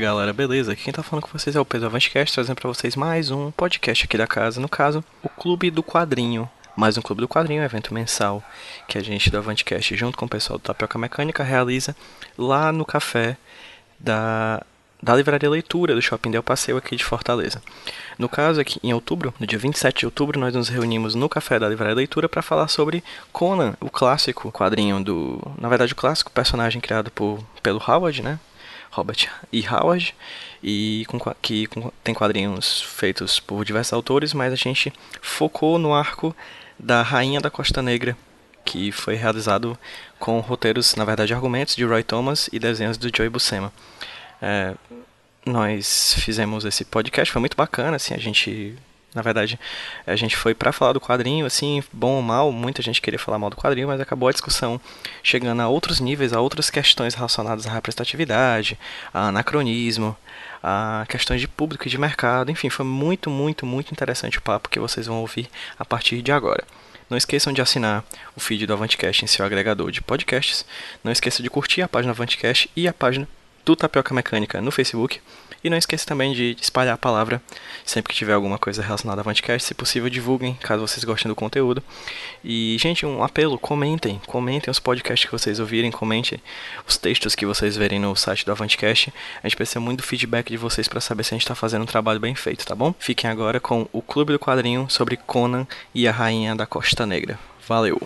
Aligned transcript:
Galera, 0.00 0.32
beleza? 0.32 0.74
Quem 0.74 0.92
tá 0.94 1.02
falando 1.02 1.24
com 1.24 1.38
vocês 1.38 1.54
é 1.54 1.60
o 1.60 1.64
Pedro 1.64 1.86
Avantcast, 1.86 2.34
trazendo 2.34 2.56
para 2.56 2.68
vocês 2.68 2.96
mais 2.96 3.30
um 3.30 3.50
podcast 3.50 4.06
aqui 4.06 4.16
da 4.16 4.26
casa, 4.26 4.58
no 4.58 4.68
caso, 4.68 5.04
o 5.22 5.28
Clube 5.28 5.70
do 5.70 5.82
Quadrinho. 5.82 6.48
Mais 6.74 6.96
um 6.96 7.02
Clube 7.02 7.20
do 7.20 7.28
Quadrinho, 7.28 7.60
um 7.60 7.64
evento 7.64 7.92
mensal 7.92 8.42
que 8.88 8.96
a 8.96 9.02
gente 9.02 9.28
do 9.28 9.36
Avantcast, 9.36 9.94
junto 9.94 10.16
com 10.16 10.24
o 10.24 10.28
pessoal 10.28 10.58
do 10.58 10.62
Tapioca 10.62 10.98
Mecânica, 10.98 11.44
realiza 11.44 11.94
lá 12.38 12.72
no 12.72 12.86
café 12.86 13.36
da, 13.98 14.62
da 15.02 15.14
Livraria 15.14 15.50
Leitura 15.50 15.94
do 15.94 16.00
Shopping 16.00 16.30
Del 16.30 16.42
Passeio 16.42 16.78
aqui 16.78 16.96
de 16.96 17.04
Fortaleza. 17.04 17.60
No 18.18 18.26
caso, 18.26 18.58
aqui 18.58 18.80
em 18.82 18.94
outubro, 18.94 19.34
no 19.38 19.46
dia 19.46 19.58
27 19.58 19.98
de 19.98 20.06
outubro, 20.06 20.40
nós 20.40 20.54
nos 20.54 20.70
reunimos 20.70 21.14
no 21.14 21.28
café 21.28 21.58
da 21.58 21.68
Livraria 21.68 21.94
Leitura 21.94 22.26
para 22.26 22.40
falar 22.40 22.68
sobre 22.68 23.04
Conan, 23.34 23.74
o 23.78 23.90
clássico 23.90 24.50
quadrinho 24.50 25.04
do. 25.04 25.42
Na 25.60 25.68
verdade, 25.68 25.92
o 25.92 25.96
clássico 25.96 26.30
personagem 26.30 26.80
criado 26.80 27.10
por, 27.10 27.44
pelo 27.62 27.82
Howard, 27.86 28.22
né? 28.22 28.40
Robert 28.90 29.28
E. 29.52 29.66
Howard, 29.66 30.14
e 30.62 31.04
com, 31.08 31.18
que 31.40 31.66
com, 31.66 31.92
tem 32.02 32.14
quadrinhos 32.14 32.82
feitos 32.82 33.38
por 33.40 33.64
diversos 33.64 33.92
autores, 33.92 34.34
mas 34.34 34.52
a 34.52 34.56
gente 34.56 34.92
focou 35.20 35.78
no 35.78 35.94
arco 35.94 36.34
da 36.78 37.02
Rainha 37.02 37.40
da 37.40 37.50
Costa 37.50 37.80
Negra, 37.80 38.16
que 38.64 38.92
foi 38.92 39.14
realizado 39.14 39.78
com 40.18 40.40
roteiros, 40.40 40.94
na 40.96 41.04
verdade, 41.04 41.32
argumentos 41.32 41.76
de 41.76 41.84
Roy 41.84 42.02
Thomas 42.02 42.48
e 42.52 42.58
desenhos 42.58 42.98
do 42.98 43.10
Joey 43.14 43.28
Buscema. 43.28 43.72
É, 44.42 44.74
nós 45.46 46.14
fizemos 46.18 46.64
esse 46.64 46.84
podcast, 46.84 47.32
foi 47.32 47.40
muito 47.40 47.56
bacana, 47.56 47.96
assim, 47.96 48.14
a 48.14 48.18
gente 48.18 48.76
na 49.14 49.22
verdade, 49.22 49.58
a 50.06 50.14
gente 50.14 50.36
foi 50.36 50.54
para 50.54 50.72
falar 50.72 50.92
do 50.92 51.00
quadrinho, 51.00 51.44
assim, 51.44 51.82
bom 51.92 52.16
ou 52.16 52.22
mal, 52.22 52.52
muita 52.52 52.80
gente 52.80 53.02
queria 53.02 53.18
falar 53.18 53.38
mal 53.38 53.50
do 53.50 53.56
quadrinho, 53.56 53.88
mas 53.88 54.00
acabou 54.00 54.28
a 54.28 54.32
discussão 54.32 54.80
chegando 55.22 55.60
a 55.60 55.68
outros 55.68 55.98
níveis, 55.98 56.32
a 56.32 56.40
outras 56.40 56.70
questões 56.70 57.14
relacionadas 57.14 57.66
à 57.66 57.70
representatividade, 57.70 58.78
a 59.12 59.28
anacronismo, 59.28 60.16
a 60.62 61.04
questões 61.08 61.40
de 61.40 61.48
público 61.48 61.88
e 61.88 61.90
de 61.90 61.98
mercado, 61.98 62.50
enfim, 62.50 62.70
foi 62.70 62.84
muito, 62.84 63.28
muito, 63.28 63.66
muito 63.66 63.90
interessante 63.90 64.38
o 64.38 64.42
papo 64.42 64.68
que 64.68 64.78
vocês 64.78 65.06
vão 65.06 65.20
ouvir 65.20 65.48
a 65.78 65.84
partir 65.84 66.22
de 66.22 66.30
agora. 66.30 66.64
Não 67.08 67.18
esqueçam 67.18 67.52
de 67.52 67.60
assinar 67.60 68.04
o 68.36 68.40
feed 68.40 68.66
do 68.66 68.72
Avantcast 68.72 69.24
em 69.24 69.26
seu 69.26 69.44
agregador 69.44 69.90
de 69.90 70.00
podcasts. 70.00 70.64
Não 71.02 71.10
esqueçam 71.10 71.42
de 71.42 71.50
curtir 71.50 71.82
a 71.82 71.88
página 71.88 72.12
Avantcast 72.12 72.70
e 72.76 72.86
a 72.86 72.92
página 72.92 73.26
do 73.64 73.74
Tapioca 73.74 74.14
Mecânica 74.14 74.60
no 74.60 74.70
Facebook. 74.70 75.20
E 75.62 75.70
não 75.70 75.76
esqueça 75.76 76.06
também 76.06 76.32
de 76.32 76.56
espalhar 76.60 76.94
a 76.94 76.98
palavra 76.98 77.42
sempre 77.84 78.12
que 78.12 78.18
tiver 78.18 78.32
alguma 78.32 78.58
coisa 78.58 78.82
relacionada 78.82 79.20
a 79.20 79.22
Avantcast. 79.22 79.66
Se 79.66 79.74
possível, 79.74 80.08
divulguem, 80.08 80.54
caso 80.54 80.86
vocês 80.86 81.04
gostem 81.04 81.28
do 81.28 81.34
conteúdo. 81.34 81.82
E, 82.44 82.76
gente, 82.78 83.04
um 83.04 83.22
apelo, 83.22 83.58
comentem. 83.58 84.20
Comentem 84.26 84.70
os 84.70 84.78
podcasts 84.78 85.28
que 85.28 85.32
vocês 85.32 85.60
ouvirem, 85.60 85.90
comentem 85.90 86.40
os 86.86 86.96
textos 86.96 87.34
que 87.34 87.44
vocês 87.44 87.76
verem 87.76 87.98
no 87.98 88.14
site 88.16 88.44
do 88.44 88.52
Avantcast. 88.52 89.12
A 89.42 89.48
gente 89.48 89.56
precisa 89.56 89.80
muito 89.80 89.98
do 89.98 90.06
feedback 90.06 90.50
de 90.50 90.56
vocês 90.56 90.88
para 90.88 91.00
saber 91.00 91.24
se 91.24 91.34
a 91.34 91.36
gente 91.36 91.42
está 91.42 91.54
fazendo 91.54 91.82
um 91.82 91.86
trabalho 91.86 92.20
bem 92.20 92.34
feito, 92.34 92.66
tá 92.66 92.74
bom? 92.74 92.94
Fiquem 92.98 93.28
agora 93.28 93.60
com 93.60 93.86
o 93.92 94.00
Clube 94.00 94.32
do 94.32 94.38
Quadrinho 94.38 94.86
sobre 94.88 95.16
Conan 95.16 95.66
e 95.94 96.08
a 96.08 96.12
Rainha 96.12 96.54
da 96.54 96.66
Costa 96.66 97.04
Negra. 97.04 97.38
Valeu! 97.66 98.00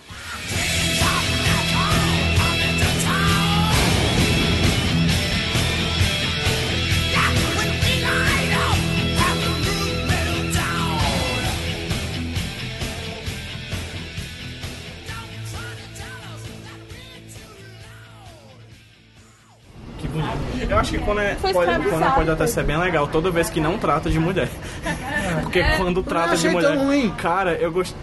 Acho 20.85 20.91
que 20.91 20.99
quando 20.99 21.19
é, 21.21 21.35
pode, 21.35 21.53
quando 21.89 22.15
pode 22.15 22.29
até 22.29 22.47
ser 22.47 22.63
bem 22.63 22.77
legal, 22.77 23.07
toda 23.07 23.31
vez 23.31 23.49
que 23.49 23.59
não 23.59 23.77
trata 23.77 24.09
de 24.09 24.19
mulher. 24.19 24.47
Porque 25.41 25.59
é. 25.59 25.77
quando 25.77 26.03
trata 26.03 26.35
de 26.35 26.49
mulher. 26.49 26.77
Ruim. 26.77 27.09
Cara, 27.17 27.53
eu 27.53 27.71
gosto. 27.71 27.95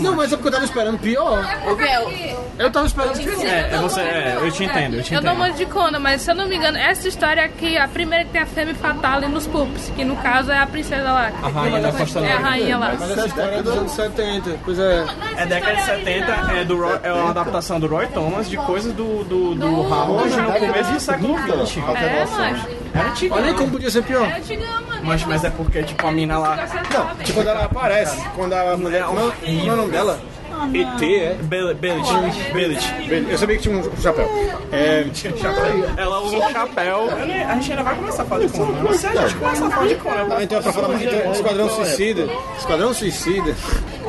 Não, 0.00 0.14
mas 0.14 0.32
é 0.32 0.36
porque 0.36 0.48
eu 0.48 0.52
tava 0.52 0.64
esperando 0.64 0.98
pior. 0.98 1.44
Eu 2.58 2.70
tava 2.70 2.86
esperando 2.86 3.18
pior. 3.18 3.44
É, 3.44 3.74
é, 3.74 3.78
você, 3.78 4.00
é, 4.00 4.38
eu 4.40 4.50
te 4.50 4.64
entendo, 4.64 4.96
eu 4.96 5.02
te 5.02 5.14
eu 5.14 5.20
entendo. 5.20 5.30
Eu 5.30 5.34
dou 5.34 5.34
muito 5.34 5.56
de 5.56 5.66
conta, 5.66 5.98
mas 5.98 6.22
se 6.22 6.30
eu 6.30 6.34
não 6.34 6.46
me 6.46 6.56
engano, 6.56 6.76
essa 6.78 7.08
história 7.08 7.44
aqui, 7.44 7.76
a 7.76 7.88
primeira 7.88 8.24
que 8.24 8.30
tem 8.30 8.42
a 8.42 8.46
Femme 8.46 8.74
Fatale 8.74 9.26
nos 9.28 9.46
Pups, 9.46 9.92
que 9.94 10.04
no 10.04 10.16
caso 10.16 10.50
é 10.50 10.58
a 10.58 10.66
princesa 10.66 11.04
lá. 11.04 11.32
A 11.42 11.48
rainha 11.48 11.80
da 11.80 11.92
Costa 11.92 12.20
É 12.20 12.32
a 12.32 12.38
rainha 12.38 12.78
lá. 12.78 12.96
Mas 12.98 13.10
essa 13.10 13.26
história 13.26 13.56
é 13.56 13.62
dos 13.62 13.76
anos 13.76 13.92
70, 13.92 14.58
pois 14.64 14.78
é. 14.78 15.04
É 15.36 15.46
década 15.46 15.76
de 15.76 15.82
70, 15.82 16.32
é, 16.32 16.64
do 16.64 16.78
Roy, 16.78 16.98
é 17.02 17.12
uma 17.12 17.30
adaptação 17.30 17.80
do 17.80 17.86
Roy 17.86 18.06
Thomas 18.08 18.48
de 18.48 18.56
coisas 18.56 18.92
do, 18.92 19.24
do, 19.24 19.54
do 19.54 19.66
Howard 19.66 20.36
no 20.36 20.52
começo 20.52 20.92
do 20.92 21.00
século 21.00 21.38
XX. 21.66 21.78
É, 21.78 22.26
mas... 22.36 22.78
Era 22.94 23.10
antiga. 23.10 23.34
Olha 23.34 23.46
aí 23.46 23.54
como 23.54 23.70
podia 23.70 23.90
ser 23.90 24.02
pior. 24.02 24.28
É 24.28 24.38
antiga, 24.38 24.66
mano. 24.66 25.02
Mas, 25.02 25.24
mas 25.24 25.44
é 25.44 25.50
porque, 25.50 25.82
tipo, 25.82 26.06
a 26.06 26.10
mina 26.10 26.38
lá. 26.38 26.57
Não, 26.92 27.16
tipo, 27.16 27.32
quando 27.34 27.48
ela 27.48 27.64
aparece, 27.64 28.16
quando 28.34 28.52
a 28.52 28.76
mulher. 28.76 29.04
Como 29.04 29.20
é 29.20 29.72
o 29.72 29.76
nome 29.76 29.90
dela? 29.90 30.18
ET, 30.74 31.02
é? 31.02 31.34
Bellet. 31.42 31.78
Bellet. 32.52 33.30
Eu 33.30 33.38
sabia 33.38 33.56
que 33.56 33.62
tinha 33.62 33.78
um 33.78 33.96
chapéu. 34.00 34.28
É. 34.72 35.06
Ela 35.96 36.20
usa 36.20 36.36
um 36.36 36.50
chapéu. 36.50 37.08
A 37.10 37.54
gente 37.54 37.70
ainda 37.70 37.82
vai 37.84 37.94
começar 37.94 38.22
a 38.22 38.26
falar 38.26 38.44
de 38.46 38.52
Conan. 38.52 38.82
Não 38.82 38.92
sei, 38.92 39.10
a 39.10 39.26
gente 39.26 39.34
começa 39.36 39.66
a 39.66 39.70
falar 39.70 39.86
de 39.86 39.94
Conan. 39.94 40.26
Ah, 40.30 40.42
então 40.42 40.58
é 40.58 40.62
pra 40.62 40.72
falar 40.72 40.88
mais 40.88 41.02
então, 41.02 41.32
Esquadrão 41.32 41.68
Suicida. 41.70 42.28
Esquadrão 42.58 42.94
Suicida. 42.94 43.54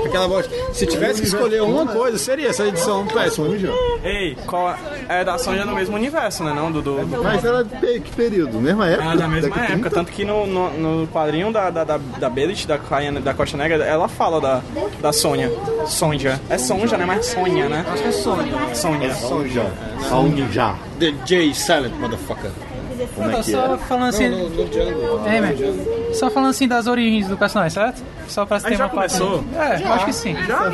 Aquela 0.05 0.27
voz. 0.27 0.49
Se 0.73 0.85
tivesse 0.85 1.21
que 1.21 1.27
escolher 1.27 1.61
uma 1.61 1.85
coisa, 1.87 2.17
seria 2.17 2.49
essa 2.49 2.65
edição 2.67 3.05
péssima, 3.07 3.47
viu, 3.49 3.73
Ei, 4.03 4.35
qual 4.45 4.75
é 5.07 5.23
da 5.23 5.37
Sonja 5.37 5.65
no 5.65 5.75
mesmo 5.75 5.95
universo, 5.95 6.43
né? 6.43 6.53
Não, 6.53 6.71
Dudu? 6.71 6.99
Mas 7.23 7.43
era 7.43 7.63
de 7.63 7.99
que 7.99 8.11
período? 8.11 8.59
Mesma 8.59 8.87
época? 8.87 9.11
Ah, 9.11 9.15
da 9.15 9.27
mesma 9.27 9.55
época. 9.55 9.65
30? 9.65 9.89
Tanto 9.89 10.11
que 10.11 10.25
no, 10.25 10.47
no, 10.47 10.69
no 10.71 11.07
quadrinho 11.07 11.51
da, 11.51 11.69
da, 11.69 11.83
da, 11.83 11.97
da 11.97 12.29
Bellet, 12.29 12.67
da, 12.67 12.77
da 13.23 13.33
Costa 13.33 13.57
Negra, 13.57 13.83
ela 13.83 14.07
fala 14.07 14.39
da, 14.39 14.61
da 15.01 15.11
Sonja. 15.11 15.51
Sonja. 15.85 16.39
É 16.49 16.57
Sonja, 16.57 16.97
né? 16.97 17.05
Mas 17.05 17.25
Sonha, 17.25 17.67
né? 17.69 17.85
Acho 17.91 18.03
que 18.03 18.09
é 18.09 18.11
Sonja. 18.11 18.75
Sonja. 18.75 19.05
É 19.05 19.13
Sonja. 19.13 19.71
Sonja. 20.09 20.75
The 20.99 21.11
J 21.25 21.53
Silent 21.53 21.93
Motherfucker. 21.95 22.51
Como 23.07 23.29
é 23.29 23.43
só 23.43 23.75
é? 23.75 23.77
falando 23.77 24.09
assim. 24.09 24.29
No, 24.29 24.49
no, 24.49 25.27
é, 25.27 25.41
man. 25.41 26.13
Só 26.13 26.29
falando 26.29 26.49
assim 26.49 26.67
das 26.67 26.87
origens 26.87 27.27
do 27.27 27.37
personagem, 27.37 27.71
certo? 27.71 28.03
Só 28.27 28.45
pra 28.45 28.59
ter 28.59 28.75
já 28.75 28.85
uma 28.85 28.89
começou? 28.89 29.43
É, 29.55 29.77
já. 29.77 29.93
acho 29.93 30.05
que 30.05 30.13
sim. 30.13 30.35
Já? 30.45 30.71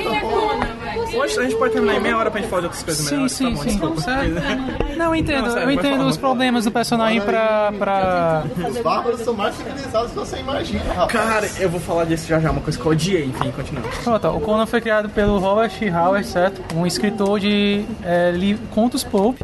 Hoje 1.17 1.39
a 1.39 1.43
gente 1.43 1.55
pode 1.55 1.73
terminar 1.73 1.95
em 1.95 1.99
meia 1.99 2.17
hora 2.17 2.31
pra 2.31 2.41
gente 2.41 2.49
falar 2.49 2.61
de 2.61 2.67
outras 2.67 2.83
coisas 2.83 3.05
sim, 3.05 3.11
melhores. 3.11 3.31
Sim, 3.31 3.43
tá 3.45 3.49
bom, 3.51 3.61
sim, 3.61 3.69
desculpa. 3.69 4.01
Certo. 4.01 4.97
Não, 4.97 5.05
eu 5.05 5.15
entendo. 5.15 5.47
Não, 5.47 5.57
eu 5.57 5.71
entendo 5.71 6.05
os 6.05 6.17
problemas 6.17 6.65
do 6.65 6.71
personagem 6.71 7.21
pra. 7.21 7.71
pra... 7.77 8.43
Os 8.69 8.77
bárbaros 8.77 9.21
são 9.21 9.33
mais 9.33 9.55
civilizados 9.55 10.11
do 10.11 10.21
que 10.21 10.27
você 10.27 10.37
imagina, 10.39 10.93
rapaz. 10.93 11.11
Cara, 11.11 11.49
eu 11.59 11.69
vou 11.69 11.79
falar 11.79 12.05
disso 12.05 12.27
já 12.27 12.39
já, 12.39 12.51
uma 12.51 12.61
coisa 12.61 12.77
que 12.77 12.85
eu 12.85 12.91
odiei, 12.91 13.25
enfim, 13.25 13.51
continua. 13.51 13.83
Pronto, 14.03 14.27
o 14.29 14.41
Conan 14.41 14.65
foi 14.65 14.81
criado 14.81 15.09
pelo 15.09 15.39
Robert 15.39 15.71
Howard, 15.93 16.27
certo? 16.27 16.61
Um 16.75 16.85
escritor 16.85 17.39
de 17.39 17.85
é, 18.03 18.33
contos 18.71 19.03
pulp. 19.03 19.41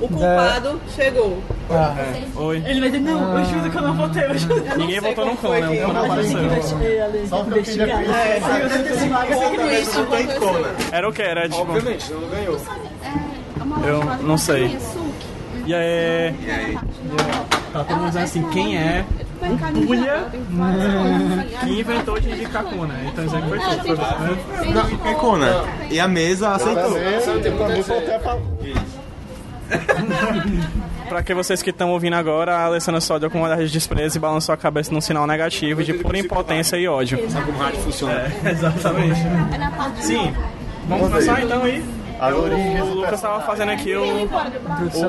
O 0.00 0.08
culpado 0.08 0.78
da... 0.78 0.92
chegou. 0.94 1.42
Ah. 1.70 1.94
É. 1.98 2.24
Oi. 2.38 2.62
Ele 2.66 2.80
vai 2.80 2.90
dizer, 2.90 3.02
não, 3.02 3.36
ah. 3.36 3.40
eu 3.40 3.44
juro 3.44 3.70
que 3.70 3.76
eu 3.76 3.82
não 3.82 3.94
votei. 3.94 4.24
Eu 4.24 4.38
juro. 4.38 4.64
Ninguém 4.76 5.00
votou 5.00 5.26
no 5.26 5.36
Conan, 5.36 5.70
o 5.70 5.82
Conan 5.84 6.04
apareceu. 6.04 6.38
Só 7.28 7.44
porque 7.44 7.58
eu 7.58 7.62
queria 7.64 7.86
Era 10.92 11.08
o 11.08 11.12
que? 11.12 11.22
Era 11.22 11.48
tipo... 11.48 11.60
Obviamente, 11.62 12.12
não 12.12 12.28
ganhou. 12.28 12.60
Eu 13.86 14.04
não 14.22 14.38
sei. 14.38 14.78
E 15.66 15.74
aí? 15.74 16.34
Tá 17.72 17.84
todo 17.84 17.96
mundo 17.98 18.06
dizendo 18.06 18.24
assim, 18.24 18.42
quem 18.50 18.78
é 18.78 19.04
Pulha 19.86 20.26
que 21.60 21.80
inventou 21.80 22.18
de 22.18 22.30
indicar 22.30 22.64
Conan. 22.64 22.94
Então 23.06 23.24
isso 23.24 23.36
aí 23.36 23.42
foi 23.42 23.58
tudo. 23.58 24.72
Não, 24.72 25.10
é 25.10 25.14
Conan. 25.14 25.64
E 25.90 26.00
a 26.00 26.08
mesa 26.08 26.50
aceitou. 26.50 26.92
Pra 27.56 27.68
mim 27.68 27.82
foi 27.82 27.98
até 27.98 28.18
pra... 31.08 31.22
Que 31.22 31.34
vocês 31.34 31.62
que 31.62 31.70
estão 31.70 31.90
ouvindo 31.90 32.14
agora, 32.14 32.56
a 32.56 32.64
Alessandra 32.64 33.00
só 33.00 33.18
deu 33.18 33.30
com 33.30 33.38
um 33.38 33.42
olhar 33.42 33.58
de 33.58 33.70
desprezo 33.70 34.16
e 34.18 34.20
balançou 34.20 34.52
a 34.52 34.56
cabeça 34.56 34.92
num 34.92 35.00
sinal 35.00 35.26
negativo 35.26 35.82
de 35.82 35.94
pura 35.94 36.18
impotência 36.18 36.76
e 36.76 36.88
ódio. 36.88 37.30
Sabe 37.30 37.46
como 37.46 37.58
rádio 37.58 37.80
funciona? 37.80 38.14
É, 38.44 38.50
exatamente. 38.50 39.20
Sim. 40.00 40.34
Vamos 40.88 41.08
começar 41.08 41.42
então 41.42 41.62
aí. 41.64 41.84
O 42.20 42.94
Lucas 42.94 43.12
estava 43.14 43.40
fazendo 43.42 43.70
aqui 43.70 43.94
o, 43.94 44.28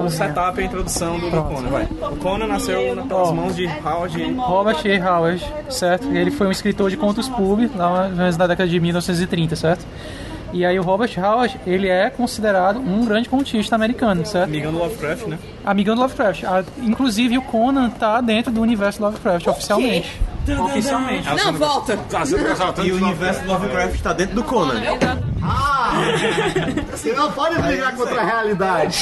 o 0.05 0.09
setup, 0.11 0.61
a 0.61 0.63
introdução 0.63 1.17
do, 1.17 1.31
do 1.31 1.41
Conan. 1.43 1.69
Vai. 1.69 1.83
O 1.85 2.15
Conan 2.17 2.45
nasceu 2.45 2.95
na- 2.95 3.01
pelas 3.01 3.31
mãos 3.31 3.55
de 3.55 3.65
Howard. 3.65 4.33
Robert 4.33 4.77
A. 4.85 5.17
Howard, 5.17 5.53
certo? 5.71 6.07
Ele 6.15 6.29
foi 6.29 6.45
um 6.45 6.51
escritor 6.51 6.87
de 6.91 6.97
contos 6.97 7.27
menos 7.27 8.37
na 8.37 8.45
década 8.45 8.69
de 8.69 8.79
1930, 8.79 9.55
certo? 9.55 9.87
E 10.51 10.65
aí 10.65 10.79
o 10.79 10.83
Robert 10.83 11.11
Howard, 11.17 11.59
ele 11.65 11.87
é 11.87 12.09
considerado 12.09 12.79
um 12.79 13.05
grande 13.05 13.29
contista 13.29 13.75
americano, 13.75 14.25
certo? 14.25 14.49
Amigão 14.49 14.71
do 14.71 14.79
Lovecraft, 14.79 15.27
né? 15.27 15.39
Amigão 15.63 15.95
do 15.95 16.01
Lovecraft. 16.01 16.43
Ah, 16.43 16.63
inclusive 16.81 17.37
o 17.37 17.41
Conan 17.41 17.89
tá 17.89 18.19
dentro 18.21 18.51
do 18.51 18.61
universo 18.61 19.01
Lovecraft 19.01 19.47
oficialmente. 19.47 20.19
Oficialmente. 20.57 21.27
Não, 21.35 21.53
volta. 21.53 21.97
Tá, 22.09 22.23
E 22.83 22.91
o 22.91 22.95
universo 22.95 23.41
do 23.41 23.47
Lovecraft 23.47 23.95
está 23.95 24.13
dentro 24.13 24.35
do 24.35 24.43
Conan. 24.43 24.81
Você 26.91 27.13
não 27.13 27.31
pode 27.31 27.61
brigar 27.61 27.95
contra 27.95 28.21
a 28.21 28.25
realidade. 28.25 28.97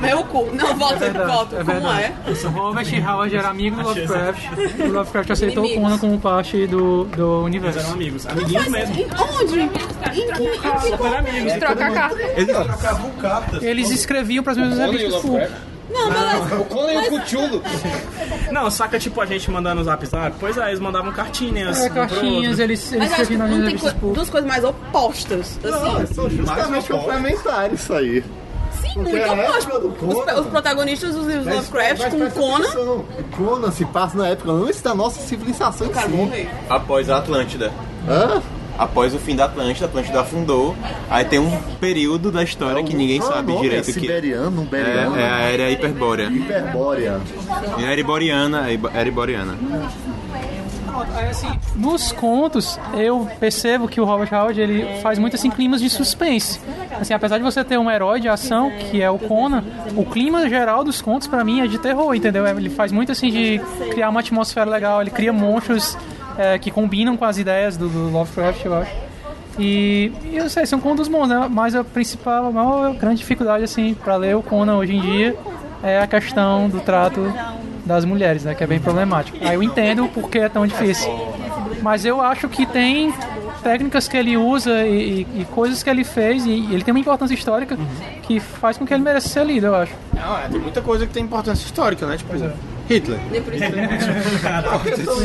Meu 0.00 0.24
cu. 0.24 0.50
Não, 0.52 0.74
volta, 0.76 1.10
volta. 1.10 1.56
É 1.56 1.64
Como 1.64 1.88
é? 1.92 2.12
O 2.26 2.48
Robert 2.48 3.08
Howard 3.08 3.36
era 3.36 3.48
amigo 3.48 3.76
do 3.76 3.88
Lovecraft. 3.88 4.42
O 4.82 4.88
Lovecraft 4.92 5.30
aceitou 5.30 5.64
o. 5.64 5.74
Conan 5.74 5.98
como 5.98 6.18
parte 6.18 6.66
do, 6.66 7.04
do 7.04 7.42
Eles 7.42 7.44
universo. 7.46 7.78
eram 7.80 7.92
amigos. 7.92 8.26
Amiguinhos 8.26 8.68
mesmo. 8.68 8.94
Onde? 9.40 9.60
Em 9.60 9.68
que? 9.68 9.82
Em 10.20 10.26
que? 10.32 10.88
Super 10.90 11.14
amigos. 11.16 11.52
Troca 11.54 11.86
a 11.86 11.90
carta. 11.90 12.22
Eles 12.36 12.56
trocavam 12.56 13.10
cartas. 13.12 13.62
Eles 13.62 13.90
escreviam 13.90 14.42
para 14.42 14.52
as 14.52 14.58
mesmas 14.58 14.78
revistas. 14.78 15.50
Não, 15.92 16.10
beleza. 16.10 16.54
O 16.60 16.64
Conan 16.64 16.92
e 16.92 17.08
o 17.08 17.20
Cthulhu. 17.20 17.62
Não, 18.50 18.70
saca 18.70 18.98
tipo 18.98 19.20
a 19.20 19.26
gente 19.26 19.50
mandando 19.50 19.76
no 19.76 19.84
zap 19.84 20.04
zap? 20.06 20.34
Pois 20.40 20.56
é, 20.56 20.68
eles 20.68 20.80
mandavam 20.80 21.12
cartinhas. 21.12 21.78
É, 21.78 21.82
um 21.84 21.86
pro 21.86 21.94
cartinhas, 21.94 22.48
outro. 22.50 22.62
eles, 22.64 22.92
eles 22.92 22.98
Mas 22.98 23.12
acho 23.12 23.14
que 23.16 23.22
escreviam 23.22 23.38
nas 23.48 23.50
não 23.50 23.56
tem 23.58 23.66
revistas 23.76 23.92
co 24.00 24.12
duas 24.12 24.30
coisas 24.30 24.48
mais 24.48 24.64
opostas. 24.64 25.58
Assim. 25.62 26.14
São 26.14 26.30
justamente 26.30 26.88
complementares 26.88 27.80
isso 27.80 27.92
aí. 27.92 28.24
Sim, 28.80 28.98
muito 29.00 29.16
é 29.16 29.24
a 29.28 29.32
opostas. 29.32 29.64
época 29.64 29.78
do 29.80 29.88
Os, 29.88 30.14
Conan. 30.24 30.40
os 30.40 30.46
protagonistas 30.46 31.14
dos 31.14 31.26
livros 31.26 31.44
Mas- 31.46 31.54
Lovecraft 31.56 32.00
mas 32.02 32.12
com 32.34 32.40
Conan. 32.40 33.04
Conan 33.36 33.70
se 33.70 33.84
passa 33.86 34.16
na 34.18 34.28
época 34.28 34.50
antes 34.50 34.80
da 34.82 34.94
nossa 34.94 35.20
civilização 35.20 35.86
em 35.86 35.92
si. 35.94 36.48
Após 36.68 37.08
a 37.10 37.18
Atlântida. 37.18 37.72
Hã? 38.08 38.42
Após 38.78 39.14
o 39.14 39.18
fim 39.18 39.36
da 39.36 39.44
Atlântida, 39.44 39.86
a 39.86 39.88
Atlântida 39.88 40.20
afundou. 40.20 40.74
Aí 41.10 41.24
tem 41.24 41.38
um 41.38 41.50
período 41.80 42.32
da 42.32 42.42
história 42.42 42.82
que 42.82 42.94
ninguém 42.96 43.18
é 43.18 43.22
sabe 43.22 43.52
nome? 43.52 43.62
direito 43.62 43.90
é 43.90 43.92
que 43.92 43.98
é. 43.98 44.02
Siberiano, 44.02 44.68
É, 44.72 45.20
é 45.20 45.30
a 45.30 45.38
era 45.40 45.70
hiperbórea. 45.70 46.28
Hiperbórea. 46.28 47.20
Era 47.78 48.00
iboriana, 48.00 48.66
era 48.94 49.08
iboriana. 49.08 49.56
Aí, 51.14 51.28
assim, 51.30 51.48
nos 51.74 52.12
contos, 52.12 52.78
eu 52.94 53.28
percebo 53.40 53.88
que 53.88 54.00
o 54.00 54.04
Robert 54.04 54.28
Howard 54.32 54.60
ele 54.60 55.00
faz 55.00 55.18
muito 55.18 55.36
assim 55.36 55.50
climas 55.50 55.80
de 55.80 55.88
suspense. 55.88 56.60
Assim, 57.00 57.14
apesar 57.14 57.38
de 57.38 57.44
você 57.44 57.64
ter 57.64 57.78
um 57.78 57.90
herói 57.90 58.20
de 58.20 58.28
ação 58.28 58.70
que 58.90 59.00
é 59.00 59.10
o 59.10 59.18
Conan, 59.18 59.64
o 59.96 60.04
clima 60.04 60.48
geral 60.48 60.84
dos 60.84 61.00
contos 61.00 61.26
pra 61.26 61.42
mim 61.44 61.60
é 61.60 61.66
de 61.66 61.78
terror, 61.78 62.14
entendeu? 62.14 62.46
Ele 62.46 62.68
faz 62.70 62.92
muito 62.92 63.10
assim 63.10 63.30
de 63.30 63.60
criar 63.90 64.10
uma 64.10 64.20
atmosfera 64.20 64.70
legal, 64.70 65.00
ele 65.00 65.10
cria 65.10 65.32
monstros 65.32 65.96
é, 66.38 66.58
que 66.58 66.70
combinam 66.70 67.16
com 67.16 67.24
as 67.24 67.38
ideias 67.38 67.76
do, 67.76 67.88
do 67.88 68.10
Lovecraft, 68.10 68.64
eu 68.64 68.74
acho. 68.74 68.90
E, 69.58 70.10
e 70.24 70.36
eu 70.36 70.48
sei, 70.48 70.64
são 70.64 70.80
contos 70.80 71.08
bons, 71.08 71.28
né? 71.28 71.46
Mas 71.50 71.74
a 71.74 71.84
principal, 71.84 72.46
a 72.46 72.50
maior 72.50 72.94
grande 72.94 73.18
dificuldade 73.18 73.64
assim 73.64 73.94
para 73.94 74.16
ler 74.16 74.34
o 74.36 74.42
Conan 74.42 74.76
hoje 74.76 74.94
em 74.96 75.00
dia 75.00 75.36
é 75.82 76.00
a 76.00 76.06
questão 76.06 76.68
do 76.70 76.80
trato 76.80 77.20
das 77.84 78.04
mulheres, 78.04 78.44
né? 78.44 78.54
Que 78.54 78.64
é 78.64 78.66
bem 78.66 78.78
problemático. 78.80 79.36
Aí 79.42 79.54
eu 79.54 79.62
entendo 79.62 80.08
por 80.08 80.30
que 80.30 80.38
é 80.38 80.48
tão 80.48 80.66
difícil. 80.66 81.12
Mas 81.82 82.04
eu 82.04 82.20
acho 82.20 82.48
que 82.48 82.64
tem 82.64 83.12
técnicas 83.62 84.08
que 84.08 84.16
ele 84.16 84.36
usa 84.36 84.84
e, 84.86 85.26
e- 85.34 85.40
e 85.42 85.44
coisas 85.46 85.82
que 85.82 85.90
ele 85.90 86.02
fez 86.04 86.46
e 86.46 86.50
ele 86.72 86.82
tem 86.82 86.92
uma 86.92 87.00
importância 87.00 87.34
histórica 87.34 87.76
que 88.22 88.40
faz 88.40 88.78
com 88.78 88.86
que 88.86 88.94
ele 88.94 89.02
mereça 89.02 89.28
ser 89.28 89.44
lido, 89.44 89.66
eu 89.66 89.74
acho. 89.74 89.92
Não, 90.14 90.38
é, 90.38 90.48
tem 90.48 90.60
muita 90.60 90.80
coisa 90.80 91.06
que 91.06 91.12
tem 91.12 91.22
importância 91.24 91.64
histórica, 91.64 92.06
né? 92.06 92.16
Tipo, 92.16 92.32
Hitler. 92.88 93.18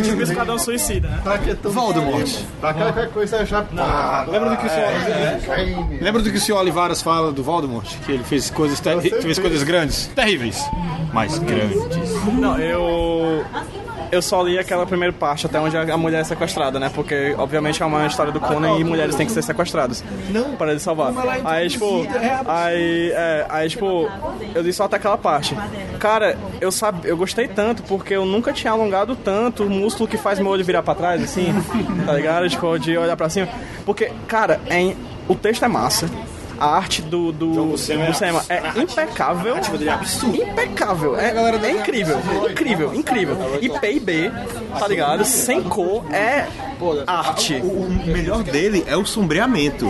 Tipo 0.04 0.22
Esquadrão 0.22 0.60
Suicida, 0.60 1.08
né? 1.08 1.20
Pra 1.24 1.38
que 1.38 1.56
tão 1.56 1.72
Voldemort. 1.72 2.30
Pra 2.60 2.74
que 2.74 2.82
qualquer 2.82 3.10
coisa 3.10 3.46
já. 3.46 3.66
Lembra 4.28 4.50
do 4.52 4.58
que 4.58 4.66
o 4.66 4.70
senhor... 4.70 6.02
Lembra 6.02 6.22
do 6.22 6.32
que 6.32 6.38
o 6.38 6.42
senhor 6.42 6.60
Olivares 6.60 7.02
fala 7.02 7.32
do 7.32 7.44
Voldemort? 7.44 7.88
Que 8.06 8.14
ele 8.14 8.24
fez 8.24 8.50
coisas, 8.50 8.80
ter... 8.80 9.00
fez 9.02 9.40
coisas 9.40 9.64
grandes, 9.64 10.08
terríveis, 10.08 10.64
mas 11.14 11.38
grandes. 11.40 11.78
Não, 12.40 12.58
eu. 12.60 13.44
Eu 14.12 14.22
só 14.22 14.42
li 14.42 14.58
aquela 14.58 14.86
primeira 14.86 15.14
parte 15.14 15.46
até 15.46 15.60
onde 15.60 15.76
a 15.78 15.98
mulher 15.98 16.22
é 16.22 16.24
sequestrada, 16.24 16.80
né? 16.80 16.92
Porque, 16.94 17.36
obviamente, 17.38 17.82
é 17.82 17.86
uma 17.86 18.06
história 18.06 18.32
do 18.32 18.40
Conan 18.40 18.80
e 18.80 18.84
mulheres 18.84 19.16
têm 19.16 19.26
que 19.26 19.32
ser 19.32 19.42
sequestradas. 19.42 20.04
Não. 20.30 20.56
Para 20.56 20.72
ele 20.72 20.80
salvar. 20.80 21.14
Aí, 21.46 21.70
tipo. 21.70 22.06
Aí, 22.48 23.12
é, 23.14 23.46
aí, 23.50 23.70
tipo. 23.70 24.10
Eu 24.56 24.62
li 24.62 24.72
só 24.74 24.86
até 24.86 24.96
aquela 24.98 25.18
parte. 25.18 25.56
Cara, 26.00 26.38
eu, 26.62 26.72
sabe, 26.72 27.08
eu 27.08 27.18
gostei 27.18 27.48
tanto 27.48 27.84
porque 27.84 28.14
eu 28.14 28.26
nunca 28.26 28.54
tinha 28.54 28.72
alongado 28.72 29.16
tanto 29.16 29.64
o 29.64 29.70
músculo 29.70 30.08
que 30.08 30.18
faz 30.18 30.40
meu 30.40 30.50
olho 30.50 30.64
virar 30.64 30.84
pra 30.84 30.96
trás, 30.96 31.24
assim. 31.24 31.54
Tá 32.06 32.14
ligado? 32.14 32.50
Tipo, 32.50 32.78
de 32.80 32.98
olhar 32.98 33.18
pra 33.18 33.30
cima. 33.30 33.48
Porque, 33.86 34.12
cara, 34.28 34.60
é, 34.70 34.96
o 35.28 35.36
texto 35.36 35.64
é 35.66 35.68
massa. 35.68 36.10
A 36.60 36.66
arte 36.76 37.02
do, 37.02 37.32
do, 37.32 37.72
do 37.72 37.78
cinema 37.78 38.44
é 38.50 38.80
impecável. 38.80 39.56
Impecável. 39.58 41.18
É, 41.18 41.30
é 41.30 41.72
incrível. 41.72 42.20
Incrível, 42.50 42.96
incrível. 42.96 43.38
E 43.62 43.70
PIB, 43.70 44.32
tá 44.80 44.88
ligado? 44.88 45.24
Sem 45.26 45.64
cor 45.64 46.04
é 46.12 46.48
arte. 47.06 47.56
O 47.56 47.90
melhor 48.06 48.44
dele 48.44 48.84
é 48.88 48.96
o 48.96 49.06
sombreamento. 49.06 49.86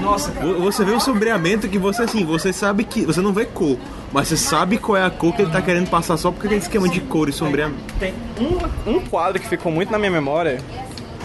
Nossa, 0.00 0.30
você 0.30 0.84
vê 0.84 0.92
o 0.92 1.00
sombreamento 1.00 1.68
que 1.68 1.78
você 1.78 2.02
assim, 2.02 2.24
você 2.24 2.52
sabe 2.52 2.84
que 2.84 3.04
você 3.04 3.20
não 3.20 3.32
vê 3.32 3.44
cor, 3.44 3.76
mas 4.12 4.28
você 4.28 4.36
sabe 4.36 4.78
qual 4.78 4.96
é 4.96 5.04
a 5.04 5.10
cor 5.10 5.34
que 5.34 5.42
ele 5.42 5.50
tá 5.50 5.62
querendo 5.62 5.88
passar 5.88 6.16
só 6.16 6.30
porque 6.30 6.48
tem 6.48 6.58
esquema 6.58 6.88
de 6.88 7.00
cor 7.00 7.28
e 7.28 7.32
sombreamento. 7.32 7.80
Tem 7.98 8.14
um, 8.38 8.92
um 8.92 9.00
quadro 9.00 9.40
que 9.40 9.48
ficou 9.48 9.70
muito 9.72 9.90
na 9.90 9.98
minha 9.98 10.10
memória. 10.10 10.60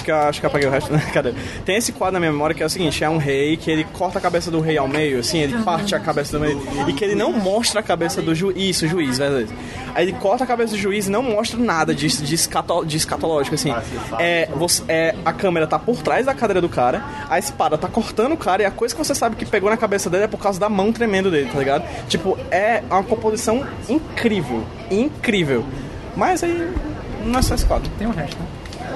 Que 0.07 0.11
acho 0.13 0.39
que 0.39 0.45
apaguei 0.45 0.69
o 0.69 0.71
resto, 0.71 0.93
né? 0.93 1.03
Cadê? 1.13 1.33
Tem 1.65 1.75
esse 1.75 1.91
quadro 1.91 2.13
na 2.13 2.19
minha 2.21 2.31
memória 2.31 2.55
que 2.55 2.63
é 2.63 2.65
o 2.65 2.69
seguinte: 2.69 3.03
é 3.03 3.09
um 3.09 3.17
rei 3.17 3.57
que 3.57 3.69
ele 3.69 3.83
corta 3.83 4.19
a 4.19 4.21
cabeça 4.21 4.49
do 4.49 4.61
rei 4.61 4.77
ao 4.77 4.87
meio, 4.87 5.19
assim, 5.19 5.39
ele 5.39 5.61
parte 5.63 5.93
a 5.93 5.99
cabeça 5.99 6.31
do 6.31 6.39
meio, 6.39 6.61
e 6.87 6.93
que 6.93 7.03
ele 7.03 7.13
não 7.13 7.33
mostra 7.33 7.81
a 7.81 7.83
cabeça 7.83 8.21
do 8.21 8.33
juiz. 8.33 8.55
Isso, 8.57 8.87
juiz, 8.87 9.17
verdade. 9.17 9.49
Aí 9.93 10.05
ele 10.05 10.13
corta 10.13 10.45
a 10.45 10.47
cabeça 10.47 10.71
do 10.71 10.77
juiz 10.77 11.07
e 11.07 11.11
não 11.11 11.21
mostra 11.21 11.59
nada 11.59 11.93
de, 11.93 12.07
de, 12.07 12.35
escato, 12.35 12.85
de 12.85 12.95
escatológico, 12.95 13.55
assim. 13.55 13.73
É, 14.17 14.47
você, 14.55 14.81
é, 14.87 15.15
a 15.25 15.33
câmera 15.33 15.67
tá 15.67 15.77
por 15.77 16.01
trás 16.01 16.25
da 16.25 16.33
cadeira 16.33 16.61
do 16.61 16.69
cara, 16.69 17.03
a 17.29 17.37
espada 17.37 17.77
tá 17.77 17.89
cortando 17.89 18.31
o 18.31 18.37
cara, 18.37 18.63
e 18.63 18.65
a 18.65 18.71
coisa 18.71 18.95
que 18.95 19.03
você 19.03 19.13
sabe 19.13 19.35
que 19.35 19.45
pegou 19.45 19.69
na 19.69 19.75
cabeça 19.75 20.09
dele 20.09 20.23
é 20.23 20.27
por 20.27 20.39
causa 20.39 20.57
da 20.57 20.69
mão 20.69 20.93
tremendo 20.93 21.29
dele, 21.29 21.49
tá 21.51 21.59
ligado? 21.59 21.83
Tipo, 22.07 22.39
é 22.49 22.81
uma 22.89 23.03
composição 23.03 23.67
incrível. 23.89 24.63
Incrível. 24.89 25.65
Mas 26.15 26.45
aí. 26.45 26.73
Não 27.25 27.39
é 27.39 27.41
só 27.41 27.55
esse 27.55 27.65
quadro. 27.65 27.91
Tem 27.97 28.07
o 28.07 28.11
resto, 28.11 28.39
né? 28.39 28.47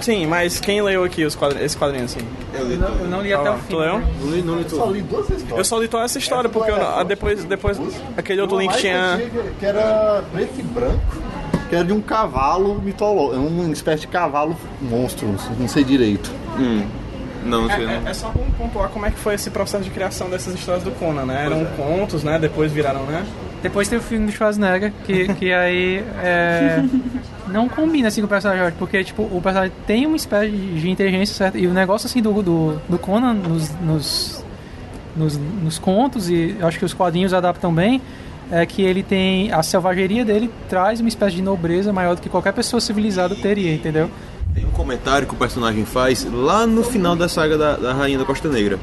Sim, 0.01 0.25
mas 0.27 0.59
quem 0.59 0.81
leu 0.81 1.03
aqui 1.03 1.23
os 1.23 1.35
quadrinhos, 1.35 1.65
esse 1.67 1.77
quadrinho 1.77 2.05
assim? 2.05 2.19
Eu 2.53 3.07
não 3.07 3.21
li 3.21 3.33
até 3.33 3.49
o 3.51 3.53
Tu 3.55 3.59
fim. 3.67 3.75
leu? 3.75 3.99
Não 4.19 4.29
li, 4.31 4.41
não 4.41 4.57
li 4.57 4.69
Só 4.69 4.81
tudo. 4.83 4.93
li 4.93 5.01
duas 5.01 5.29
histórias. 5.29 5.57
Eu 5.57 5.65
só 5.65 5.79
li 5.79 5.87
toda 5.87 6.03
essa 6.03 6.17
história, 6.17 6.49
porque 6.49 6.71
eu, 6.71 6.75
ah, 6.75 7.03
depois, 7.03 7.43
depois 7.43 7.79
aquele 8.17 8.41
outro 8.41 8.59
link 8.59 8.75
tinha. 8.77 9.21
Que 9.59 9.65
era 9.65 10.23
preto 10.31 10.59
e 10.59 10.63
branco. 10.63 10.99
Que 11.69 11.75
era 11.75 11.85
de 11.85 11.93
um 11.93 12.01
cavalo 12.01 12.81
mitológico. 12.81 13.45
Uma 13.45 13.71
espécie 13.71 14.01
de 14.01 14.07
cavalo 14.07 14.57
monstro, 14.81 15.33
não 15.59 15.67
sei 15.67 15.83
direito. 15.83 16.29
Hum. 16.59 16.85
Não, 17.45 17.67
sei 17.67 17.85
É, 17.85 17.99
não. 17.99 18.07
é 18.07 18.13
só 18.13 18.29
pra 18.29 18.41
pontuar 18.57 18.89
como 18.89 19.05
é 19.05 19.09
que 19.11 19.17
foi 19.17 19.33
esse 19.33 19.49
processo 19.49 19.83
de 19.83 19.89
criação 19.89 20.29
dessas 20.29 20.53
histórias 20.53 20.83
do 20.83 20.91
Conan, 20.91 21.25
né? 21.25 21.45
Eram 21.45 21.65
contos, 21.77 22.23
né? 22.23 22.37
Depois 22.37 22.71
viraram, 22.71 23.03
né? 23.05 23.25
Depois 23.61 23.87
tem 23.87 23.97
o 23.97 24.01
filme 24.01 24.25
do 24.25 24.31
Schwarzenegger, 24.31 24.91
que, 25.05 25.27
que 25.35 25.53
aí 25.53 26.03
é, 26.21 26.83
não 27.47 27.69
combina 27.69 28.07
assim 28.07 28.21
com 28.21 28.25
o 28.25 28.29
personagem, 28.29 28.73
porque 28.77 29.03
tipo, 29.03 29.23
o 29.23 29.41
personagem 29.41 29.73
tem 29.85 30.05
uma 30.05 30.15
espécie 30.15 30.51
de 30.51 30.89
inteligência, 30.89 31.35
certo? 31.35 31.57
E 31.57 31.67
o 31.67 31.73
negócio 31.73 32.07
assim 32.07 32.21
do, 32.21 32.41
do, 32.41 32.81
do 32.89 32.97
Conan 32.97 33.33
nos, 33.33 33.69
nos, 33.81 34.45
nos, 35.15 35.37
nos 35.37 35.79
contos, 35.79 36.29
e 36.29 36.55
acho 36.61 36.79
que 36.79 36.85
os 36.85 36.93
quadrinhos 36.93 37.33
adaptam 37.33 37.73
bem, 37.73 38.01
é 38.51 38.65
que 38.65 38.81
ele 38.81 39.01
tem. 39.01 39.51
A 39.51 39.63
selvageria 39.63 40.25
dele 40.25 40.51
traz 40.69 40.99
uma 40.99 41.09
espécie 41.09 41.37
de 41.37 41.41
nobreza 41.41 41.93
maior 41.93 42.15
do 42.15 42.21
que 42.21 42.29
qualquer 42.29 42.51
pessoa 42.51 42.81
civilizada 42.81 43.35
teria, 43.35 43.73
entendeu? 43.73 44.09
Tem 44.53 44.65
um 44.65 44.71
comentário 44.71 45.25
que 45.25 45.33
o 45.33 45.37
personagem 45.37 45.85
faz 45.85 46.25
lá 46.29 46.67
no 46.67 46.83
final 46.83 47.15
da 47.15 47.29
saga 47.29 47.57
da, 47.57 47.77
da 47.77 47.93
Rainha 47.93 48.17
da 48.17 48.25
Costa 48.25 48.49
Negra. 48.49 48.77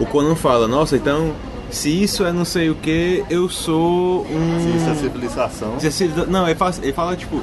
O 0.00 0.06
Conan 0.06 0.34
fala, 0.34 0.66
nossa, 0.66 0.96
então, 0.96 1.32
se 1.70 1.88
isso 2.02 2.24
é 2.24 2.32
não 2.32 2.44
sei 2.44 2.70
o 2.70 2.74
que, 2.74 3.24
eu 3.28 3.48
sou 3.48 4.24
um... 4.26 4.76
Isso 4.76 4.90
é 4.90 4.94
civilização. 4.94 5.78
Se- 5.80 5.90
se- 5.90 6.10
Não, 6.28 6.46
ele 6.46 6.54
fala, 6.54 6.74
ele 6.82 6.92
fala 6.92 7.16
tipo. 7.16 7.40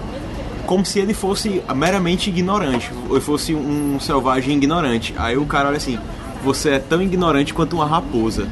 como 0.65 0.85
se 0.85 0.99
ele 0.99 1.13
fosse 1.13 1.61
meramente 1.75 2.29
ignorante, 2.29 2.89
ou 3.09 3.19
fosse 3.19 3.53
um 3.53 3.99
selvagem 3.99 4.55
ignorante. 4.57 5.13
Aí 5.17 5.37
o 5.37 5.45
cara 5.45 5.67
olha 5.69 5.77
assim: 5.77 5.99
você 6.43 6.71
é 6.71 6.79
tão 6.79 7.01
ignorante 7.01 7.53
quanto 7.53 7.75
uma 7.75 7.85
raposa. 7.85 8.47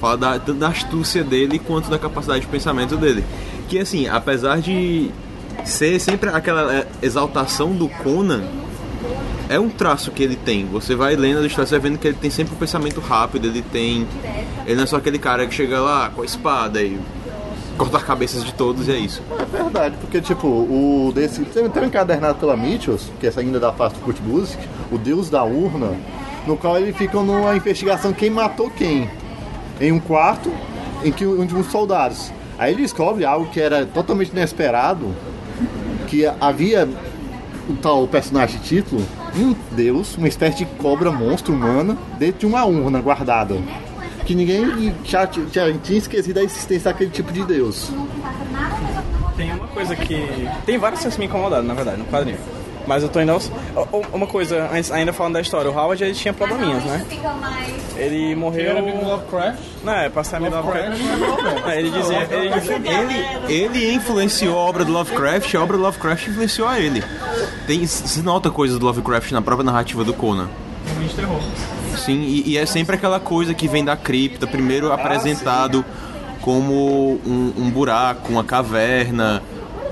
Fala 0.00 0.16
da, 0.16 0.36
da 0.38 0.68
astúcia 0.68 1.24
dele 1.24 1.58
quanto 1.58 1.88
da 1.88 1.98
capacidade 1.98 2.40
de 2.40 2.46
pensamento 2.46 2.96
dele. 2.96 3.24
Que 3.68 3.78
assim, 3.78 4.06
apesar 4.06 4.60
de 4.60 5.10
ser 5.64 5.98
sempre 5.98 6.28
aquela 6.30 6.72
é, 6.74 6.86
exaltação 7.02 7.72
do 7.72 7.88
Conan, 7.88 8.42
é 9.48 9.58
um 9.58 9.68
traço 9.68 10.10
que 10.10 10.22
ele 10.22 10.36
tem. 10.36 10.66
Você 10.66 10.94
vai 10.94 11.16
lendo 11.16 11.40
a 11.40 11.46
história, 11.46 11.66
você 11.66 11.78
vai 11.78 11.90
vendo 11.90 11.98
que 11.98 12.08
ele 12.08 12.16
tem 12.20 12.30
sempre 12.30 12.54
um 12.54 12.58
pensamento 12.58 13.00
rápido, 13.00 13.46
ele 13.46 13.62
tem. 13.62 14.06
Ele 14.66 14.76
não 14.76 14.84
é 14.84 14.86
só 14.86 14.96
aquele 14.96 15.18
cara 15.18 15.46
que 15.46 15.54
chega 15.54 15.80
lá 15.80 16.10
com 16.10 16.22
a 16.22 16.24
espada 16.24 16.82
e 16.82 16.98
corta 17.76 17.98
as 17.98 18.02
cabeças 18.02 18.44
de 18.44 18.52
todos 18.54 18.88
e 18.88 18.92
é 18.92 18.98
isso. 18.98 19.22
É 19.38 19.44
verdade, 19.44 19.96
porque 20.00 20.20
tipo, 20.20 20.48
o 20.48 21.12
desse. 21.14 21.42
Tem 21.44 21.62
um 21.64 21.86
encadernado 21.86 22.38
pela 22.38 22.56
Mitchells, 22.56 23.10
que 23.20 23.26
essa 23.26 23.40
ainda 23.40 23.60
da 23.60 23.72
face 23.72 23.94
do 23.94 24.00
Kurt 24.00 24.18
Busiek, 24.20 24.62
o 24.90 24.98
Deus 24.98 25.30
da 25.30 25.44
Urna, 25.44 25.92
no 26.46 26.56
qual 26.56 26.78
ele 26.78 26.92
fica 26.92 27.20
numa 27.20 27.54
investigação 27.54 28.12
quem 28.12 28.30
matou 28.30 28.70
quem. 28.70 29.08
Em 29.80 29.92
um 29.92 30.00
quarto 30.00 30.50
em 31.04 31.12
que 31.12 31.26
um 31.26 31.44
de 31.44 31.54
uns 31.54 31.70
soldados. 31.70 32.32
Aí 32.58 32.72
ele 32.72 32.82
descobre 32.82 33.24
algo 33.24 33.46
que 33.50 33.60
era 33.60 33.84
totalmente 33.84 34.30
inesperado, 34.30 35.14
que 36.08 36.24
havia 36.40 36.88
o 37.68 37.74
tal 37.74 38.06
personagem 38.06 38.60
título, 38.60 39.02
um 39.36 39.54
deus, 39.74 40.16
uma 40.16 40.28
espécie 40.28 40.58
de 40.58 40.66
cobra 40.66 41.10
monstro 41.10 41.52
humana, 41.52 41.96
dentro 42.18 42.40
de 42.40 42.46
uma 42.46 42.64
urna 42.64 43.00
guardada. 43.00 43.56
Que 44.24 44.34
ninguém 44.34 44.94
já, 45.04 45.28
já 45.52 45.72
tinha 45.72 45.98
esquecido 45.98 46.38
a 46.38 46.42
existência 46.42 46.90
daquele 46.90 47.10
tipo 47.10 47.32
de 47.32 47.44
deus. 47.44 47.90
Tem 49.36 49.52
uma 49.52 49.68
coisa 49.68 49.94
que. 49.94 50.48
Tem 50.64 50.78
várias 50.78 51.00
coisas 51.00 51.14
que 51.14 51.20
me 51.20 51.26
incomodaram, 51.26 51.64
na 51.64 51.74
verdade, 51.74 51.98
no 51.98 52.06
quadrinho. 52.06 52.38
Mas 52.86 53.02
eu 53.02 53.08
tô 53.08 53.20
indo 53.20 53.32
aos... 53.32 53.50
Ó, 53.74 53.86
ó, 53.92 54.02
Uma 54.12 54.26
coisa, 54.26 54.70
ainda 54.92 55.12
falando 55.12 55.34
da 55.34 55.40
história, 55.40 55.70
o 55.70 55.74
Howard 55.76 56.02
ele 56.02 56.14
tinha 56.14 56.32
probleminhas, 56.32 56.84
né? 56.84 57.04
Ele 57.96 58.34
morreu. 58.34 58.70
Era 58.70 58.78
amigo 58.78 58.98
do 58.98 59.06
Lovecraft. 59.08 59.58
Não, 59.82 59.92
é, 59.92 60.08
pra 60.08 60.22
ser 60.24 60.36
amigo 60.36 60.56
do 60.56 60.62
Lovecraft. 60.62 61.00
Não, 61.00 61.72
ele 61.72 61.90
dizia. 61.90 62.28
Ele 62.30 62.50
Ele, 62.88 63.52
ele 63.52 63.94
influenciou 63.94 64.58
a 64.58 64.62
obra 64.62 64.84
do 64.84 64.92
Lovecraft, 64.92 65.54
a 65.54 65.62
obra 65.62 65.76
do 65.76 65.82
Lovecraft 65.82 66.28
influenciou 66.28 66.68
a 66.68 66.78
ele. 66.78 67.02
Tem, 67.66 67.86
se 67.86 68.22
nota 68.22 68.50
coisas 68.50 68.78
do 68.78 68.86
Lovecraft 68.86 69.32
na 69.32 69.42
própria 69.42 69.64
narrativa 69.64 70.04
do 70.04 70.14
Conan. 70.14 70.48
Sim, 71.96 72.22
e, 72.22 72.50
e 72.50 72.58
é 72.58 72.66
sempre 72.66 72.96
aquela 72.96 73.18
coisa 73.18 73.54
que 73.54 73.66
vem 73.66 73.84
da 73.84 73.96
cripta, 73.96 74.46
primeiro 74.46 74.92
apresentado 74.92 75.84
como 76.42 77.18
um, 77.26 77.52
um 77.58 77.70
buraco, 77.70 78.30
uma 78.30 78.44
caverna, 78.44 79.42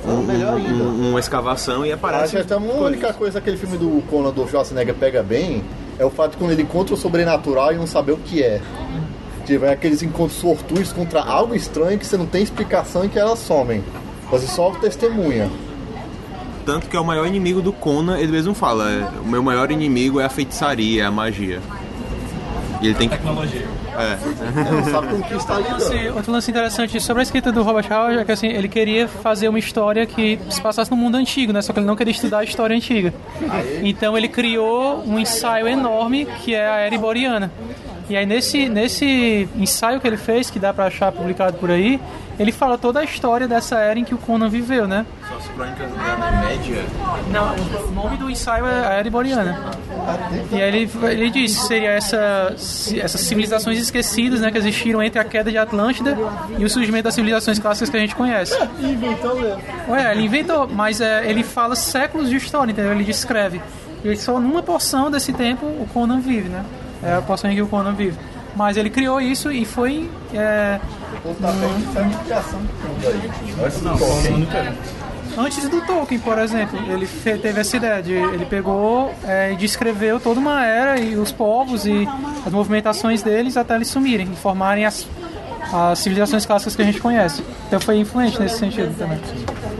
um- 0.06 0.10
um- 0.20 1.06
um- 1.06 1.10
uma 1.10 1.20
escavação 1.20 1.84
e 1.84 1.88
Acho 1.92 1.94
aparece. 1.94 2.36
que 2.36 2.42
até 2.42 2.54
a 2.54 2.58
única 2.58 3.12
coisa 3.12 3.40
que 3.40 3.50
aquele 3.50 3.56
filme 3.56 3.76
do 3.78 4.02
Conan 4.10 4.30
do 4.30 4.46
Schwarzenegger 4.48 4.94
pega 4.94 5.22
bem 5.22 5.62
é 5.98 6.04
o 6.04 6.10
fato 6.10 6.32
de 6.32 6.36
quando 6.36 6.50
ele 6.52 6.62
encontra 6.62 6.94
o 6.94 6.96
sobrenatural 6.96 7.72
e 7.72 7.76
não 7.76 7.86
saber 7.86 8.12
o 8.12 8.16
que 8.18 8.42
é. 8.42 8.60
Tipo, 9.46 9.64
é 9.66 9.72
aqueles 9.72 10.02
encontros 10.02 10.40
fortuitos 10.40 10.92
contra 10.92 11.20
algo 11.22 11.54
estranho 11.54 11.98
que 11.98 12.06
você 12.06 12.16
não 12.16 12.26
tem 12.26 12.42
explicação 12.42 13.04
e 13.04 13.08
que 13.08 13.18
elas 13.18 13.38
somem. 13.38 13.82
Você 14.30 14.46
só 14.46 14.70
testemunha. 14.72 15.50
Tanto 16.64 16.88
que 16.88 16.96
é 16.96 17.00
o 17.00 17.04
maior 17.04 17.26
inimigo 17.26 17.60
do 17.60 17.72
Conan, 17.72 18.18
ele 18.18 18.32
mesmo 18.32 18.54
fala: 18.54 18.90
é, 18.90 19.06
o 19.22 19.28
meu 19.28 19.42
maior 19.42 19.70
inimigo 19.70 20.18
é 20.18 20.24
a 20.24 20.30
feitiçaria, 20.30 21.02
é 21.02 21.06
a 21.06 21.10
magia. 21.10 21.60
E 22.80 22.86
ele 22.86 22.94
tem 22.94 23.06
que. 23.08 23.16
tecnologia. 23.16 23.66
Sabe 24.90 25.08
com 25.08 25.22
que 25.22 25.34
está 25.34 25.58
outro 26.14 26.32
lance 26.32 26.50
interessante 26.50 27.00
sobre 27.00 27.20
a 27.20 27.22
escrita 27.22 27.52
do 27.52 27.62
Robert 27.62 27.86
Howard 27.90 28.18
é 28.18 28.24
que 28.24 28.32
assim, 28.32 28.48
ele 28.48 28.68
queria 28.68 29.06
fazer 29.06 29.48
uma 29.48 29.58
história 29.58 30.04
que 30.06 30.38
se 30.50 30.60
passasse 30.60 30.90
no 30.90 30.96
mundo 30.96 31.16
antigo, 31.16 31.52
né? 31.52 31.62
Só 31.62 31.72
que 31.72 31.78
ele 31.78 31.86
não 31.86 31.96
queria 31.96 32.12
estudar 32.12 32.38
a 32.38 32.44
história 32.44 32.76
antiga. 32.76 33.12
Então 33.82 34.16
ele 34.16 34.28
criou 34.28 35.02
um 35.06 35.18
ensaio 35.18 35.68
enorme 35.68 36.26
que 36.26 36.54
é 36.54 36.68
a 36.68 36.78
Era 36.78 36.94
Iboriana. 36.94 37.50
E 38.08 38.16
aí 38.16 38.26
nesse, 38.26 38.68
nesse 38.68 39.48
ensaio 39.56 40.00
que 40.00 40.06
ele 40.06 40.16
fez, 40.16 40.50
que 40.50 40.58
dá 40.58 40.72
pra 40.72 40.86
achar 40.86 41.10
publicado 41.10 41.56
por 41.56 41.70
aí, 41.70 42.00
ele 42.38 42.52
fala 42.52 42.76
toda 42.76 43.00
a 43.00 43.04
história 43.04 43.46
dessa 43.46 43.78
era 43.78 43.98
em 43.98 44.04
que 44.04 44.14
o 44.14 44.18
Conan 44.18 44.48
viveu, 44.48 44.88
né? 44.88 45.06
Só 45.28 45.36
as 45.36 45.46
crônicas 45.48 45.90
da 45.90 46.14
Idade 46.14 46.46
Média. 46.46 46.84
Não, 47.30 47.54
o 47.88 47.92
nome 47.92 48.16
do 48.16 48.28
ensaio 48.28 48.66
é 48.66 48.86
a 48.86 48.92
Era 48.94 49.08
Iboriana. 49.08 49.58
E 50.50 50.56
aí 50.56 50.68
ele, 50.68 50.90
ele 51.04 51.30
diz 51.30 51.56
que 51.56 51.66
seria 51.66 51.90
essa, 51.90 52.54
essas 52.54 53.20
civilizações 53.20 53.78
esquecidas 53.78 54.40
né, 54.40 54.50
que 54.50 54.58
existiram 54.58 55.02
entre 55.02 55.18
a 55.18 55.24
queda 55.24 55.50
de 55.50 55.56
Atlântida 55.56 56.16
e 56.58 56.64
o 56.64 56.68
surgimento 56.68 57.04
das 57.04 57.14
civilizações 57.14 57.58
clássicas 57.58 57.88
que 57.88 57.96
a 57.96 58.00
gente 58.00 58.16
conhece. 58.16 58.54
Inventou 58.80 59.40
mesmo. 59.40 59.62
Ué, 59.88 60.12
ele 60.12 60.24
inventou, 60.24 60.68
mas 60.68 61.00
é, 61.00 61.28
ele 61.30 61.42
fala 61.42 61.76
séculos 61.76 62.28
de 62.28 62.36
história, 62.36 62.72
entendeu? 62.72 62.92
Ele 62.92 63.04
descreve. 63.04 63.62
E 64.04 64.16
só 64.16 64.38
numa 64.38 64.62
porção 64.62 65.10
desse 65.10 65.32
tempo 65.32 65.64
o 65.64 65.88
Conan 65.92 66.20
vive, 66.20 66.48
né? 66.48 66.64
É 67.04 67.14
a 67.14 67.22
porção 67.22 67.50
em 67.50 67.54
que 67.54 67.62
o 67.62 67.66
Conan 67.66 67.92
vive. 67.92 68.16
Mas 68.56 68.76
ele 68.76 68.88
criou 68.88 69.20
isso 69.20 69.50
e 69.50 69.64
foi. 69.64 70.08
É, 70.32 70.78
Antes 75.36 75.68
do 75.68 75.80
Tolkien, 75.80 76.20
por 76.20 76.38
exemplo, 76.38 76.78
ele 76.88 77.06
teve 77.38 77.60
essa 77.60 77.76
ideia 77.76 78.00
de 78.02 78.12
ele 78.12 78.46
pegou 78.46 79.12
é, 79.24 79.52
e 79.52 79.56
descreveu 79.56 80.20
toda 80.20 80.38
uma 80.38 80.64
era 80.64 81.00
e 81.00 81.16
os 81.16 81.32
povos 81.32 81.84
e 81.86 82.08
as 82.46 82.52
movimentações 82.52 83.22
deles 83.22 83.56
até 83.56 83.74
eles 83.74 83.88
sumirem 83.88 84.28
e 84.32 84.36
formarem 84.36 84.84
as, 84.84 85.04
as 85.72 85.98
civilizações 85.98 86.46
clássicas 86.46 86.76
que 86.76 86.82
a 86.82 86.84
gente 86.84 87.00
conhece. 87.00 87.42
Então 87.66 87.80
foi 87.80 87.98
influente 87.98 88.38
nesse 88.40 88.58
sentido 88.58 88.96
também. 88.96 89.18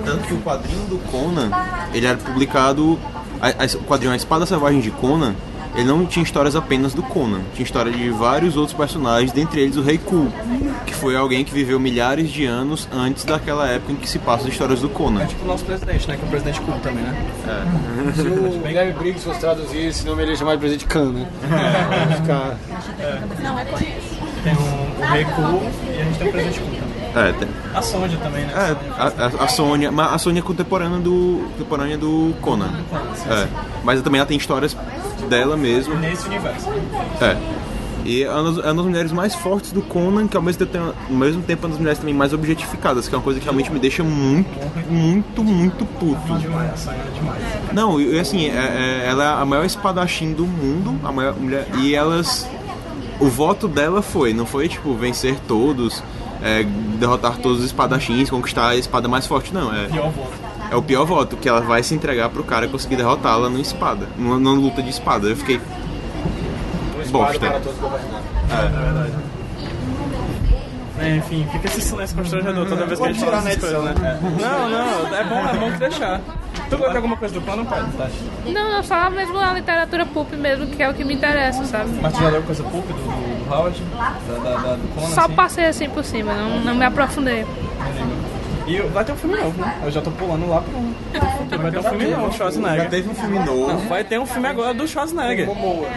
Tanto 0.05 0.25
que 0.27 0.35
o 0.35 0.39
quadrinho 0.39 0.87
do 0.89 0.99
Conan, 1.11 1.51
ele 1.93 2.07
era 2.07 2.17
publicado. 2.19 2.99
a- 3.41 3.49
a- 3.49 3.77
o 3.79 3.85
quadrinho 3.85 4.13
A 4.13 4.17
Espada 4.17 4.47
Selvagem 4.47 4.81
de 4.81 4.91
Conan, 4.91 5.35
ele 5.75 5.85
não 5.85 6.07
tinha 6.07 6.23
histórias 6.23 6.55
apenas 6.57 6.95
do 6.95 7.03
Conan. 7.03 7.41
Tinha 7.55 7.65
história 7.65 7.91
de 7.91 8.09
vários 8.11 8.57
outros 8.57 8.77
personagens, 8.77 9.33
dentre 9.33 9.61
eles 9.61 9.77
o 9.77 9.83
Rei 9.83 9.99
Ku, 9.99 10.29
que 10.87 10.95
foi 10.95 11.17
alguém 11.17 11.45
que 11.45 11.53
viveu 11.53 11.79
milhares 11.81 12.31
de 12.31 12.47
anos 12.47 12.89
antes 12.93 13.25
daquela 13.25 13.67
época 13.69 13.93
em 13.93 13.97
que 13.97 14.09
se 14.09 14.19
passam 14.19 14.47
as 14.47 14.53
histórias 14.53 14.81
do 14.81 14.89
Conan. 14.89 15.27
Tipo 15.27 15.45
o 15.45 15.49
nosso 15.49 15.65
presidente, 15.65 16.07
né? 16.09 16.17
Que 16.17 16.23
é 16.23 16.27
o 16.27 16.31
presidente 16.31 16.61
Cool 16.61 16.79
também, 16.81 17.03
né? 17.03 17.27
Se 18.15 18.21
o 18.23 18.61
Guilherme 18.65 18.93
Briggs 18.93 19.25
fosse 19.25 19.41
traduzir 19.41 19.87
esse 19.87 20.07
nome, 20.07 20.23
ele 20.23 20.31
ia 20.33 20.37
chamar 20.37 20.53
de 20.55 20.59
presidente 20.59 20.87
Khan, 20.87 21.11
né? 21.13 21.29
Ficar- 22.17 22.57
Tem 24.45 24.53
o, 24.55 25.01
o 25.01 25.07
Rei 25.13 25.25
Cool 25.25 25.63
e 25.97 26.01
a 26.01 26.05
gente 26.05 26.19
tem 26.19 26.29
o 26.29 26.31
presidente 26.33 26.61
Cool 26.61 26.69
também. 26.71 26.95
É, 27.17 27.33
tem- 27.33 27.49
A 27.75 27.81
Sônia 27.83 28.19
também, 28.19 28.45
né? 28.45 28.53
é 28.57 29.01
a, 29.01 29.07
a, 29.07 29.45
a 29.45 29.49
Sônia, 29.49 29.93
mas 29.93 30.13
a 30.13 30.19
Sônia 30.19 30.41
é 30.41 30.43
contemporânea 30.43 30.99
do, 30.99 31.47
contemporânea 31.53 31.97
do 31.97 32.35
Conan. 32.41 32.71
É, 33.29 33.47
mas 33.85 34.03
também 34.03 34.19
ela 34.19 34.27
tem 34.27 34.37
histórias 34.37 34.77
dela 35.25 35.57
mesmo. 35.57 35.95
Nesse 35.97 36.27
universo. 36.27 36.69
É. 37.21 37.37
E 38.07 38.23
é 38.23 38.31
uma, 38.31 38.43
das, 38.53 38.59
é 38.59 38.67
uma 38.69 38.75
das 38.75 38.85
mulheres 38.85 39.13
mais 39.13 39.35
fortes 39.35 39.73
do 39.73 39.81
Conan, 39.81 40.27
que 40.29 40.37
ao 40.37 40.43
mesmo 40.43 40.67
tempo, 40.67 40.95
ao 41.09 41.17
mesmo 41.17 41.43
tempo 41.43 41.63
é 41.63 41.65
uma 41.65 41.71
das 41.71 41.79
mulheres 41.79 41.99
também 41.99 42.15
mais 42.15 42.35
objetificadas, 42.35 43.09
que 43.09 43.15
é 43.15 43.19
uma 43.19 43.25
coisa 43.25 43.41
que 43.41 43.45
realmente 43.47 43.73
me 43.73 43.79
deixa 43.79 44.05
muito, 44.05 44.51
muito, 44.91 45.43
muito 45.43 45.87
puto. 45.87 46.39
Demais, 46.39 46.87
é 46.87 47.19
demais. 47.19 47.43
Não, 47.73 47.99
e 47.99 48.19
assim, 48.21 48.47
é- 48.47 48.51
é- 49.05 49.07
ela 49.09 49.25
é 49.25 49.43
a 49.43 49.45
maior 49.47 49.65
espadachim 49.65 50.35
do 50.35 50.45
mundo, 50.45 51.01
a 51.03 51.11
maior 51.11 51.35
mulher, 51.35 51.67
e 51.79 51.95
elas. 51.95 52.47
O 53.19 53.29
voto 53.29 53.67
dela 53.67 54.03
foi, 54.03 54.35
não 54.35 54.45
foi 54.45 54.69
tipo 54.69 54.93
vencer 54.95 55.37
todos, 55.49 56.03
é, 56.43 56.63
derrotar 56.99 57.39
todos 57.39 57.61
os 57.61 57.65
espadachins, 57.65 58.29
conquistar 58.29 58.69
a 58.69 58.77
espada 58.77 59.09
mais 59.09 59.27
forte, 59.27 59.55
não. 59.55 59.75
É, 59.75 59.87
Pior 59.87 60.11
voto. 60.11 60.31
É 60.71 60.77
o 60.77 60.83
pior 60.83 61.05
voto, 61.05 61.37
que 61.37 61.49
ela 61.49 61.61
vai 61.61 61.83
se 61.83 61.95
entregar 61.95 62.29
pro 62.31 62.43
cara 62.45 62.67
conseguir 62.69 62.97
derrotá-la 62.97 63.49
numa 63.49 63.61
espada, 63.61 64.09
numa, 64.17 64.39
numa 64.39 64.55
luta 64.61 64.83
de 64.83 64.91
espada. 64.91 65.29
Eu 65.29 65.37
fiquei. 65.37 65.61
Bosta. 67.11 67.51
todos 67.61 67.79
governar. 67.79 69.25
É, 70.99 71.17
enfim, 71.17 71.47
fica 71.51 71.67
esse 71.67 71.81
silêncio 71.81 72.17
constrangedor 72.17 72.67
toda 72.69 72.87
vez 72.87 72.99
que 73.01 73.05
a 73.07 73.13
gente 73.13 73.25
fala 73.25 73.39
essas 73.39 73.57
coisas, 73.57 73.83
né? 73.97 74.19
Não, 74.41 74.69
não, 74.69 75.15
é 75.17 75.25
bom, 75.25 75.49
é 75.49 75.57
bom 75.59 75.73
que 75.73 75.79
deixar. 75.79 76.21
Tu 76.71 76.77
gosta 76.79 76.91
de 76.93 76.97
alguma 76.97 77.17
coisa 77.17 77.35
do 77.35 77.41
Conan, 77.41 77.65
pai? 77.65 77.85
Tá. 77.99 78.09
Não, 78.47 78.71
não, 78.73 78.83
só 78.83 79.11
mesmo 79.11 79.37
a 79.39 79.53
literatura 79.53 80.07
pulp 80.07 80.33
mesmo, 80.35 80.67
que 80.69 80.81
é 80.83 80.89
o 80.89 80.95
que 80.95 81.05
me 81.05 81.15
interessa, 81.15 81.65
sabe? 81.65 81.91
Mas 82.01 82.13
tu 82.15 82.21
já 82.23 82.29
leu 82.31 82.43
coisa 82.43 82.63
pulp 82.63 82.87
do, 82.87 82.93
do, 82.95 83.45
do 83.45 83.53
Howard? 83.53 83.83
Da, 83.83 84.35
da, 84.39 84.57
da- 84.57 84.77
do 84.77 84.95
Conan, 84.95 85.07
Só 85.09 85.23
assim? 85.25 85.35
passei 85.35 85.67
assim 85.67 85.91
por 85.91 86.05
cima, 86.05 86.33
não, 86.33 86.61
não 86.61 86.75
me 86.75 86.85
aprofundei. 86.85 87.45
E 88.67 88.81
vai 88.81 89.05
ter 89.05 89.13
um 89.13 89.17
filme 89.17 89.37
novo, 89.37 89.61
né? 89.61 89.79
Eu 89.85 89.91
já 89.91 90.01
tô 90.01 90.11
pulando 90.13 90.49
lá 90.49 90.63
pro... 90.63 91.59
Vai 91.59 91.71
ter 91.71 91.79
um 91.79 91.83
filme 91.83 92.07
novo, 92.07 92.31
Já 92.31 92.37
Schwarzenegger. 92.37 92.91
teve 92.91 93.09
um 93.11 93.15
filme 93.15 93.39
novo. 93.39 93.89
Vai 93.89 94.05
ter 94.05 94.19
um 94.19 94.27
filme 94.27 94.49
agora 94.49 94.75
do 94.75 94.89
Schwarzenegger. 94.89 95.49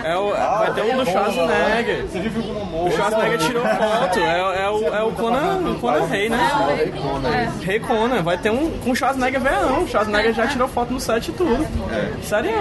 É 0.04 0.18
o, 0.18 0.30
vai 0.32 0.74
ter 0.74 0.82
um 0.82 0.98
do 0.98 1.06
Schwarzenegger. 1.06 2.06
Você 2.08 2.20
viu 2.20 2.42
o 2.42 2.54
Momoa? 2.54 2.90
O 2.90 2.92
Schwarzenegger 2.92 3.40
tirou 3.40 3.64
foto. 3.64 4.20
É, 4.20 4.64
é 4.64 4.70
o, 4.70 4.96
é 4.96 5.04
o 5.04 5.12
Conan, 5.12 5.72
o 5.72 5.80
Conan 5.80 6.06
Rei, 6.08 6.30
né? 6.30 6.38
Rei 7.62 7.80
Conan. 7.80 8.22
Vai 8.22 8.38
ter 8.38 8.52
um 8.52 8.70
com 8.80 8.92
o 8.92 8.96
Schwarzenegger 8.96 9.40
verão. 9.40 9.84
O 9.84 9.88
Schwarzenegger 9.88 10.34
já 10.34 10.48
tirou 10.48 10.68
foto 10.68 10.94
no 10.94 11.00
set 11.00 11.30
e 11.30 11.32
tudo. 11.32 11.66
Sério? 12.24 12.52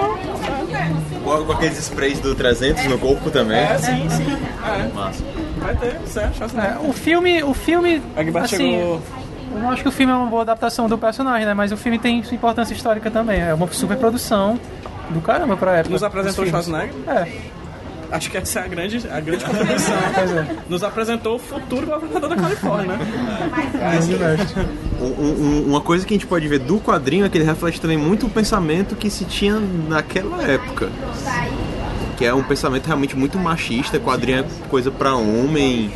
Com 1.25 1.45
com 1.45 1.53
aqueles 1.53 1.79
sprays 1.79 2.21
do 2.21 2.35
300 2.35 2.85
no 2.87 2.99
corpo 2.99 3.31
também. 3.31 3.59
É, 3.59 3.79
sim, 3.79 4.09
sim. 4.09 4.37
É. 4.65 4.95
Massa. 4.95 5.25
Vai 5.59 5.75
ter, 5.77 5.99
certo, 6.07 6.37
Schwarzenegger. 6.37 6.77
É, 6.77 6.89
o 6.89 6.93
filme, 6.93 7.43
o 7.43 7.53
filme, 7.55 8.03
assim, 8.17 8.57
chegou... 8.57 9.03
Eu 9.57 9.63
não 9.63 9.71
acho 9.71 9.83
que 9.83 9.89
o 9.89 9.93
filme 9.93 10.13
é 10.13 10.17
uma 10.17 10.27
boa 10.27 10.43
adaptação 10.43 10.87
do 10.89 10.99
personagem, 10.99 11.47
né? 11.47 11.55
Mas 11.55 11.73
o 11.73 11.77
filme 11.77 11.99
tem 11.99 12.23
sua 12.23 12.35
importância 12.35 12.75
histórica 12.75 13.11
também. 13.11 13.41
É 13.41 13.55
uma 13.55 13.67
super 13.73 13.97
produção 13.97 14.61
do 15.11 15.21
caramba 15.23 15.57
pra 15.57 15.77
época. 15.77 15.93
Nos 15.95 16.03
apresentou 16.03 16.45
o. 16.45 16.49
Schwarzenegger? 16.49 16.93
É, 17.09 17.27
Acho 18.09 18.31
que 18.31 18.37
essa 18.37 18.61
é 18.61 18.65
a 18.65 18.69
grande, 18.69 19.05
a 19.11 19.19
grande 19.19 19.45
contribuição. 19.45 19.95
é. 19.97 20.57
Nos 20.69 20.85
apresentou 20.85 21.37
o 21.37 21.39
futuro 21.41 21.87
governador 21.87 22.29
da 22.29 22.37
Califórnia, 22.37 22.97
né? 22.99 23.07
Grande 23.73 24.17
mestre. 24.17 24.67
Um- 25.01 25.05
um- 25.23 25.65
uma 25.71 25.81
coisa 25.81 26.07
que 26.07 26.15
a 26.15 26.17
gente 26.17 26.27
pode 26.27 26.47
ver 26.47 26.61
do 26.61 26.79
quadrinho 26.79 27.25
é 27.27 27.29
que 27.29 27.37
ele 27.37 27.45
reflete 27.45 27.81
também 27.81 27.97
muito 27.99 28.27
o 28.27 28.31
pensamento 28.31 28.95
que 28.95 29.11
se 29.11 29.25
tinha 29.25 29.59
naquela 29.89 30.41
época. 30.45 30.89
Que 32.17 32.25
é 32.25 32.33
um 32.33 32.45
pensamento 32.45 32.87
realmente 32.87 33.17
muito 33.17 33.39
machista, 33.39 33.99
quadrinho 33.99 34.39
é 34.41 34.45
coisa 34.69 34.91
pra 34.91 35.17
homem 35.17 35.91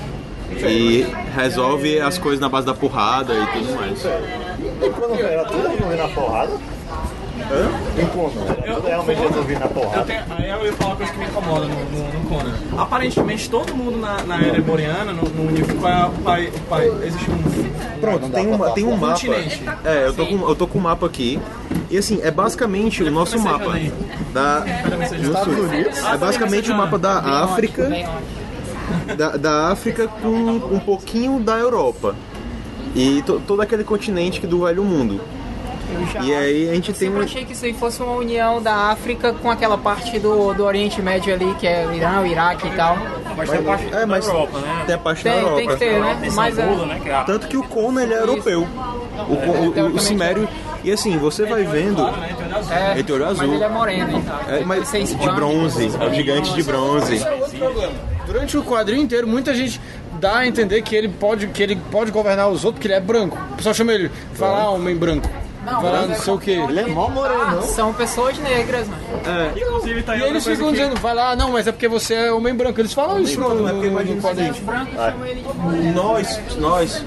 e 0.59 1.07
resolve 1.35 2.01
as 2.01 2.19
coisas 2.19 2.41
na 2.41 2.49
base 2.49 2.67
da 2.67 2.75
porrada 2.75 3.33
e 3.35 3.47
tudo 3.59 3.75
mais. 3.77 4.05
E 4.05 4.91
quando 4.91 5.21
era 5.21 5.45
tudo 5.45 5.69
resolvido 5.69 5.97
na 5.97 6.09
porrada? 6.09 6.53
Hã? 7.51 7.71
Em? 7.97 8.63
Era 8.63 8.75
tudo 8.77 8.87
realmente 8.87 9.21
resolvido 9.21 9.59
na 9.61 9.67
Eu 9.67 9.71
porrada. 9.71 10.05
tenho- 10.05 10.23
aí 10.31 10.51
eu 10.51 10.67
ia 10.67 10.73
falar 10.75 10.91
uma 10.91 10.97
coisa 10.97 11.13
que 11.13 11.19
me 11.19 11.25
incomoda 11.25 11.67
no, 11.67 11.75
no, 11.85 12.13
no 12.13 12.29
Conan. 12.29 12.55
Aparentemente 12.79 13.51
todo 13.51 13.75
mundo 13.75 13.97
na, 13.99 14.23
na 14.23 14.41
era 14.43 14.61
boreana, 14.61 15.13
no, 15.13 15.23
no 15.29 15.49
universo, 15.49 15.75
qual 15.81 15.93
é 15.93 16.05
o 16.07 16.11
pai, 16.23 16.47
o 16.55 16.61
pai, 16.69 16.93
existe 17.05 17.31
um 17.31 18.01
Pronto, 18.01 18.29
tem, 18.31 18.47
uma, 18.47 18.71
tem 18.71 18.85
um 18.85 18.97
mapa. 18.97 19.13
continente. 19.13 19.63
É, 19.85 20.07
eu 20.07 20.15
tô, 20.15 20.27
com, 20.27 20.49
eu 20.49 20.55
tô 20.55 20.67
com 20.67 20.79
o 20.79 20.83
mapa 20.83 21.07
aqui. 21.07 21.41
E 21.91 21.99
assim, 21.99 22.21
é 22.23 22.31
basicamente 22.31 23.03
o 23.03 23.11
nosso 23.11 23.39
mapa 23.41 23.73
da, 24.33 24.65
Estados 25.21 25.59
Unidos. 25.59 25.99
É 26.05 26.17
basicamente 26.17 26.71
o 26.71 26.75
mapa 26.75 26.99
da 26.99 27.19
África, 27.19 27.91
da, 29.17 29.37
da 29.37 29.69
África 29.69 30.07
com 30.09 30.29
um 30.29 30.79
pouquinho 30.81 31.39
da 31.41 31.57
Europa. 31.59 32.15
E 32.95 33.23
to- 33.23 33.41
todo 33.47 33.61
aquele 33.63 33.85
continente 33.85 34.41
que 34.41 34.47
do 34.47 34.65
velho 34.65 34.83
mundo. 34.85 35.21
Eu 35.93 36.07
já 36.07 36.21
E 36.21 36.33
aí 36.35 36.71
a 36.71 36.75
gente 36.75 36.93
tem 36.93 37.09
sempre 37.09 37.21
um. 37.21 37.25
achei 37.25 37.45
que 37.45 37.53
isso 37.53 37.65
aí 37.65 37.73
fosse 37.73 38.01
uma 38.01 38.13
união 38.13 38.63
da 38.63 38.73
África 38.91 39.33
com 39.33 39.51
aquela 39.51 39.77
parte 39.77 40.19
do, 40.21 40.55
do 40.55 40.65
Oriente 40.65 41.03
Médio 41.03 41.35
ali, 41.35 41.53
que 41.59 41.67
é 41.67 41.85
o 41.85 41.93
Irã, 41.93 42.21
o 42.21 42.27
Iraque 42.27 42.69
e 42.69 42.71
tal. 42.71 42.97
É, 42.97 44.07
mas 44.07 44.25
tem 44.87 44.95
a 44.95 44.99
parte 44.99 45.25
da 45.25 45.31
Tem, 45.31 45.39
Europa. 45.41 45.57
tem 45.57 45.69
que 45.69 45.77
ter, 45.77 46.01
né? 46.01 46.31
Mas 46.35 46.59
é, 46.59 46.67
Tanto 47.27 47.49
que 47.49 47.57
o 47.57 47.63
Conan 47.65 48.03
ele 48.03 48.15
é 48.15 48.19
europeu. 48.21 48.67
O, 49.29 49.33
o, 49.33 49.83
o, 49.93 49.95
o 49.97 49.99
Cimério. 49.99 50.49
E 50.83 50.91
assim, 50.93 51.19
você 51.19 51.45
vai 51.45 51.63
vendo. 51.65 52.03
é, 52.71 52.93
Ele 52.93 53.03
tem 53.03 53.15
olho 53.17 53.27
mas 53.27 53.41
azul. 53.41 53.55
ele 53.55 53.65
é 53.65 53.69
moreno 53.69 54.19
e 54.19 54.23
tal. 54.23 54.41
É, 54.49 54.65
mas 54.65 54.91
de 54.93 55.31
bronze, 55.31 55.91
é 56.01 56.07
o 56.07 56.15
gigante 56.15 56.55
de 56.55 56.63
bronze. 56.63 57.21
É. 58.31 58.33
Durante 58.33 58.57
o 58.57 58.63
quadrinho 58.63 59.03
inteiro, 59.03 59.27
muita 59.27 59.55
gente 59.55 59.81
dá 60.21 60.39
a 60.39 60.47
entender 60.47 60.83
que 60.83 60.95
ele 60.95 61.09
pode, 61.09 61.49
que 61.49 61.63
ele 61.63 61.77
pode 61.91 62.11
governar 62.11 62.49
os 62.49 62.65
outros 62.65 62.75
porque 62.75 62.89
ele 62.89 62.95
é 62.95 63.01
branco. 63.01 63.37
O 63.53 63.57
pessoal 63.57 63.75
chama 63.75 63.93
ele, 63.93 64.11
lá, 64.39 64.71
homem 64.71 64.97
branco. 64.97 65.29
Não, 65.65 65.83
vai 65.83 65.93
lá, 65.93 66.07
não 66.07 66.15
é 66.15 66.19
sei 66.19 66.33
o 66.33 66.39
quê. 66.39 66.51
Ele 66.53 66.81
é 66.81 66.87
mó 66.87 67.09
moreno. 67.09 67.63
São 67.63 67.93
pessoas 67.93 68.39
negras, 68.39 68.89
mano. 68.89 69.03
Inclusive 69.55 70.03
tá 70.03 70.17
E 70.17 70.23
eles 70.23 70.45
ficam 70.45 70.69
que... 70.69 70.73
dizendo, 70.73 70.97
vai 70.97 71.15
lá, 71.15 71.37
não, 71.37 71.53
mas 71.53 71.67
é 71.67 71.73
porque 71.73 71.87
você 71.87 72.15
é 72.15 72.33
homem 72.33 72.55
branco. 72.55 72.81
Eles 72.81 72.95
falam 72.95 73.21
isso 73.21 73.39
no, 73.39 73.55
no, 73.55 73.73
no 73.73 74.23
quadrinho. 74.23 74.53
Os 74.53 74.59
brancos 74.61 74.95
chamam 74.95 75.27
ele 75.27 75.43
de 75.43 75.93
Nós, 75.93 76.41
nós 76.59 77.05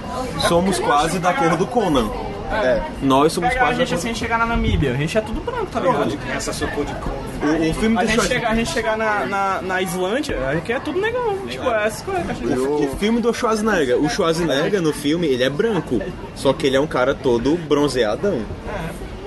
somos 0.48 0.78
quase 0.80 1.18
da 1.20 1.34
cor 1.34 1.58
do 1.58 1.66
Conan. 1.66 2.10
É. 2.58 2.84
Nós 3.02 3.34
somos 3.34 3.50
Pegar 3.50 3.62
a 3.62 3.66
quase 3.66 3.80
da 3.80 3.86
gente 3.86 3.96
assim, 3.96 4.16
chegar 4.16 4.38
na 4.38 4.46
Namíbia, 4.46 4.92
a 4.92 4.96
gente 4.96 5.18
é 5.18 5.22
tudo 5.22 5.42
branco, 5.42 5.66
tá 5.68 5.80
ligado? 5.80 6.18
Essa 6.36 6.54
sua 6.54 6.68
cor 6.70 6.86
de. 6.86 6.94
O, 6.94 7.70
o 7.70 7.74
filme 7.74 7.98
A 7.98 8.06
gente, 8.06 8.26
chegar, 8.28 8.52
a 8.52 8.56
gente 8.56 8.72
chegar 8.72 8.98
na, 8.98 9.26
na, 9.26 9.62
na 9.62 9.82
Islândia, 9.82 10.38
a 10.48 10.56
gente 10.56 10.72
é 10.72 10.80
tudo 10.80 11.00
negão. 11.02 11.38
Tipo, 11.48 11.70
é 11.70 11.86
essa 11.88 12.04
coisa 12.04 12.22
que 12.24 12.32
a 12.32 12.34
gente... 12.34 12.60
O 12.60 12.96
filme 12.98 13.20
do 13.22 13.34
Schwarzenegger. 13.34 13.98
O 14.02 14.10
Schwarzenegger 14.10 14.82
no 14.82 14.94
filme, 14.94 15.28
ele 15.28 15.44
é 15.44 15.50
branco. 15.50 16.02
Só 16.36 16.54
que 16.54 16.68
ele 16.68 16.78
é 16.78 16.80
um 16.80 16.88
cara 16.88 17.14
todo 17.14 17.58
bronzeadão. 17.58 18.42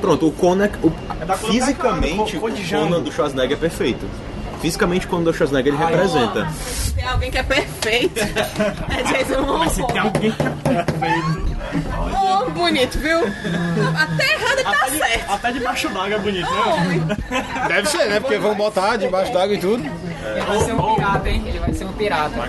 Pronto, 0.01 0.27
o 0.29 0.33
Conan. 0.33 0.71
o- 0.83 0.91
do 0.91 1.37
fisicamente, 1.51 2.33
de 2.33 2.39
o. 2.39 2.79
Conan 2.79 3.01
do 3.03 3.13
Schwarzenegger 3.13 3.57
é 3.57 3.61
perfeito. 3.61 4.07
Fisicamente, 4.61 5.07
o 5.07 5.09
Conan 5.09 5.25
do 5.25 5.33
Schwarzenegger 5.33 5.75
ele 5.75 5.85
representa. 5.85 6.49
Tem 6.95 7.07
alguém 7.07 7.31
que 7.31 7.39
é 7.39 7.43
perfeito. 7.43 8.21
É 8.21 9.03
Jason 9.03 9.43
Momoa. 9.43 9.69
Tem 9.69 9.99
alguém 9.99 10.33
que 10.33 10.43
é 10.43 10.83
perfeito. 10.85 11.57
Oh, 12.13 12.51
bonito, 12.51 12.99
viu? 12.99 13.19
Até 13.19 14.33
errado 14.33 14.63
tá 14.63 14.89
certo. 14.89 15.33
Até 15.33 15.53
debaixo 15.53 15.89
d'água 15.89 16.15
é 16.15 16.19
bonito, 16.19 16.49
né? 16.51 17.17
Deve 17.69 17.89
ser, 17.89 18.07
né? 18.09 18.21
Porque 18.21 18.39
vão 18.39 18.55
botar 18.55 18.97
debaixo 18.97 19.33
d'água 19.33 19.55
e 19.55 19.59
tudo. 19.59 19.83
Ele 19.85 20.41
vai 20.41 20.61
ser 20.61 20.73
um 20.73 20.95
pirata, 20.95 21.29
hein? 21.29 21.43
Ele 21.47 21.59
vai 21.59 21.73
ser 21.73 21.85
um 21.85 21.93
pirata. 21.93 22.49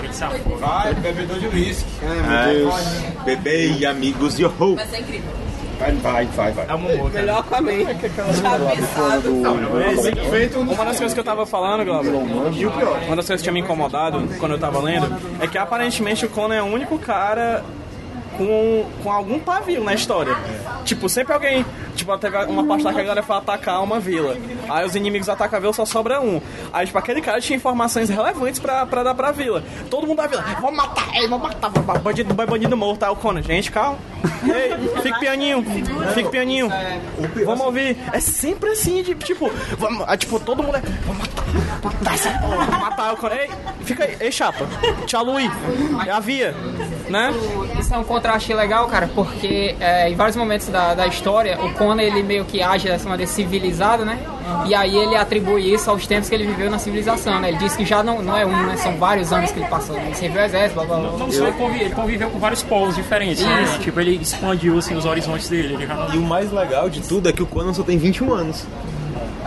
Vai, 0.59 0.93
bebedor 0.95 1.39
de 1.39 1.47
uísque. 1.47 1.85
É, 2.01 3.23
bebê 3.23 3.71
e 3.73 3.85
amigos, 3.85 4.39
yo 4.39 4.53
ho! 4.59 4.75
Vai 4.75 4.87
ser 4.87 4.99
incrível. 4.99 5.46
Vai, 5.79 5.91
vai, 5.91 6.25
vai, 6.25 6.51
vai. 6.51 6.65
É 6.67 6.73
o 6.73 6.79
Momô, 6.79 7.09
cara. 7.09 7.19
Melhor 7.19 7.43
com 7.43 7.55
a 7.55 7.61
pensado. 7.61 9.31
Uma 10.59 10.85
das 10.85 10.97
coisas 10.97 11.13
que 11.13 11.19
eu 11.19 11.23
tava 11.23 11.45
falando, 11.45 11.85
Glauber, 11.85 12.09
uma 12.09 13.15
das 13.15 13.27
coisas 13.27 13.37
que 13.37 13.43
tinha 13.43 13.53
me 13.53 13.59
incomodado 13.59 14.27
quando 14.39 14.53
eu 14.53 14.59
tava 14.59 14.81
lendo, 14.81 15.07
é 15.39 15.47
que 15.47 15.57
aparentemente 15.57 16.25
o 16.25 16.29
Conan 16.29 16.55
é 16.55 16.61
o 16.61 16.65
único 16.65 16.97
cara 16.97 17.63
com, 18.37 18.85
com 19.03 19.11
algum 19.11 19.39
pavio 19.39 19.83
na 19.83 19.93
história. 19.93 20.35
Tipo, 20.83 21.07
sempre 21.09 21.33
alguém. 21.33 21.65
Tipo, 21.95 22.17
teve 22.17 22.37
uma 22.45 22.65
parte 22.65 22.83
lá 22.83 22.93
que 22.93 22.99
a 22.99 23.03
galera 23.03 23.23
foi 23.23 23.35
atacar 23.35 23.83
uma 23.83 23.99
vila. 23.99 24.37
Aí 24.69 24.85
os 24.85 24.95
inimigos 24.95 25.27
atacam 25.29 25.57
a 25.57 25.59
vila, 25.59 25.73
só 25.73 25.85
sobra 25.85 26.21
um. 26.21 26.41
Aí, 26.71 26.85
tipo, 26.85 26.97
aquele 26.97 27.21
cara 27.21 27.41
tinha 27.41 27.57
informações 27.57 28.09
relevantes 28.09 28.59
pra, 28.59 28.85
pra 28.85 29.03
dar 29.03 29.15
pra 29.15 29.31
vila. 29.31 29.63
Todo 29.89 30.05
mundo 30.05 30.17
da 30.17 30.27
vila, 30.27 30.43
vamos 30.61 30.77
matar 30.77 31.15
ele, 31.15 31.27
vamos 31.27 31.47
matar, 31.47 31.69
vamos 31.69 32.01
bandido, 32.01 32.33
bandido 32.33 32.77
morto. 32.77 33.03
Aí 33.03 33.11
o 33.11 33.15
Conan, 33.15 33.41
gente, 33.41 33.71
calma. 33.71 33.97
Ei, 34.43 35.01
fique 35.01 35.19
pianinho, 35.19 35.65
fique 36.13 36.29
pianinho. 36.29 36.69
Vamos 37.45 37.65
ouvir. 37.65 37.97
É 38.13 38.19
sempre 38.19 38.69
assim, 38.71 39.01
de, 39.01 39.15
tipo, 39.15 39.51
vamos, 39.77 40.05
aí, 40.07 40.17
tipo, 40.17 40.39
todo 40.39 40.63
mundo 40.63 40.77
é, 40.77 40.81
vamos 41.05 41.19
matar, 41.19 41.36
matar 41.83 42.13
essa 42.13 42.29
porra, 42.31 42.65
matar 42.79 43.13
o 43.13 43.17
Conan. 43.17 43.35
Ei, 43.35 43.49
fica 43.81 44.03
aí, 44.03 44.17
ei, 44.19 44.31
chapa, 44.31 44.65
tchau, 45.05 45.23
Luí. 45.23 45.49
É 46.05 46.11
a 46.11 46.19
via, 46.19 46.53
né? 47.09 47.33
Isso 47.79 47.93
é 47.93 47.97
um 47.97 48.03
contraste 48.03 48.53
legal, 48.53 48.87
cara, 48.87 49.09
porque 49.13 49.75
é, 49.79 50.09
em 50.09 50.15
vários 50.15 50.35
momentos 50.35 50.67
da, 50.67 50.93
da 50.93 51.07
história, 51.07 51.57
o 51.61 51.73
Conan 51.73 52.01
ele 52.01 52.23
meio 52.23 52.45
que 52.45 52.61
age 52.61 52.87
dessa 52.87 53.07
maneira 53.07 53.31
civilizada, 53.31 54.03
né? 54.03 54.19
E 54.65 54.73
aí 54.73 54.95
ele 54.95 55.15
atribui 55.15 55.73
isso 55.73 55.89
aos 55.89 56.07
tempos 56.07 56.29
que 56.29 56.35
ele 56.35 56.45
viveu 56.45 56.71
na 56.71 56.79
civilização, 56.79 57.39
né? 57.39 57.49
Ele 57.49 57.57
diz 57.57 57.75
que 57.75 57.83
já 57.85 58.01
não, 58.01 58.21
não 58.21 58.35
é 58.37 58.45
um, 58.45 58.65
né? 58.65 58.77
São 58.77 58.95
vários 58.97 59.33
anos 59.33 59.51
que 59.51 59.59
ele 59.59 59.67
passou, 59.67 59.95
né? 59.95 60.03
Ele 60.05 60.15
serviu 60.15 60.41
o 60.41 60.45
exército, 60.45 60.75
blá 60.75 60.85
blá 60.85 60.97
blá. 61.09 61.17
Não 61.17 61.31
só 61.31 61.43
ele 61.47 61.57
convi- 61.57 61.81
ele 61.81 61.89
conviveu 61.93 62.29
com 62.29 62.39
vários 62.39 62.63
povos 62.63 62.95
diferentes, 62.95 63.43
né? 63.43 63.77
Tipo, 63.81 63.99
ele 63.99 64.15
expandiu 64.21 64.77
assim, 64.77 64.95
os 64.95 65.03
horizontes 65.05 65.49
dele. 65.49 65.73
Ele 65.73 65.85
já 65.87 65.93
não... 65.95 66.13
E 66.13 66.17
o 66.17 66.21
mais 66.21 66.49
legal 66.51 66.89
de 66.89 67.01
tudo 67.01 67.27
é 67.27 67.33
que 67.33 67.43
o 67.43 67.45
Conan 67.45 67.73
só 67.73 67.83
tem 67.83 67.97
21 67.97 68.33
anos. 68.33 68.65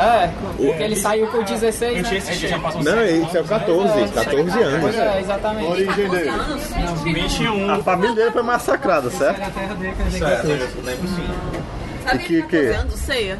É, 0.01 0.31
porque 0.57 0.83
ele 0.83 0.97
saiu 0.97 1.27
com 1.27 1.43
16, 1.43 2.03
né? 2.03 2.09
Ele 2.11 2.49
já 2.49 2.59
passou 2.59 2.83
Não, 2.83 3.01
ele 3.03 3.27
tem 3.27 3.45
14, 3.45 4.09
14 4.13 4.63
anos. 4.63 4.81
Pois 4.81 4.99
é, 4.99 5.21
exatamente. 5.21 5.67
Origem 5.71 6.09
dele. 6.09 6.31
21. 7.05 7.71
A 7.71 7.79
família 7.83 8.15
dele 8.15 8.31
foi 8.31 8.43
massacrada, 8.43 9.11
certo? 9.11 9.41
Sabe 12.05 12.17
O 12.17 12.19
que 12.27 12.35
ele 12.35 12.43
tá 12.43 12.49
que 12.49 12.57
é? 12.57 12.85
ceia? 12.97 13.39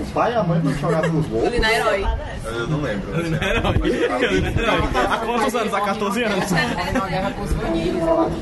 O 0.00 0.04
pai 0.06 0.32
e 0.32 0.36
a 0.36 0.42
mãe 0.42 0.60
foram 0.60 0.78
jogar 0.78 1.00
pros 1.00 1.28
loucos. 1.28 1.48
Ele 1.48 1.60
na 1.60 1.72
herói. 1.72 2.06
Eu 2.44 2.66
não 2.66 2.80
lembro. 2.80 3.08
Há 5.10 5.16
quantos 5.18 5.54
anos? 5.54 5.74
Há 5.74 5.80
14 5.80 6.22
anos. 6.24 6.52
É 6.52 6.98
uma 6.98 7.06
guerra 7.08 7.30
com 7.32 7.42
os 7.42 7.52
vanilhos, 7.52 8.00
eu 8.02 8.20
acho. 8.20 8.36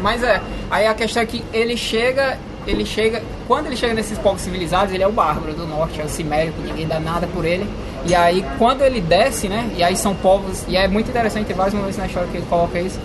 Mas 0.00 0.22
é, 0.22 0.40
aí 0.70 0.86
a 0.86 0.94
questão 0.94 1.22
é 1.22 1.26
que 1.26 1.44
ele 1.52 1.76
chega, 1.76 2.38
ele 2.70 2.84
chega, 2.84 3.22
quando 3.46 3.66
ele 3.66 3.76
chega 3.76 3.94
nesses 3.94 4.18
povos 4.18 4.40
civilizados, 4.42 4.92
ele 4.94 5.02
é 5.02 5.06
o 5.08 5.12
bárbaro 5.12 5.54
do 5.54 5.66
norte, 5.66 6.00
é 6.00 6.04
o 6.04 6.08
cimérico, 6.08 6.60
ninguém 6.62 6.86
dá 6.86 7.00
nada 7.00 7.26
por 7.26 7.44
ele. 7.44 7.68
E 8.04 8.14
aí 8.14 8.44
quando 8.58 8.82
ele 8.82 9.00
desce, 9.00 9.48
né, 9.48 9.70
e 9.76 9.82
aí 9.82 9.96
são 9.96 10.14
povos, 10.14 10.64
e 10.68 10.76
é 10.76 10.86
muito 10.86 11.08
interessante, 11.10 11.46
tem 11.46 11.56
vários 11.56 11.74
momentos 11.74 11.96
na 11.96 12.06
história 12.06 12.28
que 12.28 12.36
ele 12.36 12.46
coloca 12.48 12.78
isso, 12.80 12.98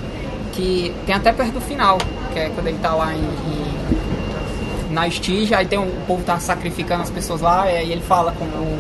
que 0.53 0.93
tem 1.05 1.15
até 1.15 1.31
perto 1.31 1.53
do 1.53 1.61
final, 1.61 1.97
que 2.33 2.39
é 2.39 2.49
quando 2.53 2.67
ele 2.67 2.77
tá 2.79 2.93
lá 2.93 3.13
em, 3.13 3.17
em- 3.19 4.93
na 4.93 5.07
estígia, 5.07 5.57
aí 5.57 5.65
tem 5.65 5.79
um, 5.79 5.87
o 5.87 6.03
povo 6.05 6.23
tá 6.23 6.37
sacrificando 6.39 7.01
as 7.01 7.09
pessoas 7.09 7.41
lá, 7.41 7.69
e 7.71 7.77
aí 7.77 7.91
ele 7.91 8.01
fala 8.01 8.31
com 8.33 8.45
o, 8.45 8.79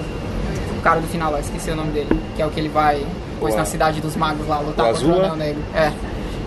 o 0.77 0.81
cara 0.83 0.99
do 0.99 1.07
final 1.07 1.31
lá, 1.31 1.39
esqueci 1.39 1.71
o 1.71 1.75
nome 1.75 1.91
dele, 1.91 2.09
que 2.35 2.41
é 2.41 2.45
o 2.45 2.51
que 2.51 2.59
ele 2.59 2.69
vai 2.69 3.03
depois 3.33 3.55
na 3.55 3.65
cidade 3.65 3.99
dos 3.99 4.15
magos 4.15 4.47
lá 4.47 4.59
lutar 4.59 4.85
O 4.85 4.91
contra 4.93 5.07
o 5.07 5.11
Azula? 5.11 5.25
anel 5.25 5.35
negro. 5.35 5.61
É. 5.75 5.91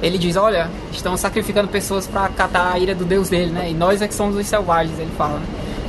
Ele 0.02 0.18
diz, 0.18 0.36
olha, 0.36 0.70
estão 0.92 1.16
sacrificando 1.16 1.68
pessoas 1.68 2.06
pra 2.06 2.28
catar 2.28 2.72
a 2.72 2.78
ira 2.78 2.94
do 2.94 3.04
deus 3.04 3.28
dele, 3.28 3.50
né? 3.50 3.70
E 3.70 3.74
nós 3.74 4.02
é 4.02 4.08
que 4.08 4.14
somos 4.14 4.36
os 4.36 4.46
selvagens, 4.46 4.98
ele 4.98 5.10
fala. 5.16 5.40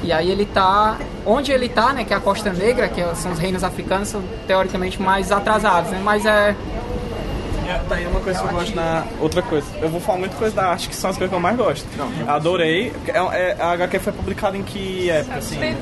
E 0.04 0.12
aí 0.12 0.32
ele 0.32 0.46
tá. 0.46 0.98
Onde 1.26 1.52
ele 1.52 1.68
tá, 1.68 1.92
né? 1.92 2.06
Que 2.06 2.14
é 2.14 2.18
a 2.18 2.20
Costa 2.20 2.52
Negra, 2.52 2.88
que 2.88 3.04
são 3.16 3.34
os 3.34 3.40
reinos 3.40 3.64
africanos, 3.64 4.08
são 4.08 4.24
teoricamente 4.48 5.02
mais 5.02 5.32
atrasados, 5.32 5.92
né? 5.92 6.00
Mas 6.04 6.26
é. 6.26 6.56
É, 7.68 7.82
Daí 7.90 8.06
uma 8.08 8.20
coisa 8.20 8.40
que 8.40 8.46
eu 8.46 8.52
gosto 8.52 8.76
na. 8.76 9.04
Outra 9.20 9.42
coisa. 9.42 9.68
Eu 9.82 9.90
vou 9.90 10.00
falar 10.00 10.20
muita 10.20 10.36
coisa 10.36 10.56
da 10.56 10.68
arte, 10.68 10.90
que 10.90 10.96
são 10.96 11.10
as 11.10 11.18
coisas 11.18 11.30
que 11.30 11.36
eu 11.36 11.40
mais 11.40 11.58
gosto. 11.58 11.86
Adorei. 12.28 12.94
É, 13.08 13.18
é, 13.18 13.58
a 13.60 13.72
HQ 13.72 14.00
foi 14.00 14.14
publicada 14.14 14.58
em 14.58 14.64
que 14.64 15.10
época, 15.10 15.38
assim? 15.38 15.60
É. 15.62 15.76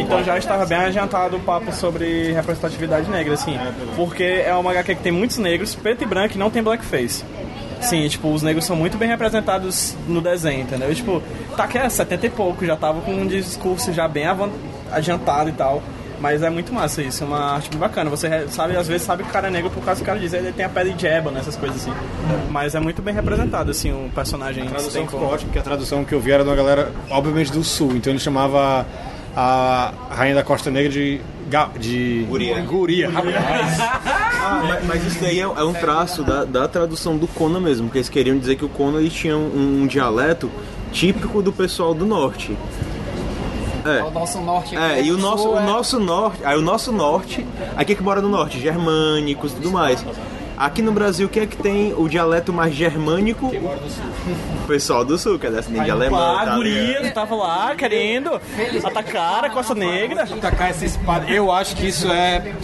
Então 0.00 0.24
já 0.24 0.36
estava 0.38 0.66
bem 0.66 0.78
adiantado 0.78 1.36
o 1.36 1.40
papo 1.40 1.72
sobre 1.72 2.32
representatividade 2.32 3.08
negra, 3.10 3.34
assim. 3.34 3.58
Porque 3.96 4.22
é 4.22 4.54
uma 4.54 4.70
HQ 4.72 4.96
que 4.96 5.02
tem 5.02 5.12
muitos 5.12 5.38
negros, 5.38 5.74
preto 5.74 6.02
e 6.02 6.06
branco 6.06 6.34
e 6.34 6.38
não 6.38 6.50
tem 6.50 6.62
blackface. 6.62 7.24
Sim, 7.80 8.08
tipo, 8.08 8.32
os 8.32 8.42
negros 8.42 8.64
são 8.64 8.74
muito 8.74 8.96
bem 8.96 9.08
representados 9.08 9.94
no 10.08 10.20
desenho, 10.20 10.62
entendeu? 10.62 10.90
E, 10.90 10.94
tipo, 10.94 11.22
tá 11.54 11.66
que 11.66 11.76
é 11.76 11.86
70 11.88 12.26
e 12.26 12.30
pouco, 12.30 12.64
já 12.64 12.76
tava 12.76 13.02
com 13.02 13.12
um 13.12 13.26
discurso 13.26 13.92
já 13.92 14.08
bem 14.08 14.24
adiantado 14.90 15.50
e 15.50 15.52
tal. 15.52 15.82
Mas 16.24 16.42
é 16.42 16.48
muito 16.48 16.72
massa 16.72 17.02
isso, 17.02 17.22
é 17.22 17.26
uma 17.26 17.52
arte 17.52 17.64
muito 17.68 17.76
bacana. 17.78 18.08
Você 18.08 18.48
sabe, 18.48 18.74
às 18.78 18.88
vezes 18.88 19.06
sabe 19.06 19.22
que 19.24 19.28
o 19.28 19.32
cara 19.32 19.48
é 19.48 19.50
negro 19.50 19.68
por 19.68 19.84
causa 19.84 19.98
que 20.00 20.04
o 20.04 20.06
cara 20.06 20.18
diz, 20.18 20.32
ele 20.32 20.52
tem 20.52 20.64
a 20.64 20.70
pele 20.70 20.94
de 20.94 21.06
ébano, 21.06 21.36
essas 21.36 21.54
coisas 21.54 21.82
assim. 21.82 21.92
Mas 22.50 22.74
é 22.74 22.80
muito 22.80 23.02
bem 23.02 23.12
representado, 23.12 23.70
assim, 23.70 23.92
o 23.92 24.08
personagem. 24.14 24.62
A 24.66 24.70
tradução 24.70 25.04
ficou 25.04 25.20
ótima, 25.28 25.48
porque 25.48 25.58
a 25.58 25.62
tradução 25.62 26.02
que 26.02 26.14
eu 26.14 26.20
vi 26.20 26.32
era 26.32 26.42
de 26.42 26.48
uma 26.48 26.56
galera, 26.56 26.90
obviamente, 27.10 27.52
do 27.52 27.62
sul. 27.62 27.94
Então 27.94 28.10
ele 28.10 28.18
chamava 28.20 28.86
a 29.36 29.92
Rainha 30.10 30.34
da 30.36 30.42
Costa 30.42 30.70
Negra 30.70 30.90
de. 30.90 31.20
ga- 31.50 31.68
de 31.78 32.24
Guria. 32.26 32.58
Guria, 32.62 33.10
rapaz. 33.10 33.34
Ah, 34.46 34.62
mas, 34.68 34.84
mas 34.84 35.04
isso 35.06 35.20
daí 35.22 35.38
é, 35.40 35.42
é 35.42 35.64
um 35.64 35.72
traço 35.72 36.22
da, 36.22 36.44
da 36.44 36.68
tradução 36.68 37.16
do 37.16 37.26
Conan 37.26 37.60
mesmo, 37.60 37.86
porque 37.86 37.96
eles 37.98 38.10
queriam 38.10 38.36
dizer 38.38 38.56
que 38.56 38.64
o 38.64 38.68
Conan 38.68 38.98
ele 39.00 39.08
tinha 39.08 39.34
um, 39.36 39.82
um 39.82 39.86
dialeto 39.86 40.50
típico 40.92 41.40
do 41.40 41.50
pessoal 41.50 41.94
do 41.94 42.04
norte. 42.04 42.54
É. 43.84 44.02
O 44.02 44.10
nosso 44.10 44.40
norte 44.40 44.76
É, 44.76 44.98
aqui 44.98 45.08
e 45.08 45.12
o 45.12 45.18
nosso, 45.18 45.42
sul 45.42 45.52
o 45.54 45.58
é- 45.58 45.62
nosso 45.62 46.00
norte, 46.00 46.40
aí 46.44 46.56
o 46.56 46.62
nosso 46.62 46.92
norte, 46.92 47.46
aqui 47.76 47.94
que 47.94 48.02
mora 48.02 48.20
no 48.22 48.28
norte, 48.28 48.58
germânicos 48.60 49.52
e 49.52 49.56
tudo 49.56 49.70
mais. 49.70 50.04
Aqui 50.56 50.80
no 50.82 50.92
Brasil, 50.92 51.28
quem 51.28 51.42
é 51.42 51.46
que 51.46 51.56
tem 51.56 51.92
o 51.96 52.08
dialeto 52.08 52.52
mais 52.52 52.72
germânico? 52.72 53.46
O 53.48 54.66
pessoal 54.68 55.04
do 55.04 55.18
sul, 55.18 55.36
que 55.36 55.46
é 55.48 55.50
descendente 55.50 55.84
de 55.84 55.90
alemão. 55.90 56.44
Tá 56.44 56.54
guria, 56.54 57.02
tu 57.02 57.12
tava 57.12 57.34
lá 57.34 57.74
querendo 57.74 58.40
atacar 58.84 59.44
a 59.44 59.50
Costa 59.50 59.74
Negra. 59.74 60.24
Tacar 60.40 60.70
essa 60.70 60.84
espada. 60.84 61.28
Eu 61.28 61.50
acho 61.50 61.74
que 61.74 61.88
isso 61.88 62.08
é. 62.10 62.54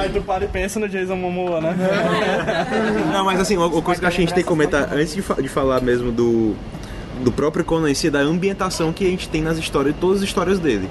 Aí 0.00 0.08
tu 0.10 0.22
para 0.22 0.44
e 0.44 0.48
pensa 0.48 0.80
no 0.80 0.88
Jason 0.88 1.16
Momoa, 1.16 1.60
né? 1.60 1.76
Não, 3.12 3.24
mas 3.24 3.40
assim, 3.40 3.56
uma 3.56 3.68
coisa 3.82 4.00
que 4.00 4.06
acho 4.06 4.16
que 4.16 4.22
a 4.22 4.26
gente 4.26 4.34
tem 4.34 4.42
que 4.42 4.48
comentar 4.48 4.88
antes 4.92 5.14
de, 5.14 5.22
fa- 5.22 5.40
de 5.40 5.48
falar 5.48 5.80
mesmo 5.80 6.10
do, 6.10 6.54
do 7.22 7.30
próprio 7.32 7.64
Conan 7.64 7.90
em 7.90 7.94
si, 7.94 8.08
é 8.08 8.10
da 8.10 8.20
ambientação 8.20 8.92
que 8.92 9.06
a 9.06 9.10
gente 9.10 9.28
tem 9.28 9.42
nas 9.42 9.58
histórias, 9.58 9.94
todas 10.00 10.18
as 10.18 10.24
histórias 10.24 10.58
dele. 10.58 10.88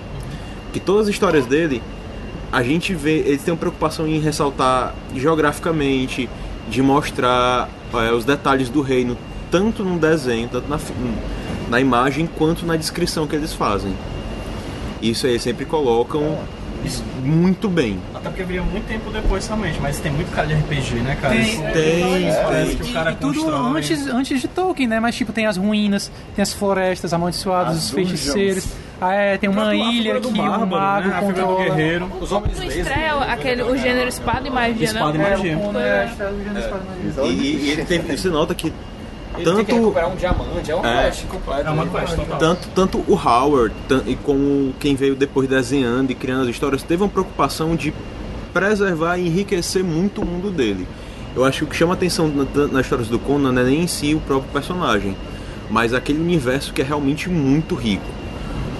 Que 0.71 0.79
todas 0.79 1.07
as 1.07 1.13
histórias 1.13 1.45
dele, 1.45 1.81
a 2.51 2.61
gente 2.63 2.93
vê, 2.93 3.19
eles 3.19 3.41
têm 3.43 3.53
uma 3.53 3.59
preocupação 3.59 4.07
em 4.07 4.19
ressaltar 4.19 4.93
geograficamente, 5.15 6.29
de 6.69 6.81
mostrar 6.81 7.69
é, 7.93 8.11
os 8.11 8.25
detalhes 8.25 8.69
do 8.69 8.81
reino, 8.81 9.17
tanto 9.49 9.83
no 9.83 9.97
desenho, 9.97 10.47
tanto 10.49 10.67
na, 10.69 10.79
na 11.69 11.79
imagem, 11.79 12.27
quanto 12.37 12.65
na 12.65 12.75
descrição 12.75 13.25
que 13.27 13.35
eles 13.35 13.53
fazem. 13.53 13.93
Isso 15.01 15.25
aí 15.25 15.33
eles 15.33 15.41
sempre 15.41 15.65
colocam 15.65 16.37
muito 17.23 17.69
bem. 17.69 17.99
Até 18.13 18.29
porque 18.29 18.43
veio 18.43 18.63
muito 18.63 18.87
tempo 18.87 19.09
depois 19.11 19.45
realmente, 19.47 19.79
mas 19.79 19.99
tem 19.99 20.11
muito 20.11 20.31
cara 20.31 20.47
de 20.47 20.53
RPG, 20.55 20.95
né, 20.95 21.15
cara? 21.21 21.35
Tem, 21.35 21.43
Isso- 21.43 21.61
tem, 21.73 22.33
parece 22.43 22.67
tem. 22.75 22.77
que 22.77 22.89
o 22.89 22.93
cara 22.93 23.11
E 23.11 23.15
tudo 23.15 23.33
constrói. 23.43 23.77
antes, 23.77 24.07
antes 24.07 24.41
de 24.41 24.47
Tolkien, 24.47 24.87
né? 24.87 24.99
Mas 24.99 25.15
tipo, 25.15 25.31
tem 25.31 25.45
as 25.45 25.57
ruínas, 25.57 26.11
tem 26.35 26.41
as 26.43 26.53
florestas 26.53 27.13
amaldiçoadas, 27.13 27.77
os 27.77 27.89
feiticeiros. 27.91 28.67
Ah, 29.03 29.13
é, 29.15 29.35
tem 29.37 29.49
uma 29.49 29.73
ilha 29.75 30.19
do 30.19 30.31
que 30.31 30.39
o 30.39 30.43
bárbaro, 30.43 30.69
mago 30.69 31.07
né? 31.07 31.13
A 31.15 31.19
figura 31.19 31.33
do 31.41 31.47
controla. 31.47 31.63
guerreiro. 31.75 32.07
Os 32.21 32.31
homens 32.31 32.57
Não 32.59 32.65
estreia 32.65 33.13
aquele, 33.15 33.63
o 33.63 33.75
gênero 33.75 34.07
espada 34.07 34.47
e 34.47 34.51
magia, 34.51 34.85
Espada 34.85 35.17
e 35.17 35.21
não? 35.21 35.29
magia. 35.29 35.51
É 35.53 35.55
do 35.55 36.43
gênero 36.43 36.59
espada 36.59 36.83
e 36.85 37.07
magia. 37.07 37.23
E, 37.23 37.29
e- 37.31 37.65
e 37.65 37.71
ele 37.71 37.85
tem, 37.85 37.99
você 37.99 38.29
nota 38.29 38.53
que 38.53 38.67
Ele 38.67 38.75
tem 39.33 39.43
que 39.43 39.43
tanto 39.65 39.75
recuperar 39.75 40.09
um 40.11 40.15
diamante, 40.15 40.69
é 40.71 40.75
um 40.75 40.85
É. 40.85 41.11
É 41.65 41.69
uma 41.71 41.87
quest 41.87 42.15
total. 42.15 42.37
tanto, 42.37 42.67
tanto 42.75 42.97
o 43.07 43.13
Howard 43.15 43.73
e 44.05 44.15
como 44.17 44.71
quem 44.79 44.93
veio 44.95 45.15
depois 45.15 45.47
desenhando 45.49 46.11
e 46.11 46.15
criando 46.15 46.43
as 46.43 46.49
histórias 46.49 46.83
teve 46.83 47.01
uma 47.01 47.09
preocupação 47.09 47.75
de 47.75 47.91
preservar 48.53 49.17
e 49.17 49.25
enriquecer 49.27 49.83
muito 49.83 50.21
o 50.21 50.25
mundo 50.25 50.51
dele. 50.51 50.85
Eu 51.35 51.43
acho 51.45 51.59
que 51.59 51.63
o 51.63 51.67
que 51.67 51.75
chama 51.75 51.93
atenção 51.93 52.27
na- 52.27 52.67
nas 52.67 52.81
histórias 52.85 53.07
do 53.07 53.17
Conan 53.17 53.51
não 53.53 53.61
é 53.61 53.65
nem 53.65 53.81
em 53.83 53.87
si 53.87 54.13
o 54.13 54.19
próprio 54.19 54.51
personagem, 54.51 55.15
mas 55.69 55.93
aquele 55.93 56.19
universo 56.19 56.73
que 56.73 56.81
é 56.81 56.85
realmente 56.85 57.29
muito 57.29 57.73
rico. 57.73 58.05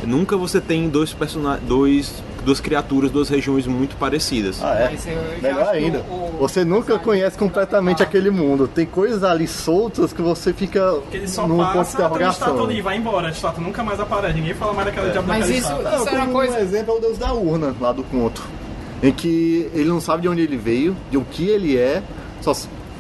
Nunca 0.03 0.35
você 0.35 0.59
tem 0.59 0.89
dois 0.89 1.13
personagens, 1.13 1.67
dois, 1.67 2.11
duas 2.43 2.59
criaturas, 2.59 3.11
duas 3.11 3.29
regiões 3.29 3.67
muito 3.67 3.95
parecidas. 3.97 4.59
Ah, 4.63 4.73
é? 4.75 4.89
Mas 4.91 5.05
eu 5.07 5.13
já 5.13 5.41
Melhor 5.41 5.61
acho 5.61 5.71
que 5.71 5.77
ainda. 5.77 5.99
o- 6.09 6.13
o- 6.13 6.37
Você 6.41 6.65
nunca 6.65 6.97
conhece 6.97 7.37
completamente 7.37 8.01
aquele 8.01 8.31
mundo. 8.31 8.67
Tem 8.67 8.85
coisas 8.85 9.23
ali 9.23 9.47
soltas 9.47 10.11
que 10.11 10.21
você 10.21 10.51
fica 10.53 10.93
Porque 10.93 11.17
ele 11.17 11.27
só 11.27 11.47
num 11.47 11.57
ponto 11.57 11.67
de 11.69 11.73
passa, 11.77 11.97
tem 11.97 12.05
uma 12.07 12.15
estátua 12.17 12.27
interrogação. 12.47 12.65
ali, 12.65 12.81
vai 12.81 12.97
embora, 12.97 13.27
a 13.27 13.31
estátua 13.31 13.63
nunca 13.63 13.83
mais 13.83 13.99
aparece, 13.99 14.33
ninguém 14.39 14.53
fala 14.55 14.73
mais 14.73 14.87
daquela 14.87 15.09
diabo 15.11 15.27
Mas 15.27 15.49
isso, 15.49 15.59
estátua. 15.71 15.95
Isso 15.97 16.09
era 16.09 16.23
uma 16.23 16.27
coisa. 16.33 16.53
um 16.57 16.59
exemplo 16.61 16.93
é 16.93 16.97
o 16.97 16.99
Deus 16.99 17.17
da 17.19 17.33
Urna, 17.33 17.75
lá 17.79 17.91
do 17.91 18.03
conto. 18.03 18.41
Em 19.03 19.11
que 19.11 19.69
ele 19.73 19.89
não 19.89 20.01
sabe 20.01 20.23
de 20.23 20.29
onde 20.29 20.41
ele 20.41 20.57
veio, 20.57 20.95
de 21.11 21.17
o 21.17 21.21
que 21.23 21.47
ele 21.47 21.77
é, 21.77 22.01
só 22.41 22.53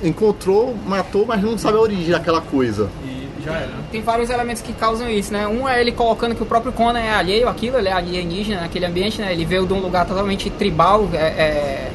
encontrou, 0.03 0.75
matou, 0.85 1.25
mas 1.25 1.41
não 1.43 1.57
sabe 1.57 1.77
a 1.77 1.81
origem 1.81 2.09
daquela 2.11 2.41
coisa. 2.41 2.89
E 3.05 3.20
já 3.43 3.53
era. 3.53 3.69
Tem 3.91 4.01
vários 4.01 4.29
elementos 4.29 4.61
que 4.61 4.73
causam 4.73 5.09
isso, 5.09 5.31
né? 5.33 5.47
Um 5.47 5.67
é 5.67 5.79
ele 5.81 5.91
colocando 5.91 6.35
que 6.35 6.43
o 6.43 6.45
próprio 6.45 6.71
Conan 6.71 6.99
é 6.99 7.11
alheio 7.11 7.47
àquilo, 7.47 7.77
ele 7.77 7.87
é 7.89 7.93
alienígena 7.93 8.61
naquele 8.61 8.85
ambiente, 8.85 9.21
né? 9.21 9.31
Ele 9.31 9.45
veio 9.45 9.65
de 9.65 9.73
um 9.73 9.79
lugar 9.79 10.05
totalmente 10.05 10.49
tribal, 10.49 11.07
é, 11.13 11.17
é, 11.17 11.91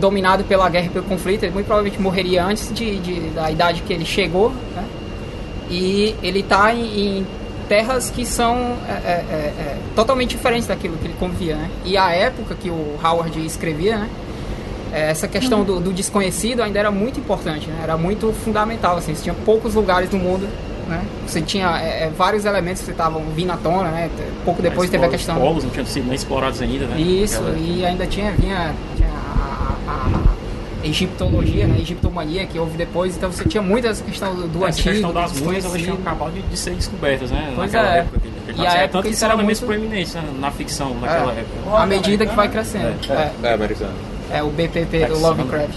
dominado 0.00 0.44
pela 0.44 0.68
guerra 0.68 0.86
e 0.86 0.90
pelo 0.90 1.04
conflito. 1.04 1.42
Ele 1.44 1.52
muito 1.52 1.66
provavelmente 1.66 2.00
morreria 2.00 2.44
antes 2.44 2.72
de, 2.72 2.98
de- 2.98 3.30
da 3.30 3.50
idade 3.50 3.82
que 3.82 3.92
ele 3.92 4.04
chegou, 4.04 4.50
né? 4.50 4.84
E 5.70 6.14
ele 6.22 6.42
tá 6.42 6.74
em, 6.74 7.18
em 7.18 7.26
terras 7.68 8.10
que 8.10 8.26
são 8.26 8.76
é, 8.86 8.92
é, 8.92 9.10
é, 9.10 9.34
é, 9.58 9.76
totalmente 9.94 10.30
diferentes 10.36 10.66
daquilo 10.66 10.96
que 10.98 11.06
ele 11.06 11.14
convivia, 11.18 11.56
né? 11.56 11.70
E 11.84 11.96
a 11.96 12.10
época 12.12 12.54
que 12.54 12.68
o 12.68 12.98
Howard 13.02 13.44
escrevia, 13.44 13.96
né? 13.96 14.10
É, 14.92 15.10
essa 15.10 15.26
questão 15.26 15.64
do, 15.64 15.80
do 15.80 15.90
desconhecido 15.90 16.62
ainda 16.62 16.78
era 16.78 16.90
muito 16.90 17.18
importante, 17.18 17.66
né? 17.66 17.80
era 17.82 17.96
muito 17.96 18.30
fundamental. 18.44 18.98
Assim, 18.98 19.14
tinha 19.14 19.34
poucos 19.34 19.74
lugares 19.74 20.10
no 20.10 20.18
mundo, 20.18 20.46
né? 20.92 21.02
você 21.26 21.40
tinha 21.42 21.78
é, 21.80 22.04
é, 22.04 22.10
vários 22.16 22.44
elementos 22.44 22.82
que 22.82 22.90
estavam 22.90 23.22
vindo 23.34 23.50
à 23.52 23.56
tona. 23.56 23.90
Né? 23.90 24.10
Pouco 24.44 24.62
depois 24.62 24.88
teve 24.90 25.04
a 25.04 25.08
Os 25.08 25.12
questão. 25.14 25.36
polos 25.36 25.64
não 25.64 25.70
tinham 25.70 25.86
sido 25.86 26.04
nem 26.06 26.14
explorados 26.14 26.60
ainda, 26.62 26.86
né? 26.86 27.00
Isso, 27.00 27.38
Aquela- 27.40 27.56
e 27.58 27.84
ainda 27.84 28.06
tinha, 28.06 28.30
vinha, 28.32 28.74
tinha 28.96 29.08
a, 29.08 29.72
a- 29.88 30.32
a 30.82 30.86
egiptologia, 30.86 31.66
né? 31.66 31.74
a 31.78 31.80
egiptomania 31.80 32.46
que 32.46 32.58
houve 32.58 32.76
depois, 32.76 33.16
então 33.16 33.30
você 33.30 33.44
tinha 33.44 33.62
muito 33.62 33.86
essa 33.86 34.02
questão 34.02 34.34
do, 34.34 34.48
do 34.48 34.58
Essa 34.66 34.78
antigo. 34.80 34.90
questão 34.90 35.12
das 35.12 35.32
múmias, 35.40 35.64
elas 35.64 35.80
tinham 35.80 35.96
acabado 35.96 36.32
de, 36.32 36.42
de 36.42 36.56
ser 36.56 36.74
descobertas, 36.74 37.30
né? 37.30 37.52
Pois 37.54 37.72
naquela 37.72 37.94
é. 37.94 37.98
época. 38.00 38.20
que- 38.20 38.52
que 38.52 38.60
E 38.60 38.66
a 38.66 38.72
época 38.74 38.88
Tanto 38.88 39.02
que 39.08 39.14
isso 39.14 39.24
era 39.24 39.36
muito- 39.36 39.64
proeminentes 39.64 40.14
né, 40.14 40.22
na 40.40 40.50
ficção 40.50 40.94
naquela 41.00 41.32
É, 41.32 41.38
época. 41.40 41.78
à 41.78 41.86
medida 41.86 42.26
que 42.26 42.34
vai 42.34 42.48
crescendo. 42.48 42.94
É, 43.08 43.30
É, 43.48 43.54
americano. 43.54 43.92
é 43.92 44.11
o 44.40 44.50
BPP 44.50 45.06
do 45.06 45.18
Lovecraft. 45.18 45.76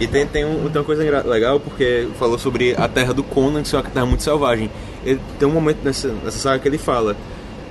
E 0.00 0.06
tem, 0.06 0.26
tem, 0.26 0.44
um, 0.44 0.70
tem 0.70 0.80
uma 0.80 0.84
coisa 0.84 1.22
legal, 1.28 1.60
porque 1.60 2.08
falou 2.18 2.38
sobre 2.38 2.74
a 2.78 2.88
terra 2.88 3.12
do 3.12 3.22
Conan, 3.22 3.62
que 3.62 3.74
é 3.74 3.78
uma 3.78 3.84
terra 3.84 4.06
muito 4.06 4.22
selvagem. 4.22 4.70
Ele, 5.04 5.20
tem 5.38 5.46
um 5.46 5.52
momento 5.52 5.80
nessa, 5.84 6.08
nessa 6.24 6.38
saga 6.38 6.58
que 6.58 6.66
ele 6.66 6.78
fala 6.78 7.14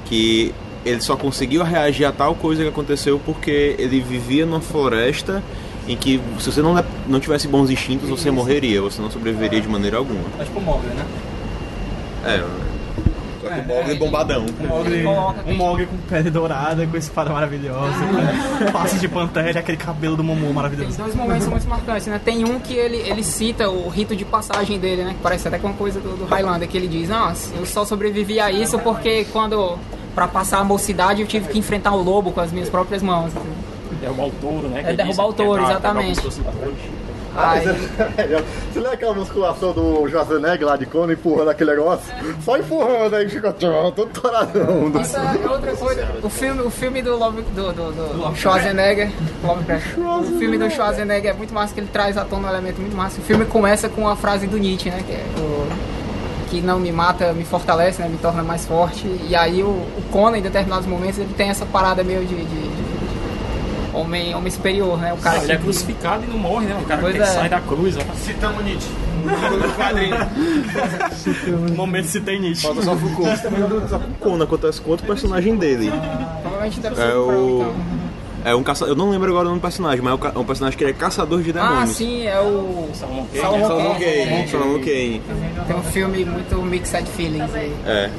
que 0.05 0.53
ele 0.85 1.01
só 1.01 1.15
conseguiu 1.15 1.63
reagir 1.63 2.05
a 2.05 2.11
tal 2.11 2.35
coisa 2.35 2.61
que 2.61 2.69
aconteceu 2.69 3.19
porque 3.25 3.75
ele 3.79 3.99
vivia 4.01 4.45
numa 4.45 4.61
floresta 4.61 5.41
em 5.87 5.97
que 5.97 6.21
se 6.39 6.51
você 6.51 6.61
não, 6.61 6.83
não 7.07 7.19
tivesse 7.19 7.47
bons 7.47 7.69
instintos, 7.69 8.07
você 8.07 8.31
morreria, 8.31 8.81
você 8.81 9.01
não 9.01 9.11
sobreviveria 9.11 9.59
de 9.59 9.67
maneira 9.67 9.97
alguma. 9.97 10.23
É 10.39 10.43
tipo 10.43 10.61
Mogli, 10.61 10.89
né? 10.89 11.05
É, 12.25 12.43
Só 13.43 13.49
que 13.49 13.59
o 13.59 13.63
Mogli 13.65 13.95
bombadão. 13.95 14.45
Um 14.61 14.67
Mogli, 14.67 15.05
um 15.05 15.55
Mogli 15.55 15.85
com 15.85 15.97
pele 16.09 16.29
dourada, 16.29 16.87
com 16.87 16.97
espada 16.97 17.29
maravilhosa, 17.31 17.93
passos 18.71 18.99
de 19.01 19.07
pantera 19.07 19.51
e 19.51 19.57
aquele 19.57 19.77
cabelo 19.77 20.15
do 20.15 20.23
Momo 20.23 20.51
maravilhoso. 20.53 20.89
Os 20.91 20.97
dois 20.97 21.15
momentos 21.15 21.43
são 21.43 21.51
muito 21.51 21.67
marcantes, 21.67 22.07
né? 22.07 22.19
Tem 22.23 22.45
um 22.45 22.59
que 22.59 22.73
ele, 22.73 22.97
ele 22.97 23.23
cita 23.23 23.69
o 23.69 23.89
rito 23.89 24.15
de 24.15 24.23
passagem 24.25 24.79
dele, 24.79 25.03
né? 25.03 25.13
Que 25.13 25.19
parece 25.21 25.47
até 25.47 25.59
com 25.59 25.67
uma 25.67 25.75
coisa 25.75 25.99
do, 25.99 26.15
do 26.17 26.25
Highlander, 26.25 26.67
que 26.67 26.77
ele 26.77 26.87
diz, 26.87 27.09
nossa, 27.09 27.53
eu 27.55 27.65
só 27.65 27.83
sobrevivi 27.85 28.39
a 28.39 28.51
isso 28.51 28.79
porque 28.79 29.25
quando, 29.31 29.77
pra 30.15 30.27
passar 30.27 30.59
a 30.59 30.63
mocidade, 30.63 31.21
eu 31.21 31.27
tive 31.27 31.49
que 31.49 31.59
enfrentar 31.59 31.91
o 31.93 32.01
lobo 32.01 32.31
com 32.31 32.39
as 32.41 32.51
minhas 32.51 32.69
próprias 32.69 33.01
mãos. 33.01 33.31
Derrubar 33.99 34.27
o 34.27 34.31
touro, 34.31 34.67
né? 34.67 34.83
É 34.85 34.93
derrubar 34.93 35.27
o 35.27 35.33
touro, 35.33 35.61
quebrar- 35.61 35.71
exatamente. 35.71 36.19
Um 37.33 37.63
touro. 37.63 37.79
Aí, 38.15 38.43
Você 38.71 38.79
lembra 38.79 38.93
aquela 38.93 39.13
musculação 39.13 39.71
do 39.73 40.07
Schwarzenegger 40.09 40.67
lá 40.67 40.77
de 40.77 40.85
Conan 40.85 41.13
empurrando 41.13 41.49
aquele 41.49 41.71
negócio? 41.71 42.13
Só 42.43 42.57
empurrando 42.57 43.15
aí, 43.15 43.27
fica 43.29 43.51
todo 43.51 44.05
toradão. 44.09 44.91
Isso 45.01 45.17
é 45.17 45.49
outra 45.49 45.75
coisa. 45.75 46.07
O 46.23 46.29
filme, 46.29 46.61
o 46.61 46.69
filme 46.69 47.01
do, 47.01 47.17
Love, 47.17 47.41
do, 47.41 47.71
do, 47.73 47.91
do 48.31 48.35
Schwarzenegger, 48.35 49.11
Lovecraft, 49.43 49.97
o 49.97 50.23
filme 50.39 50.57
do 50.57 50.69
Schwarzenegger 50.69 51.31
é 51.31 51.33
muito 51.33 51.53
massa, 51.53 51.73
que 51.73 51.79
ele 51.79 51.89
traz 51.91 52.17
à 52.17 52.23
tona 52.25 52.47
um 52.47 52.51
elemento 52.51 52.79
muito 52.79 52.95
massa. 52.95 53.19
O 53.19 53.23
filme 53.23 53.45
começa 53.45 53.89
com 53.89 54.07
a 54.07 54.15
frase 54.15 54.47
do 54.47 54.57
Nietzsche, 54.57 54.89
né? 54.89 55.03
Que, 55.05 55.13
é 55.13 55.23
o, 55.37 55.67
que 56.49 56.61
não 56.61 56.79
me 56.79 56.91
mata, 56.91 57.33
me 57.33 57.43
fortalece, 57.43 58.01
né? 58.01 58.07
Me 58.07 58.17
torna 58.17 58.43
mais 58.43 58.65
forte. 58.65 59.07
E 59.27 59.35
aí 59.35 59.63
o, 59.63 59.67
o 59.69 60.03
Conan, 60.11 60.37
em 60.37 60.41
determinados 60.41 60.85
momentos, 60.87 61.17
ele 61.19 61.33
tem 61.35 61.49
essa 61.49 61.65
parada 61.65 62.03
meio 62.03 62.21
de... 62.25 62.35
de- 62.35 62.73
de 62.73 62.92
Homem, 63.93 64.33
homem 64.33 64.51
superior, 64.51 64.97
né? 64.97 65.13
O 65.13 65.17
cara 65.17 65.43
Ele 65.43 65.51
é 65.51 65.57
crucificado 65.57 66.23
e 66.23 66.27
não 66.27 66.37
morre, 66.37 66.65
né? 66.65 66.77
O 66.81 66.85
cara 66.85 66.99
Pois 67.01 67.15
que 67.15 67.21
é. 67.21 67.25
sai 67.25 67.47
da 67.49 67.59
cruz. 67.61 67.95
ó. 67.97 68.15
Citamos 68.15 68.63
Nietzsche. 68.63 68.89
No 71.69 71.75
momento 71.75 72.07
citei 72.07 72.39
Nietzsche. 72.39 72.61
Falta 72.65 72.81
só 72.81 72.95
Foucault. 72.95 73.29
O 73.47 74.13
Conan 74.19 74.43
acontece 74.45 74.81
com 74.81 74.91
outro 74.91 75.05
personagem 75.05 75.55
dele. 75.55 75.91
provavelmente 76.41 76.79
deve 76.79 76.95
ser 76.95 77.01
É 77.03 77.15
o. 77.15 77.73
É 78.45 78.53
um 78.53 78.61
caçador. 78.63 78.91
Eu 78.93 78.97
não 78.97 79.09
lembro 79.09 79.29
agora 79.29 79.45
o 79.45 79.49
nome 79.49 79.59
do 79.59 79.61
personagem, 79.61 80.01
mas 80.03 80.13
é 80.13 80.15
um 80.15 80.27
é 80.35 80.39
um 80.39 80.43
personagem 80.43 80.77
que 80.77 80.83
ele 80.83 80.91
é 80.91 80.93
caçador 80.93 81.41
de 81.41 81.51
Ah, 81.51 81.53
demônios. 81.53 81.91
sim, 81.95 82.23
é 82.27 82.39
o 82.41 82.89
Salomon 82.93 83.25
Kane. 83.31 84.47
Salomon 84.49 84.79
Kane. 84.79 85.21
Tem 85.67 85.75
um 85.77 85.83
filme 85.83 86.25
muito 86.25 86.61
mixed 86.61 87.05
feelings 87.15 87.53
aí. 87.55 87.73
É, 87.85 88.09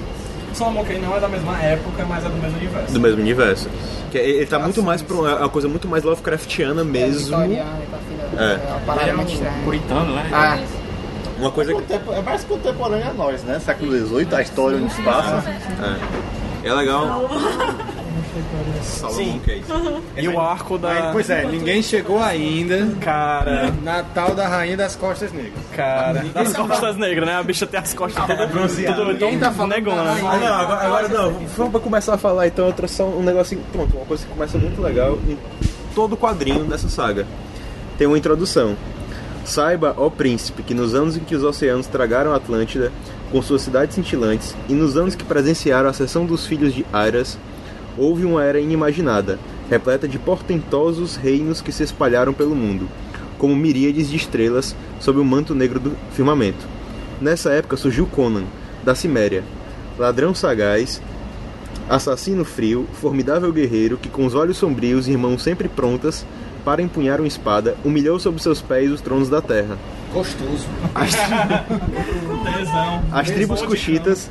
Solomon 0.55 0.85
Kane 0.85 1.01
não 1.01 1.17
é 1.17 1.21
da 1.21 1.29
mesma 1.29 1.59
época, 1.61 2.05
mas 2.09 2.25
é 2.25 2.29
do 2.29 2.37
mesmo 2.37 2.57
universo. 2.59 2.93
do 2.93 3.01
mesmo 3.01 3.21
universo. 3.21 3.69
Que 4.11 4.19
ele 4.19 4.33
ele 4.39 4.47
tá 4.47 4.59
muito 4.59 4.83
mais 4.83 5.03
pra 5.03 5.17
uma, 5.17 5.31
é 5.31 5.35
uma 5.37 5.49
coisa 5.49 5.69
muito 5.69 5.89
mais 5.89 6.05
Lovecraftiana 6.05 6.85
mesmo. 6.85 7.29
E 7.29 7.31
tal, 7.31 7.41
filha. 7.43 7.65
É. 8.39 8.53
É 8.55 8.71
uma 8.71 8.81
parada 8.81 9.13
muito 9.15 9.33
estranha. 9.33 9.55
Puritano, 9.65 10.15
né? 10.15 10.31
Ah, 10.33 10.59
Uma 11.39 11.51
coisa 11.51 11.73
que. 11.75 11.81
Contempo- 11.81 12.13
É 12.13 12.23
mais 12.23 12.45
contemporâneo 12.45 13.11
a 13.11 13.13
nós, 13.13 13.43
né? 13.43 13.59
Século 13.59 13.91
XVIII, 13.97 14.29
a 14.35 14.43
história 14.43 14.79
onde 14.79 14.93
se 14.93 15.03
passa. 15.03 15.43
É 16.63 16.73
legal. 16.73 17.29
Salomon 18.83 19.39
Kane. 19.41 19.65
E 20.17 20.29
o 20.29 20.41
arco 20.41 20.79
da. 20.79 21.11
Pois 21.13 21.29
é, 21.31 21.45
ninguém 21.45 21.83
chegou 21.83 22.23
ainda. 22.23 22.89
Cara, 23.01 23.73
Natal 23.83 24.35
da 24.35 24.49
Rainha 24.49 24.77
das 24.77 24.97
Costas 24.97 25.33
Negras. 25.33 25.53
cara. 25.75 26.25
Das 26.35 26.53
costas 26.53 26.97
negras, 26.97 27.27
né? 27.27 27.35
A 27.37 27.43
bicha 27.43 27.67
tem 27.67 27.81
as 27.81 27.95
costas 27.95 28.25
todas 28.27 28.51
tudo 28.51 29.05
Ninguém 29.13 29.39
tá 29.39 29.53
falando 29.53 29.73
negona. 29.73 30.03
rainha. 30.03 30.31
Ah, 30.31 30.37
não, 30.39 30.55
agora, 30.55 30.81
agora 30.81 31.09
não. 31.09 31.33
Vamos 31.57 31.73
pra 31.73 31.81
começar 31.81 32.15
a 32.15 32.19
falar 32.19 32.47
então, 32.47 32.67
eu 32.67 32.73
trouxe 32.73 32.97
só 32.97 33.05
um 33.07 33.23
negocinho. 33.23 33.63
Pronto, 33.73 33.97
uma 33.97 34.07
coisa 34.07 34.25
que 34.25 34.33
começa 34.33 34.59
muito 34.59 34.81
legal 34.81 35.19
em 35.29 35.39
todo 35.95 36.15
o 36.15 36.17
quadrinho 36.17 36.65
dessa 36.65 36.89
saga. 36.89 37.27
Tem 37.97 38.07
uma 38.07 38.19
introdução. 38.19 38.77
Saiba, 39.45 39.95
ó 39.99 40.09
príncipe, 40.09 40.63
que 40.63 40.73
nos 40.73 40.95
anos 40.95 41.17
em 41.17 41.21
que 41.21 41.35
os 41.37 41.45
oceanos 41.45 41.87
tragaram 41.87 42.33
a 42.33 42.37
Atlântida, 42.37 42.91
com 43.31 43.43
suas 43.43 43.61
cidades 43.63 43.95
cintilantes, 43.95 44.57
e 44.69 44.73
nos 44.73 44.97
anos 44.97 45.15
que 45.15 45.23
presenciaram 45.25 45.87
a 45.87 45.91
ascensão 45.91 46.25
dos 46.25 46.47
filhos 46.47 46.73
de 46.73 46.85
Airas, 46.93 47.39
houve 47.97 48.25
uma 48.25 48.43
era 48.43 48.61
inimaginada, 48.61 49.39
repleta 49.71 50.07
de 50.07 50.19
portentosos 50.19 51.17
reinos 51.17 51.61
que 51.61 51.73
se 51.73 51.83
espalharam 51.83 52.33
pelo 52.33 52.55
mundo, 52.55 52.89
como 53.39 53.55
miríades 53.55 54.09
de 54.09 54.17
estrelas 54.17 54.75
sob 55.01 55.19
o 55.19 55.25
manto 55.25 55.55
negro 55.55 55.81
do 55.81 55.93
firmamento. 56.13 56.67
Nessa 57.21 57.51
época 57.51 57.77
surgiu 57.77 58.07
Conan, 58.07 58.45
da 58.83 58.95
Ciméria, 58.95 59.45
ladrão 59.99 60.35
sagaz, 60.35 61.01
assassino 61.89 62.45
frio, 62.45 62.87
formidável 62.95 63.53
guerreiro 63.53 63.97
que, 63.97 64.09
com 64.09 64.27
os 64.27 64.35
olhos 64.35 64.57
sombrios 64.57 65.09
e 65.09 65.17
mãos 65.17 65.43
sempre 65.43 65.69
prontas 65.69 66.27
para 66.65 66.83
empunhar 66.83 67.21
uma 67.21 67.29
espada, 67.29 67.77
humilhou 67.85 68.19
sob 68.19 68.41
seus 68.41 68.63
pés 68.63 68.91
os 68.91 69.01
tronos 69.01 69.29
da 69.29 69.43
terra. 69.43 69.77
Gostoso. 70.13 70.67
Tesão. 72.45 73.03
As 73.13 73.31
tribos 73.31 73.63
cuxitas 73.63 74.31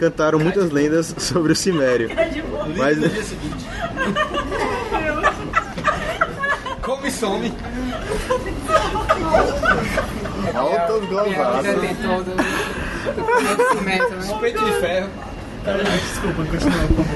cantaram 0.00 0.38
muitas 0.38 0.70
lendas 0.70 1.14
sobre 1.18 1.52
o 1.52 1.56
Cimério, 1.56 2.08
mas 2.74 2.96
Come 6.80 7.08
e 7.08 7.10
some. 7.10 7.52
Altas 10.54 11.02
Já 11.02 11.06
glosadas. 11.06 11.80
tem 11.80 11.94
todo 11.96 12.24
do 13.14 13.22
conhecimento, 13.24 14.10
né? 14.16 14.38
Peito 14.40 14.64
de 14.64 14.72
ferro. 14.72 15.10
Desculpa, 16.08 16.44
continua. 16.46 17.06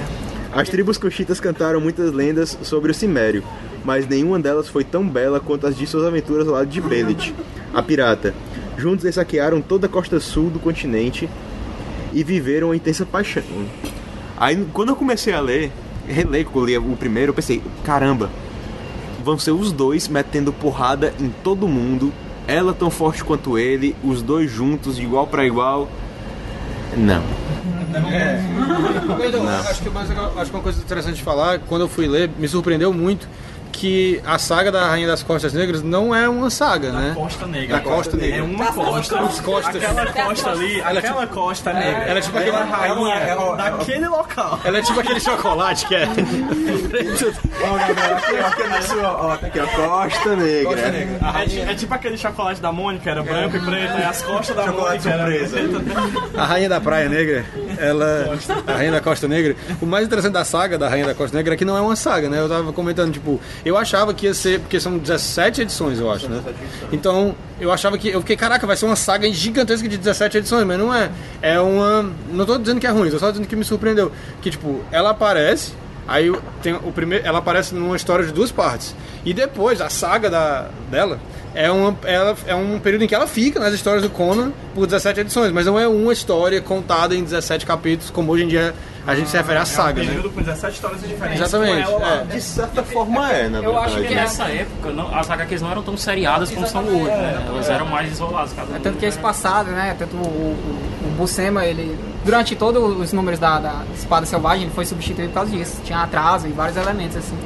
As 0.53 0.68
tribos 0.68 0.99
cuxitas 0.99 1.40
cantaram 1.40 1.81
muitas 1.81 2.12
lendas 2.12 2.59
sobre 2.62 2.90
o 2.90 2.94
Cimério, 2.94 3.42
mas 3.83 4.07
nenhuma 4.07 4.38
delas 4.38 4.68
foi 4.68 4.85
tão 4.85 5.09
bela 5.09 5.40
quanto 5.40 5.66
as 5.66 5.75
de 5.75 5.87
suas 5.87 6.05
aventuras 6.05 6.47
ao 6.47 6.53
lado 6.53 6.66
de 6.66 6.83
Belit, 6.83 7.35
a 7.73 7.83
pirata. 7.83 8.35
Juntos 8.77 9.07
eles 9.07 9.14
saquearam 9.14 9.62
toda 9.62 9.87
a 9.87 9.88
costa 9.90 10.20
sul 10.20 10.51
do 10.51 10.59
continente 10.59 11.31
e 12.14 12.22
viveram 12.24 12.68
uma 12.68 12.77
intensa 12.77 13.05
paixão. 13.05 13.42
Aí, 14.37 14.66
quando 14.72 14.90
eu 14.90 14.96
comecei 14.96 15.35
a 15.35 15.40
ler, 15.40 15.70
reler, 16.09 16.46
quando 16.46 16.68
eu 16.68 16.81
li 16.81 16.92
o 16.92 16.96
primeiro, 16.96 17.31
eu 17.31 17.35
pensei, 17.35 17.61
caramba, 17.85 18.31
vão 19.22 19.38
ser 19.38 19.50
os 19.50 19.72
dois 19.72 20.09
metendo 20.09 20.53
porrada 20.53 21.12
em 21.20 21.29
todo 21.42 21.68
mundo, 21.68 22.12
ela 22.46 22.72
tão 22.72 22.90
forte 22.90 23.24
quanto 23.24 23.59
ele, 23.59 23.96
os 24.03 24.22
dois 24.22 24.50
juntos, 24.50 24.96
de 24.96 25.03
igual 25.03 25.27
para 25.27 25.44
igual. 25.44 25.88
Não. 26.96 27.22
Então, 29.27 29.48
acho 29.48 29.83
que, 29.83 29.90
mais 29.90 30.09
legal- 30.09 30.33
acho 30.37 30.50
que 30.50 30.57
uma 30.57 30.62
coisa 30.62 30.81
interessante 30.81 31.16
de 31.16 31.22
falar, 31.22 31.61
quando 31.61 31.83
eu 31.83 31.88
fui 31.88 32.07
ler, 32.07 32.31
me 32.38 32.48
surpreendeu 32.48 32.92
muito 32.92 33.29
que 33.75 34.21
a 34.25 34.39
saga 34.39 34.71
da 34.73 34.87
Rainha 34.89 35.07
das 35.09 35.23
Costas 35.23 35.53
Negras 35.53 35.83
não 35.83 36.15
é 36.15 36.29
uma 36.29 36.49
saga, 36.49 36.93
né? 36.93 37.13
Costa 37.15 37.47
Negra. 37.47 37.77
Da 37.77 37.83
Costa 37.83 38.17
Negra. 38.17 38.37
É 38.39 38.43
uma 38.43 38.67
costa. 38.73 39.21
As 39.21 39.41
costas. 39.41 39.83
Aquela 39.85 40.07
costa 40.07 40.51
ali, 40.51 40.81
aquela 40.81 41.27
costa 41.27 41.73
negra. 41.73 42.03
ela 42.05 42.19
é 42.19 42.23
tipo 42.23 42.39
aquele- 42.39 42.57
Ela 42.57 42.67
é 42.67 42.71
rainha 42.71 43.15
é 43.15 43.35
uma- 43.35 43.57
daquele 43.57 44.09
local. 44.09 44.61
Ela 44.65 44.79
é 44.79 44.83
tipo 44.83 45.01
aquele 45.01 45.21
chocolate 45.21 45.87
que 45.87 45.95
é. 45.95 46.05
Aqui, 49.45 49.61
ó, 49.61 50.03
Costa 50.05 50.37
Negra. 50.37 51.19
É, 51.67 51.71
é 51.71 51.75
tipo 51.75 51.95
aquele 51.95 52.17
chocolate 52.17 52.61
da 52.61 52.73
Mônica, 52.73 53.11
era 53.11 53.23
branco 53.23 53.57
e 53.57 53.61
preto, 53.61 53.99
e 53.99 54.03
as 54.03 54.23
costas 54.23 54.57
da 54.57 54.67
Mônica 54.73 55.09
era 55.11 55.23
surpresa. 55.47 55.57
preta. 55.81 56.41
A 56.41 56.45
Rainha 56.47 56.69
da 56.69 56.81
Praia 56.81 57.09
Negra, 57.09 57.45
ela. 57.79 58.39
A 58.67 58.73
Rainha 58.73 58.93
da 58.93 59.01
Costa 59.01 59.29
Negra. 59.29 59.57
O 59.81 59.87
mais 59.87 60.07
interessante 60.07 60.33
da 60.33 60.45
saga 60.45 60.79
da 60.79 60.89
Rainha 60.89 61.07
da 61.07 61.15
Costa 61.15 61.37
Negra 61.37 61.55
é 61.55 61.57
que 61.57 61.65
não 61.65 61.77
é 61.77 61.81
uma 61.81 61.97
saga, 61.97 62.29
né? 62.29 62.41
Eu 62.41 62.49
tava 62.49 62.73
comentando, 62.73 63.13
tipo, 63.13 63.41
eu 63.65 63.77
achava 63.77 64.13
que 64.15 64.27
ia 64.27 64.35
ser. 64.35 64.61
Porque 64.61 64.79
são 64.81 64.99
17 64.99 65.63
edições, 65.63 65.99
eu 65.99 66.11
acho, 66.11 66.29
né? 66.29 66.43
Então, 66.93 67.35
eu 67.61 67.73
achava 67.73 67.99
que. 67.99 68.09
Eu 68.09 68.21
fiquei, 68.21 68.37
caraca, 68.37 68.67
vai 68.67 68.77
ser 68.77 68.87
uma 68.87 68.97
saga 68.97 69.31
gigantesca 69.33 69.89
de 69.89 69.97
17 69.97 70.39
edições, 70.39 70.65
mas 70.65 70.79
não 70.79 70.95
é. 70.95 71.11
É 71.41 71.61
uma. 71.61 72.11
Não 72.33 72.47
tô 72.47 72.59
dizendo 72.59 72.81
que 72.81 72.87
é 72.87 72.91
ruim, 72.91 73.11
tô 73.11 73.19
só 73.19 73.31
dizendo 73.31 73.47
que 73.47 73.57
me 73.57 73.65
surpreendeu. 73.65 74.11
Que, 74.41 74.51
tipo, 74.51 74.81
ela 74.91 75.11
aparece. 75.11 75.73
Aí 76.07 76.31
tem 76.63 76.75
o 76.75 76.93
primeiro, 76.93 77.27
ela 77.27 77.39
aparece 77.39 77.75
numa 77.75 77.97
história 77.97 78.27
de 78.27 78.33
duas 78.33 78.53
partes. 78.53 78.95
E 79.25 79.33
depois, 79.33 79.81
a 79.81 79.89
saga 79.89 80.29
da, 80.29 80.69
dela 80.91 81.19
é, 81.55 81.71
uma, 81.71 81.97
ela, 82.05 82.37
é 82.47 82.55
um 82.55 82.79
período 82.79 83.05
em 83.05 83.09
que 83.09 83.14
ela 83.14 83.27
fica 83.27 83.61
nas 83.61 83.73
histórias 83.73 84.03
do 84.03 84.11
Conan 84.11 84.53
por 84.75 84.87
17 84.87 85.21
edições, 85.21 85.53
mas 85.53 85.67
não 85.67 85.79
é 85.79 85.87
uma 85.87 86.12
história 86.12 86.61
contada 86.61 87.14
em 87.14 87.23
17 87.23 87.64
capítulos, 87.64 88.11
como 88.11 88.33
hoje 88.33 88.45
em 88.45 88.49
dia 88.49 88.75
a 89.07 89.14
gente 89.14 89.29
se 89.31 89.37
refere 89.37 89.59
à 89.59 89.64
saga, 89.64 90.01
Um 90.01 90.05
né? 90.05 90.11
período 90.11 90.31
com 90.31 90.40
17 90.43 90.75
histórias 90.75 91.01
diferentes. 91.03 91.40
Exatamente. 91.40 91.90
Lá. 91.90 92.14
é. 92.21 92.25
De 92.25 92.40
certa 92.40 92.83
forma 92.83 93.31
é, 93.33 93.49
na 93.49 93.59
Eu 93.59 93.79
acho 93.79 94.01
que 94.03 94.14
nessa 94.14 94.45
época 94.45 94.90
não, 94.90 95.14
as 95.14 95.31
HQs 95.31 95.62
não 95.62 95.71
eram 95.71 95.83
tão 95.83 95.97
seriadas 95.97 96.51
como 96.51 96.67
são 96.67 96.83
hoje, 96.85 97.05
né? 97.05 97.45
Elas 97.49 97.69
eram 97.69 97.87
mais 97.87 98.11
isoladas. 98.12 98.53
Cada 98.55 98.77
um, 98.77 98.81
Tanto 98.81 98.99
que 98.99 99.07
esse 99.07 99.19
passado, 99.19 99.71
né? 99.71 99.95
Tanto 99.99 100.17
o, 100.17 100.21
o, 100.21 101.07
o 101.07 101.11
Buscema, 101.17 101.64
ele. 101.64 101.99
Durante 102.25 102.57
todos 102.57 102.99
os 102.99 103.12
números 103.12 103.38
da, 103.38 103.59
da 103.59 103.83
Espada 103.95 104.25
Selvagem, 104.25 104.62
ele 104.64 104.73
foi 104.75 104.87
substituído 104.87 105.29
por 105.29 105.35
causa 105.35 105.51
disso. 105.51 105.79
Tinha 105.85 105.99
atraso 105.99 106.49
e 106.49 106.53
vários 106.53 106.75
elementos, 106.79 107.19
assim. 107.19 107.37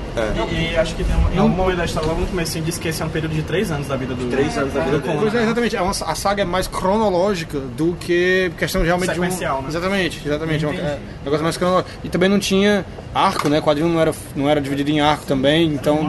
E, 0.52 0.72
e 0.72 0.76
acho 0.76 0.94
que 0.94 1.02
tem 1.02 1.16
uma, 1.16 1.30
em 1.34 1.38
algum 1.38 1.48
momento 1.56 1.78
da 1.78 1.84
história, 1.84 2.08
logo 2.08 2.20
no 2.20 2.26
começo, 2.28 2.60
diz 2.60 2.78
que 2.78 2.86
esse 2.88 3.02
é 3.02 3.04
um 3.04 3.08
período 3.08 3.34
de 3.34 3.42
3 3.42 3.72
anos 3.72 3.88
da 3.88 3.96
vida 3.96 4.14
do. 4.14 4.30
Três 4.30 4.56
anos 4.56 4.72
da 4.72 4.80
vida. 4.82 5.02
Pois 5.18 5.34
é, 5.34 5.42
exatamente. 5.42 5.74
É 5.76 5.82
uma- 5.82 5.90
a 5.90 6.14
saga 6.14 6.42
é 6.42 6.44
mais 6.44 6.68
cronológica 6.68 7.58
do 7.58 7.94
que 7.98 8.52
questão 8.56 8.82
realmente 8.82 9.12
Sequencial, 9.14 9.56
de 9.56 9.60
um... 9.60 9.62
né? 9.64 9.68
Exatamente, 9.70 10.22
exatamente. 10.24 10.64
É 10.64 10.68
uma- 10.68 10.78
é 10.80 10.98
um 11.20 11.24
negócio 11.24 11.44
mais 11.48 11.56
cronológico. 11.56 11.90
E 12.04 12.08
também 12.08 12.28
não 12.28 12.38
tinha 12.38 12.84
arco, 13.14 13.48
né? 13.48 13.58
O 13.58 13.62
quadrinho 13.62 13.88
não 13.88 14.00
era, 14.00 14.14
não 14.36 14.48
era 14.48 14.60
dividido 14.60 14.90
em 14.90 15.00
arco 15.00 15.26
também, 15.26 15.72
então... 15.72 16.08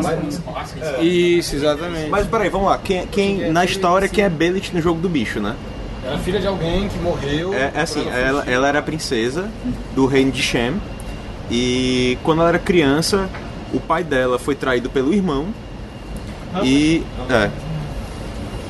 Isso, 1.02 1.56
exatamente. 1.56 2.10
Mas 2.10 2.28
peraí, 2.28 2.49
vamos 2.49 2.67
lá. 2.67 2.78
Quem, 2.78 3.08
quem, 3.08 3.52
na 3.52 3.65
história, 3.65 4.08
quem 4.08 4.23
é 4.23 4.30
Belit 4.30 4.73
no 4.73 4.82
jogo 4.82 4.99
do 4.99 5.10
bicho, 5.10 5.39
né? 5.39 5.56
Era 6.06 6.17
filha 6.17 6.39
de 6.39 6.47
alguém 6.47 6.88
que 6.88 6.97
morreu. 6.99 7.54
É, 7.54 7.71
é 7.75 7.82
assim, 7.82 8.08
ela, 8.08 8.43
ela 8.47 8.67
era 8.67 8.80
a 8.80 8.82
princesa 8.82 9.49
do 9.93 10.06
reino 10.06 10.32
de 10.32 10.41
Shem. 10.41 10.80
E 11.52 12.17
quando 12.23 12.39
ela 12.39 12.49
era 12.49 12.60
criança, 12.60 13.30
o 13.73 13.80
pai 13.80 14.04
dela 14.04 14.39
foi 14.39 14.56
traído 14.56 14.89
pelo 14.89 15.13
irmão. 15.13 15.47
E. 16.63 17.04
É. 17.30 17.49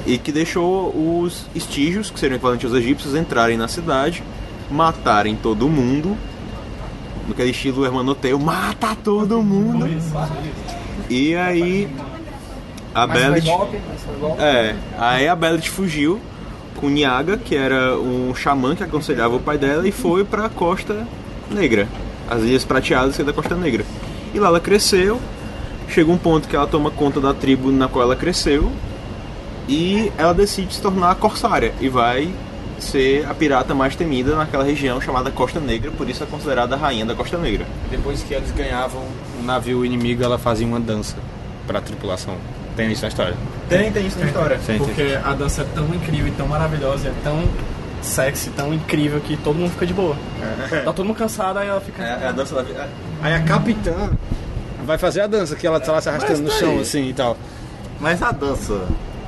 E 0.06 0.18
que 0.18 0.32
deixou 0.32 0.90
os 1.24 1.46
estígios, 1.54 2.10
que 2.10 2.20
seriam 2.20 2.38
equivalentes 2.38 2.66
aos 2.66 2.74
egípcios, 2.74 3.14
entrarem 3.16 3.58
na 3.58 3.68
cidade, 3.68 4.24
matarem 4.72 5.36
todo 5.36 5.70
mundo. 5.70 6.18
Naquele 7.30 7.52
estilo 7.52 7.86
hermanoteu, 7.86 8.40
mata 8.40 8.96
todo 8.96 9.42
mundo. 9.42 9.88
E 11.10 11.36
aí. 11.36 11.88
A 12.94 13.06
Belit. 13.06 13.46
golpe. 13.46 13.78
É, 14.40 14.76
aí 14.98 15.28
a 15.28 15.36
Belit 15.36 15.70
fugiu 15.70 16.20
com 16.76 16.90
Niaga, 16.90 17.38
que 17.38 17.56
era 17.56 17.98
um 17.98 18.34
xamã 18.34 18.76
que 18.76 18.84
aconselhava 18.84 19.36
o 19.36 19.40
pai 19.40 19.60
dela, 19.60 19.88
e 19.88 19.92
foi 19.92 20.24
pra 20.24 20.50
Costa 20.50 21.06
Negra, 21.52 21.88
as 22.28 22.42
Ilhas 22.42 22.66
Prateadas, 22.66 23.16
que 23.16 23.22
é 23.22 23.26
da 23.26 23.34
Costa 23.34 23.56
Negra. 23.56 23.86
E 24.34 24.40
lá 24.40 24.48
ela 24.48 24.60
cresceu, 24.60 25.20
chegou 25.88 26.16
um 26.16 26.18
ponto 26.18 26.48
que 26.48 26.56
ela 26.56 26.66
toma 26.66 26.90
conta 26.90 27.22
da 27.22 27.34
tribo 27.34 27.72
na 27.72 27.88
qual 27.88 28.06
ela 28.06 28.16
cresceu, 28.16 28.72
e 29.68 30.12
ela 30.18 30.34
decide 30.34 30.74
se 30.74 30.82
tornar 30.82 31.14
corsária, 31.16 31.74
e 31.80 31.90
vai 31.90 32.34
ser 32.84 33.26
a 33.30 33.34
pirata 33.34 33.74
mais 33.74 33.96
temida 33.96 34.36
naquela 34.36 34.64
região 34.64 35.00
chamada 35.00 35.32
Costa 35.32 35.60
Negra, 35.60 35.92
por 35.92 36.10
isso 36.10 36.24
é 36.24 36.28
considerada 36.28 36.76
a 36.76 36.78
rainha 36.78 37.06
da 37.06 37.16
Costa 37.16 37.38
Negra. 37.38 37.66
Depois 37.90 38.22
que 38.24 38.34
eles 38.34 38.52
ganhavam 38.52 39.04
um 39.40 39.44
navio 39.44 39.86
inimigo, 39.86 40.24
ela 40.24 40.38
fazia 40.38 40.66
uma 40.66 40.80
dança 40.80 41.18
pra 41.68 41.82
tripulação. 41.82 42.36
Tem 42.76 42.92
isso 42.92 43.02
na 43.02 43.10
história. 43.10 43.36
Tem, 43.68 43.92
tem 43.92 44.08
isso 44.08 44.20
na 44.20 44.26
história. 44.26 44.58
Sim, 44.60 44.66
tem. 44.66 44.80
Porque 44.80 45.20
a 45.24 45.34
dança 45.34 45.62
é 45.62 45.66
tão 45.76 45.86
incrível 45.94 46.28
e 46.28 46.32
tão 46.32 46.48
maravilhosa, 46.48 47.10
é 47.10 47.14
tão 47.24 47.44
sexy, 48.02 48.50
tão 48.52 48.74
incrível 48.74 49.20
que 49.20 49.36
todo 49.38 49.56
mundo 49.56 49.72
fica 49.72 49.86
de 49.86 49.94
boa. 49.94 50.16
Tá 50.70 50.94
todo 50.94 51.06
mundo 51.06 51.18
cansado, 51.18 51.60
aí 51.60 51.68
ela 51.68 51.82
fica. 51.82 52.02
É, 52.04 52.28
a 52.28 52.32
dança 52.32 52.56
da 52.56 52.62
vida. 52.62 52.90
Aí 53.22 53.34
a 53.34 53.44
capitã 53.44 54.12
vai 54.86 54.98
fazer 54.98 55.22
a 55.22 55.28
dança, 55.28 55.56
que 55.56 55.68
ela 55.68 55.80
tá 55.80 55.92
lá 55.92 56.02
se 56.02 56.10
arrastando 56.10 56.40
no 56.40 56.48
Mas 56.48 56.58
chão, 56.58 56.80
assim 56.80 57.10
e 57.10 57.14
tal. 57.14 57.38
Mas 58.00 58.22
a 58.24 58.32
dança 58.32 58.82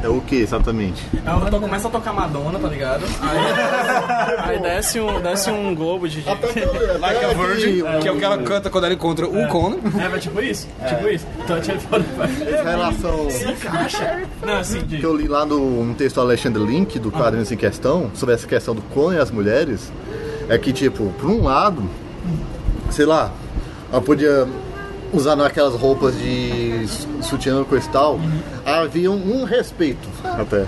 é 0.04 0.08
o 0.10 0.20
que 0.22 0.36
exatamente? 0.36 1.04
Ela 1.26 1.50
to- 1.50 1.60
começa 1.60 1.88
a 1.88 1.92
tocar 1.92 2.14
Madonna, 2.14 2.58
tá 2.60 2.68
ligado? 2.68 3.04
Aí, 3.22 4.54
aí 4.56 4.60
desce, 4.60 5.00
um, 5.00 5.22
desce 5.22 5.50
um 5.50 5.74
globo 5.76 6.08
de. 6.10 6.22
Like 6.22 7.26
a 7.26 7.34
Virgin, 7.34 7.84
que 8.02 8.08
é 8.08 8.12
o 8.12 8.18
que 8.18 8.24
ela 8.26 8.38
canta 8.40 8.70
quando 8.70 8.86
ela 8.86 8.94
encontra 8.94 9.28
o 9.28 9.48
Conan. 9.48 9.78
É, 10.00 10.08
mas 10.10 10.24
tipo 10.24 10.42
isso, 10.42 10.68
tipo 10.88 11.08
isso. 11.08 11.26
Touch 11.48 11.72
for 11.88 12.02
the 12.02 12.64
Relação 12.64 13.30
Se 13.30 13.52
encaixa. 13.52 14.24
Não, 14.46 14.58
assim, 14.58 14.80
de. 14.82 14.98
que 14.98 15.04
eu 15.06 15.16
li 15.16 15.28
lá 15.28 15.46
no, 15.46 15.86
no 15.86 15.94
texto 15.94 16.16
do 16.16 16.22
Alexandre 16.22 16.64
Link, 16.64 16.98
do 17.00 17.12
quadrinho 17.12 17.46
em 17.50 17.56
questão, 17.58 18.12
sobre 18.14 18.36
essa 18.36 18.48
questão 18.48 18.74
do 18.76 18.82
Conan 18.84 19.16
e 19.16 19.20
as 19.20 19.32
mulheres, 19.32 19.92
é 20.50 20.58
que, 20.58 20.72
tipo, 20.74 21.14
por 21.20 21.30
um 21.30 21.44
lado, 21.44 21.84
sei 22.90 23.06
lá, 23.06 23.32
ela 23.92 24.02
podia 24.02 24.48
usar 25.14 25.40
aquelas 25.46 25.76
roupas 25.76 26.18
de 26.18 26.86
sutiã 27.22 27.64
coisa 27.64 27.88
e 27.88 27.92
tal, 27.92 28.20
havia 28.66 29.12
um, 29.12 29.42
um 29.42 29.44
respeito 29.44 30.08
até. 30.24 30.66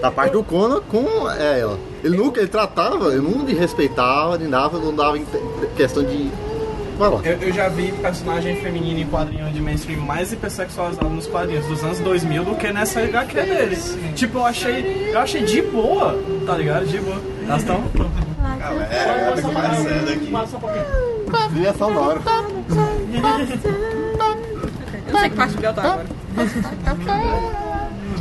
Da 0.00 0.10
parte 0.10 0.32
do 0.32 0.42
Conan 0.42 0.80
com 0.88 1.28
ela. 1.30 1.78
Ele 2.02 2.16
nunca, 2.16 2.40
ele 2.40 2.48
tratava, 2.48 3.12
ele 3.12 3.20
não 3.22 3.44
me 3.44 3.54
respeitava, 3.54 4.36
nem 4.38 4.48
dava, 4.48 4.78
não 4.78 4.94
dava 4.94 5.18
em 5.18 5.26
questão 5.76 6.02
de. 6.02 6.30
Vai 6.98 7.08
lá. 7.08 7.20
Eu, 7.24 7.38
eu 7.38 7.52
já 7.52 7.68
vi 7.68 7.90
personagem 7.92 8.56
feminino 8.56 9.00
em 9.00 9.06
quadrinho 9.06 9.50
de 9.50 9.60
mainstream 9.60 10.00
mais 10.00 10.32
hipersexualizado 10.32 11.08
nos 11.08 11.26
quadrinhos 11.26 11.66
dos 11.66 11.82
anos 11.82 11.98
2000 12.00 12.44
do 12.44 12.54
que 12.54 12.70
nessa 12.72 13.00
HQ 13.00 13.34
dele. 13.34 13.78
Tipo, 14.14 14.38
eu 14.38 14.44
achei, 14.46 15.10
eu 15.12 15.18
achei 15.18 15.42
de 15.42 15.62
boa, 15.62 16.18
tá 16.46 16.56
ligado? 16.56 16.86
De 16.86 16.98
boa. 17.00 17.16
Elas 17.46 17.60
estão. 17.62 17.82
É, 18.90 19.40
Só 20.46 20.56
um 20.56 20.60
pouquinho. 20.60 20.84
Trilha 21.50 21.74
sonora. 21.74 22.20
Eu 25.06 25.12
não 25.12 25.20
sei 25.20 25.30
que 25.30 25.36
parte 25.36 25.54
do 25.54 25.62
tá 25.62 25.82
agora. 25.82 26.06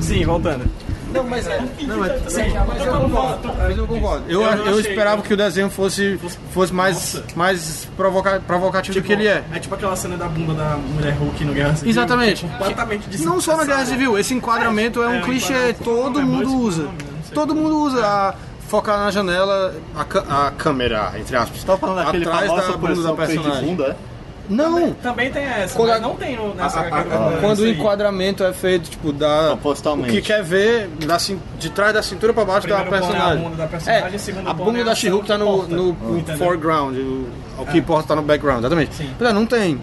Sim, 0.02 0.26
voltando. 0.26 0.66
Não, 1.14 1.24
mas 1.26 1.46
é. 1.46 1.62
Não, 1.82 1.98
mas, 1.98 2.32
Sim, 2.32 2.42
mas 2.68 2.86
eu 2.86 2.94
concordo. 2.94 3.54
Mas 3.58 3.78
eu 3.78 3.88
concordo. 3.88 4.26
Eu, 4.30 4.42
Eu 4.42 4.66
eu, 4.68 4.80
esperava 4.80 5.22
que 5.22 5.34
o 5.34 5.38
desenho 5.38 5.70
fosse, 5.70 6.18
fosse 6.52 6.74
mais, 6.74 7.22
mais 7.36 7.88
provoca, 7.98 8.42
provocativo 8.46 9.00
do 9.00 9.06
que 9.06 9.12
ele 9.12 9.28
é. 9.28 9.44
É 9.52 9.60
tipo 9.60 9.76
aquela 9.76 9.96
cena 9.96 10.16
da 10.16 10.28
bunda 10.28 10.54
da 10.54 10.78
mulher 10.78 11.14
Hulk 11.14 11.44
no 11.44 11.54
Guerra 11.54 11.76
Civil. 11.76 11.90
Exatamente. 11.92 12.46
é 12.46 12.50
completamente 12.50 13.24
Não 13.24 13.42
só 13.42 13.58
na 13.58 13.66
Guerra. 13.66 13.86
Civil, 13.86 14.18
esse 14.18 14.34
enquadramento 14.34 15.02
é 15.02 15.08
um 15.08 15.16
É, 15.16 15.18
um 15.20 15.22
clichê, 15.22 15.54
enquadramento, 15.54 15.84
todo 15.84 16.20
é, 16.20 16.24
mundo 16.24 16.58
usa. 16.58 16.88
Todo 17.34 17.56
mundo 17.56 17.78
usa 17.78 18.06
a 18.06 18.34
focar 18.68 18.98
na 19.00 19.12
janela, 19.12 19.76
a, 19.96 20.48
a 20.48 20.52
câmera, 20.52 21.14
entre 21.18 21.36
aspas. 21.36 21.62
Tá 21.64 21.78
falando 21.78 22.06
daquele 22.06 22.26
atrás 22.26 22.48
famosa 22.48 22.72
da 22.72 22.78
bunda 22.78 23.04
da 23.04 23.16
feita 23.16 23.32
de 23.32 23.38
personagem. 23.38 23.70
bunda, 23.70 23.84
é? 23.88 24.11
Não, 24.52 24.94
Também 24.96 25.32
tem 25.32 25.44
essa, 25.44 25.76
Quando 25.78 25.92
a- 25.92 26.00
não 26.00 26.16
tem 26.16 26.36
no- 26.36 26.54
nessa 26.54 26.82
a- 26.82 27.00
a- 27.00 27.38
quando 27.40 27.60
o 27.60 27.68
enquadramento 27.68 28.44
é 28.44 28.52
feito, 28.52 28.90
tipo, 28.90 29.14
da. 29.14 29.54
O 29.54 30.04
que 30.04 30.22
quer 30.22 30.44
ver 30.44 30.88
da 31.06 31.18
de 31.58 31.70
trás 31.70 31.94
da 31.94 32.04
cintura 32.04 32.34
pra 32.34 32.44
baixo 32.44 32.68
da 32.68 32.82
Primeiro 32.82 32.90
plano 33.00 33.06
é 33.06 33.08
a 33.08 33.22
personagem. 33.22 33.44
bunda 33.44 33.56
da 33.58 33.68
personagem, 33.68 34.16
É, 34.16 34.18
segundo 34.18 34.50
a 34.50 34.54
bunda 34.54 34.80
é 34.80 34.84
da 34.84 34.92
a 34.92 34.96
She-Hulk 34.96 35.28
tá 35.28 35.38
no, 35.38 35.68
no, 35.68 35.94
no 35.94 36.38
foreground, 36.38 36.98
o, 36.98 37.28
o 37.60 37.66
que 37.66 37.78
importa 37.78 38.10
tá 38.10 38.16
no 38.16 38.22
background, 38.24 38.60
exatamente. 38.60 38.94
Sim. 38.94 39.10
Mas 39.20 39.30
é, 39.30 39.34
não 39.34 39.46
tem. 39.46 39.80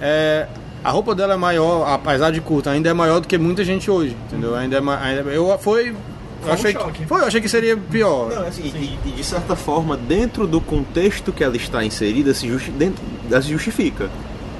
É, 0.00 0.46
a 0.84 0.90
roupa 0.90 1.14
dela 1.14 1.34
é 1.34 1.36
maior, 1.36 1.88
apesar 1.88 2.30
de 2.30 2.40
curta, 2.40 2.70
ainda 2.70 2.88
é 2.90 2.92
maior 2.92 3.20
do 3.20 3.26
que 3.28 3.38
muita 3.38 3.64
gente 3.64 3.90
hoje, 3.90 4.16
entendeu? 4.26 4.54
Ainda 4.54 4.76
é 4.76 4.80
ma- 4.80 4.98
ainda, 5.00 5.22
eu 5.30 5.56
foi 5.58 5.94
eu 6.42 6.48
um 6.48 6.52
achei 6.52 6.72
choque. 6.72 6.92
que, 6.92 7.06
foi, 7.06 7.20
eu 7.20 7.26
achei 7.26 7.40
que 7.40 7.48
seria 7.48 7.76
pior. 7.76 8.30
Não, 8.30 8.46
assim, 8.46 8.62
e, 8.62 8.98
e 9.08 9.12
de 9.12 9.24
certa 9.24 9.54
forma, 9.56 9.96
dentro 9.96 10.46
do 10.46 10.60
contexto 10.60 11.32
que 11.32 11.44
ela 11.44 11.56
está 11.56 11.84
inserida, 11.84 12.32
se, 12.34 12.48
justi 12.48 12.70
dentro, 12.70 13.02
ela 13.30 13.42
se 13.42 13.48
justifica. 13.48 14.08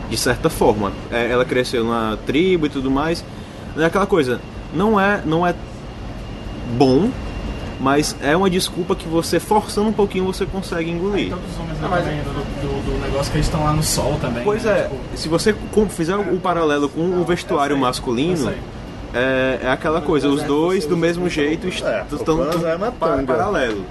De 0.09 0.17
certa 0.17 0.51
forma. 0.51 0.93
É, 1.11 1.31
ela 1.31 1.45
cresceu 1.45 1.85
na 1.85 2.19
tribo 2.27 2.67
e 2.67 2.69
tudo 2.69 2.91
mais. 2.91 3.25
É 3.77 3.85
aquela 3.85 4.07
coisa, 4.07 4.41
não 4.75 4.99
é, 4.99 5.23
não 5.25 5.47
é 5.47 5.55
bom, 6.77 7.11
mas 7.81 8.15
é 8.21 8.37
uma 8.37 8.51
desculpa 8.51 8.95
que 8.95 9.09
você, 9.09 9.41
forçando 9.41 9.89
um 9.89 9.93
pouquinho, 9.93 10.25
você 10.25 10.45
consegue 10.45 10.91
engolir. 10.91 11.31
Todos 11.31 11.45
os 11.51 11.61
homens 11.61 11.81
lá 11.81 11.89
também, 11.89 12.23
do, 12.23 12.33
do, 12.33 12.93
do 12.93 13.01
negócio 13.01 13.33
que 13.33 13.39
eles 13.39 13.47
estão 13.47 13.65
lá 13.65 13.73
no 13.73 13.83
sol 13.83 14.19
também. 14.21 14.45
Pois 14.45 14.65
né? 14.65 14.73
é, 14.73 14.83
Tipo, 14.83 15.17
se 15.17 15.29
você 15.29 15.55
fizer 15.89 16.17
o 16.17 16.39
paralelo 16.39 16.89
com 16.89 17.01
o 17.01 17.25
vestuário 17.25 17.75
eu 17.75 17.79
sei, 17.79 17.87
masculino, 17.87 18.33
eu 18.33 18.49
sei. 18.49 18.59
É, 19.15 19.61
é 19.63 19.69
aquela 19.71 20.01
coisa, 20.01 20.29
os 20.29 20.43
dois 20.43 20.87
do 20.87 20.97
mesmo 20.97 21.29
jeito 21.29 21.67
É, 21.67 22.05
estão 22.13 22.43
é 22.69 22.77
uma 22.77 22.93
paralelo. 22.93 23.85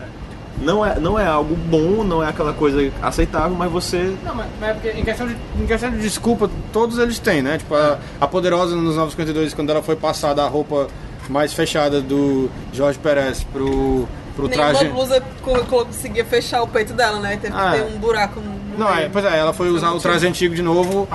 Não 0.61 0.85
é, 0.85 0.99
não 0.99 1.17
é 1.17 1.25
algo 1.25 1.55
bom, 1.55 2.03
não 2.03 2.21
é 2.21 2.27
aquela 2.27 2.51
coisa 2.51 2.91
aceitável, 3.01 3.55
mas 3.55 3.71
você 3.71 4.13
Não, 4.25 4.35
mas, 4.35 4.47
mas 4.59 4.69
é 4.69 4.73
porque 4.73 4.89
em 4.91 5.05
questão, 5.05 5.25
de, 5.25 5.37
em 5.57 5.65
questão 5.65 5.89
de 5.89 5.99
desculpa, 5.99 6.49
todos 6.73 6.97
eles 6.97 7.17
têm, 7.17 7.41
né? 7.41 7.57
Tipo, 7.57 7.75
a, 7.75 7.97
a 8.19 8.27
Poderosa 8.27 8.75
nos 8.75 8.95
952, 8.97 9.53
quando 9.53 9.69
ela 9.69 9.81
foi 9.81 9.95
passar 9.95 10.33
da 10.33 10.45
roupa 10.47 10.87
mais 11.29 11.53
fechada 11.53 12.01
do 12.01 12.49
Jorge 12.73 12.99
Pérez 12.99 13.41
pro, 13.53 14.05
pro 14.35 14.49
traje. 14.49 14.89
blusa 14.89 15.23
co- 15.41 15.63
conseguia 15.65 16.25
fechar 16.25 16.61
o 16.61 16.67
peito 16.67 16.91
dela, 16.91 17.19
né? 17.19 17.37
Teve 17.41 17.55
Ah, 17.55 17.71
que 17.71 17.77
ter 17.77 17.95
um 17.95 17.97
buraco 17.97 18.41
no 18.41 18.58
Não, 18.79 18.95
é, 18.95 19.09
pois 19.09 19.25
é, 19.25 19.37
ela 19.37 19.53
foi 19.53 19.69
usar 19.69 19.91
o 19.91 19.99
traje 19.99 20.25
antigo 20.27 20.55
de 20.55 20.61
novo. 20.61 21.07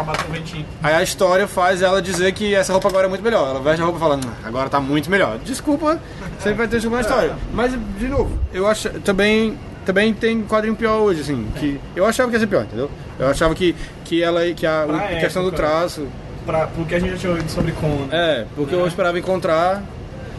Aí 0.83 0.94
a 0.94 1.03
história 1.03 1.48
faz 1.48 1.83
ela 1.83 2.00
dizer 2.03 2.33
que 2.33 2.55
essa 2.55 2.72
roupa 2.72 2.88
agora 2.88 3.07
é 3.07 3.09
muito 3.09 3.22
melhor. 3.24 3.48
Ela 3.50 3.61
veste 3.61 3.81
a 3.81 3.85
roupa 3.85 3.98
falando, 3.98 4.29
"Ah, 4.29 4.46
agora 4.46 4.68
tá 4.68 4.81
muito 4.81 5.11
melhor. 5.11 5.38
Desculpa, 5.44 5.98
sempre 6.38 6.59
vai 6.59 6.68
ter 6.68 6.77
desculpa 6.77 6.96
na 6.96 7.03
história. 7.03 7.33
Mas, 7.53 7.72
de 7.98 8.09
novo, 8.09 8.38
eu 8.53 8.66
acho 8.66 8.88
também. 9.00 9.59
Também 9.87 10.14
tem 10.14 10.42
quadrinho 10.44 10.74
pior 10.74 11.00
hoje, 11.00 11.20
assim. 11.20 11.46
Que 11.57 11.79
eu 11.94 12.07
achava 12.07 12.31
que 12.31 12.37
ia 12.37 12.40
ser 12.40 12.46
pior, 12.46 12.62
entendeu? 12.62 12.90
Eu 13.18 13.29
achava 13.29 13.55
que, 13.55 13.77
que 14.03 14.22
ela 14.22 14.40
que 14.55 14.66
a, 14.66 14.85
Pra 14.87 14.96
a 14.96 15.09
questão 15.20 15.42
do 15.42 15.48
época. 15.48 15.62
traço. 15.62 16.07
Pra, 16.46 16.66
pro 16.66 16.85
que 16.87 16.94
a 16.94 16.98
gente 16.98 17.11
já 17.12 17.16
tinha 17.18 17.33
ouvido 17.33 17.50
sobre 17.50 17.72
Conan. 17.72 18.09
É, 18.11 18.46
porque 18.57 18.74
eu 18.74 18.87
esperava 18.87 19.18
encontrar. 19.18 19.83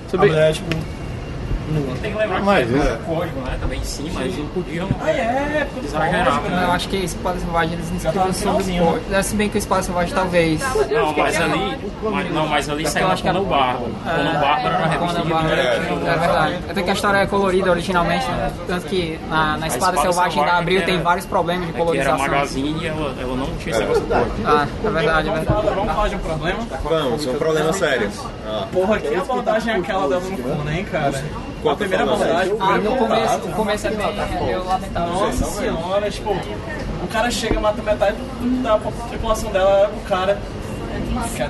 A 0.07 0.09
Sobre... 0.09 0.29
mulher, 0.29 0.51
tipo, 0.53 0.75
Tem 2.01 2.11
que 2.11 2.17
lembrar 2.17 2.41
Mas, 2.43 2.67
que 2.67 2.73
tem 2.73 2.81
é. 2.81 2.97
código, 3.05 3.39
né? 3.41 3.57
Também 3.59 3.83
sim, 3.83 4.11
mas 4.13 4.37
não 4.37 4.45
podiam. 4.47 4.87
Ah, 5.01 5.09
é, 5.09 5.67
porque 5.73 5.87
Exagerava, 5.87 6.31
código, 6.39 6.55
Eu 6.55 6.59
né? 6.59 6.65
acho 6.73 6.89
que 6.89 6.97
Espada 6.97 7.39
Selvagem 7.39 7.73
eles 7.73 7.85
tava 7.87 7.95
escreveram 7.97 8.27
no 8.27 8.33
sobre 8.33 8.63
finalzinho, 8.63 8.85
cor. 8.85 8.99
É, 9.11 9.21
Se 9.23 9.35
bem 9.35 9.49
que 9.49 9.57
o 9.57 9.59
Espada 9.59 9.83
Selvagem 9.83 10.13
talvez. 10.13 10.61
Não, 10.61 11.13
mas 11.17 11.41
ali. 11.41 11.77
Mas, 12.03 12.31
não, 12.33 12.47
mas 12.47 12.69
ali 12.69 12.87
saiu 12.87 13.07
acho 13.07 13.23
que 13.23 13.29
era- 13.29 13.39
o 13.41 13.45
Barbo. 13.45 13.85
Quando 14.03 14.29
o 14.29 14.39
Barbo 14.39 14.67
era 14.67 14.85
revista 14.85 15.23
barra- 15.23 15.47
direito. 15.47 16.07
É 16.07 16.17
verdade. 16.17 16.55
Até 16.69 16.83
que 16.83 16.89
a 16.89 16.93
história 16.93 17.17
é 17.17 17.25
colorida 17.25 17.71
originalmente, 17.71 18.27
né? 18.27 18.51
tanto 18.67 18.85
que 18.87 19.19
na, 19.29 19.57
na 19.57 19.67
Espada, 19.67 20.01
Selvagem 20.01 20.43
da 20.45 20.57
Abril 20.57 20.83
tem 20.85 21.01
vários 21.01 21.25
problemas 21.25 21.63
de 21.67 21.69
É 21.71 21.73
que 21.73 21.77
era 21.79 21.85
colorização. 21.85 22.17
magazine 22.19 22.77
e 22.83 22.87
ela, 22.87 23.13
ela 23.19 23.35
não 23.35 23.47
tinha 23.57 23.71
esse 23.71 23.79
negócio 23.79 24.03
código. 24.03 24.31
Ah, 24.45 24.67
é 24.83 24.89
verdade, 24.89 25.29
é 25.29 25.33
verdade. 25.33 25.67
vamos 25.75 25.93
falar 25.93 26.07
de 26.09 26.15
um 26.15 26.19
problema? 26.19 26.59
Vamos, 26.83 27.27
é 27.27 27.29
um 27.31 27.35
problema 27.35 27.73
sério. 27.73 28.11
Porra, 28.71 28.99
que 28.99 29.15
abordagem 29.15 29.73
é 29.73 29.77
aquela 29.77 30.07
dela 30.07 30.21
no 30.21 30.37
Conan, 30.37 30.71
hein, 30.71 30.85
cara? 30.91 31.23
Qual 31.65 31.73
A 31.73 31.77
primeira 31.77 32.03
é 32.03 32.07
abordagem, 32.07 32.53
o 32.53 32.57
Ah, 32.61 32.77
no 32.77 32.95
começo, 32.95 33.21
contato. 33.23 33.45
o 33.47 33.51
começo 33.53 33.87
é 33.87 33.89
bem 33.89 34.05
é 34.07 34.43
meio 34.45 34.63
lamentável. 34.63 35.13
Nossa 35.13 35.45
senhora, 35.45 36.11
tipo, 36.11 36.29
o 36.31 37.07
cara 37.11 37.31
chega, 37.31 37.59
mata 37.59 37.81
metade 37.81 38.17
da 38.61 38.77
tripulação 39.09 39.51
dela, 39.51 39.91
o 39.97 40.07
cara. 40.07 40.37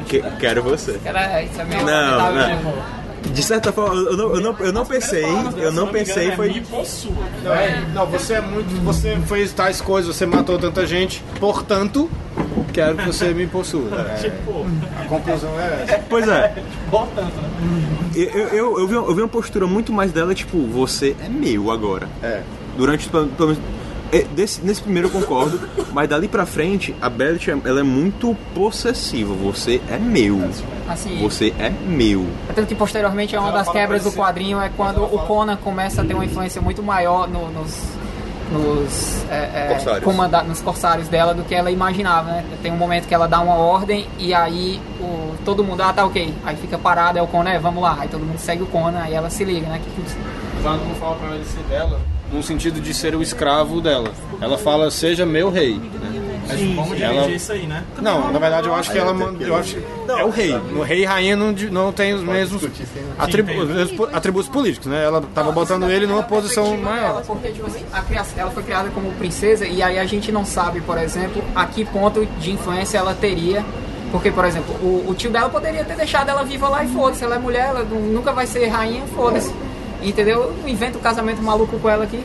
Que- 0.07 0.23
quero 0.39 0.63
você. 0.63 0.99
Cara, 1.03 1.41
isso 1.43 1.59
é 1.59 1.63
meio 1.65 1.85
Não, 1.85 2.17
lamentável. 2.17 2.57
não. 2.63 3.05
De 3.33 3.43
certa 3.43 3.73
forma, 3.73 3.95
eu 3.95 4.15
não, 4.15 4.35
eu 4.35 4.39
não, 4.41 4.55
eu 4.59 4.71
não 4.71 4.85
pensei, 4.85 5.25
eu 5.57 5.71
não 5.73 5.87
pensei, 5.87 6.31
foi. 6.31 6.63
Não, 7.43 7.53
é, 7.53 7.81
não, 7.93 8.05
você 8.05 8.35
é 8.35 8.41
muito. 8.41 8.69
Você 8.85 9.17
fez 9.27 9.51
tais 9.51 9.81
coisas, 9.81 10.15
você 10.15 10.25
matou 10.25 10.57
tanta 10.57 10.85
gente, 10.87 11.21
portanto, 11.41 12.09
quero 12.75 12.97
que 12.97 13.05
você 13.07 13.33
me 13.33 13.47
possua. 13.47 13.89
É, 14.21 15.01
a 15.01 15.05
conclusão 15.05 15.49
é 15.59 15.83
essa. 15.87 16.03
Pois 16.09 16.27
é. 16.27 16.53
Eu, 18.15 18.29
eu, 18.49 18.79
eu, 18.79 18.87
vi, 18.87 18.95
uma- 18.95 19.07
eu 19.07 19.15
vi 19.15 19.21
uma 19.21 19.27
postura 19.27 19.65
muito 19.67 19.91
mais 19.91 20.11
dela, 20.11 20.33
tipo, 20.35 20.57
você 20.67 21.15
é 21.23 21.29
meu 21.29 21.71
agora. 21.71 22.07
É. 22.23 22.41
Durante, 22.77 23.09
pelo 23.09 23.57
é, 24.11 24.21
desse- 24.35 24.61
nesse 24.61 24.81
primeiro 24.81 25.07
eu 25.07 25.11
concordo, 25.11 25.59
mas 25.91 26.07
dali 26.07 26.27
pra 26.27 26.45
frente, 26.45 26.95
a 27.01 27.09
Bellet 27.09 27.49
ela 27.65 27.79
é 27.79 27.83
muito 27.83 28.35
possessiva. 28.53 29.33
Você 29.33 29.81
é 29.89 29.97
meu. 29.97 30.49
Assim, 30.87 31.17
Você 31.21 31.53
é 31.59 31.69
meu. 31.69 32.25
Tanto 32.53 32.67
que 32.67 32.75
posteriormente 32.75 33.35
é 33.35 33.39
uma 33.39 33.51
das 33.51 33.67
quebras 33.69 34.03
do 34.03 34.11
quadrinho 34.11 34.59
é 34.61 34.69
quando 34.75 35.03
o 35.03 35.19
Conan 35.19 35.57
começa 35.57 36.01
a 36.01 36.05
ter 36.05 36.13
uma 36.13 36.23
influência 36.25 36.61
muito 36.61 36.83
maior 36.83 37.27
no- 37.27 37.49
nos 37.51 37.73
nos, 38.51 39.25
é, 39.29 39.49
é, 39.53 39.67
Corsários. 39.69 40.03
comanda- 40.03 40.43
nos 40.43 40.61
corsários 40.61 41.07
dela 41.07 41.33
do 41.33 41.43
que 41.43 41.53
ela 41.55 41.71
imaginava, 41.71 42.29
né? 42.31 42.45
Tem 42.61 42.71
um 42.71 42.77
momento 42.77 43.07
que 43.07 43.13
ela 43.13 43.27
dá 43.27 43.39
uma 43.41 43.55
ordem 43.55 44.07
e 44.19 44.33
aí 44.33 44.79
o, 44.99 45.33
todo 45.43 45.63
mundo, 45.63 45.81
ah 45.81 45.91
tá 45.93 46.05
ok, 46.05 46.33
aí 46.45 46.55
fica 46.55 46.77
parado, 46.77 47.17
é 47.17 47.21
o 47.21 47.27
Conan, 47.27 47.49
é, 47.51 47.59
vamos 47.59 47.81
lá, 47.81 47.97
aí 47.99 48.07
todo 48.07 48.23
mundo 48.23 48.37
segue 48.37 48.63
o 48.63 48.67
Conan, 48.67 48.99
aí 48.99 49.13
ela 49.13 49.29
se 49.29 49.43
liga, 49.43 49.67
né? 49.67 49.79
Que, 49.83 49.89
que- 50.01 50.17
Quando 50.61 50.87
não 50.87 50.95
fala 50.95 51.15
pra 51.15 51.35
ele 51.35 51.45
ser 51.45 51.63
dela, 51.63 51.99
no 52.31 52.41
sentido 52.43 52.79
de 52.81 52.93
ser 52.93 53.15
o 53.15 53.21
escravo 53.21 53.79
dela. 53.81 54.11
Ela 54.41 54.57
fala, 54.57 54.89
seja 54.91 55.25
meu 55.25 55.49
rei. 55.51 55.75
Né? 55.77 56.24
Sim, 56.49 56.75
vamos 56.75 57.01
Ela- 57.01 57.13
dividir 57.13 57.35
isso 57.35 57.51
aí, 57.51 57.65
né? 57.67 57.83
Não, 58.01 58.31
na 58.31 58.39
verdade 58.39 58.67
eu 58.67 58.75
acho 58.75 58.91
que 58.91 58.97
ela 58.97 59.13
manda. 59.13 59.43
Eu 59.43 59.55
acho 59.55 59.77
é 60.07 60.23
o 60.23 60.29
rei. 60.29 60.53
O 60.75 60.81
rei 60.81 61.01
e 61.01 61.05
rainha 61.05 61.35
não, 61.35 61.51
não 61.71 61.91
tem 61.91 62.13
os 62.13 62.21
mesmos 62.23 62.63
atribu- 63.17 63.51
os 63.61 63.69
mesmos 63.69 63.91
po- 63.97 64.09
atributos 64.13 64.49
políticos, 64.49 64.87
né? 64.87 65.03
Ela 65.03 65.21
tava 65.33 65.51
botando 65.51 65.89
ele 65.89 66.05
numa 66.05 66.23
posição 66.23 66.77
maior. 66.77 67.21
Porque, 67.25 67.49
tipo 67.49 67.65
assim, 67.67 67.83
criação- 68.07 68.33
ela 68.39 68.51
foi 68.51 68.63
criada 68.63 68.89
como 68.89 69.11
princesa 69.13 69.65
e 69.65 69.81
aí 69.81 69.97
a 69.99 70.05
gente 70.05 70.31
não 70.31 70.45
sabe, 70.45 70.81
por 70.81 70.97
exemplo, 70.97 71.43
a 71.55 71.65
que 71.65 71.83
ponto 71.85 72.25
de 72.39 72.51
influência 72.51 72.97
ela 72.97 73.13
teria. 73.13 73.63
Porque, 74.11 74.31
por 74.31 74.45
exemplo, 74.45 74.73
o, 74.81 75.09
o 75.09 75.15
tio 75.15 75.29
dela 75.29 75.49
poderia 75.49 75.83
ter 75.83 75.95
deixado 75.97 76.29
ela 76.29 76.43
viva 76.43 76.69
lá 76.69 76.83
e 76.83 76.87
foda-se. 76.87 77.23
Ela 77.23 77.35
é 77.35 77.39
mulher, 77.39 77.67
ela 77.69 77.83
nu- 77.83 78.13
nunca 78.13 78.31
vai 78.31 78.45
ser 78.47 78.67
rainha, 78.67 79.03
foda-se. 79.13 79.51
Entendeu? 80.01 80.53
Inventa 80.65 80.97
um 80.97 81.01
casamento 81.01 81.41
maluco 81.41 81.77
com 81.79 81.89
ela 81.89 82.03
aqui. 82.03 82.23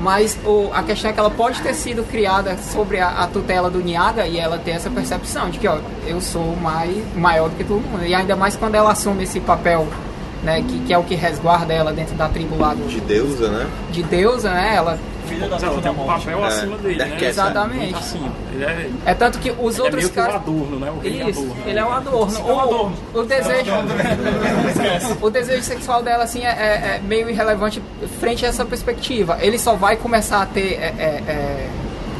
Mas 0.00 0.36
o, 0.46 0.70
a 0.72 0.82
questão 0.82 1.10
é 1.10 1.12
que 1.12 1.20
ela 1.20 1.30
pode 1.30 1.60
ter 1.60 1.74
sido 1.74 2.02
criada 2.02 2.56
sobre 2.56 2.98
a, 2.98 3.08
a 3.08 3.26
tutela 3.26 3.68
do 3.68 3.80
Niaga 3.80 4.26
e 4.26 4.38
ela 4.38 4.58
ter 4.58 4.70
essa 4.70 4.88
percepção 4.88 5.50
de 5.50 5.58
que, 5.58 5.68
ó, 5.68 5.78
eu 6.06 6.20
sou 6.22 6.56
mais, 6.56 6.96
maior 7.14 7.50
do 7.50 7.56
que 7.56 7.64
todo 7.64 7.80
mundo. 7.82 8.06
E 8.06 8.14
ainda 8.14 8.34
mais 8.34 8.56
quando 8.56 8.74
ela 8.74 8.92
assume 8.92 9.24
esse 9.24 9.40
papel, 9.40 9.86
né, 10.42 10.62
que, 10.62 10.78
que 10.80 10.94
é 10.94 10.96
o 10.96 11.04
que 11.04 11.14
resguarda 11.14 11.74
ela 11.74 11.92
dentro 11.92 12.14
da 12.14 12.28
tribo 12.28 12.56
lá 12.56 12.72
do, 12.72 12.88
De 12.88 12.98
deusa, 13.00 13.48
né? 13.48 13.66
de 13.90 14.02
deusa, 14.02 14.50
né? 14.50 14.72
Ela 14.74 14.98
Filha 15.30 15.48
da 15.48 15.56
ela 15.56 15.80
tem 15.80 15.90
um 15.92 16.06
papel 16.06 16.44
É, 16.44 16.46
acima 16.48 16.76
dele, 16.78 17.04
né? 17.04 17.16
Exatamente. 17.24 17.94
Acima. 17.94 18.28
Ele 18.52 18.64
é, 18.64 18.90
é 19.06 19.14
tanto 19.14 19.38
que 19.38 19.50
os 19.50 19.74
ele 19.74 19.80
é 19.80 19.84
outros 19.84 20.10
caras 20.10 20.34
adorno, 20.36 20.78
né? 20.78 20.90
O 20.90 20.98
rei 21.00 21.22
Isso, 21.30 21.40
adorno. 21.42 21.56
ele 21.66 21.78
é 21.78 21.84
um 21.84 21.92
adorno. 21.92 22.38
É 22.38 22.52
um 22.52 22.60
adorno. 22.60 22.96
O, 23.14 23.22
desejo, 23.22 23.70
o 25.22 25.30
desejo 25.30 25.62
sexual 25.62 26.02
dela 26.02 26.24
assim 26.24 26.44
é, 26.44 26.48
é- 26.50 26.96
é 26.96 27.00
meio 27.06 27.28
irrelevante 27.30 27.82
frente 28.18 28.44
a 28.44 28.48
essa 28.48 28.64
perspectiva. 28.64 29.38
Ele 29.40 29.58
só 29.58 29.74
vai 29.74 29.96
começar 29.96 30.42
a 30.42 30.46
ter 30.46 30.74
é, 30.74 30.94
é, 30.98 31.22
é, 31.32 31.68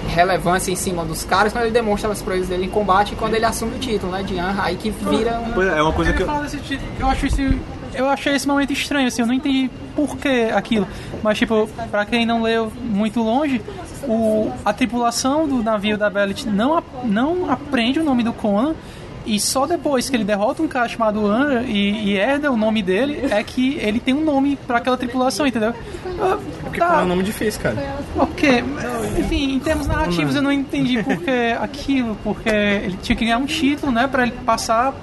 relevância 0.08 0.70
em 0.70 0.76
cima 0.76 1.04
dos 1.04 1.24
caras 1.24 1.52
quando 1.52 1.64
ele 1.64 1.72
demonstra 1.72 2.10
as 2.10 2.20
proezas 2.22 2.48
dele 2.48 2.66
em 2.66 2.70
combate 2.70 3.12
e 3.12 3.16
quando 3.16 3.34
ele 3.34 3.44
assume 3.44 3.76
o 3.76 3.78
título, 3.78 4.12
né, 4.12 4.22
de 4.22 4.38
Anra, 4.38 4.64
aí 4.64 4.76
que 4.76 4.90
vira 4.90 5.38
um 5.40 5.52
Pois 5.52 5.68
é, 5.68 5.78
é 5.78 5.82
uma 5.82 5.92
coisa 5.92 6.10
Ele 6.10 6.16
que 6.16 6.22
eu. 6.22 6.26
fala 6.26 6.42
desse 6.42 6.58
tipo, 6.58 6.82
eu 6.98 7.06
acho 7.08 7.26
esse 7.26 7.58
eu 7.94 8.08
achei 8.08 8.34
esse 8.34 8.46
momento 8.46 8.72
estranho 8.72 9.06
assim 9.08 9.22
eu 9.22 9.26
não 9.26 9.34
entendi 9.34 9.70
por 9.94 10.16
que 10.16 10.44
aquilo. 10.54 10.86
Mas 11.22 11.38
tipo 11.38 11.68
pra 11.90 12.04
quem 12.04 12.24
não 12.24 12.42
leu 12.42 12.72
muito 12.82 13.22
longe 13.22 13.60
o, 14.08 14.50
a 14.64 14.72
tripulação 14.72 15.46
do 15.46 15.62
navio 15.62 15.98
da 15.98 16.08
Bellet 16.08 16.48
não 16.48 16.82
não 17.04 17.50
aprende 17.50 18.00
o 18.00 18.04
nome 18.04 18.22
do 18.22 18.32
Conan 18.32 18.74
e 19.26 19.38
só 19.38 19.66
depois 19.66 20.08
que 20.08 20.16
ele 20.16 20.24
derrota 20.24 20.62
um 20.62 20.66
cara 20.66 20.88
chamado 20.88 21.26
Anra 21.26 21.62
e, 21.62 22.08
e 22.08 22.16
herda 22.16 22.50
o 22.50 22.56
nome 22.56 22.82
dele 22.82 23.28
é 23.30 23.42
que 23.42 23.74
ele 23.78 24.00
tem 24.00 24.14
um 24.14 24.24
nome 24.24 24.56
pra 24.66 24.78
aquela 24.78 24.96
tripulação 24.96 25.46
entendeu? 25.46 25.74
Ah, 26.18 26.38
Porque 26.62 26.78
tá, 26.78 26.88
Conan 26.88 27.00
é 27.00 27.04
um 27.04 27.08
nome 27.08 27.22
difícil, 27.22 27.60
cara. 27.60 27.76
Ok, 28.16 28.64
enfim, 29.18 29.54
em 29.54 29.60
termos 29.60 29.86
narrativos 29.86 30.34
eu 30.34 30.42
não 30.42 30.50
entendi 30.50 31.02
porque 31.02 31.54
aquilo, 31.60 32.16
porque 32.24 32.48
ele 32.48 32.96
tinha 33.02 33.14
que 33.14 33.24
ganhar 33.24 33.38
um 33.38 33.46
título, 33.46 33.92
né, 33.92 34.06
pra 34.06 34.22
ele 34.22 34.32
passar 34.44 34.94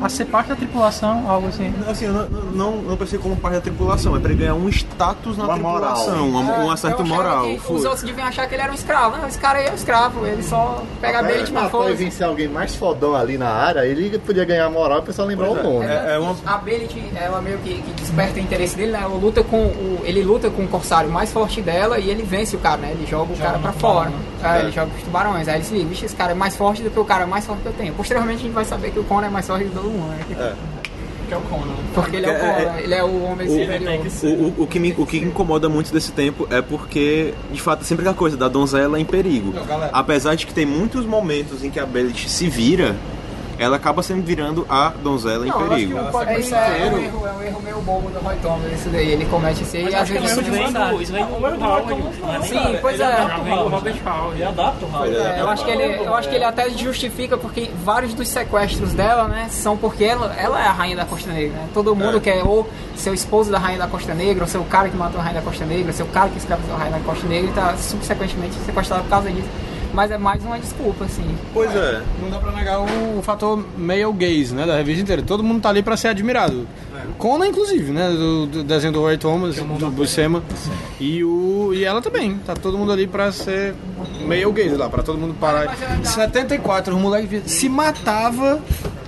a 0.00 0.08
ser 0.08 0.24
parte 0.26 0.48
da 0.48 0.56
tripulação, 0.56 1.28
algo 1.30 1.48
assim. 1.48 1.72
Assim, 1.88 2.04
eu 2.06 2.12
não, 2.12 2.28
não, 2.52 2.76
não 2.82 2.96
pensei 2.96 3.18
como 3.18 3.36
parte 3.36 3.54
da 3.54 3.60
tripulação, 3.60 4.16
é 4.16 4.20
pra 4.20 4.30
ele 4.30 4.40
ganhar 4.40 4.54
um 4.54 4.68
status 4.68 5.36
na 5.36 5.44
Uma 5.44 5.56
moral. 5.56 5.94
tripulação, 5.94 6.28
uma, 6.28 6.40
um 6.40 6.70
É, 6.70 6.72
acerto 6.74 7.00
eu 7.02 7.04
achava 7.06 7.22
moral. 7.22 7.44
que 7.44 7.58
Foi. 7.58 7.76
Os 7.76 7.84
outros 7.84 8.02
deviam 8.02 8.26
achar 8.26 8.46
que 8.48 8.54
ele 8.54 8.62
era 8.62 8.70
um 8.72 8.74
escravo. 8.74 9.16
Não, 9.16 9.28
esse 9.28 9.38
cara 9.38 9.58
aí 9.58 9.66
é 9.66 9.70
um 9.70 9.74
escravo. 9.74 10.26
Ele 10.26 10.42
só 10.42 10.82
pega 11.00 11.22
bait, 11.22 11.48
Ah, 11.48 11.52
mas 11.52 11.70
foda 11.70 11.94
vencer 11.94 12.26
alguém 12.26 12.48
mais 12.48 12.74
fodão 12.74 13.14
ali 13.14 13.36
na 13.38 13.48
área, 13.48 13.84
ele 13.86 14.18
podia 14.18 14.44
ganhar 14.44 14.68
moral 14.70 14.98
e 14.98 15.00
o 15.00 15.04
pessoal 15.04 15.26
lembrar 15.28 15.50
o 15.50 15.62
nome. 15.62 15.86
É, 15.86 16.14
é 16.14 16.18
uma- 16.18 16.36
A 16.46 16.58
Belit, 16.58 16.96
ela 17.14 17.40
meio 17.40 17.58
que, 17.58 17.74
que 17.82 17.92
desperta 17.92 18.36
o 18.38 18.42
interesse 18.42 18.76
dele, 18.76 18.92
né? 18.92 19.00
Ela 19.02 19.14
luta 19.14 19.42
com 19.42 19.56
o, 19.66 20.00
ele 20.04 20.22
luta 20.22 20.48
com 20.50 20.64
o 20.64 20.68
corsário 20.68 21.10
mais 21.10 21.32
forte 21.32 21.60
dela 21.60 21.98
e 21.98 22.08
ele 22.10 22.22
vence 22.22 22.54
o 22.56 22.58
cara, 22.58 22.76
né? 22.78 22.90
Ele 22.92 23.06
joga 23.06 23.32
o 23.32 23.36
cara 23.36 23.58
pra 23.58 23.72
fora. 23.72 24.10
É, 24.42 24.60
Ele 24.60 24.70
joga 24.72 24.90
os 24.96 25.02
tubarões. 25.02 25.48
Aí 25.48 25.56
ele 25.56 25.64
se 25.64 25.74
liga, 25.74 25.88
vixe, 25.88 26.04
esse 26.06 26.16
cara 26.16 26.32
é 26.32 26.34
mais 26.34 26.56
forte 26.56 26.82
do 26.82 26.90
que 26.90 26.98
o 26.98 27.04
cara 27.04 27.26
mais 27.26 27.46
forte 27.46 27.62
que 27.62 27.68
eu 27.68 27.72
tenho. 27.72 27.92
Posteriormente 27.94 28.38
a 28.38 28.42
gente 28.42 28.52
vai 28.54 28.64
saber 28.64 28.90
que 28.90 28.98
o 28.98 29.04
Conan 29.04 29.26
é 29.26 29.30
mais 29.30 29.46
forte 29.46 29.64
de 29.64 29.70
todo 29.70 29.84
mundo, 29.88 30.08
né? 30.08 30.18
Que 31.28 31.34
é 31.34 31.36
o 31.36 31.40
Conan. 31.42 31.74
Porque 31.94 32.16
ele 32.16 32.26
é 32.26 32.28
o 32.30 32.32
É, 32.32 32.36
é, 32.36 32.64
Conan, 32.64 32.78
ele 32.78 32.94
é 32.94 33.04
o 33.04 33.24
homem 33.24 33.48
superior. 33.48 34.06
O, 34.22 34.26
o, 34.26 34.62
o 34.62 34.66
que 34.66 34.78
me, 34.78 34.94
o 34.96 35.04
que 35.04 35.18
incomoda 35.18 35.68
muito 35.68 35.92
desse 35.92 36.12
tempo 36.12 36.46
é 36.50 36.62
porque, 36.62 37.34
de 37.52 37.60
fato, 37.60 37.84
sempre 37.84 38.02
aquela 38.02 38.16
coisa 38.16 38.36
da 38.36 38.48
donzela 38.48 38.98
em 38.98 39.04
perigo. 39.04 39.52
Apesar 39.92 40.34
de 40.36 40.46
que 40.46 40.54
tem 40.54 40.64
muitos 40.64 41.04
momentos 41.04 41.62
em 41.62 41.70
que 41.70 41.78
a 41.78 41.84
Bellet 41.84 42.28
se 42.30 42.48
vira, 42.48 42.96
ela 43.58 43.76
acaba 43.76 44.02
sempre 44.02 44.22
virando 44.22 44.64
a 44.68 44.90
donzela 45.02 45.46
em 45.46 45.50
Não, 45.50 45.58
que 45.58 45.68
perigo. 45.68 45.98
é, 45.98 46.86
é 46.86 46.90
um 46.92 46.98
erro, 46.98 47.26
é 47.26 47.32
um 47.32 47.42
erro 47.42 47.62
meio 47.62 47.80
bobo 47.80 48.10
do 48.10 48.18
Roy 48.20 48.36
Thomas, 48.36 48.72
isso 48.72 48.88
daí. 48.88 49.10
Ele 49.10 49.24
comete 49.26 49.62
isso 49.62 49.76
aí 49.76 49.88
e 49.88 49.94
às 49.94 50.08
vezes... 50.08 50.30
Isso 50.30 50.42
vem 50.42 50.72
do, 50.72 51.02
isso 51.02 51.12
vem 51.12 51.26
do 51.26 51.64
Howard. 51.64 51.92
é 51.92 52.42
Sim, 52.42 52.78
pois 52.80 53.00
é. 53.00 53.04
Ele 54.34 54.44
adapta 54.44 54.86
o 54.86 54.94
Howard. 54.94 55.16
É, 55.16 55.40
eu 55.40 55.48
acho 55.48 55.64
que 55.64 55.70
ele, 55.70 55.96
eu 55.96 56.14
acho 56.14 56.28
que 56.28 56.34
ele 56.34 56.44
até 56.44 56.70
justifica 56.70 57.36
porque 57.36 57.70
vários 57.84 58.14
dos 58.14 58.28
sequestros 58.28 58.92
dela, 58.92 59.28
né, 59.28 59.48
são 59.50 59.76
porque 59.76 60.04
ela, 60.04 60.34
ela 60.36 60.62
é 60.62 60.66
a 60.66 60.72
rainha 60.72 60.96
da 60.96 61.04
Costa 61.04 61.32
Negra. 61.32 61.56
Né? 61.56 61.68
Todo 61.74 61.94
mundo 61.94 62.20
quer 62.20 62.44
ou 62.44 62.68
ser 62.96 63.10
o 63.10 63.14
esposo 63.14 63.50
da 63.50 63.58
rainha 63.58 63.78
da 63.78 63.86
Costa 63.86 64.14
Negra, 64.14 64.44
ou 64.44 64.48
ser 64.48 64.58
o 64.58 64.64
cara 64.64 64.88
que 64.88 64.96
matou 64.96 65.20
a 65.20 65.24
rainha 65.24 65.40
da 65.40 65.44
Costa 65.44 65.64
Negra, 65.64 65.92
ser 65.92 66.02
o 66.02 66.06
cara 66.06 66.28
que 66.28 66.38
escravizou 66.38 66.74
a 66.74 66.78
rainha 66.78 66.98
da 66.98 67.04
Costa 67.04 67.26
Negra 67.26 67.50
e 67.50 67.52
tá 67.52 67.76
subsequentemente 67.76 68.54
sequestrado 68.66 69.02
por 69.04 69.10
causa 69.10 69.30
disso. 69.30 69.48
Mas 69.92 70.10
é 70.10 70.18
mais 70.18 70.44
uma 70.44 70.58
desculpa, 70.58 71.04
assim. 71.06 71.24
Pois 71.52 71.74
é. 71.74 72.02
Não 72.20 72.30
dá 72.30 72.38
pra 72.38 72.52
negar 72.52 72.80
o, 72.80 73.18
o 73.18 73.22
fator 73.22 73.64
male 73.76 74.12
gaze, 74.12 74.54
né, 74.54 74.66
da 74.66 74.76
revista 74.76 75.02
inteira. 75.02 75.22
Todo 75.22 75.42
mundo 75.42 75.60
tá 75.62 75.70
ali 75.70 75.82
pra 75.82 75.96
ser 75.96 76.08
admirado. 76.08 76.66
Conan, 77.16 77.46
inclusive, 77.48 77.90
né, 77.92 78.10
do, 78.10 78.46
do 78.46 78.62
desenho 78.64 78.92
do 78.92 79.00
Roy 79.00 79.16
Thomas, 79.16 79.56
do 79.56 79.90
Buscema. 79.90 80.42
E, 81.00 81.24
o, 81.24 81.72
e 81.74 81.84
ela 81.84 82.02
também. 82.02 82.34
Tá 82.38 82.54
todo 82.54 82.76
mundo 82.76 82.92
ali 82.92 83.06
pra 83.06 83.32
ser 83.32 83.74
male 84.26 84.50
gaze 84.52 84.76
lá, 84.76 84.88
pra 84.88 85.02
todo 85.02 85.18
mundo 85.18 85.34
parar. 85.34 85.74
Em 85.98 86.04
74, 86.04 86.94
os 86.94 87.00
moleques 87.00 87.42
se 87.50 87.68
matava 87.68 88.60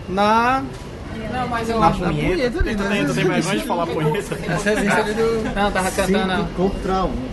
na... 0.09 0.62
Não, 1.33 1.47
mas 1.49 1.68
eu 1.68 1.78
Na 1.78 1.89
acho... 1.89 2.01
punheta 2.01 2.59
ali, 2.61 2.74
Tu 2.74 2.83
né? 2.83 2.89
tem, 2.89 3.07
tu 3.07 3.14
tem 3.14 3.24
vergonha 3.24 3.59
de 3.59 3.64
falar 3.64 3.87
punheta? 3.87 4.35
Essa 4.49 4.70
revista 4.70 5.01
ali 5.01 5.14
do... 5.14 5.55
Não, 5.55 5.70
tava 5.70 5.91
cantando... 5.93 6.37
Cinco 6.37 6.49
contra 6.57 7.05
um. 7.05 7.30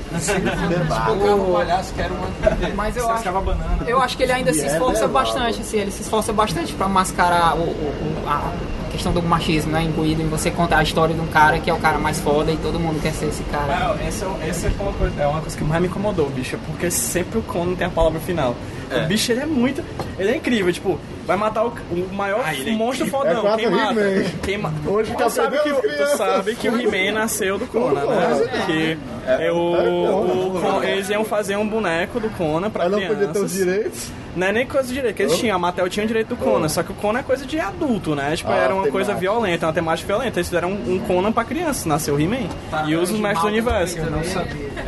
O 1.49 1.53
palhaço 1.53 1.93
que 1.93 2.01
era 2.01 2.13
uma... 2.13 2.27
Mas 2.75 2.95
eu 2.97 3.09
acho, 3.09 3.31
banana. 3.31 3.77
eu 3.87 4.01
acho 4.01 4.17
que 4.17 4.23
ele 4.23 4.31
ainda 4.31 4.53
se 4.53 4.65
esforça 4.65 5.07
bastante, 5.07 5.61
assim, 5.61 5.77
ele 5.77 5.91
se 5.91 6.01
esforça 6.01 6.31
bastante 6.33 6.73
pra 6.73 6.87
mascarar 6.87 7.55
o, 7.55 7.61
o- 7.61 8.23
o- 8.25 8.29
a 8.29 8.51
questão 8.91 9.11
do 9.11 9.21
machismo, 9.21 9.71
né? 9.71 9.83
Imbuído 9.83 10.21
em 10.21 10.27
você 10.27 10.49
contar 10.49 10.77
a 10.79 10.83
história 10.83 11.13
de 11.13 11.19
um 11.21 11.27
cara 11.27 11.59
que 11.59 11.69
é 11.69 11.73
o 11.73 11.77
cara 11.77 11.97
mais 11.99 12.19
foda 12.19 12.51
e 12.51 12.57
todo 12.57 12.79
mundo 12.79 13.01
quer 13.01 13.11
ser 13.13 13.27
esse 13.27 13.43
cara. 13.43 13.65
Mas, 13.99 14.07
essa, 14.07 14.25
essa 14.41 14.67
é, 14.67 14.71
uma 14.79 14.93
coisa, 14.93 15.21
é 15.21 15.27
uma 15.27 15.41
coisa 15.41 15.57
que 15.57 15.63
mais 15.63 15.81
me 15.81 15.87
incomodou, 15.87 16.29
bicho, 16.29 16.55
é 16.55 16.59
porque 16.65 16.89
sempre 16.89 17.37
o 17.39 17.41
Conan 17.41 17.75
tem 17.75 17.85
a 17.87 17.89
palavra 17.89 18.19
final. 18.19 18.55
O 19.03 19.07
bicho, 19.07 19.31
ele 19.31 19.41
é 19.41 19.45
muito... 19.45 19.83
Ele 20.17 20.31
é 20.31 20.35
incrível, 20.37 20.71
tipo, 20.73 20.99
vai 21.25 21.35
matar 21.37 21.65
o, 21.65 21.73
o 21.91 22.09
maior 22.13 22.43
ele 22.53 22.69
é 22.71 22.73
monstro 22.73 23.05
É 23.05 23.09
fodão. 23.09 23.41
quase 23.41 23.57
quem 23.57 23.67
o 23.67 23.71
mata? 23.71 23.95
Quem 24.43 24.57
ma... 24.57 24.73
Hoje 24.85 25.11
tu 25.11 25.17
tá 25.17 25.29
sabe, 25.29 25.59
que, 25.59 25.69
o- 25.71 25.75
tu 25.75 25.81
crianças. 25.81 26.17
sabe 26.17 26.55
que 26.55 26.69
o 26.69 26.79
He-Man 26.81 27.11
nasceu 27.19 27.57
do 27.57 27.67
Conan, 27.67 28.05
né? 28.05 28.63
Que 28.65 28.97
é, 29.27 29.51
o, 29.51 30.55
o, 30.55 30.59
Con- 30.61 30.83
eles 30.83 31.09
iam 31.09 31.23
fazer 31.25 31.55
um 31.57 31.67
boneco 31.67 32.19
do 32.19 32.29
Conan 32.31 32.69
pra 32.69 32.83
Mas 32.89 32.91
não 32.93 32.99
podia 33.01 33.15
ter 33.27 33.39
os 33.39 33.51
crianças. 33.51 33.51
direitos. 33.53 34.11
Não 34.35 34.45
é 34.47 34.51
nem 34.51 34.67
coisa 34.67 34.87
de 34.87 34.93
direito, 34.93 35.15
que 35.15 35.23
eles 35.23 35.35
tinham, 35.39 35.55
a 35.55 35.59
Mattel 35.59 35.89
tinha 35.89 36.03
o 36.03 36.07
direito 36.07 36.27
do 36.29 36.35
Conan, 36.37 36.69
só 36.69 36.83
que 36.83 36.91
o 36.91 36.95
Conan 36.95 37.19
é 37.19 37.23
coisa 37.23 37.43
de 37.43 37.59
adulto, 37.59 38.13
né? 38.13 38.35
Tipo, 38.35 38.51
Ah, 38.51 38.55
era 38.55 38.75
uma 38.75 38.85
coisa 38.87 39.15
violenta, 39.15 39.65
uma 39.65 39.73
temática 39.73 40.05
violenta. 40.07 40.37
Eles 40.37 40.47
fizeram 40.47 40.69
um, 40.73 40.93
um 40.93 40.99
Conan 40.99 41.31
pra 41.31 41.43
crianças, 41.43 41.85
nasceu 41.85 42.13
o 42.13 42.19
He-Man. 42.21 42.47
E 42.87 42.95
os 42.95 43.09
mestres 43.09 43.41
do 43.41 43.47
universo. 43.47 43.97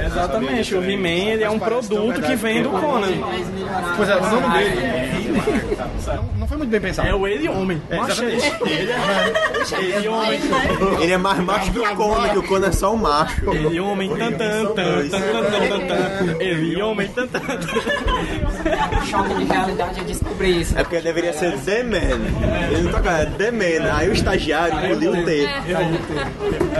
Exatamente, 0.05 0.75
o 0.75 0.83
He-Man 0.83 1.31
ele 1.31 1.43
é 1.43 1.49
um 1.49 1.57
produto 1.57 2.21
que 2.21 2.35
vem 2.35 2.61
do 2.61 2.69
Conan. 2.69 3.07
Pois 3.95 4.09
é, 4.09 4.15
o 4.15 4.21
nome 4.21 4.57
dele 4.57 5.41
Não 6.37 6.47
foi 6.47 6.57
muito 6.57 6.69
bem 6.69 6.81
pensado. 6.81 7.07
É 7.07 7.13
o 7.15 7.27
ele 7.27 7.47
homem. 7.47 7.81
É, 7.89 7.97
Macho, 7.97 8.23
exatamente. 8.23 8.73
ele 8.73 8.91
é 8.91 9.97
ele 9.97 10.07
homem. 10.07 10.39
Ele 11.01 11.13
é 11.13 11.17
mais 11.17 11.39
macho 11.39 11.71
que 11.71 11.79
o 11.79 11.95
Conan, 11.95 12.29
que 12.29 12.37
o 12.37 12.43
Conan 12.43 12.67
é 12.67 12.71
só 12.71 12.93
um 12.93 12.97
macho. 12.97 13.49
Ele 13.51 13.79
homem 13.79 14.09
tan 14.09 14.31
tan 14.31 14.65
tan 14.73 15.09
tan 15.09 15.21
tan 15.21 15.69
tan 15.69 15.87
tan. 15.87 16.35
Ele 16.39 16.81
homem 16.81 17.07
tan 17.09 17.27
tan. 17.27 17.39
O 17.39 19.05
choque 19.05 19.33
de 19.35 19.43
realidade 19.45 19.99
é 19.99 20.03
descobrir 20.03 20.61
isso. 20.61 20.77
É 20.77 20.83
porque 20.83 20.99
deveria 21.01 21.33
ser 21.33 21.57
The 21.59 21.83
Man. 21.83 21.97
Ele 22.71 22.83
não 22.83 22.91
toca, 22.91 23.09
é 23.11 23.25
The 23.25 23.51
Man. 23.51 23.93
Aí 23.93 24.09
o 24.09 24.13
estagiário 24.13 24.85
engoliu 24.85 25.11
o 25.13 25.25
T. 25.25 25.47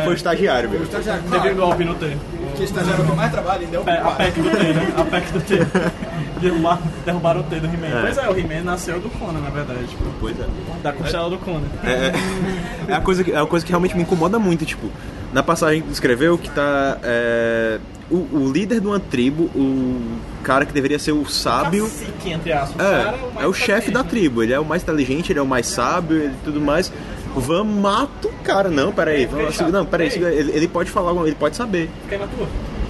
Foi 0.03 0.13
o 0.13 0.15
estagiário, 0.15 0.69
meu. 0.69 0.81
Teve 0.87 1.53
golpe 1.55 1.83
no 1.83 1.95
T. 1.95 2.17
Que 2.55 2.63
estagiário 2.63 3.05
que 3.05 3.11
mais 3.13 3.31
trabalha 3.31 3.61
ainda 3.61 3.77
é 3.77 3.79
o 3.79 3.89
É, 3.89 3.97
a 3.99 4.11
PEC 4.11 4.41
do 4.41 4.49
T, 4.49 4.57
né? 4.73 4.93
A 4.97 5.03
PEC 5.05 5.31
do 5.31 5.41
T. 5.41 5.55
Derrubar, 6.41 6.79
derrubaram 7.05 7.41
o 7.41 7.43
T 7.43 7.59
do 7.59 7.65
He-Man. 7.67 7.87
É. 7.87 8.01
Pois 8.01 8.17
é, 8.17 8.29
o 8.29 8.37
He-Man 8.37 8.61
nasceu 8.63 8.99
do 8.99 9.09
Conan, 9.09 9.39
na 9.39 9.49
verdade. 9.49 9.85
Tipo, 9.87 10.03
Pois 10.19 10.39
é. 10.39 10.45
da 10.81 10.93
costela 10.93 11.29
do 11.29 11.37
Conan. 11.37 11.61
É, 11.83 12.13
é, 12.91 12.93
a 12.95 13.01
coisa 13.01 13.23
que, 13.23 13.31
é 13.31 13.35
uma 13.39 13.47
coisa 13.47 13.65
que 13.65 13.71
realmente 13.71 13.95
me 13.95 14.01
incomoda 14.03 14.39
muito, 14.39 14.65
tipo, 14.65 14.89
na 15.33 15.43
passagem 15.43 15.81
que 15.81 15.91
escreveu 15.91 16.37
que 16.37 16.49
tá 16.49 16.97
é, 17.03 17.79
o, 18.09 18.15
o 18.37 18.51
líder 18.51 18.79
de 18.81 18.87
uma 18.87 18.99
tribo, 18.99 19.43
o 19.55 20.01
cara 20.43 20.65
que 20.65 20.73
deveria 20.73 20.97
ser 20.97 21.11
o 21.11 21.25
sábio, 21.25 21.83
Cacique, 21.85 22.31
entre 22.31 22.51
aspas. 22.53 22.75
O 22.75 22.77
cara 22.77 23.17
é, 23.17 23.21
mais 23.33 23.45
é 23.45 23.47
o 23.47 23.53
chefe 23.53 23.91
da 23.91 24.03
tribo, 24.03 24.41
ele 24.41 24.53
é 24.53 24.59
o 24.59 24.65
mais 24.65 24.81
inteligente, 24.81 25.31
ele 25.31 25.39
é 25.39 25.41
o 25.41 25.47
mais 25.47 25.67
sábio 25.67 26.25
e 26.25 26.31
tudo 26.43 26.59
mais. 26.59 26.91
Van 27.35 27.63
mata 27.63 28.27
o 28.27 28.31
cara, 28.43 28.69
não, 28.69 28.91
peraí, 28.91 29.25
vamos, 29.27 29.55
segura- 29.55 29.77
não, 29.79 29.85
peraí, 29.85 30.07
ele, 30.07 30.51
ele 30.51 30.67
pode 30.67 30.89
falar, 30.89 31.13
ele 31.27 31.35
pode 31.35 31.55
saber. 31.55 31.89
Fiquei 32.03 32.17
na 32.17 32.25
tua. 32.25 32.47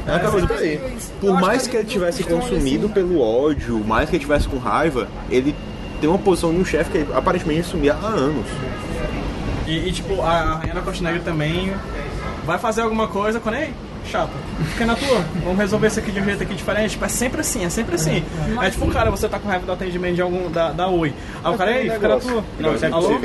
É 0.10 0.16
aquela 0.16 0.47
coisa. 0.47 0.82
Por 1.20 1.39
mais 1.39 1.68
que 1.68 1.78
ele 1.78 1.86
tivesse 1.86 2.24
consumido 2.24 2.89
pelo 2.89 3.22
ódio, 3.22 3.80
mais 3.86 4.10
que 4.10 4.16
ele 4.16 4.24
tivesse 4.24 4.47
com 4.47 4.57
raiva, 4.57 5.07
ele 5.30 5.55
tem 5.99 6.10
uma 6.10 6.18
posição 6.20 6.51
de 6.51 6.60
um 6.60 6.66
chefe 6.66 6.91
que 6.91 6.97
ele 6.99 7.14
aparentemente 7.14 7.62
assumia 7.62 7.93
há 7.93 8.07
anos. 8.07 8.45
E, 9.68 9.88
e, 9.88 9.91
tipo, 9.91 10.22
a 10.22 10.55
Rainha 10.55 10.82
Costa 10.82 11.03
Negra 11.03 11.22
também 11.22 11.72
vai 12.45 12.57
fazer 12.57 12.82
alguma 12.82 13.07
coisa 13.07 13.39
quando 13.39 13.55
é 13.55 13.70
chato. 14.05 14.32
Fica 14.72 14.86
na 14.86 14.95
tua. 14.95 15.24
Vamos 15.43 15.60
resolver 15.60 15.88
isso 15.88 15.99
aqui 15.99 16.12
de 16.12 16.20
um 16.20 16.26
jeito 16.26 16.41
aqui 16.41 16.55
diferente. 16.55 16.91
Tipo, 16.91 17.05
é 17.05 17.10
sempre 17.10 17.41
assim, 17.41 17.64
é 17.64 17.70
sempre 17.70 17.95
assim. 17.95 18.24
É 18.62 18.70
tipo, 18.72 18.89
cara, 18.89 19.12
você 19.12 19.30
tá 19.30 19.38
com 19.38 19.47
raiva 19.47 19.66
do 19.66 19.72
atendimento 19.72 20.16
de 20.16 20.22
algum, 20.22 20.49
da, 20.49 20.72
da 20.72 20.88
Oi. 20.88 21.14
Aí 21.43 21.53
o 21.53 21.57
cara, 21.57 21.72
ei, 21.72 21.89
fica 21.89 22.07
na 22.07 22.20
tua. 22.20 22.43
Não, 22.60 22.74
é 22.74 22.88
alô? 22.91 23.20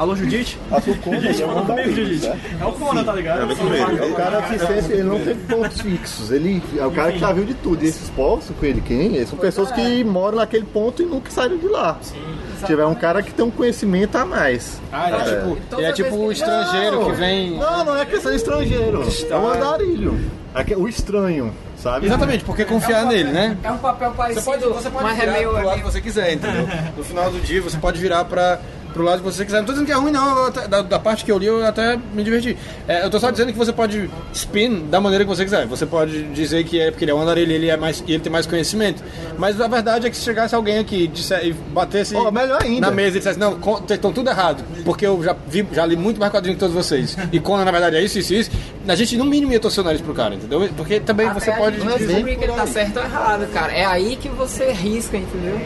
Alô, 0.00 0.16
Judite? 0.16 0.58
A 0.72 0.80
tua 0.80 0.94
Conan, 0.94 1.20
Judite, 1.20 1.42
ele 1.42 1.42
é 1.42 1.46
um 1.46 1.52
fala 1.52 1.66
comigo, 1.66 1.92
Judite. 1.94 2.26
É 2.26 2.64
o 2.64 2.72
Conan, 2.72 3.04
tá 3.04 3.12
ligado? 3.12 3.52
É 3.52 4.06
o 4.06 4.14
cara 4.14 4.40
que 4.40 4.58
sempre, 4.58 4.92
ele 4.94 5.02
não 5.02 5.20
tem 5.20 5.36
pontos 5.36 5.80
fixos. 5.82 6.30
Ele 6.30 6.62
é 6.78 6.86
o 6.86 6.90
cara 6.90 7.12
que 7.12 7.18
já 7.18 7.30
viu 7.30 7.44
de 7.44 7.52
tudo. 7.52 7.84
E 7.84 7.88
esses 7.88 8.08
povos, 8.08 8.50
com 8.58 8.64
ele 8.64 8.80
quem? 8.80 9.26
São 9.26 9.38
pessoas 9.38 9.70
que 9.70 10.02
moram 10.02 10.38
naquele 10.38 10.64
ponto 10.64 11.02
e 11.02 11.04
nunca 11.04 11.30
saíram 11.30 11.58
de 11.58 11.68
lá. 11.68 11.98
Se 12.00 12.64
tiver 12.64 12.86
um 12.86 12.94
cara 12.94 13.22
que 13.22 13.30
tem 13.30 13.44
um 13.44 13.50
conhecimento 13.50 14.16
a 14.16 14.24
mais. 14.24 14.80
Ah, 14.90 15.10
ele 15.10 15.16
é 15.16 15.24
tipo, 15.24 15.76
ele 15.76 15.86
é 15.86 15.92
tipo 15.92 16.16
o 16.16 16.32
estrangeiro 16.32 17.04
que 17.04 17.12
vem. 17.12 17.58
Não, 17.58 17.84
não 17.84 17.96
é 17.98 18.06
questão 18.06 18.30
de 18.30 18.38
estrangeiro. 18.38 19.02
É 19.28 19.36
um 19.36 19.48
andarilho. 19.50 20.18
É 20.54 20.76
o 20.76 20.88
estranho, 20.88 21.52
sabe? 21.76 22.06
Exatamente, 22.06 22.42
porque 22.42 22.64
confiar 22.64 23.04
nele, 23.04 23.30
né? 23.30 23.56
É 23.62 23.70
um 23.70 23.78
papel 23.78 24.10
Você 24.10 24.16
parecido, 24.16 24.44
pode, 24.44 24.64
você 24.64 24.90
pode 24.90 25.04
mas 25.04 25.18
é 25.18 25.20
virar 25.20 25.32
meio... 25.32 25.50
pro 25.50 25.58
é 25.58 25.62
lado 25.62 25.78
que 25.78 25.84
você 25.84 26.00
quiser, 26.00 26.32
entendeu? 26.32 26.66
No 26.96 27.04
final 27.04 27.30
do 27.30 27.38
dia 27.38 27.62
você 27.62 27.78
pode 27.78 28.00
virar 28.00 28.24
pra, 28.24 28.58
pro 28.92 29.02
lado 29.02 29.18
que 29.18 29.24
você 29.24 29.44
quiser. 29.44 29.58
Não 29.58 29.64
tô 29.66 29.72
dizendo 29.72 29.86
que 29.86 29.92
é 29.92 29.96
ruim, 29.96 30.10
não. 30.12 30.46
até- 30.46 30.68
da, 30.68 30.82
da 30.82 30.98
parte 30.98 31.24
que 31.24 31.32
eu 31.32 31.38
li, 31.38 31.46
eu 31.46 31.64
até 31.64 31.98
me 32.14 32.22
diverti. 32.22 32.56
É, 32.88 33.04
eu 33.04 33.10
tô 33.10 33.18
só 33.18 33.30
dizendo 33.30 33.52
que 33.52 33.58
você 33.58 33.72
pode 33.72 34.10
spin 34.32 34.86
da 34.90 35.00
maneira 35.00 35.24
que 35.24 35.28
você 35.30 35.44
quiser. 35.44 35.66
Você 35.66 35.86
pode 35.86 36.22
dizer 36.32 36.64
que 36.64 36.80
é 36.80 36.90
porque 36.90 37.04
ele 37.04 37.12
é 37.12 37.14
um 37.14 37.20
andarilho 37.20 37.52
ele 37.52 37.68
é 37.68 37.76
mais, 37.76 38.02
e 38.06 38.12
ele 38.12 38.22
tem 38.22 38.32
mais 38.32 38.46
conhecimento. 38.46 39.02
Mas 39.38 39.60
a 39.60 39.68
verdade 39.68 40.06
é 40.06 40.10
que 40.10 40.16
se 40.16 40.22
chegasse 40.24 40.54
alguém 40.54 40.78
aqui 40.78 41.06
disser, 41.08 41.44
e 41.46 41.52
batesse 41.52 42.14
ainda. 42.16 42.80
na 42.88 42.90
mesa 42.90 43.16
e 43.16 43.20
dissesse, 43.20 43.38
não, 43.38 43.56
vocês 43.56 43.90
estão 43.92 44.12
tudo 44.12 44.30
errado, 44.30 44.62
porque 44.84 45.06
eu 45.06 45.22
já, 45.22 45.34
vi, 45.46 45.66
já 45.72 45.84
li 45.86 45.96
muito 45.96 46.18
mais 46.20 46.30
quadrinhos 46.32 46.56
que 46.56 46.60
todos 46.60 46.74
vocês. 46.74 47.16
E 47.32 47.40
Conan, 47.40 47.64
na 47.64 47.70
verdade, 47.70 47.96
é 47.96 48.02
isso, 48.02 48.18
isso, 48.18 48.34
isso. 48.34 48.50
A 48.88 48.94
gente, 48.94 49.16
no 49.16 49.24
mínimo, 49.24 49.52
ia 49.52 49.60
torcer 49.60 49.82
o 49.82 49.84
nariz 49.86 50.00
pro 50.00 50.12
cara, 50.14 50.34
entendeu? 50.34 50.68
Porque 50.76 51.00
também 51.00 51.26
Até 51.28 51.40
você 51.40 51.52
pode... 51.52 51.80
gente 51.80 51.98
descobrir 51.98 52.36
que 52.36 52.44
ele 52.44 52.52
tá 52.52 52.66
certo 52.66 52.96
ou 52.98 53.02
errado, 53.04 53.46
cara. 53.52 53.72
É 53.72 53.84
aí 53.84 54.16
que 54.16 54.28
você 54.28 54.72
risca, 54.72 55.16
entendeu? 55.16 55.60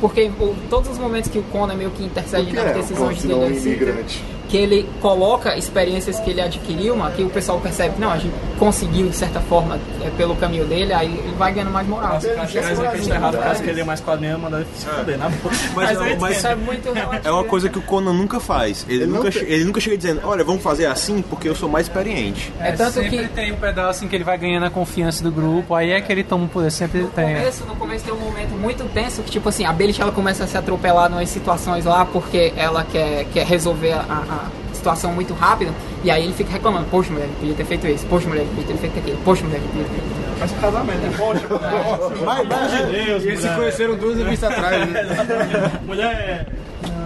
Porque 0.00 0.30
o- 0.40 0.54
todos 0.70 0.90
os 0.90 0.98
momentos 0.98 1.30
que 1.30 1.38
o 1.38 1.42
Conan 1.44 1.74
meio 1.74 1.90
que 1.90 2.04
intercede 2.04 2.53
que 2.54 3.32
é 3.32 3.36
um 3.36 3.44
assim, 3.46 3.68
imigrante? 3.68 4.33
Que 4.54 4.58
ele 4.58 4.88
coloca 5.02 5.56
experiências 5.58 6.20
que 6.20 6.30
ele 6.30 6.40
adquiriu, 6.40 6.94
mas 6.94 7.12
que 7.16 7.24
o 7.24 7.28
pessoal 7.28 7.58
percebe 7.58 7.96
que 7.96 8.00
não, 8.00 8.12
a 8.12 8.18
gente 8.18 8.32
conseguiu 8.56 9.08
de 9.08 9.16
certa 9.16 9.40
forma 9.40 9.80
é, 10.00 10.10
pelo 10.10 10.36
caminho 10.36 10.64
dele, 10.64 10.92
aí 10.92 11.08
ele 11.12 11.34
vai 11.36 11.52
ganhando 11.52 11.72
mais 11.72 11.88
moral. 11.88 12.20
Chegar 12.20 12.46
que 12.46 12.58
a 12.58 12.94
gente 12.94 13.08
tá 13.08 13.14
errado, 13.16 13.36
caso 13.36 13.64
que 13.64 13.70
ele 13.70 13.80
é 13.80 13.84
mais 13.84 14.00
quadrinho, 14.00 14.38
manda 14.38 14.58
ele 14.58 14.66
se 14.76 14.86
foder, 14.86 15.18
na 15.18 15.28
boa. 15.28 15.52
Mas, 15.74 16.00
aí, 16.00 16.16
mas 16.20 16.36
Isso 16.36 16.46
é 16.46 16.54
muito 16.54 16.92
relativo. 16.92 17.26
é 17.28 17.32
uma 17.32 17.42
coisa 17.42 17.68
que 17.68 17.78
o 17.80 17.82
Conan 17.82 18.12
nunca 18.12 18.38
faz. 18.38 18.86
Ele, 18.88 19.02
Ele 19.02 19.06
nunca, 19.12 19.32
tem- 19.32 19.42
ele 19.42 19.64
nunca 19.64 19.80
chega 19.80 19.96
dizendo, 19.96 20.20
olha, 20.22 20.44
vamos 20.44 20.62
fazer 20.62 20.86
assim 20.86 21.20
porque 21.22 21.48
eu 21.48 21.54
sou 21.56 21.68
mais 21.68 21.86
experiente. 21.88 22.52
É 22.60 22.70
tanto 22.70 22.92
sempre 22.92 23.18
que 23.18 23.28
tem 23.30 23.50
um 23.50 23.56
pedaço 23.56 24.04
em 24.04 24.08
que 24.08 24.14
ele 24.14 24.22
vai 24.22 24.38
ganhando 24.38 24.66
a 24.66 24.70
confiança 24.70 25.20
do 25.24 25.32
grupo, 25.32 25.74
aí 25.74 25.90
é 25.90 26.00
que 26.00 26.12
ele 26.12 26.22
toma 26.22 26.44
o 26.44 26.48
poder, 26.48 26.70
sempre 26.70 27.00
no 27.00 27.08
tem. 27.08 27.34
começo, 27.34 27.64
no 27.64 27.74
começo 27.74 28.04
tem 28.04 28.14
um 28.14 28.18
momento 28.20 28.50
muito 28.50 28.84
tenso 28.94 29.20
que, 29.22 29.32
tipo 29.32 29.48
assim, 29.48 29.64
a 29.64 29.72
Belich 29.72 30.00
ela 30.00 30.12
começa 30.12 30.44
a 30.44 30.46
se 30.46 30.56
atropelar 30.56 31.10
nas 31.10 31.28
situações 31.28 31.84
lá 31.84 32.04
porque 32.04 32.52
ela 32.56 32.84
quer, 32.84 33.24
quer 33.32 33.44
resolver 33.44 33.92
a, 33.92 33.98
a 34.00 34.43
situação 34.84 35.12
muito 35.12 35.32
rápido 35.32 35.72
e 36.04 36.10
aí 36.10 36.22
ele 36.24 36.34
fica 36.34 36.52
reclamando, 36.52 36.86
poxa 36.90 37.10
mulher, 37.10 37.28
podia 37.40 37.54
ter 37.54 37.64
feito 37.64 37.86
isso, 37.86 38.04
poxa 38.06 38.28
mulher, 38.28 38.44
podia 38.54 38.64
ter 38.74 38.76
feito 38.76 38.98
aquilo, 38.98 39.18
poxa 39.24 39.42
mulher, 39.44 39.60
podia 39.60 39.84
ter 39.84 39.90
feito 39.90 40.04
aquilo. 40.04 40.24
Faz 40.38 40.52
um 40.52 40.56
casamento, 40.56 40.98
né? 41.00 41.14
Poxa, 41.16 42.24
Mas, 42.24 42.48
mas, 42.48 42.70
de 42.70 42.92
Deus, 43.04 43.24
Eles 43.24 43.40
se 43.40 43.48
conheceram 43.48 43.96
duas 43.96 44.18
revistas 44.18 44.50
atrás, 44.52 44.88
né? 44.90 45.72
Mulher. 45.86 46.46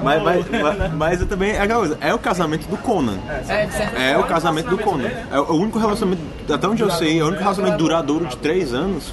mas, 0.03 0.23
mas, 0.23 0.47
mas- 0.51 0.93
mas 0.95 1.21
eu 1.21 1.27
também 1.27 1.51
é 1.53 1.61
aquela 1.61 1.81
coisa, 1.81 1.99
é 2.01 2.13
o 2.15 2.19
casamento 2.19 2.67
do 2.69 2.77
Conan. 2.79 3.19
É, 3.49 4.13
É 4.13 4.19
o 4.19 4.25
casamento 4.25 4.69
do 4.71 4.79
Conan. 4.79 5.09
É 5.31 5.39
o 5.39 5.55
único 5.55 5.79
relacionamento, 5.79 6.23
até 6.53 6.67
onde 6.67 6.83
eu 6.83 6.91
sei, 6.91 7.21
é 7.21 7.23
o 7.23 7.27
único 7.29 7.43
relacionamento 7.43 7.79
duradouro 7.79 8.27
de 8.27 8.37
três 8.39 8.75
anos. 8.75 9.13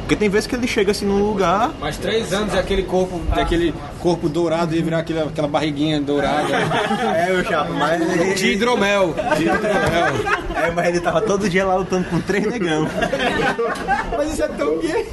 Porque 0.00 0.14
tem 0.14 0.28
vezes 0.28 0.46
que 0.46 0.54
ele 0.54 0.68
chega 0.68 0.92
assim 0.92 1.04
num 1.04 1.18
lugar. 1.20 1.70
Mas 1.80 1.96
três 1.98 2.32
anos 2.32 2.54
é 2.54 2.60
aquele 2.60 2.84
corpo, 2.84 3.20
é 3.36 3.40
aquele 3.42 3.74
corpo 4.06 4.28
dourado 4.28 4.76
e 4.76 4.80
virar 4.80 4.98
aquela, 4.98 5.24
aquela 5.24 5.48
barriguinha 5.48 6.00
dourada. 6.00 6.46
É, 7.16 7.32
meu 7.32 7.44
chapa, 7.44 7.70
mas. 7.72 8.38
De 8.38 8.52
hidromel. 8.52 9.14
De 9.36 9.42
hidromel. 9.44 10.36
É, 10.54 10.70
mas 10.70 10.88
ele 10.88 11.00
tava 11.00 11.20
todo 11.20 11.48
dia 11.48 11.64
lá 11.64 11.74
lutando 11.76 12.04
com 12.08 12.20
três 12.20 12.46
negão. 12.46 12.86
Mas 14.16 14.32
isso 14.32 14.42
é 14.44 14.48
tão 14.48 14.78
gay. 14.78 15.06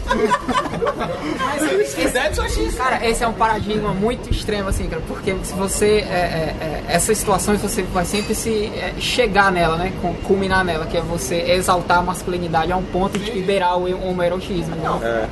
Mas 1.39 1.63
esse, 1.97 2.77
cara, 2.77 3.05
esse 3.07 3.23
é 3.23 3.27
um 3.27 3.33
paradigma 3.33 3.93
muito 3.93 4.29
extremo, 4.29 4.69
assim, 4.69 4.87
cara, 4.87 5.01
porque 5.07 5.35
se 5.43 5.53
você. 5.53 5.85
É, 6.09 6.13
é, 6.13 6.55
é, 6.61 6.83
essas 6.93 7.17
situações 7.17 7.61
você 7.61 7.81
vai 7.83 8.05
sempre 8.05 8.35
se 8.35 8.65
é, 8.75 8.93
chegar 8.99 9.51
nela, 9.51 9.77
né? 9.77 9.91
cu- 10.01 10.13
Culminar 10.23 10.63
nela, 10.63 10.85
que 10.85 10.97
é 10.97 11.01
você 11.01 11.35
exaltar 11.51 11.99
a 11.99 12.01
masculinidade 12.01 12.71
a 12.71 12.77
um 12.77 12.83
ponto 12.83 13.17
de 13.17 13.31
liberar 13.31 13.75
o 13.77 13.85
homoerotismo. 14.07 14.75
Né? 14.75 15.29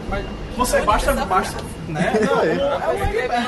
Você 0.58 0.82
basta, 0.82 1.14
basta, 1.14 1.58
né? 1.88 2.14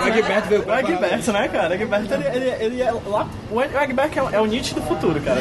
O 0.04 0.08
Egberto 0.08 0.48
veio 0.50 0.66
O 0.68 0.74
Egberto, 0.74 1.32
né, 1.32 1.48
cara? 1.48 1.70
O 1.72 1.74
Egberto, 1.74 2.14
ele, 2.14 2.24
ele, 2.28 2.64
ele 2.64 2.82
é 2.82 2.92
lá... 3.08 3.28
O 3.52 3.62
Egberto 3.62 4.20
é, 4.20 4.24
o- 4.24 4.30
é 4.36 4.42
o 4.42 4.46
Nietzsche 4.46 4.74
do 4.74 4.82
futuro, 4.82 5.20
cara. 5.22 5.40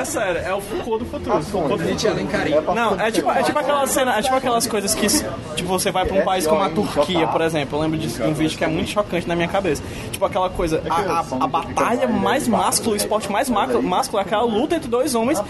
É 0.00 0.04
sério, 0.04 0.40
é 0.40 0.54
o 0.54 0.60
Foucault 0.60 1.04
do 1.04 1.10
futuro. 1.10 1.42
Foucault 1.42 1.78
do 1.82 1.84
Nietzsche 1.84 2.08
futuro. 2.08 2.28
Alencarim. 2.34 2.74
Não, 2.74 3.00
é 3.00 3.10
tipo, 3.10 3.30
é 3.30 3.42
tipo 3.42 3.58
aquela 3.58 3.86
cena, 3.86 4.18
é 4.18 4.22
tipo 4.22 4.34
aquelas 4.36 4.66
coisas 4.66 4.94
que, 4.94 5.06
tipo, 5.56 5.68
você 5.68 5.90
vai 5.90 6.06
pra 6.06 6.16
um 6.16 6.24
país 6.24 6.46
como 6.46 6.62
a 6.62 6.70
Turquia, 6.70 7.26
por 7.26 7.40
exemplo. 7.42 7.78
Eu 7.78 7.82
lembro 7.82 7.98
disso, 7.98 8.22
de 8.22 8.28
um 8.28 8.32
vídeo 8.34 8.56
que 8.56 8.64
é 8.64 8.68
muito 8.68 8.90
chocante 8.90 9.26
na 9.28 9.34
minha 9.36 9.48
cabeça. 9.48 9.82
Tipo 10.10 10.24
aquela 10.24 10.48
coisa, 10.48 10.82
a, 10.88 10.94
a, 10.94 11.44
a 11.44 11.46
batalha 11.46 12.08
mais 12.08 12.48
máscula, 12.48 12.94
o 12.94 12.96
esporte 12.96 13.30
mais 13.30 13.50
másculo, 13.50 13.82
másculo 13.82 14.18
é 14.20 14.22
aquela 14.22 14.42
luta 14.42 14.76
entre 14.76 14.88
dois 14.88 15.14
homens 15.14 15.42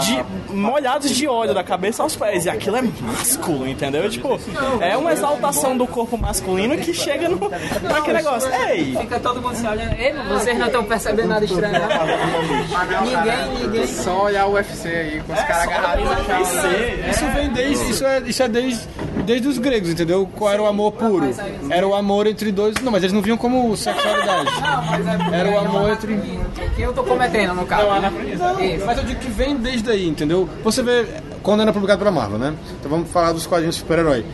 de, 0.00 0.24
molhados 0.52 1.10
de 1.10 1.28
óleo 1.28 1.54
da 1.54 1.62
cabeça 1.62 2.02
aos 2.02 2.16
pés. 2.16 2.46
E 2.46 2.50
aquilo 2.50 2.76
é 2.76 2.82
másculo, 2.82 3.66
entendeu? 3.68 4.08
Tipo, 4.10 4.38
é 4.80 4.96
uma 4.96 5.12
exaltação 5.12 5.76
do 5.76 5.86
corpo 5.86 6.16
masculino 6.16 6.76
que 6.76 6.92
chega 6.92 7.28
no, 7.28 7.38
naquele 7.82 8.18
negócio. 8.18 8.50
Ei! 8.68 8.96
Fica 8.96 9.20
todo 9.20 9.40
mundo 9.40 9.56
se 9.56 9.66
olhando. 9.66 9.92
Ei, 9.94 10.12
vocês 10.28 10.58
não 10.58 10.66
estão 10.66 10.84
percebendo 10.84 11.28
nada 11.28 11.44
estranho, 11.44 11.72
né? 11.72 11.88
Ninguém, 13.04 13.66
ninguém. 13.66 13.86
Só 13.86 14.24
olhar 14.24 14.46
o 14.46 14.52
UFC 14.52 14.88
aí 14.88 15.22
com 15.26 15.32
os 15.32 15.40
caras 15.40 15.62
agarrados 15.62 16.04
na 16.04 16.24
chave. 16.24 17.10
Isso 17.10 17.26
vem 17.34 17.48
desde. 17.50 17.90
Isso 17.90 18.04
é, 18.04 18.18
isso 18.20 18.42
é 18.42 18.48
desde, 18.48 18.88
desde 19.26 19.48
os 19.48 19.58
gregos, 19.58 19.90
entendeu? 19.90 20.28
Qual 20.34 20.50
era 20.50 20.62
o 20.62 20.66
amor 20.66 20.92
puro? 20.92 21.28
Era 21.68 21.86
o 21.86 21.94
amor 21.94 22.26
entre 22.26 22.52
dois. 22.52 22.76
Não, 22.82 22.92
mas 22.92 23.02
eles 23.02 23.12
não 23.12 23.20
viam 23.20 23.36
como 23.36 23.76
sexualidade. 23.76 24.50
Era 25.32 25.50
o 25.50 25.58
amor 25.58 25.90
entre. 25.90 26.14
O 26.14 26.74
que 26.76 26.82
eu 26.82 26.92
tô 26.92 27.02
cometendo, 27.02 27.54
no 27.54 27.66
caso? 27.66 27.86
Isso. 28.62 28.86
Mas 28.86 28.98
eu 28.98 29.04
digo 29.04 29.20
que 29.20 29.30
vem 29.30 29.56
desde 29.56 29.90
aí, 29.90 30.08
entendeu? 30.08 30.48
Você 30.62 30.82
vê 30.82 31.06
quando 31.42 31.62
era 31.62 31.72
publicado 31.72 31.98
pela 31.98 32.10
Marvel, 32.10 32.38
né? 32.38 32.54
Então 32.78 32.90
vamos 32.90 33.10
falar 33.10 33.32
dos 33.32 33.46
quadrinhos 33.46 33.76
super-herói. 33.76 34.24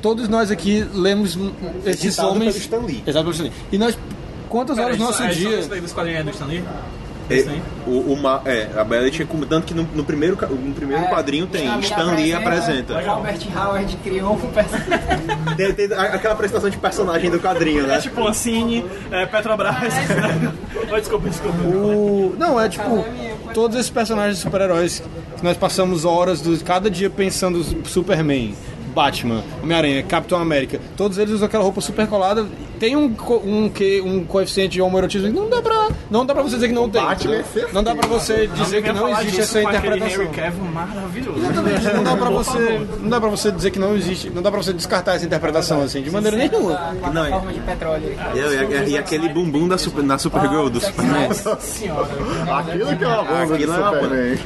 Todos 0.00 0.28
nós 0.28 0.50
aqui 0.50 0.84
lemos 0.92 1.38
esses 1.86 2.04
Editado 2.04 2.30
homens. 2.30 2.54
pelo 2.54 2.64
Stan 2.64 2.86
Lee. 2.86 3.04
Exato, 3.06 3.24
pelo 3.24 3.32
Stan 3.32 3.44
Lee. 3.44 3.52
E 3.70 3.78
nós. 3.78 3.96
Quantas 4.48 4.76
horas 4.76 4.98
do 4.98 5.04
nosso 5.04 5.22
é, 5.22 5.28
dia. 5.28 5.60
Isso 5.60 5.70
daí 5.70 5.80
dos 5.80 5.92
quadrinhos 5.92 6.20
é 6.20 6.24
do 6.24 6.30
Stanley? 6.30 6.58
É, 6.58 6.62
assim. 7.40 7.62
o, 7.86 8.12
o 8.12 8.16
ma- 8.20 8.40
é, 8.44 8.68
a 8.76 8.84
Bela 8.84 9.10
tinha 9.10 9.26
como- 9.26 9.44
tanto 9.46 9.66
que 9.66 9.74
no, 9.74 9.82
no 9.94 10.04
primeiro, 10.04 10.36
no 10.50 10.72
primeiro 10.74 11.04
É, 11.04 11.08
quadrinho 11.08 11.46
tem 11.46 11.80
Stan 11.80 12.12
Lee 12.14 12.32
apresenta. 12.32 13.00
Robert 13.00 13.38
Howard 13.56 13.96
criou 13.98 14.34
um 14.34 14.38
personagem. 14.52 15.56
Tem, 15.56 15.72
tem 15.74 15.86
aquela 15.96 16.34
apresentação 16.34 16.70
de 16.70 16.76
personagem 16.76 17.30
do 17.30 17.38
quadrinho, 17.40 17.86
né? 17.86 17.96
É 17.96 18.00
tipo 18.00 18.26
Ancine, 18.26 18.84
é, 19.10 19.26
Petrobras. 19.26 19.74
Oi, 20.90 21.00
desculpa, 21.00 21.28
desculpa. 21.28 21.58
O... 21.62 22.34
Não, 22.38 22.60
é 22.60 22.68
tipo, 22.68 23.04
todos 23.54 23.76
esses 23.78 23.90
personagens 23.90 24.36
de 24.36 24.42
super-heróis 24.42 25.02
que 25.36 25.44
nós 25.44 25.56
passamos 25.56 26.04
horas 26.04 26.40
do... 26.40 26.56
cada 26.64 26.90
dia 26.90 27.08
pensando 27.10 27.62
Superman, 27.88 28.54
Batman, 28.94 29.42
Homem-Aranha, 29.62 30.02
Capitão 30.02 30.38
América, 30.38 30.80
todos 30.96 31.18
eles 31.18 31.32
usam 31.34 31.46
aquela 31.46 31.64
roupa 31.64 31.80
super 31.80 32.06
colada. 32.06 32.46
Tem 32.78 32.96
um, 32.96 33.14
um, 33.44 33.68
que, 33.68 34.00
um 34.00 34.24
coeficiente 34.24 34.72
de 34.72 34.82
homoerotismo 34.82 35.28
que 35.28 35.34
não 35.38 35.48
dá 35.48 35.62
pra. 35.62 35.88
Não 36.10 36.26
dá 36.26 36.34
pra 36.34 36.42
você 36.42 36.56
dizer 36.56 36.68
que 36.68 36.74
não 36.74 36.90
tem. 36.90 37.00
Batman 37.00 37.36
é? 37.36 37.44
Não 37.72 37.82
dá 37.84 37.94
pra 37.94 38.08
você 38.08 38.48
dizer 38.48 38.82
que 38.82 38.92
não 38.92 39.08
existe 39.08 39.40
essa 39.40 39.62
interpretação. 39.62 40.22
Henry 40.24 40.34
Cavill 40.34 40.64
maravilhoso. 40.64 41.38
Exatamente, 41.38 41.84
não 41.94 42.02
dá 42.04 42.16
pra 42.16 42.30
você. 42.30 42.86
Não 43.00 43.08
dá 43.08 43.20
pra 43.20 43.28
você 43.30 43.52
dizer 43.52 43.70
que 43.70 43.78
não 43.78 43.94
existe. 43.96 44.30
Não 44.30 44.42
dá 44.42 44.50
pra 44.50 44.60
você 44.60 44.72
descartar 44.72 45.14
essa 45.14 45.24
interpretação 45.24 45.80
assim, 45.82 46.02
de 46.02 46.10
maneira 46.10 46.36
nenhuma. 46.36 46.92
Não, 47.12 47.24
é- 47.24 47.30
forma 47.30 47.52
de 47.52 47.60
petróleo. 47.60 48.16
E, 48.34 48.38
e- 48.38 48.90
e 48.90 48.98
aquele 48.98 49.28
bumbum 49.28 49.68
da 49.68 49.78
super, 49.78 50.02
na 50.02 50.18
Supergirl 50.18 50.68
do 50.68 50.80
Superman. 50.80 51.28
Aquilo 52.50 52.96
que 52.96 53.04
é 53.04 53.08
uma 53.08 53.22
banda 53.22 53.46
de 53.46 53.52
Aquilo 53.54 53.72
é 53.74 53.76
uma 53.78 53.92
Superman. 53.92 54.38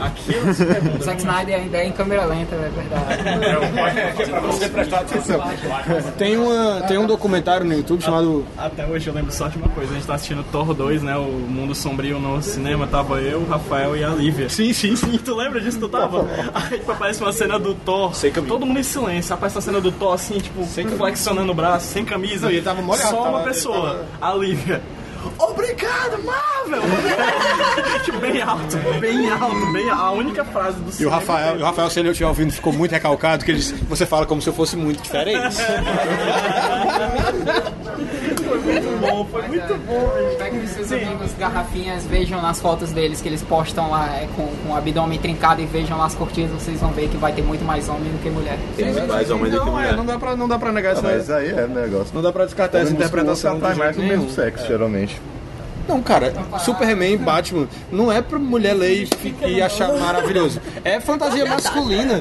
O 1.01 1.03
Zack 1.03 1.19
Snyder 1.21 1.57
ainda 1.61 1.79
é 1.79 1.87
em 1.87 1.93
câmera 1.93 2.25
lenta, 2.27 2.55
é 2.55 2.71
verdade. 2.71 4.27
pra 4.41 4.51
você 4.53 4.69
prestar 4.69 5.01
atenção. 5.01 5.41
Tem, 6.17 6.37
uma, 6.37 6.83
tem 6.83 6.99
um 6.99 7.07
documentário 7.07 7.67
no 7.67 7.73
YouTube 7.75 8.03
chamado. 8.03 8.45
Até 8.57 8.87
hoje 8.87 9.07
eu 9.09 9.15
lembro 9.15 9.33
só 9.33 9.49
de 9.49 9.57
uma 9.59 9.69
coisa, 9.69 9.93
a 9.93 9.95
gente 9.95 10.07
tá 10.07 10.15
assistindo 10.15 10.45
Thor 10.51 10.73
2, 10.75 11.03
né? 11.03 11.17
O 11.17 11.23
Mundo 11.25 11.75
Sombrio 11.75 12.19
no 12.19 12.43
cinema, 12.43 12.87
tava 12.87 13.21
eu, 13.21 13.41
o 13.41 13.47
Rafael 13.49 13.97
e 13.97 14.05
a 14.05 14.09
Lívia. 14.09 14.49
Sim, 14.49 14.73
sim, 14.73 14.97
sim. 14.97 15.19
Tu 15.23 15.35
lembra 15.35 15.61
disso? 15.61 15.79
Tu 15.79 15.89
tava? 15.89 16.27
Aí 16.55 16.79
tipo, 16.79 16.93
aparece 16.93 17.21
uma 17.21 17.33
cena 17.33 17.59
do 17.59 17.75
Thor, 17.75 18.13
todo 18.47 18.65
mundo 18.67 18.81
em 18.81 18.83
silêncio, 18.83 19.35
aparece 19.35 19.57
uma 19.57 19.63
cena 19.63 19.81
do 19.81 19.93
Thor 19.93 20.15
assim, 20.15 20.39
tipo, 20.39 20.65
flexionando 20.97 21.53
o 21.53 21.55
braço, 21.55 21.87
sem 21.93 22.05
camisa. 22.05 22.47
Não, 22.47 22.53
e 22.53 22.57
ele 22.57 22.63
tava 22.65 22.81
molhado, 22.83 23.11
Só 23.11 23.17
tava- 23.25 23.37
uma 23.37 23.45
pessoa, 23.45 24.05
a 24.21 24.33
Lívia. 24.35 24.81
Obrigado, 25.39 26.23
Marvel! 26.23 26.83
tipo, 28.05 28.19
bem 28.19 28.43
alto, 28.43 28.77
bem 29.01 29.31
alto, 29.31 29.73
bem 29.73 29.91
alto. 29.91 30.03
A 30.03 30.11
única 30.13 30.45
frase 30.45 30.79
do 30.79 31.03
E 31.03 31.07
o 31.07 31.11
Rafael, 31.11 31.59
e 31.59 31.63
o 31.63 31.65
Rafael, 31.65 31.91
se 31.91 32.01
ele 32.01 32.11
estiver 32.11 32.29
ouvindo, 32.29 32.53
ficou 32.53 32.73
muito 32.73 32.93
recalcado, 32.93 33.45
que 33.45 33.51
ele 33.51 33.59
disse, 33.59 33.75
você 33.75 34.07
fala 34.07 34.27
como 34.27 34.43
se 34.43 34.49
eu 34.49 34.53
fosse 34.53 34.77
muito 34.77 35.03
diferente. 35.03 35.57
muito 38.67 39.01
bom, 39.01 39.25
foi 39.27 39.43
muito 39.49 39.75
bom. 39.87 40.37
Pega 40.39 40.57
os 40.57 40.71
seus 40.71 40.93
amigos 40.93 41.33
garrafinhas, 41.39 42.05
vejam 42.07 42.41
nas 42.43 42.61
fotos 42.61 42.93
deles 42.93 43.21
que 43.21 43.29
eles 43.29 43.43
postam 43.43 43.91
lá 43.91 44.07
é, 44.17 44.29
com, 44.37 44.47
com 44.47 44.73
o 44.73 44.77
abdômen 44.77 45.19
trincado 45.19 45.63
e 45.63 45.67
vejam 45.67 45.97
lá 45.97 46.07
as 46.07 46.15
cortinas, 46.15 46.51
vocês 46.51 46.81
vão 46.81 46.91
ver 46.93 47.09
que 47.09 47.17
vai 47.17 47.33
ter 47.33 47.43
muito 47.43 47.65
mais 47.65 47.89
homem 47.89 48.11
do 48.11 48.23
que 48.23 48.31
mulher. 48.31 48.59
Mais 49.09 49.31
homem 49.31 49.51
do 49.51 49.59
que 49.61 49.67
Não, 49.67 49.79
é, 49.79 49.83
mulher. 49.83 49.97
não 49.97 50.05
dá 50.07 50.19
pra, 50.19 50.37
não 50.37 50.49
dá 50.49 50.59
pra 50.59 50.73
negar 50.73 50.93
essa. 50.93 51.03
Mas 51.03 51.31
aí 51.31 51.51
é 51.51 51.67
negócio. 51.67 52.15
Não 52.15 52.23
dá 52.23 52.33
pra 52.33 52.45
descartar 52.45 52.79
essa 52.81 52.93
interpretação. 52.93 53.59
de 53.59 53.75
mais 53.75 53.97
do 53.97 54.03
mesmo 54.03 54.31
sexo, 54.31 54.67
geralmente. 54.67 55.21
Não, 55.89 56.03
cara, 56.03 56.33
Superman, 56.59 57.17
Batman, 57.19 57.69
não 57.93 58.11
é 58.11 58.21
pra 58.21 58.39
mulher 58.39 58.75
ler 58.75 59.05
e, 59.23 59.35
e 59.47 59.63
achar 59.63 59.93
maravilhoso. 59.95 60.61
É 60.85 60.99
fantasia 61.01 61.47
masculina. 61.47 62.21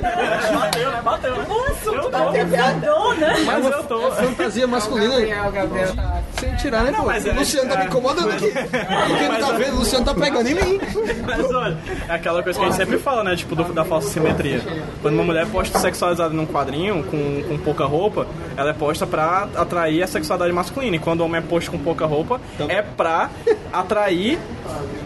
Bateu, 0.53 0.91
né? 0.91 1.01
Bateu, 1.03 1.35
né? 1.35 1.45
Nossa, 1.47 1.89
eu 1.89 2.09
tô 2.09 3.45
Mas 3.45 3.65
eu 3.65 3.83
tô. 3.83 4.07
é 4.07 4.11
fantasia 4.11 4.67
masculina. 4.67 5.13
Gabriel, 5.15 5.51
Gabriel 5.51 5.95
tá... 5.95 6.21
Sem 6.39 6.53
tirar, 6.57 6.83
né, 6.83 6.91
pô? 6.91 7.03
mas 7.05 7.25
é- 7.25 7.31
o 7.31 7.35
Luciano 7.35 7.69
tá 7.69 7.77
me 7.79 7.85
incomodando 7.85 8.29
aqui. 8.29 8.51
Quem 8.51 9.29
não 9.29 9.39
tá 9.39 9.51
vendo, 9.53 9.73
o 9.75 9.79
Luciano 9.79 10.05
tá 10.05 10.13
pegando 10.13 10.47
em 10.49 10.53
mim. 10.53 10.79
Mas 11.25 11.51
olha, 11.51 11.77
é 12.09 12.13
aquela 12.13 12.43
coisa 12.43 12.59
que 12.59 12.65
a 12.65 12.67
gente 12.69 12.77
sempre 12.77 12.97
fala, 12.97 13.23
né? 13.23 13.35
Tipo, 13.35 13.55
do- 13.55 13.73
da 13.73 13.85
falsa 13.85 14.09
simetria. 14.09 14.61
Quando 15.01 15.13
uma 15.15 15.23
mulher 15.23 15.43
é 15.43 15.45
posta 15.45 15.79
sexualizada 15.79 16.33
num 16.33 16.45
quadrinho, 16.45 17.03
com, 17.03 17.43
com 17.47 17.57
pouca 17.59 17.85
roupa, 17.85 18.27
ela 18.57 18.69
é 18.71 18.73
posta 18.73 19.07
pra 19.07 19.47
atrair 19.55 20.03
a 20.03 20.07
sexualidade 20.07 20.51
masculina. 20.53 20.95
E 20.97 20.99
quando 20.99 21.21
o 21.21 21.25
homem 21.25 21.37
é 21.39 21.41
posto 21.41 21.71
com 21.71 21.79
pouca 21.79 22.05
roupa, 22.05 22.39
é 22.67 22.81
pra 22.81 23.29
atrair 23.71 24.37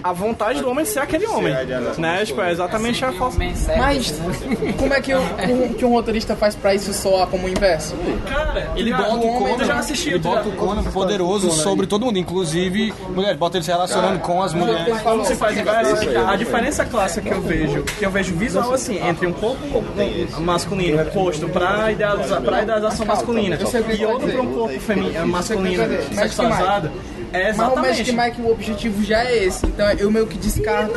a 0.01 0.13
vontade 0.13 0.61
do 0.61 0.69
homem 0.69 0.85
ser 0.85 0.99
aquele 0.99 1.27
homem. 1.27 1.53
Né? 1.97 2.23
Tipo, 2.25 2.41
é 2.41 2.51
exatamente 2.51 3.03
a 3.03 3.11
falsa. 3.11 3.37
Mas 3.77 4.13
como 4.77 4.93
é 4.93 5.01
que, 5.01 5.13
o, 5.13 5.19
o- 5.19 5.73
que 5.73 5.83
um 5.85 5.91
roteirista 5.91 6.35
faz 6.35 6.55
pra 6.55 6.73
isso 6.73 6.93
soar 6.93 7.27
como 7.27 7.45
o 7.45 7.49
inverso? 7.49 7.95
Cara, 8.27 8.71
Ele 8.75 8.91
cara, 8.91 9.03
bota 9.03 9.15
o 9.15 9.27
homem, 9.27 9.39
Conan, 9.39 9.61
eu 9.63 9.65
já 9.65 9.75
assisti, 9.79 10.07
ele 10.09 10.15
eu 10.15 10.19
bota 10.21 10.47
o 10.47 10.51
Conan 10.53 10.83
poderoso 10.83 11.51
sobre 11.51 11.85
todo 11.87 12.05
mundo, 12.05 12.17
inclusive 12.17 12.93
mulheres. 13.09 13.37
Bota 13.37 13.57
ele 13.57 13.65
se 13.65 13.71
relacionando 13.71 14.19
com 14.19 14.41
as 14.41 14.53
mulheres. 14.53 15.01
Como 15.01 15.25
se 15.25 15.35
faz 15.35 15.57
inverso? 15.57 15.95
A 16.27 16.35
diferença 16.37 16.85
clássica 16.85 17.29
que 17.29 17.35
eu 17.35 17.41
vejo, 17.41 17.83
que 17.83 18.05
eu 18.05 18.11
vejo 18.11 18.33
visual 18.35 18.73
assim, 18.73 18.97
entre 19.05 19.27
um 19.27 19.33
corpo 19.33 19.83
masculino 20.39 21.03
posto 21.11 21.47
pra, 21.49 21.91
idealização 21.91 23.05
masculina 23.05 23.57
e 23.97 24.05
outro 24.05 24.29
pra 24.29 24.41
um 24.41 24.53
corpo 24.53 24.79
femini- 24.79 25.17
masculino 25.25 25.83
sexualizado, 26.13 26.91
é 27.33 27.53
Mas 27.53 27.73
o 27.73 27.75
Magic 27.75 28.09
exatamente. 28.09 28.37
Mike, 28.37 28.41
o 28.41 28.51
objetivo 28.51 29.03
já 29.03 29.23
é 29.23 29.43
esse. 29.45 29.65
Então 29.65 29.89
eu 29.91 30.09
meio 30.11 30.27
que 30.27 30.37
descarto. 30.37 30.93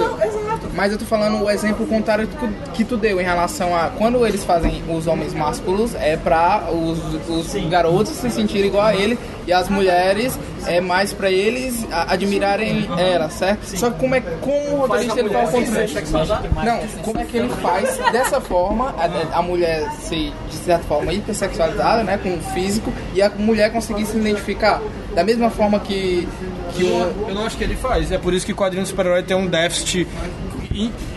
Mas 0.75 0.93
eu 0.93 0.99
tô 0.99 1.05
falando 1.05 1.43
o 1.45 1.51
exemplo 1.51 1.87
contrário 1.87 2.29
que 2.75 2.85
tu- 2.85 2.97
deu 2.97 3.21
em 3.21 3.25
relação 3.25 3.75
a 3.75 3.89
quando 3.89 4.25
eles 4.27 4.45
fazem 4.45 4.83
os 4.89 5.07
homens 5.07 5.33
másculos 5.35 5.95
é 5.95 6.17
pra 6.17 6.69
os, 6.71 6.99
os 7.29 7.69
garotos 7.69 8.11
se 8.13 8.31
sentirem 8.31 8.67
igual 8.69 8.85
a 8.87 8.95
ele 8.95 9.19
e 9.47 9.53
as 9.53 9.69
mulheres 9.69 10.39
é 10.67 10.81
mais 10.81 11.13
pra 11.13 11.31
eles 11.31 11.85
admirarem 11.91 12.89
ela, 12.97 13.29
certo? 13.31 13.65
Só 13.65 13.91
que 13.91 13.99
como 13.99 14.15
é 14.15 14.21
como 14.21 14.57
o 14.75 14.77
roteirista 14.77 15.19
ele 15.21 15.31
faz 15.31 15.49
o 15.49 15.53
contrário? 15.53 16.51
Não, 16.65 17.03
como 17.03 17.21
é 17.21 17.25
que 17.25 17.37
ele 17.37 17.49
faz 17.49 17.99
dessa 18.13 18.41
forma 18.41 18.95
a, 18.99 19.39
a 19.39 19.43
mulher 19.43 19.91
ser 20.01 20.33
de 20.49 20.55
certa 20.57 20.85
forma 20.85 21.13
hipersexualizada, 21.13 22.03
né, 22.05 22.19
com 22.23 22.35
o 22.35 22.41
físico 22.55 22.93
e 23.15 23.23
a 23.23 23.29
mulher 23.31 23.73
conseguir 23.73 24.07
se 24.07 24.17
identificar 24.17 24.81
da 25.15 25.25
mesma 25.25 25.51
forma 25.51 25.79
que 25.81 26.27
que 26.75 26.85
um, 26.85 27.29
Eu 27.29 27.35
não 27.35 27.45
acho 27.45 27.57
que 27.57 27.65
ele 27.65 27.77
faz. 27.77 28.11
É 28.11 28.19
por 28.19 28.33
isso 28.33 28.47
que 28.47 28.53
o 28.53 28.57
quadrinho 28.57 28.87
super-herói 28.87 29.23
tem 29.23 29.37
um 29.37 29.47
déficit 29.47 30.07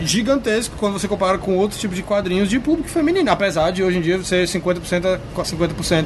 gigantesco 0.00 0.76
quando 0.78 0.94
você 0.94 1.08
compara 1.08 1.38
com 1.38 1.56
outros 1.56 1.80
tipos 1.80 1.96
de 1.96 2.02
quadrinhos 2.02 2.48
de 2.48 2.58
público 2.58 2.88
feminino. 2.88 3.30
Apesar 3.30 3.70
de 3.70 3.82
hoje 3.82 3.98
em 3.98 4.00
dia 4.02 4.22
ser 4.22 4.46
50% 4.46 5.06
a 5.14 5.42
50% 5.42 6.04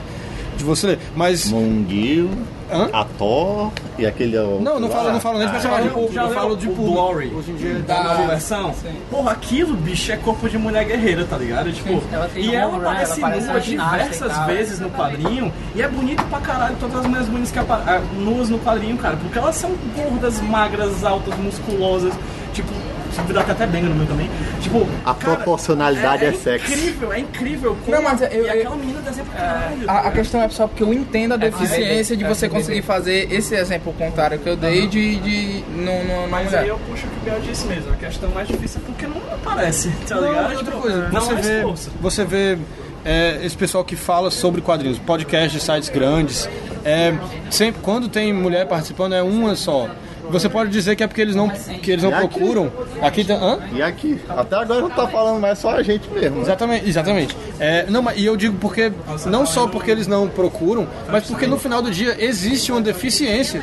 de 0.60 0.64
você 0.64 0.86
ler. 0.86 0.98
Mas. 1.16 1.50
Monguil, 1.50 2.30
Hã? 2.72 2.88
a 2.92 3.04
Thor 3.04 3.72
e 3.98 4.06
aquele. 4.06 4.36
Não, 4.36 4.78
não 4.78 4.88
falo, 4.88 5.12
não 5.12 5.20
falo 5.20 5.38
nem 5.38 5.46
de 5.46 5.52
personagem 5.52 5.88
de 5.88 5.90
público, 5.90 6.14
Já 6.14 6.22
eu 6.22 6.30
falo 6.30 6.56
de 6.56 6.66
público. 6.68 6.92
Glory 6.92 7.32
Hoje 7.34 7.50
em 7.50 7.56
dia 7.56 7.74
da 7.80 8.04
nova 8.04 8.26
versão? 8.28 8.74
Porra, 9.10 9.32
aquilo, 9.32 9.74
bicho, 9.74 10.12
é 10.12 10.16
corpo 10.16 10.48
de 10.48 10.56
mulher 10.56 10.84
guerreira, 10.84 11.24
tá 11.24 11.36
ligado? 11.36 11.72
Tipo, 11.72 12.02
Ela 12.12 12.28
tem 12.28 12.44
e 12.44 12.54
ela 12.54 12.78
né? 12.78 12.88
aparece 12.88 13.20
Ela 13.20 13.30
parece 13.30 13.46
nua 13.48 13.60
diversas 13.60 14.46
vezes 14.46 14.78
no 14.80 14.90
quadrinho 14.90 15.52
e 15.74 15.82
é 15.82 15.88
bonito 15.88 16.22
pra 16.24 16.40
caralho 16.40 16.76
todas 16.78 16.96
as 16.96 17.06
mulheres 17.06 17.28
bonitas 17.28 17.50
que 17.50 17.58
aparecem 17.58 18.08
nuas 18.18 18.48
no 18.48 18.58
quadrinho, 18.60 18.96
cara, 18.96 19.16
porque 19.16 19.38
elas 19.38 19.56
são 19.56 19.70
gordas, 19.96 20.40
magras, 20.40 21.02
altas, 21.04 21.36
musculosas, 21.38 22.14
tipo, 22.52 22.68
se 23.12 23.32
dá 23.32 23.40
até 23.40 23.66
bem 23.66 23.82
no 23.82 23.94
meu 23.94 24.06
também. 24.06 24.30
Tipo, 24.60 24.86
A 25.04 25.14
cara, 25.14 25.36
proporcionalidade 25.36 26.24
é 26.24 26.32
sexy. 26.32 26.72
incrível, 26.72 27.12
é 27.12 27.18
incrível. 27.20 27.76
Como, 27.84 27.96
Não, 27.96 28.02
mas 28.02 28.22
eu- 28.22 28.28
e 28.30 28.36
eu- 28.38 28.52
aquela 28.52 28.76
menina 28.76 29.00
desenha 29.02 29.24
pra 29.26 29.40
caralho. 29.40 29.90
A, 29.90 29.98
a 30.08 30.10
questão 30.10 30.42
é 30.42 30.48
só 30.48 30.66
porque 30.66 30.82
eu 30.82 30.92
entendo 30.92 31.34
a 31.34 31.36
deficiência 31.36 32.16
de 32.16 32.24
você 32.24 32.48
conseguir 32.48 32.82
fazer 32.82 33.32
esse 33.32 33.54
exemplo 33.54 33.92
contrário 33.94 34.38
que 34.38 34.48
eu 34.48 34.56
dei 34.56 34.86
de, 34.86 35.16
de 35.16 35.64
no, 35.70 36.04
no, 36.04 36.28
Mas 36.28 36.46
mulher. 36.46 36.60
aí 36.62 36.68
eu 36.68 36.78
puxo 36.78 37.06
o 37.06 37.10
que 37.10 37.16
o 37.16 37.20
Biel 37.24 37.40
disse 37.40 37.66
mesmo. 37.66 37.92
A 37.92 37.96
questão 37.96 38.30
mais 38.30 38.48
difícil 38.48 38.80
é 38.82 38.86
porque 38.86 39.06
não 39.06 39.16
aparece, 39.32 39.90
tá 40.08 40.16
Não, 40.16 40.28
ligado? 40.28 40.52
e 40.52 40.56
outra 40.56 40.76
coisa, 40.76 41.08
não 41.08 41.20
você 41.20 41.32
há 41.32 41.36
vê, 41.36 41.62
você 42.00 42.24
vê 42.24 42.58
é, 43.04 43.40
esse 43.44 43.56
pessoal 43.56 43.84
que 43.84 43.96
fala 43.96 44.30
sobre 44.30 44.60
quadrinhos, 44.60 44.98
podcast 44.98 45.56
de 45.58 45.62
sites 45.64 45.88
grandes, 45.88 46.48
é, 46.84 47.14
sempre, 47.50 47.80
quando 47.82 48.08
tem 48.08 48.32
mulher 48.32 48.66
participando 48.66 49.14
é 49.14 49.22
uma 49.22 49.54
só. 49.56 49.88
Você 50.30 50.48
pode 50.48 50.70
dizer 50.70 50.96
que 50.96 51.02
é 51.02 51.06
porque 51.06 51.20
eles 51.20 51.34
não, 51.34 51.48
que 51.48 51.90
eles 51.90 52.02
não 52.04 52.10
E 52.10 52.14
aqui? 52.14 52.28
procuram. 52.38 52.72
Aqui 53.02 53.24
tem, 53.24 53.36
hã? 53.36 53.58
E 53.74 53.82
aqui? 53.82 54.20
Até 54.28 54.56
agora 54.56 54.80
não 54.80 54.90
tá 54.90 55.06
falando 55.08 55.40
mais 55.40 55.58
só 55.58 55.70
a 55.70 55.82
gente 55.82 56.08
mesmo. 56.10 56.36
Né? 56.36 56.42
Exatamente, 56.42 56.88
exatamente. 56.88 57.36
É, 57.58 57.86
não, 57.88 58.02
mas- 58.02 58.18
e 58.18 58.24
eu 58.24 58.36
digo 58.36 58.56
porque 58.58 58.92
não 59.26 59.44
só 59.46 59.66
porque 59.66 59.90
eles 59.90 60.06
não 60.06 60.28
procuram, 60.28 60.86
mas 61.10 61.24
porque 61.24 61.46
no 61.46 61.58
final 61.58 61.82
do 61.82 61.90
dia 61.90 62.16
existe 62.18 62.70
uma 62.72 62.80
deficiência 62.80 63.62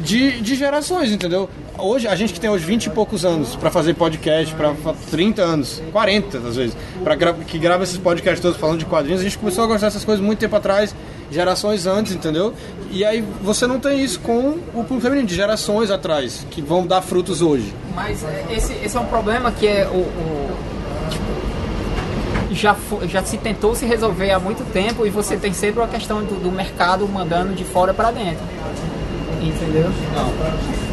de, 0.00 0.40
de 0.40 0.54
gerações, 0.54 1.10
entendeu? 1.10 1.48
Hoje, 1.76 2.06
a 2.06 2.14
gente 2.14 2.32
que 2.32 2.38
tem 2.40 2.48
hoje 2.48 2.64
20 2.64 2.84
e 2.86 2.90
poucos 2.90 3.24
anos 3.24 3.56
para 3.56 3.68
fazer 3.70 3.94
podcast, 3.94 4.54
para 4.54 4.72
30 5.10 5.42
anos, 5.42 5.82
40 5.92 6.38
às 6.38 6.56
vezes, 6.56 6.76
pra 7.02 7.14
gra 7.16 7.32
que 7.34 7.58
grava 7.58 7.82
esses 7.82 7.98
podcasts 7.98 8.40
todos 8.40 8.56
falando 8.56 8.78
de 8.78 8.84
quadrinhos, 8.84 9.20
a 9.20 9.24
gente 9.24 9.36
começou 9.36 9.64
a 9.64 9.66
gostar 9.66 9.88
dessas 9.88 10.04
coisas 10.04 10.24
muito 10.24 10.38
tempo 10.38 10.54
atrás, 10.54 10.94
gerações 11.32 11.84
antes, 11.86 12.12
entendeu? 12.14 12.54
E 12.92 13.04
aí 13.04 13.24
você 13.42 13.66
não 13.66 13.80
tem 13.80 14.02
isso 14.04 14.20
com 14.20 14.50
o 14.72 14.84
público 14.84 15.00
feminino, 15.00 15.26
de 15.26 15.34
gerações 15.34 15.90
atrás, 15.90 16.46
que 16.50 16.62
vão 16.62 16.86
dar 16.86 17.02
frutos 17.02 17.42
hoje. 17.42 17.74
Mas 17.94 18.22
é, 18.22 18.44
esse, 18.52 18.72
esse 18.74 18.96
é 18.96 19.00
um 19.00 19.06
problema 19.06 19.50
que 19.50 19.66
é 19.66 19.84
o. 19.86 19.96
o- 19.96 20.56
tipo, 21.10 22.54
já, 22.54 22.76
já 23.08 23.22
se 23.24 23.36
tentou 23.36 23.74
se 23.74 23.84
resolver 23.84 24.30
há 24.30 24.38
muito 24.38 24.64
tempo 24.72 25.04
e 25.04 25.10
você 25.10 25.36
tem 25.36 25.52
sempre 25.52 25.82
a 25.82 25.88
questão 25.88 26.22
do, 26.22 26.36
do 26.40 26.52
mercado 26.52 27.06
mandando 27.08 27.52
de 27.52 27.64
fora 27.64 27.92
para 27.92 28.12
dentro. 28.12 28.44
Entendeu? 29.48 29.90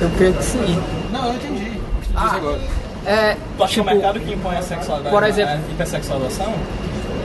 Eu 0.01 0.09
creio 0.17 0.33
que 0.33 0.43
sim. 0.43 0.81
Não, 1.11 1.27
eu 1.27 1.33
entendi. 1.35 1.79
agora. 2.15 2.59
É, 3.05 3.35
Tu 3.57 3.63
acha 3.63 3.73
que 3.73 3.79
tipo, 3.79 3.89
o 3.89 3.93
mercado 3.95 4.19
que 4.19 4.33
impõe 4.33 4.55
a 4.57 4.61
sexualidade, 4.61 5.15
por 5.15 5.23
exemplo- 5.23 5.53
a 5.53 5.71
hipersexualização? 5.71 6.53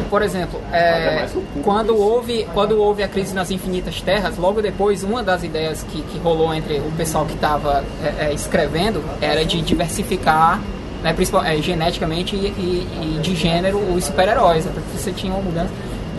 por 0.09 0.23
exemplo, 0.23 0.61
é, 0.73 1.27
quando 1.65 1.97
houve 1.97 2.47
quando 2.55 2.79
houve 2.81 3.03
a 3.03 3.09
crise 3.09 3.35
nas 3.35 3.51
infinitas 3.51 4.01
terras, 4.01 4.39
logo 4.39 4.63
depois 4.63 5.03
uma 5.03 5.23
das 5.23 5.43
ideias 5.43 5.83
que, 5.91 6.01
que 6.03 6.19
rolou 6.19 6.55
entre 6.55 6.79
o 6.79 6.93
pessoal 6.97 7.27
que 7.27 7.35
estava 7.35 7.85
escrevendo 8.33 9.03
era 9.21 9.45
de 9.45 9.61
diversificar 9.61 10.61
né, 11.03 11.13
principal, 11.13 11.45
é, 11.45 11.61
geneticamente 11.61 12.35
e, 12.37 12.39
e- 12.47 13.17
e 13.17 13.21
de 13.21 13.35
gênero 13.37 13.79
os 13.79 14.05
super-heróis, 14.05 14.67
até 14.67 14.81
que 14.81 14.97
você 14.99 15.13
tinha 15.13 15.33
uma 15.33 15.43
mudança. 15.43 15.71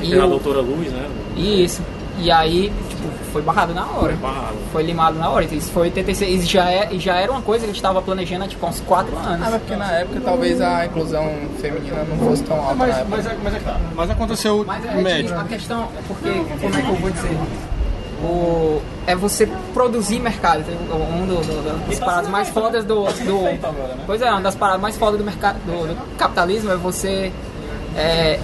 E 0.04 0.12
Tem 0.12 0.20
a 0.20 0.26
o- 0.26 0.30
Doutora 0.30 0.62
Luz, 0.62 0.92
né? 0.92 1.08
Isso. 1.36 1.82
E 2.20 2.30
aí, 2.30 2.72
tipo, 2.90 3.08
foi 3.38 3.42
barrado 3.44 3.74
na 3.74 3.86
hora. 3.86 4.00
Foi 4.00 4.16
barrado. 4.16 4.56
Foi 4.72 4.84
limado 4.84 5.20
na 5.20 5.30
hora. 5.30 5.46
Isso 5.46 5.72
foi 5.72 5.84
86. 5.84 6.44
E 6.44 6.46
já, 6.48 6.72
é, 6.72 6.90
já 6.98 7.16
era 7.18 7.32
uma 7.32 7.42
coisa 7.42 7.60
que 7.60 7.66
a 7.66 7.68
gente 7.68 7.76
estava 7.76 8.02
planejando 8.02 8.46
há 8.46 8.48
tipo 8.48 8.66
uns 8.66 8.80
4 8.82 9.16
anos. 9.16 9.28
Ah, 9.46 9.50
mas 9.52 9.62
porque 9.62 9.76
na 9.76 9.92
época 9.92 10.22
talvez 10.22 10.60
a 10.60 10.86
inclusão 10.88 11.30
feminina 11.62 12.04
não 12.10 12.18
fosse 12.18 12.44
tão 12.44 12.58
alta 12.58 12.74
na 12.74 12.86
Mas, 12.88 12.98
época. 12.98 13.08
mas, 13.16 13.26
é- 13.28 13.38
mas, 13.44 13.54
é 13.54 13.62
mas 13.96 14.10
aconteceu 14.10 14.64
Mas 14.66 14.86
é, 14.86 14.96
médio. 15.02 15.28
tipo, 15.28 15.40
a 15.40 15.44
questão 15.44 15.84
é 15.84 16.02
porque, 16.08 16.30
como 16.32 16.76
é 16.76 16.82
que 16.82 16.90
eu 16.90 16.96
vou 16.96 17.12
dizer? 17.12 17.38
O, 18.24 18.82
é 19.06 19.16
você 19.16 19.48
produzir 19.76 20.20
mercado. 20.20 20.64
Um 20.92 21.28
do- 21.28 21.36
do- 21.36 21.88
das 21.88 22.00
paradas 22.00 22.30
mais 22.32 22.50
fodas 22.50 22.84
do. 22.84 23.04
do 23.06 24.04
pois 24.08 24.20
é, 24.24 24.32
uma 24.32 24.42
das 24.42 24.56
paradas 24.56 24.82
mais 24.82 24.98
fodas 24.98 25.20
do 25.20 25.24
mercado 25.24 25.58
do, 25.64 25.94
do 25.94 26.18
capitalismo 26.18 26.72
é 26.72 26.76
você 26.76 27.32
é, 27.96 28.40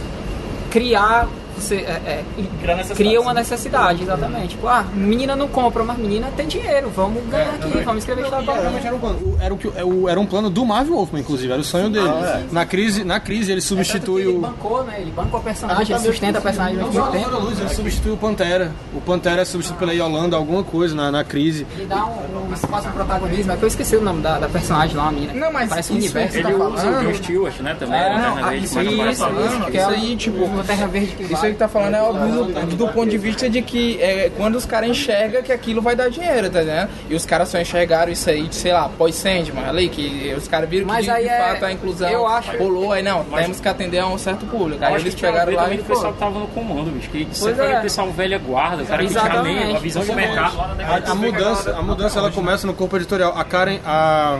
criar. 0.69 1.27
Você 1.63 1.75
é, 1.77 2.23
é, 2.37 2.95
cria 2.95 3.21
uma 3.21 3.31
sim. 3.31 3.37
necessidade, 3.39 4.03
exatamente. 4.03 4.49
Tipo, 4.49 4.67
ah, 4.67 4.85
menina 4.93 5.35
não 5.35 5.47
compra, 5.47 5.83
mas 5.83 5.97
menina 5.97 6.29
tem 6.35 6.47
dinheiro, 6.47 6.89
vamos 6.95 7.23
ganhar 7.27 7.53
aqui, 7.55 7.69
vamos 7.83 7.99
escrever 8.03 8.23
história 8.23 8.45
pra 8.45 8.53
Realmente 8.55 8.85
era 8.87 8.95
um 8.95 8.99
plano. 8.99 9.19
O- 9.19 9.37
Era, 9.41 9.53
o 9.53 9.59
é 9.75 9.83
o- 9.83 10.09
era 10.09 10.19
um 10.19 10.25
plano 10.25 10.49
do 10.49 10.65
Marvel 10.65 10.95
Wolfman, 10.95 11.21
inclusive, 11.21 11.51
era 11.51 11.61
o 11.61 11.63
sonho 11.63 11.89
dele. 11.89 12.07
Na 12.51 12.65
crise, 12.65 13.03
na 13.03 13.19
crise 13.19 13.51
ele 13.51 13.61
substitui 13.61 14.21
Ele 14.23 14.31
o. 14.37 14.39
bancou, 14.39 14.83
né? 14.83 14.95
Ele 14.99 15.11
bancou 15.11 15.39
a 15.39 15.43
personagem, 15.43 15.95
ele 15.95 16.05
sustenta 16.05 16.37
a 16.37 16.41
personagem 16.41 16.77
muito 16.77 16.93
não, 16.97 17.11
tempo. 17.11 17.29
Luz, 17.39 17.59
ele 17.59 17.69
substitui 17.69 18.11
o 18.11 18.17
Pantera. 18.17 18.71
O 18.93 19.01
Pantera 19.01 19.41
é 19.41 19.45
substituído 19.45 19.79
pela 19.79 19.93
Yolanda, 19.93 20.35
alguma 20.35 20.63
coisa 20.63 20.93
na, 20.95 21.11
na 21.11 21.23
crise. 21.23 21.65
Ele 21.75 21.85
dá 21.85 22.05
um, 22.05 22.49
um 22.49 22.53
espaço 22.53 22.83
pro 22.89 22.93
protagonismo. 22.93 23.51
É 23.51 23.57
que 23.57 23.63
eu 23.63 23.67
esqueci 23.67 23.95
o 23.95 24.01
nome 24.01 24.21
da, 24.21 24.39
da 24.39 24.47
personagem 24.49 24.95
lá, 24.95 25.07
a 25.07 25.11
mina. 25.11 25.33
Não, 25.33 25.51
mas 25.51 25.69
Parece 25.69 25.93
um 25.93 25.95
universo. 25.97 26.37
Ele 26.37 26.43
tá 26.43 26.49
usa 26.49 26.63
o 26.67 26.77
falando- 26.77 27.05
John 27.07 27.13
Stewart, 27.15 27.59
né? 27.61 27.75
Também. 27.79 27.99
É, 27.99 28.03
Lanterna 28.09 28.29
não, 28.29 28.37
ah, 28.45 28.49
Verde, 28.49 28.65
isso, 28.65 28.79
isso, 28.81 28.91
isso, 28.91 29.11
isso, 29.11 29.23
é 29.23 29.77
é 29.77 29.87
o- 29.87 29.89
aí, 29.89 30.15
tipo, 30.15 30.55
Lanterna 30.55 30.87
Verde 30.87 31.07
que 31.15 31.23
Isso 31.33 31.45
aí 31.45 31.52
que 31.53 31.59
tá 31.59 31.67
falando 31.67 31.95
é 31.95 32.01
óbvio 32.01 32.45
do, 32.45 32.75
do 32.75 32.87
ponto 32.89 33.09
de 33.09 33.17
vista 33.17 33.49
de 33.49 33.61
que 33.61 34.01
é, 34.01 34.31
quando 34.35 34.55
os 34.55 34.65
caras 34.65 34.89
enxergam 34.89 35.41
que 35.41 35.51
aquilo 35.51 35.81
vai 35.81 35.95
dar 35.95 36.09
dinheiro, 36.09 36.49
tá 36.49 36.61
entendendo? 36.61 36.89
E 37.09 37.15
os 37.15 37.25
caras 37.25 37.49
só 37.49 37.59
enxergaram 37.59 38.11
isso 38.11 38.29
aí, 38.29 38.47
sei 38.51 38.73
lá, 38.73 38.89
pós 38.89 39.15
Sandman, 39.15 39.65
ali, 39.65 39.89
que 39.89 40.33
os 40.37 40.47
caras 40.47 40.69
viram 40.69 40.85
que 40.87 40.91
Mas 40.93 41.05
de, 41.05 41.11
aí 41.11 41.23
de 41.23 41.29
é- 41.29 41.37
fato 41.37 41.65
a 41.65 41.71
inclusão 41.71 42.09
eu 42.09 42.27
acho- 42.27 42.57
rolou, 42.57 42.91
aí 42.91 43.01
não, 43.03 43.23
temos 43.23 43.59
que 43.59 43.67
atender 43.67 43.99
a 43.99 44.07
um 44.07 44.17
certo 44.17 44.45
público. 44.45 44.83
Aí 44.83 44.95
eles 44.95 45.13
que 45.15 45.21
pegaram 45.21 45.53
lá 45.53 45.73
e 45.73 45.77
do 45.77 45.83
pessoal 45.83 46.13
que 46.13 46.19
tava 46.19 46.39
no 46.39 46.47
comando, 46.47 46.91
bicho. 46.91 47.09
Que 47.09 47.27
sempre 47.31 47.55
foi 47.55 47.71
é. 47.71 47.79
o 47.79 47.81
pessoal 47.81 48.11
velha 48.11 48.37
guarda, 48.37 48.83
o 48.83 48.85
cara 48.85 49.03
que 49.05 49.09
tinha 49.09 49.43
nem 49.43 49.75
a 49.75 49.79
visão 49.79 50.03
de 50.03 50.13
mercado 50.13 50.57
lá 50.57 50.67
na 50.69 50.73
década 50.75 51.07
A, 51.07 51.11
a 51.11 51.15
mudança, 51.15 51.75
a 51.77 51.81
mudança 51.81 52.19
ela 52.19 52.31
começa 52.31 52.67
no 52.67 52.73
corpo 52.73 52.95
editorial. 52.97 53.33
A 53.37 53.43
Karen, 53.43 53.79
a. 53.85 54.39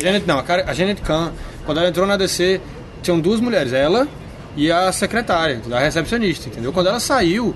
Janet, 0.00 0.26
não, 0.26 0.38
a, 0.38 0.42
Karen, 0.42 0.64
a 0.66 0.72
Janet 0.72 1.00
Kahn, 1.02 1.30
quando 1.64 1.78
ela 1.78 1.88
entrou 1.88 2.06
na 2.06 2.16
DC, 2.16 2.60
tinham 3.02 3.18
duas 3.20 3.40
mulheres, 3.40 3.72
ela 3.72 4.06
e 4.56 4.70
a 4.70 4.90
secretária, 4.92 5.60
a 5.72 5.78
recepcionista, 5.78 6.48
entendeu? 6.48 6.72
Quando 6.72 6.88
ela 6.88 7.00
saiu, 7.00 7.54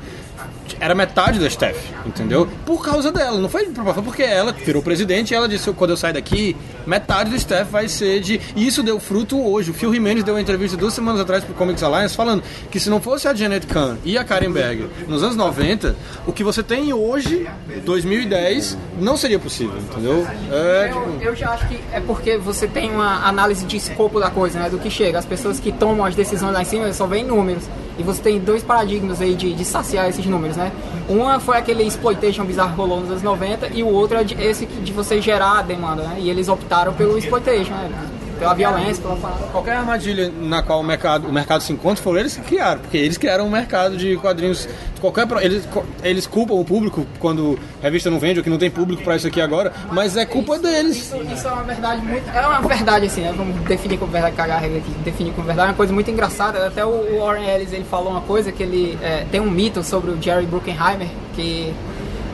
era 0.80 0.94
metade 0.94 1.38
da 1.38 1.48
Steph, 1.48 1.78
entendeu? 2.06 2.48
Por 2.66 2.84
causa 2.84 3.10
dela, 3.10 3.38
não 3.38 3.48
foi 3.48 3.66
porque 4.04 4.22
ela 4.22 4.52
virou 4.52 4.82
presidente 4.82 5.32
e 5.32 5.34
ela 5.34 5.48
disse, 5.48 5.72
quando 5.72 5.90
eu 5.90 5.96
sair 5.96 6.12
daqui, 6.12 6.56
metade 6.88 7.30
do 7.30 7.38
Steph 7.38 7.68
vai 7.70 7.88
ser 7.88 8.20
de... 8.20 8.40
E 8.56 8.66
isso 8.66 8.82
deu 8.82 8.98
fruto 8.98 9.40
hoje. 9.40 9.70
O 9.70 9.74
Phil 9.74 9.92
Jimenez 9.92 10.24
deu 10.24 10.34
uma 10.34 10.40
entrevista 10.40 10.76
duas 10.76 10.94
semanas 10.94 11.20
atrás 11.20 11.44
pro 11.44 11.54
Comics 11.54 11.82
Alliance 11.82 12.16
falando 12.16 12.42
que 12.70 12.80
se 12.80 12.88
não 12.88 13.00
fosse 13.00 13.28
a 13.28 13.34
Janet 13.34 13.66
Kahn 13.66 13.96
e 14.04 14.16
a 14.16 14.24
Karen 14.24 14.50
Berger 14.50 14.86
nos 15.06 15.22
anos 15.22 15.36
90, 15.36 15.94
o 16.26 16.32
que 16.32 16.42
você 16.42 16.62
tem 16.62 16.92
hoje, 16.92 17.46
2010, 17.84 18.76
não 18.98 19.16
seria 19.16 19.38
possível, 19.38 19.78
entendeu? 19.78 20.26
É, 20.50 20.88
tipo, 20.88 21.00
Eu, 21.20 21.28
eu 21.28 21.36
já 21.36 21.50
acho 21.50 21.68
que 21.68 21.78
é 21.92 22.00
porque 22.00 22.38
você 22.38 22.66
tem 22.66 22.90
uma 22.90 23.26
análise 23.26 23.66
de 23.66 23.76
escopo 23.76 24.18
da 24.18 24.30
coisa, 24.30 24.58
né? 24.58 24.70
Do 24.70 24.78
que 24.78 24.90
chega. 24.90 25.18
As 25.18 25.26
pessoas 25.26 25.60
que 25.60 25.70
tomam 25.70 26.06
as 26.06 26.14
decisões 26.14 26.52
lá 26.52 26.62
em 26.62 26.64
cima 26.64 26.92
só 26.92 27.06
veem 27.06 27.24
números. 27.24 27.64
E 27.98 28.02
você 28.02 28.22
tem 28.22 28.38
dois 28.38 28.62
paradigmas 28.62 29.20
aí 29.20 29.34
de, 29.34 29.52
de 29.52 29.64
saciar 29.64 30.08
esses 30.08 30.24
números, 30.24 30.56
né? 30.56 30.70
Uma 31.08 31.40
foi 31.40 31.56
aquele 31.56 31.82
exploitation 31.82 32.44
bizarro 32.44 32.70
que 32.70 32.76
rolou 32.76 33.00
nos 33.00 33.10
anos 33.10 33.22
90 33.24 33.70
e 33.74 33.82
o 33.82 33.88
outro 33.88 34.16
é 34.16 34.22
esse 34.22 34.66
de 34.66 34.92
você 34.92 35.20
gerar 35.20 35.58
a 35.58 35.62
demanda, 35.62 36.04
né? 36.04 36.16
E 36.20 36.30
eles 36.30 36.48
optaram 36.48 36.77
pelo 36.92 37.18
exploitation, 37.18 37.72
né? 37.72 37.90
Pela 38.38 38.54
violência, 38.54 39.02
pela 39.02 39.16
parada. 39.16 39.42
Qualquer 39.50 39.76
armadilha 39.78 40.32
na 40.40 40.62
qual 40.62 40.80
o 40.80 40.84
mercado, 40.84 41.26
o 41.26 41.32
mercado 41.32 41.60
se 41.60 41.72
encontra 41.72 42.02
foram 42.02 42.20
eles 42.20 42.36
que 42.36 42.42
criaram, 42.42 42.80
porque 42.80 42.96
eles 42.96 43.18
criaram 43.18 43.46
um 43.46 43.50
mercado 43.50 43.96
de 43.96 44.16
quadrinhos. 44.16 44.68
Qualquer, 45.00 45.26
eles, 45.40 45.68
eles 46.04 46.26
culpam 46.26 46.54
o 46.54 46.64
público 46.64 47.04
quando 47.18 47.58
a 47.80 47.84
revista 47.84 48.10
não 48.10 48.20
vende 48.20 48.38
ou 48.38 48.44
que 48.44 48.50
não 48.50 48.58
tem 48.58 48.70
público 48.70 49.02
pra 49.02 49.16
isso 49.16 49.26
aqui 49.26 49.40
agora, 49.40 49.72
mas 49.90 50.16
é 50.16 50.24
culpa 50.24 50.56
deles. 50.58 50.96
Isso, 50.96 51.16
isso 51.32 51.48
é 51.48 51.52
uma 51.52 51.64
verdade 51.64 52.02
muito. 52.02 52.30
É 52.30 52.46
uma 52.46 52.60
verdade, 52.60 53.06
assim, 53.06 53.22
né? 53.22 53.34
Vamos 53.36 53.56
definir 53.62 53.98
como 53.98 54.12
verdade, 54.12 54.36
cagar 54.36 54.58
a 54.58 54.60
regra 54.60 54.78
aqui. 54.78 54.90
Definir 55.04 55.32
como 55.32 55.46
verdade 55.46 55.68
é 55.68 55.70
uma 55.72 55.76
coisa 55.76 55.92
muito 55.92 56.10
engraçada. 56.10 56.64
Até 56.64 56.84
o 56.84 57.08
o 57.08 57.18
Warren 57.20 57.48
Ellis 57.48 57.72
ele 57.72 57.84
falou 57.84 58.10
uma 58.10 58.20
coisa 58.20 58.52
que 58.52 58.62
ele. 58.62 58.98
é, 59.02 59.24
tem 59.30 59.40
um 59.40 59.50
mito 59.50 59.82
sobre 59.82 60.10
o 60.10 60.22
Jerry 60.22 60.46
Bruckheimer, 60.46 61.08
que. 61.34 61.74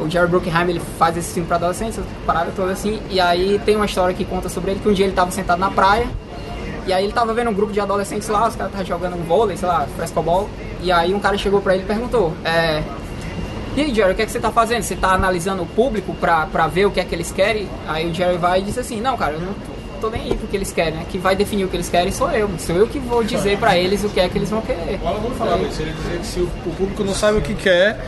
O 0.01 0.09
Jerry 0.09 0.27
Bruckheimer 0.27 0.71
ele 0.71 0.83
faz 0.99 1.17
esse 1.17 1.35
filme 1.35 1.47
pra 1.47 1.57
adolescentes, 1.57 2.01
parada 2.27 2.53
toda 2.55 2.73
assim. 2.73 3.01
E 3.11 3.21
aí 3.21 3.61
tem 3.65 3.77
uma 3.77 3.87
história 3.87 4.15
que 4.15 4.25
conta 4.25 4.49
sobre 4.49 4.73
ele 4.73 4.81
que 4.81 4.89
um 4.89 4.93
dia 4.93 5.07
ele 5.07 5.15
tava 5.15 5.31
sentado 5.31 5.59
na 5.59 5.71
praia. 5.71 6.07
E 6.87 6.93
aí 6.93 7.05
ele 7.05 7.13
tava 7.13 7.33
vendo 7.33 7.51
um 7.51 7.55
grupo 7.55 7.73
de 7.73 7.81
adolescentes 7.81 8.29
lá, 8.29 8.47
os 8.47 8.57
caras 8.57 8.73
estavam 8.73 8.87
jogando 8.87 9.17
um 9.17 9.23
vôlei, 9.23 9.57
sei 9.57 9.69
lá, 9.69 9.87
frescobol. 9.97 10.51
E 10.83 10.93
aí 10.93 11.15
um 11.15 11.21
cara 11.21 11.39
chegou 11.39 11.61
pra 11.61 11.75
ele 11.75 11.85
e 11.85 11.87
perguntou: 11.87 12.35
é, 12.45 12.83
e 13.77 13.81
aí, 13.81 13.93
Jerry, 13.93 14.13
o 14.13 14.15
que, 14.15 14.23
é 14.23 14.27
que 14.27 14.31
você 14.31 14.39
tá 14.39 14.53
fazendo? 14.53 14.83
Você 14.83 14.95
tá 14.95 15.13
analisando 15.13 15.65
o 15.65 15.67
público 15.67 16.15
pra 16.15 16.67
ver 16.69 16.87
o 16.87 16.93
que 16.93 17.01
é 17.01 17.05
que 17.05 17.13
eles 17.13 17.33
querem? 17.33 17.69
Aí 17.89 18.09
o 18.09 18.15
Jerry 18.15 18.39
vai 18.39 18.61
e 18.61 18.63
diz 18.63 18.79
assim, 18.79 19.01
não, 19.01 19.17
cara, 19.17 19.33
eu 19.33 19.41
não 19.41 19.53
tô, 20.01 20.11
nem 20.11 20.23
aí 20.23 20.37
pro 20.37 20.47
que 20.47 20.57
eles 20.57 20.71
querem, 20.71 20.95
né? 20.95 21.07
Quem 21.11 21.21
vai 21.21 21.35
definir 21.35 21.65
o 21.65 21.69
que 21.69 21.77
eles 21.77 21.89
querem 21.89 22.13
sou 22.13 22.31
eu. 22.31 22.49
Sou 22.57 22.77
eu 22.77 22.87
que 22.87 23.01
vou 23.01 23.25
dizer 23.25 23.59
pra 23.59 23.77
eles 23.77 24.05
o 24.05 24.09
que 24.09 24.21
é 24.21 24.29
que 24.29 24.39
eles 24.39 24.49
vão 24.49 24.61
querer. 24.61 25.01
O 25.03 25.09
Alan 25.09 25.31
falava 25.37 25.63
isso, 25.65 25.83
ele 25.83 25.91
dizia 25.91 26.19
que 26.19 26.27
se 26.27 26.41
o 26.41 26.47
público 26.77 27.03
não 27.03 27.15
sabe 27.15 27.39
o 27.39 27.41
que 27.41 27.55
quer, 27.55 27.99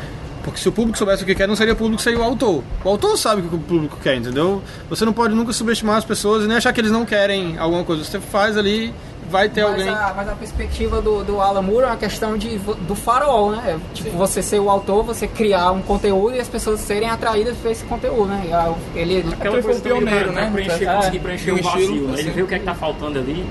porque 0.46 0.60
se 0.60 0.68
o 0.68 0.72
público 0.72 0.96
soubesse 0.96 1.24
o 1.24 1.26
que 1.26 1.34
quer, 1.34 1.48
não 1.48 1.56
seria 1.56 1.72
o 1.72 1.76
público, 1.76 2.00
seria 2.00 2.20
o 2.20 2.22
autor. 2.22 2.62
O 2.84 2.88
autor 2.88 3.18
sabe 3.18 3.42
o 3.42 3.48
que 3.48 3.54
o 3.56 3.58
público 3.58 3.98
quer, 4.00 4.14
entendeu? 4.14 4.62
Você 4.88 5.04
não 5.04 5.12
pode 5.12 5.34
nunca 5.34 5.52
subestimar 5.52 5.96
as 5.96 6.04
pessoas 6.04 6.44
e 6.44 6.46
nem 6.46 6.56
achar 6.56 6.72
que 6.72 6.80
eles 6.80 6.92
não 6.92 7.04
querem 7.04 7.58
alguma 7.58 7.82
coisa. 7.82 8.04
Você 8.04 8.20
faz 8.20 8.56
ali, 8.56 8.94
vai 9.28 9.48
ter 9.48 9.62
Mas 9.64 9.72
alguém. 9.72 9.88
a, 9.88 10.14
mas 10.16 10.28
a 10.28 10.36
perspectiva 10.36 11.02
do, 11.02 11.24
do 11.24 11.40
Alan 11.40 11.62
Moore 11.62 11.82
é 11.82 11.86
uma 11.88 11.96
questão 11.96 12.38
de, 12.38 12.58
do 12.58 12.94
farol, 12.94 13.50
né? 13.50 13.60
É, 13.74 13.76
Tipo, 13.92 14.10
você 14.16 14.40
ser 14.40 14.60
o 14.60 14.70
autor, 14.70 15.02
você 15.02 15.26
criar 15.26 15.72
um 15.72 15.82
conteúdo 15.82 16.36
e 16.36 16.40
as 16.40 16.48
pessoas 16.48 16.78
serem 16.78 17.10
atraídas 17.10 17.56
por 17.56 17.68
esse 17.72 17.84
conteúdo, 17.84 18.26
né? 18.26 18.44
Ele, 18.94 19.24
Aquela 19.32 19.60
coisa 19.60 19.80
também 19.80 19.98
pioneiro, 20.00 20.32
pra, 20.32 20.42
né? 20.42 20.42
pra 20.42 20.62
preencher, 20.62 20.84
É. 20.88 20.94
conseguir 20.94 21.18
preencher 21.18 21.50
o 21.52 21.62
vazio, 21.62 21.80
estilo, 21.80 22.08
né? 22.12 22.20
Ele 22.20 22.30
vê 22.30 22.42
o 22.42 22.46
que 22.46 22.54
é 22.54 22.58
que 22.60 22.64
tá 22.64 22.74
faltando 22.74 23.18
ali. 23.18 23.44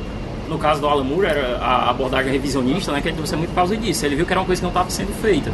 No 0.47 0.57
caso 0.59 0.79
do 0.79 0.87
Alan 0.87 1.03
Moore, 1.03 1.25
era 1.25 1.57
a 1.57 1.89
abordagem 1.89 2.31
revisionista, 2.31 2.91
né? 2.91 3.01
Que 3.01 3.09
ele 3.09 3.17
trouxe 3.17 3.35
muito 3.35 3.49
por 3.49 3.55
causa 3.55 3.75
disso. 3.75 4.05
Ele 4.05 4.15
viu 4.15 4.25
que 4.25 4.31
era 4.31 4.39
uma 4.39 4.45
coisa 4.45 4.61
que 4.61 4.63
não 4.63 4.69
estava 4.69 4.89
sendo 4.91 5.11
feita. 5.19 5.51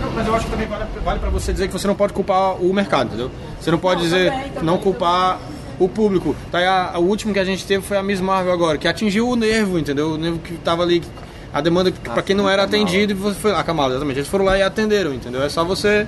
Não, 0.00 0.10
mas 0.12 0.26
eu 0.26 0.34
acho 0.34 0.44
que 0.46 0.50
também 0.50 0.66
vale, 0.66 0.84
vale 1.04 1.18
pra 1.20 1.30
você 1.30 1.52
dizer 1.52 1.66
que 1.66 1.72
você 1.72 1.86
não 1.86 1.94
pode 1.94 2.12
culpar 2.12 2.54
o 2.62 2.72
mercado, 2.72 3.08
entendeu? 3.08 3.30
Você 3.60 3.70
não 3.70 3.78
pode 3.78 4.00
dizer, 4.02 4.30
também, 4.30 4.48
também, 4.50 4.62
não 4.64 4.78
culpar 4.78 5.38
o 5.78 5.88
público. 5.88 6.34
Tá, 6.50 6.58
a, 6.58 6.94
a- 6.96 6.98
o 6.98 7.04
último 7.04 7.32
que 7.32 7.38
a 7.38 7.44
gente 7.44 7.64
teve 7.66 7.84
foi 7.84 7.96
a 7.96 8.02
Miss 8.02 8.20
Marvel 8.20 8.52
agora, 8.52 8.78
que 8.78 8.86
atingiu 8.88 9.28
o 9.28 9.36
nervo, 9.36 9.78
entendeu? 9.78 10.10
O 10.12 10.18
nervo 10.18 10.38
que 10.38 10.54
tava 10.58 10.82
ali, 10.82 11.02
a 11.52 11.60
demanda 11.60 11.92
pra 12.14 12.22
quem 12.22 12.34
não 12.36 12.48
era 12.48 12.62
atendido, 12.64 13.12
e 13.12 13.14
você 13.14 13.38
foi. 13.38 13.52
A 13.54 13.62
Kamala, 13.64 13.92
exatamente. 13.92 14.18
Eles 14.18 14.28
foram 14.28 14.44
lá 14.44 14.56
e 14.58 14.62
atenderam, 14.62 15.12
entendeu? 15.14 15.42
É 15.42 15.48
só 15.48 15.64
você. 15.64 16.06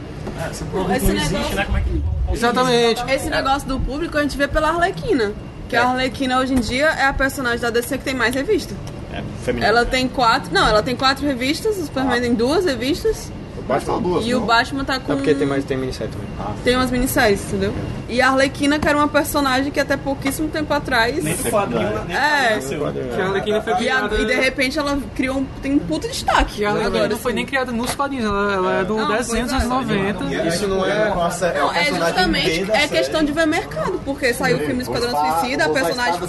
Esse 0.51 0.65
produto 0.65 0.93
Esse 0.93 1.07
não 1.07 1.15
existe, 1.15 1.33
negócio- 1.35 1.57
né? 1.57 1.65
Como 1.65 1.79
é 1.79 1.81
que. 1.81 2.03
Exatamente. 2.33 3.05
Esse 3.09 3.31
negócio 3.31 3.69
do 3.69 3.81
público 3.81 4.17
a 4.19 4.23
gente 4.23 4.37
vê 4.37 4.47
pela 4.49 4.69
Arlequina. 4.69 5.33
Que 5.69 5.77
a 5.77 5.89
Arlequina 5.89 6.39
hoje 6.41 6.53
em 6.53 6.61
dia 6.61 6.87
é 6.87 7.07
a 7.07 7.13
personagem 7.13 7.61
da 7.61 7.71
DC 7.71 7.97
que 7.99 8.05
tem 8.05 8.15
mais 8.15 8.35
revista. 8.35 8.75
É, 9.13 9.23
feminino. 9.45 9.69
Ela 9.71 9.85
tem 9.85 10.09
quatro. 10.09 10.53
Não, 10.53 10.67
ela 10.67 10.83
tem 10.83 10.97
quatro 10.97 11.25
revistas, 11.27 11.77
o 11.79 11.85
Superman 11.85 12.21
tem 12.21 12.35
duas 12.35 12.65
revistas. 12.65 13.31
Basta 13.71 13.93
duas. 14.01 14.27
E 14.27 14.35
o 14.35 14.41
não? 14.41 14.47
Batman 14.47 14.85
tá 14.85 15.01
com. 15.01 15.13
É 15.13 15.17
porque 15.17 15.35
tem 15.35 15.47
mais 15.47 15.65
tem 15.65 15.77
minissérie 15.77 16.13
também. 16.13 16.29
Tem 16.65 16.77
umas 16.77 16.91
minisséries, 16.91 17.45
entendeu? 17.49 17.73
E 18.09 18.21
a 18.21 18.29
Arlequina, 18.29 18.79
que 18.79 18.89
era 18.89 18.97
uma 18.99 19.09
personagem 19.09 19.71
que 19.71 19.79
até 19.81 19.97
pouquíssimo 19.97 20.49
tempo 20.49 20.73
atrás. 20.75 21.23
Nem 21.23 21.35
do 21.37 21.51
quadrinho, 21.51 22.05
nem 22.07 22.17
É. 22.17 22.59
Que 22.59 23.21
a 23.21 23.27
Arlequina 23.27 23.61
foi 23.63 23.73
E, 23.73 23.75
a- 23.75 23.79
criada... 23.79 24.17
e 24.17 24.25
de 24.27 24.35
repente 24.35 24.79
ela 24.79 24.99
criou 25.15 25.39
um, 25.39 25.47
tem 25.63 25.73
um 25.75 25.79
puta 25.79 26.09
destaque. 26.09 26.57
que 26.57 26.65
a 26.65 26.69
Arlequina 26.71 26.97
agora, 26.97 27.09
não 27.09 27.19
foi 27.19 27.31
assim. 27.33 27.37
nem 27.37 27.47
criada 27.47 27.73
nos 27.73 27.95
quadrinhos, 27.95 28.27
ela, 28.27 28.53
ela 28.53 28.81
é 28.81 28.85
do 28.85 28.97
Não, 28.97 29.09
desenho 29.17 29.45
dos 29.45 29.53
pois 29.53 29.65
anos 29.65 29.91
é. 29.91 30.13
90. 30.13 30.47
Isso 30.49 30.67
não 30.69 30.85
é. 30.85 31.09
Não, 31.55 31.73
é 31.73 31.85
justamente 31.85 32.71
é 32.73 32.89
questão 32.89 33.23
de 33.25 33.33
ver 33.33 33.47
mercado, 33.47 34.01
porque 34.05 34.35
saiu 34.35 34.57
o 34.57 34.61
filme 34.61 34.83
Esquadrão 34.83 35.11
Suicida, 35.11 35.65
a 35.67 35.69
personagem 35.69 36.21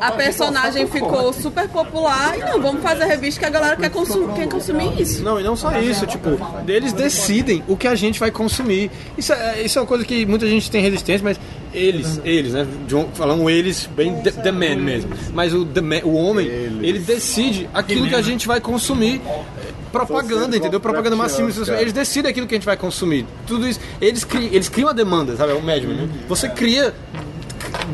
A 0.00 0.12
personagem 0.12 0.86
ficou 0.86 1.32
super 1.32 1.68
popular 1.68 2.36
e 2.36 2.40
não, 2.40 2.60
vamos 2.60 2.82
fazer 2.82 3.04
a 3.04 3.06
revista 3.06 3.40
que 3.40 3.46
a 3.46 3.50
galera 3.50 3.76
quer, 3.76 3.90
consum 3.90 4.28
quer 4.34 4.48
consumir 4.48 5.00
isso. 5.00 5.22
Não, 5.22 5.40
e 5.40 5.42
não 5.42 5.56
só 5.56 5.76
isso, 5.78 6.06
tipo, 6.06 6.35
eles 6.66 6.92
decidem 6.92 7.62
o 7.68 7.76
que 7.76 7.86
a 7.86 7.94
gente 7.94 8.18
vai 8.18 8.30
consumir. 8.30 8.90
Isso 9.16 9.32
é, 9.32 9.62
isso 9.62 9.78
é 9.78 9.82
uma 9.82 9.86
coisa 9.86 10.04
que 10.04 10.26
muita 10.26 10.46
gente 10.46 10.70
tem 10.70 10.82
resistência, 10.82 11.22
mas 11.24 11.38
eles, 11.72 12.20
eles, 12.24 12.52
né? 12.52 12.66
John, 12.88 13.08
falando 13.12 13.48
eles 13.50 13.88
bem 13.94 14.14
the, 14.22 14.30
the 14.30 14.52
man 14.52 14.76
mesmo. 14.76 15.10
Mas 15.32 15.52
o, 15.52 15.64
the 15.64 15.80
man, 15.80 16.00
o 16.04 16.14
homem, 16.14 16.46
ele 16.46 16.98
decide 16.98 17.68
aquilo 17.74 18.08
que 18.08 18.14
a 18.14 18.22
gente 18.22 18.46
vai 18.46 18.60
consumir. 18.60 19.20
Propaganda, 19.92 20.56
entendeu? 20.56 20.80
Propaganda 20.80 21.16
massiva. 21.16 21.50
Eles 21.80 21.92
decidem 21.92 22.30
aquilo 22.30 22.46
que 22.46 22.54
a 22.54 22.58
gente 22.58 22.66
vai 22.66 22.76
consumir. 22.76 23.26
Tudo 23.46 23.66
isso. 23.66 23.80
Eles 24.00 24.24
criam, 24.24 24.52
eles 24.52 24.68
criam 24.68 24.90
a 24.90 24.92
demanda, 24.92 25.36
sabe? 25.36 25.52
É 25.52 25.54
o 25.54 25.62
médium, 25.62 25.94
né? 25.94 26.08
Você 26.28 26.48
cria 26.48 26.94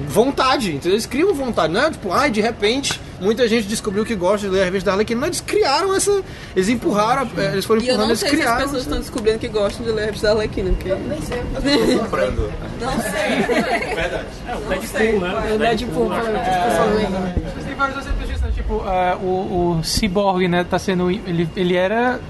vontade, 0.08 0.70
entendeu? 0.72 0.92
Eles 0.92 1.06
criam 1.06 1.34
vontade, 1.34 1.72
não 1.72 1.82
é 1.82 1.90
tipo, 1.90 2.12
ai, 2.12 2.30
de 2.30 2.40
repente, 2.40 3.00
muita 3.20 3.46
gente 3.48 3.66
descobriu 3.68 4.04
que 4.04 4.14
gosta 4.14 4.46
de 4.48 4.52
ler 4.54 4.62
a 4.62 4.64
revista 4.64 4.86
da 4.86 4.92
Arlequina, 4.92 5.20
não, 5.20 5.28
eles 5.28 5.40
criaram 5.40 5.94
essa, 5.94 6.22
eles 6.56 6.68
empurraram, 6.68 7.28
eles 7.52 7.64
foram 7.64 7.80
E 7.80 7.88
eu 7.88 7.94
empurrando, 7.94 8.00
não 8.00 8.10
eles 8.10 8.20
sei 8.20 8.28
se 8.30 8.34
as 8.36 8.40
criaram. 8.40 8.62
pessoas 8.64 8.82
estão 8.82 8.98
descobrindo 8.98 9.38
que 9.38 9.48
gostam 9.48 9.84
de 9.84 9.92
ler 9.92 10.02
a 10.02 10.06
revista 10.06 10.26
da 10.28 10.32
Arlequina. 10.34 10.70
Porque... 10.72 10.90
Comprando. 11.98 12.52
É, 14.46 14.54
o 14.56 14.68
Deadpool, 14.68 15.20
né? 15.20 15.54
O 15.54 15.58
Deadpool, 15.58 16.08
pessoas 16.10 16.96
leem. 16.96 17.64
Tem 17.64 17.74
vários 17.74 17.98
exemplos 17.98 18.28
disso, 18.28 18.44
né? 18.44 18.52
Tipo, 18.54 18.84
é, 18.88 19.16
o, 19.16 19.78
o 19.78 19.84
Cyborg, 19.84 20.48
né, 20.48 20.64
tá 20.64 20.78
sendo... 20.78 21.10
Ele, 21.10 21.48
ele 21.56 21.74
era 21.74 22.20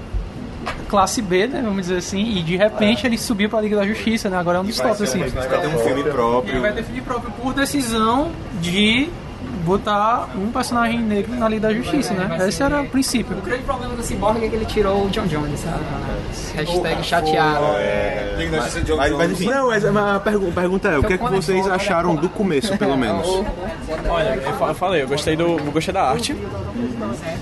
classe 0.89 1.21
B, 1.21 1.47
né, 1.47 1.61
vamos 1.63 1.81
dizer 1.83 1.97
assim, 1.97 2.37
e 2.37 2.43
de 2.43 2.55
repente 2.55 3.05
ele 3.05 3.17
subiu 3.17 3.49
pra 3.49 3.61
Liga 3.61 3.75
da 3.75 3.85
Justiça, 3.85 4.29
né, 4.29 4.37
agora 4.37 4.57
é 4.57 4.61
um 4.61 4.65
dos 4.65 4.77
tops, 4.79 5.01
assim. 5.01 5.19
Vai 5.19 5.47
ter 5.47 5.67
um 5.67 5.77
filme 5.79 6.01
Ele 6.01 6.11
próprio. 6.11 6.61
vai 6.61 6.73
ter 6.73 6.83
filme 6.83 7.01
próprio 7.01 7.31
por 7.31 7.53
decisão 7.53 8.31
de 8.61 9.09
botar 9.63 10.29
um 10.35 10.51
personagem 10.51 10.99
negro 10.99 11.35
na 11.35 11.47
Liga 11.49 11.67
da 11.69 11.73
Justiça, 11.73 12.13
né? 12.13 12.47
Esse 12.47 12.61
era 12.61 12.81
o 12.81 12.87
princípio. 12.87 13.37
O 13.37 13.41
grande 13.41 13.63
problema 13.63 13.95
do 13.95 14.03
Cyborg 14.03 14.43
é 14.43 14.49
que 14.49 14.55
ele 14.55 14.65
tirou 14.65 15.05
o 15.05 15.09
John 15.09 15.25
Jones, 15.25 15.59
sabe? 15.59 15.83
Hashtag 16.55 17.03
chateado. 17.03 17.65
Mas, 18.97 19.11
mas 19.11 19.31
enfim, 19.31 19.45
não, 19.49 19.67
mas 19.67 19.85
a 19.85 20.19
pergu- 20.19 20.51
pergunta 20.51 20.89
é, 20.89 20.97
o 20.97 21.03
que 21.03 21.13
é 21.13 21.17
que 21.17 21.23
vocês 21.29 21.67
acharam 21.67 22.15
do 22.15 22.29
começo, 22.29 22.77
pelo 22.77 22.97
menos? 22.97 23.27
Olha, 24.09 24.35
eu 24.35 24.53
fa- 24.53 24.67
eu 24.67 24.75
falei, 24.75 25.01
eu 25.03 25.07
gostei, 25.07 25.35
do, 25.35 25.43
eu 25.59 25.71
gostei 25.71 25.93
da 25.93 26.03
arte. 26.03 26.35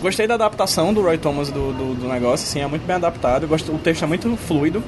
Gostei 0.02 0.28
da 0.28 0.36
adaptação 0.36 0.94
do 0.94 1.02
Roy 1.02 1.18
Thomas 1.18 1.50
do, 1.50 1.72
do, 1.74 1.96
do 1.96 2.08
negócio, 2.08 2.46
assim, 2.46 2.62
é 2.62 2.68
muito 2.68 2.86
bem 2.86 2.96
adaptado. 2.96 3.48
Gosto, 3.48 3.72
o 3.74 3.78
texto 3.78 4.04
é 4.04 4.08
muito 4.08 4.36
fluido. 4.38 4.84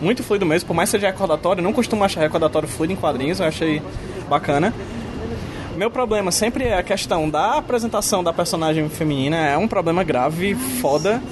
Muito 0.00 0.22
fluido 0.22 0.44
mesmo, 0.44 0.66
por 0.66 0.74
mais 0.74 0.90
que 0.90 0.98
seja 0.98 1.06
recordatório, 1.06 1.60
eu 1.60 1.64
não 1.64 1.72
costumo 1.72 2.04
achar 2.04 2.20
recordatório 2.20 2.68
fluido 2.68 2.92
em 2.92 2.96
quadrinhos, 2.96 3.40
eu 3.40 3.46
achei 3.46 3.80
bacana. 4.28 4.74
Meu 5.76 5.90
problema 5.90 6.30
sempre 6.30 6.64
é 6.64 6.78
a 6.78 6.82
questão 6.82 7.28
da 7.28 7.58
apresentação 7.58 8.24
da 8.24 8.32
personagem 8.32 8.88
feminina, 8.88 9.36
é 9.36 9.56
um 9.58 9.68
problema 9.68 10.02
grave, 10.02 10.54
foda. 10.54 11.22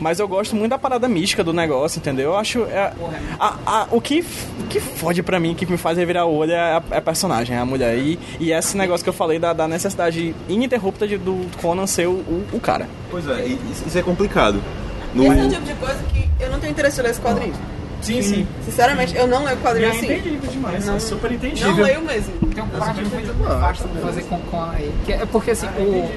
Mas 0.00 0.18
eu 0.18 0.26
gosto 0.26 0.56
muito 0.56 0.70
da 0.70 0.78
parada 0.78 1.06
mística 1.06 1.44
do 1.44 1.52
negócio, 1.52 2.00
entendeu? 2.00 2.30
Eu 2.32 2.36
acho. 2.36 2.64
é- 2.64 2.92
a- 3.38 3.54
a- 3.64 3.86
o, 3.92 4.00
que, 4.00 4.24
o 4.58 4.64
que 4.68 4.80
fode 4.80 5.22
pra 5.22 5.38
mim, 5.38 5.54
que 5.54 5.64
me 5.64 5.76
faz 5.76 5.96
revirar 5.96 6.26
o 6.26 6.34
olho 6.34 6.50
é 6.50 6.56
a, 6.58 6.82
é 6.90 6.96
a 6.96 7.00
personagem, 7.00 7.56
é 7.56 7.60
a 7.60 7.64
mulher. 7.64 7.96
E, 7.96 8.18
e 8.40 8.50
esse 8.52 8.76
negócio 8.76 9.04
que 9.04 9.08
eu 9.10 9.12
falei 9.14 9.38
da, 9.38 9.52
da 9.52 9.68
necessidade 9.68 10.34
ininterrupta 10.48 11.06
de, 11.06 11.16
do 11.18 11.46
Conan 11.60 11.86
ser 11.86 12.08
o, 12.08 12.14
o, 12.14 12.44
o 12.54 12.58
cara. 12.58 12.88
Pois 13.12 13.28
é, 13.28 13.46
e- 13.46 13.58
isso 13.86 13.96
é 13.96 14.02
complicado. 14.02 14.60
No, 15.14 15.22
Esse 15.32 15.38
é 15.38 15.44
o 15.44 15.48
tipo 15.50 15.62
de 15.66 15.74
coisa 15.74 16.02
que 16.12 16.28
eu 16.42 16.50
não 16.50 16.58
tenho 16.58 16.72
interesse 16.72 16.98
em 16.98 17.04
ler 17.04 17.10
esse 17.10 17.20
quadrinho. 17.20 17.54
Sim, 18.02 18.20
sim. 18.22 18.46
Sinceramente, 18.64 19.16
eu 19.16 19.26
não 19.26 19.44
leio 19.44 19.56
quadrinho 19.58 19.90
assim. 19.90 20.12
entendível 20.12 20.50
demais, 20.50 20.88
é 20.88 20.98
super 20.98 21.30
Não 21.30 21.36
entendível. 21.36 21.84
leio 21.84 22.02
mesmo. 22.02 22.32
Tem 22.54 22.62
um 22.64 22.68
parte 22.68 23.00
muito 23.04 23.32
vasto 23.44 23.88
pra 23.88 24.02
fazer 24.02 24.22
com, 24.24 24.38
com 24.40 24.62
aí. 24.62 24.92
Que 25.06 25.12
é 25.12 25.26
porque 25.26 25.52
assim, 25.52 25.66
o. 25.78 26.10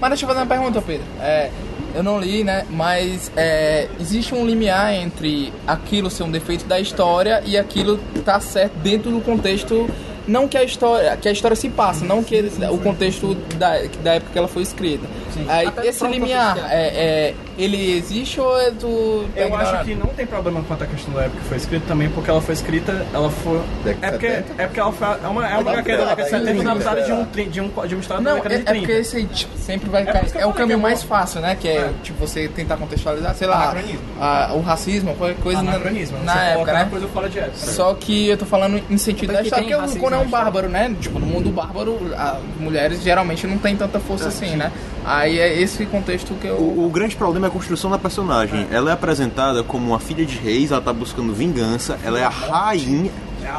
Mas 0.00 0.10
deixa 0.10 0.24
eu 0.24 0.28
fazer 0.28 0.40
uma 0.40 0.46
pergunta, 0.46 0.80
Pedro. 0.82 1.04
É, 1.20 1.50
eu 1.94 2.02
não 2.02 2.20
li, 2.20 2.44
né? 2.44 2.64
Mas 2.70 3.30
é, 3.36 3.88
existe 4.00 4.34
um 4.34 4.44
limiar 4.46 4.92
entre 4.94 5.52
aquilo 5.66 6.10
ser 6.10 6.22
um 6.24 6.30
defeito 6.30 6.64
da 6.66 6.78
história 6.78 7.42
e 7.46 7.56
aquilo 7.56 7.98
tá 8.24 8.38
certo 8.40 8.74
dentro 8.78 9.10
do 9.10 9.20
contexto. 9.20 9.88
Não 10.26 10.46
que 10.46 10.58
a 10.58 10.62
história, 10.62 11.16
que 11.16 11.26
a 11.26 11.32
história 11.32 11.56
se 11.56 11.70
passa, 11.70 12.04
não 12.04 12.22
que 12.22 12.34
ele- 12.34 12.52
o 12.70 12.76
contexto 12.78 13.34
da, 13.56 13.78
da 14.02 14.14
época 14.16 14.30
que 14.32 14.38
ela 14.38 14.46
foi 14.46 14.62
escrita. 14.62 15.06
Aí, 15.48 15.68
esse 15.84 16.06
limiar, 16.06 16.54
contexto. 16.54 16.70
é, 16.70 16.86
é, 16.86 17.34
ele 17.58 17.96
existe 17.96 18.40
ou 18.40 18.58
é 18.60 18.70
do. 18.70 19.28
tá 19.34 19.40
Eu 19.40 19.46
ignorado? 19.48 19.74
acho 19.76 19.84
que 19.84 19.94
não 19.94 20.06
tem 20.08 20.24
problema 20.26 20.62
quanto 20.66 20.84
à 20.84 20.86
questão 20.86 21.12
da 21.12 21.22
época 21.22 21.40
que 21.42 21.48
foi 21.48 21.56
escrita 21.56 21.84
também, 21.88 22.08
porque 22.08 22.30
ela 22.30 22.40
foi 22.40 22.54
escrita, 22.54 23.06
ela 23.12 23.30
foi. 23.30 23.60
É 24.00 24.10
porque, 24.10 24.26
é 24.26 24.42
porque 24.66 24.80
ela 24.80 24.92
foi. 24.92 25.08
É 25.08 25.26
uma, 25.28 25.48
é 25.48 25.58
uma 25.58 25.70
HQ 25.72 25.96
da 25.96 26.04
década 26.04 26.22
de 26.22 26.30
70 26.30 26.70
adaptada 26.70 27.02
de 27.02 27.12
um, 27.12 27.24
de 27.24 27.60
um, 27.60 27.68
de 27.86 27.94
uma 27.94 28.00
história 28.00 28.22
da 28.22 28.30
Não, 28.30 28.36
década 28.36 28.54
é, 28.54 28.58
de 28.58 28.62
é 28.62 28.66
30. 28.66 28.78
porque 28.86 28.92
esse 29.00 29.16
aí, 29.16 29.26
tipo, 29.26 29.58
sempre 29.58 29.90
vai 29.90 30.04
por 30.04 30.12
cair. 30.12 30.30
É 30.36 30.46
o 30.46 30.52
caminho 30.52 30.78
é 30.78 30.82
mais 30.82 31.00
uma- 31.02 31.08
fácil, 31.08 31.40
né? 31.40 31.56
Que 31.60 31.68
é, 31.68 31.90
tipo, 32.02 32.18
você 32.26 32.48
tentar 32.48 32.76
contextualizar, 32.76 33.34
sei 33.34 33.46
lá, 33.48 33.74
a- 34.20 34.52
o 34.54 34.60
racismo, 34.60 35.14
qualquer 35.16 35.36
coisa 35.36 35.62
na, 35.62 35.72
Anacronismo, 35.72 36.18
na 36.24 36.32
você 36.32 36.38
época, 36.50 36.72
né? 36.72 36.82
uma 36.82 36.90
coisa 36.90 37.08
fora 37.08 37.28
de 37.28 37.38
época. 37.38 37.56
Só 37.56 37.94
que 37.94 38.28
eu 38.28 38.36
tô 38.38 38.46
falando 38.46 38.80
em 38.90 38.98
sentido 38.98 39.32
da 39.32 39.42
história, 39.42 39.76
porque 39.78 39.98
o 39.98 40.00
Conan 40.00 40.16
é 40.16 40.20
um 40.20 40.24
na 40.24 40.30
bárbaro, 40.30 40.68
né? 40.68 40.94
Tipo, 41.00 41.18
no 41.18 41.26
mundo 41.26 41.50
bárbaro, 41.50 41.98
as 42.16 42.38
mulheres 42.60 43.02
geralmente 43.02 43.46
não 43.46 43.58
tem 43.58 43.74
tanta 43.76 43.98
força 43.98 44.28
assim, 44.28 44.56
né? 44.56 44.70
Aí 45.04 45.38
é 45.38 45.60
esse 45.60 45.86
contexto 45.86 46.34
que 46.34 46.46
eu... 46.46 46.54
O, 46.56 46.86
o 46.86 46.90
grande 46.90 47.16
problema 47.16 47.47
é 47.48 47.50
a 47.50 47.52
construção 47.52 47.90
da 47.90 47.98
personagem. 47.98 48.66
Ela 48.70 48.90
é 48.90 48.92
apresentada 48.92 49.62
como 49.62 49.88
uma 49.88 49.98
filha 49.98 50.24
de 50.24 50.36
reis, 50.36 50.70
ela 50.70 50.80
tá 50.80 50.92
buscando 50.92 51.32
vingança, 51.32 51.98
ela 52.04 52.18
é 52.18 52.24
a 52.24 52.28
rainha, 52.28 53.10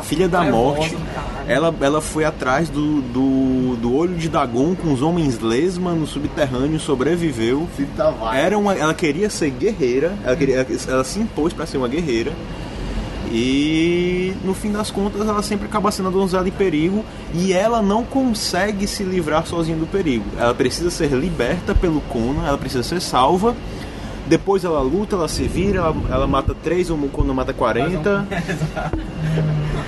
filha 0.03 0.29
da 0.29 0.43
morte. 0.43 0.95
Ela, 1.47 1.73
ela 1.81 1.99
foi 1.99 2.23
atrás 2.23 2.69
do, 2.69 3.01
do, 3.01 3.75
do 3.77 3.95
olho 3.95 4.15
de 4.15 4.29
Dagon 4.29 4.75
com 4.75 4.93
os 4.93 5.01
homens 5.01 5.39
lesma 5.39 5.93
no 5.93 6.05
subterrâneo, 6.05 6.79
sobreviveu. 6.79 7.67
Era 8.33 8.57
uma, 8.57 8.75
ela 8.75 8.93
queria 8.93 9.29
ser 9.29 9.49
guerreira, 9.49 10.13
ela, 10.23 10.35
queria, 10.35 10.67
ela, 10.87 11.03
se 11.03 11.19
impôs 11.19 11.51
para 11.51 11.65
ser 11.65 11.77
uma 11.77 11.87
guerreira. 11.87 12.31
E 13.31 14.33
no 14.43 14.55
fim 14.55 14.71
das 14.71 14.89
contas 14.89 15.27
ela 15.27 15.43
sempre 15.43 15.67
acaba 15.67 15.91
sendo 15.91 16.09
a 16.09 16.11
donzela 16.11 16.47
em 16.47 16.51
perigo 16.51 17.05
e 17.33 17.53
ela 17.53 17.81
não 17.81 18.03
consegue 18.03 18.87
se 18.87 19.03
livrar 19.03 19.45
sozinha 19.45 19.77
do 19.77 19.85
perigo. 19.85 20.25
Ela 20.37 20.53
precisa 20.53 20.89
ser 20.89 21.11
liberta 21.11 21.75
pelo 21.75 22.01
Conan, 22.01 22.47
ela 22.47 22.57
precisa 22.57 22.81
ser 22.81 22.99
salva. 22.99 23.55
Depois 24.29 24.63
ela 24.63 24.79
luta, 24.81 25.15
ela 25.15 25.27
se 25.27 25.47
vira, 25.47 25.79
ela, 25.79 25.95
ela 26.11 26.27
mata 26.27 26.53
três, 26.53 26.91
o 26.91 26.97
Conan 27.09 27.33
mata 27.33 27.51
40. 27.51 28.27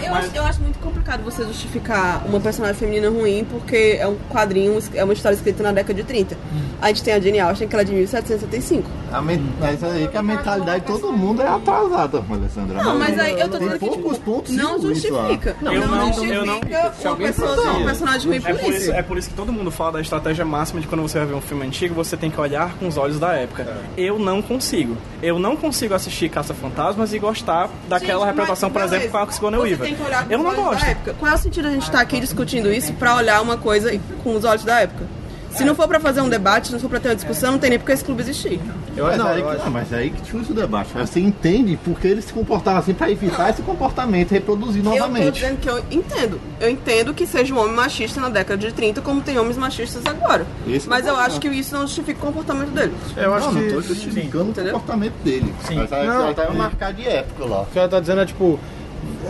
Eu 0.03 0.13
acho, 0.15 0.29
eu 0.35 0.43
acho 0.43 0.61
muito 0.61 0.79
complicado 0.79 1.21
você 1.23 1.43
justificar 1.45 2.23
uma 2.25 2.39
personagem 2.39 2.77
feminina 2.77 3.09
ruim 3.09 3.45
porque 3.49 3.97
é 3.99 4.07
um 4.07 4.15
quadrinho, 4.29 4.77
é 4.93 5.03
uma 5.03 5.13
história 5.13 5.35
escrita 5.35 5.63
na 5.63 5.71
década 5.71 5.93
de 5.93 6.03
30. 6.03 6.37
A 6.81 6.87
gente 6.87 7.03
tem 7.03 7.13
a 7.13 7.19
Jane 7.19 7.39
Austen, 7.39 7.67
que 7.67 7.75
ela 7.75 7.81
é 7.81 7.85
de 7.85 7.91
1775. 7.93 8.89
A 9.11 9.21
men- 9.21 9.43
Mas 9.59 9.83
aí 9.83 10.07
que 10.07 10.17
a 10.17 10.23
mentalidade 10.23 10.81
de 10.81 10.87
todo 10.87 11.11
mundo 11.11 11.41
é 11.41 11.47
atrasada, 11.47 12.23
Alessandra. 12.29 12.83
Não, 12.83 12.97
mas 12.97 13.19
aí 13.19 13.39
eu 13.39 13.49
tô 13.49 13.57
dizendo 13.57 13.73
que 13.73 13.79
poucos 13.79 14.13
tipo, 14.17 14.31
pontos 14.31 14.55
não 14.55 14.77
isso 14.77 14.87
justifica. 14.87 15.55
Não, 15.61 15.73
eu 15.73 15.87
não- 15.87 16.07
justifica 16.07 16.33
eu 16.33 16.45
não- 16.45 16.59
uma 16.59 17.15
pessoa 17.17 17.71
um 17.73 17.85
personagem 17.85 18.27
ruim 18.27 18.37
É 18.37 18.39
por 18.53 18.59
por, 18.61 18.69
isso. 18.73 18.81
isso, 18.81 18.91
é 18.91 19.01
por 19.03 19.17
isso 19.17 19.29
que 19.29 19.35
todo 19.35 19.51
mundo 19.51 19.69
fala 19.71 19.93
da 19.93 20.01
estratégia 20.01 20.45
máxima 20.45 20.79
de 20.81 20.87
quando 20.87 21.01
você 21.01 21.17
vai 21.19 21.27
ver 21.27 21.33
um 21.35 21.41
filme 21.41 21.65
antigo, 21.65 21.93
você 21.93 22.15
tem 22.17 22.31
que 22.31 22.39
olhar 22.39 22.73
com 22.79 22.87
os 22.87 22.97
olhos 22.97 23.19
da 23.19 23.33
época. 23.33 23.67
Eu 23.97 24.17
não 24.17 24.41
consigo. 24.41 24.95
Eu 25.21 25.37
não 25.37 25.55
consigo 25.55 25.93
assistir 25.93 26.29
Caça-Fantasmas 26.29 27.13
e 27.13 27.19
gostar 27.19 27.69
daquela 27.87 28.19
Gente, 28.21 28.27
representação, 28.29 28.69
mas, 28.73 28.83
por 28.89 28.95
exemplo, 28.95 29.11
com 29.11 29.17
a. 29.17 29.31
Sigourney 29.31 29.59
Weaver. 29.61 29.80
Tem 29.81 29.95
que 29.95 30.03
olhar 30.03 30.25
com 30.25 30.31
Eu 30.33 30.37
os 30.39 30.43
não 30.43 30.51
olhos 30.51 30.63
da 30.65 30.71
gosto. 30.71 30.85
época. 30.85 31.15
Qual 31.19 31.31
é 31.31 31.35
o 31.35 31.37
sentido 31.37 31.67
a 31.67 31.71
gente 31.71 31.83
estar 31.83 32.01
aqui 32.01 32.19
discutindo 32.19 32.71
isso 32.71 32.93
pra 32.93 33.15
olhar 33.15 33.41
uma 33.41 33.57
coisa 33.57 33.91
com 34.23 34.35
os 34.35 34.43
olhos 34.43 34.63
da 34.63 34.79
época? 34.81 35.05
Se 35.51 35.65
não 35.65 35.75
for 35.75 35.85
pra 35.85 35.99
fazer 35.99 36.21
um 36.21 36.29
debate, 36.29 36.67
se 36.67 36.73
não 36.73 36.79
for 36.79 36.89
pra 36.89 36.97
ter 36.97 37.09
uma 37.09 37.15
discussão, 37.15 37.51
não 37.51 37.59
tem 37.59 37.71
nem 37.71 37.77
porque 37.77 37.91
esse 37.91 38.05
clube 38.05 38.21
existir. 38.21 38.57
Eu 38.95 39.05
mas, 39.07 39.19
aí, 39.19 39.43
que- 39.43 39.57
não, 39.65 39.69
mas 39.69 39.91
aí 39.93 40.09
que 40.09 40.21
tira 40.21 40.37
o 40.49 40.53
debate. 40.53 40.93
Você 40.93 41.19
entende 41.19 41.77
porque 41.83 42.07
eles 42.07 42.23
se 42.23 42.31
comportavam 42.31 42.79
assim 42.79 42.93
pra 42.93 43.11
evitar 43.11 43.49
esse 43.49 43.61
comportamento 43.61 44.31
e 44.31 44.35
reproduzir 44.35 44.77
Eu 44.79 44.83
tô 44.91 44.97
novamente. 44.97 45.33
dizendo 45.33 45.57
que 45.59 45.69
eu 45.69 45.79
entendo. 45.91 46.39
Eu 46.57 46.69
entendo 46.69 47.13
que 47.13 47.27
seja 47.27 47.53
um 47.53 47.59
homem 47.59 47.75
machista 47.75 48.21
na 48.21 48.29
década 48.29 48.65
de 48.65 48.71
30, 48.73 49.01
como 49.01 49.19
tem 49.19 49.37
homens 49.37 49.57
machistas 49.57 50.05
agora. 50.05 50.47
Esse 50.65 50.87
Mas 50.87 51.05
é 51.05 51.09
eu 51.09 51.17
acho 51.17 51.37
que 51.37 51.49
isso 51.49 51.75
não 51.75 51.81
justifica 51.81 52.17
o 52.19 52.27
comportamento 52.27 52.69
dele. 52.69 52.93
Eu 53.17 53.33
acho 53.33 53.47
não, 53.51 53.53
que. 53.55 53.67
não 53.67 53.73
tô 53.75 53.81
justificando 53.81 54.51
o 54.51 54.53
comportamento 54.53 55.15
dele. 55.21 55.53
Sim. 55.67 55.75
Mas 55.75 55.91
aí 55.91 56.07
Não, 56.07 56.27
aí 56.29 56.33
tá 56.33 56.45
e- 56.49 56.55
marcar 56.55 56.93
de 56.93 57.05
época 57.05 57.43
lá. 57.43 57.61
O 57.63 57.65
que 57.65 57.77
ela 57.77 57.89
tá 57.89 57.99
dizendo 57.99 58.21
é 58.21 58.25
tipo. 58.25 58.57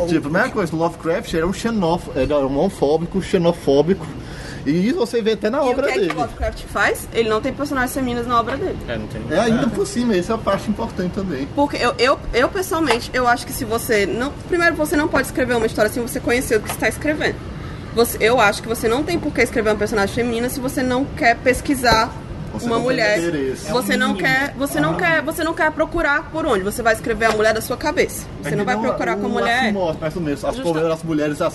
Tipo, 0.07 0.17
a 0.17 0.21
primeira 0.21 0.49
coisa, 0.49 0.75
Lovecraft 0.75 1.33
era 1.33 1.45
um 1.47 1.53
xenófobo, 1.53 2.19
era 2.19 2.35
um 2.37 2.57
homofóbico, 2.59 3.21
xenofóbico. 3.21 4.05
E 4.65 4.87
isso 4.89 4.97
você 4.99 5.21
vê 5.23 5.31
até 5.31 5.49
na 5.49 5.57
E 5.57 5.61
o 5.61 5.69
obra 5.71 5.87
que 5.87 5.89
é 5.89 5.93
que 5.93 5.99
dele. 6.01 6.13
o 6.13 6.17
Lovecraft 6.21 6.63
faz? 6.65 7.07
Ele 7.13 7.27
não 7.29 7.41
tem 7.41 7.51
personagens 7.51 7.93
femininas 7.93 8.27
na 8.27 8.39
obra 8.39 8.55
dele. 8.57 8.77
É, 8.87 8.95
não 8.97 9.07
tem. 9.07 9.21
É 9.31 9.39
ainda 9.39 9.67
por 9.67 9.87
cima, 9.87 10.15
essa 10.15 10.33
é 10.33 10.35
a 10.35 10.37
parte 10.37 10.69
importante 10.69 11.13
também. 11.13 11.47
Porque 11.55 11.77
eu, 11.77 11.95
eu, 11.97 12.19
eu, 12.33 12.47
pessoalmente, 12.47 13.09
eu 13.13 13.27
acho 13.27 13.45
que 13.45 13.51
se 13.53 13.65
você 13.65 14.05
não. 14.05 14.31
Primeiro, 14.47 14.75
você 14.75 14.95
não 14.95 15.07
pode 15.07 15.25
escrever 15.27 15.55
uma 15.55 15.65
história 15.65 15.91
sem 15.91 16.01
você 16.01 16.19
conhecer 16.19 16.57
o 16.57 16.61
que 16.61 16.67
você 16.67 16.75
está 16.75 16.87
escrevendo. 16.87 17.35
Você, 17.95 18.17
eu 18.21 18.39
acho 18.39 18.61
que 18.61 18.67
você 18.69 18.87
não 18.87 19.03
tem 19.03 19.19
por 19.19 19.33
que 19.33 19.41
escrever 19.41 19.71
uma 19.71 19.75
personagem 19.77 20.13
feminina 20.13 20.47
se 20.47 20.59
você 20.59 20.81
não 20.83 21.03
quer 21.05 21.35
pesquisar 21.37 22.13
Você 22.53 22.65
uma 22.65 22.79
mulher. 22.79 23.17
É 23.19 23.71
Você 23.71 23.95
não 23.97 24.15
quer, 24.15 24.53
você 24.57 24.79
não 24.79 24.95
quer, 24.95 25.21
você 25.21 25.43
não 25.43 25.53
quer 25.53 25.71
procurar 25.71 26.29
por 26.31 26.45
onde. 26.45 26.63
Você 26.63 26.81
vai 26.81 26.93
escrever 26.93 27.25
a 27.25 27.31
mulher 27.31 27.53
da 27.53 27.61
sua 27.61 27.77
cabeça. 27.77 28.25
Você 28.41 28.53
É 28.53 28.55
não 28.55 28.65
vai 28.65 28.75
não- 28.75 28.81
procurar 28.83 29.15
com 29.17 29.25
a 29.25 29.29
mulher. 29.29 29.73
Mais 29.99 30.15
ou 30.15 30.21
menos. 30.21 30.43
As, 30.43 30.55
Justa- 30.55 30.69
mulheres- 30.73 30.91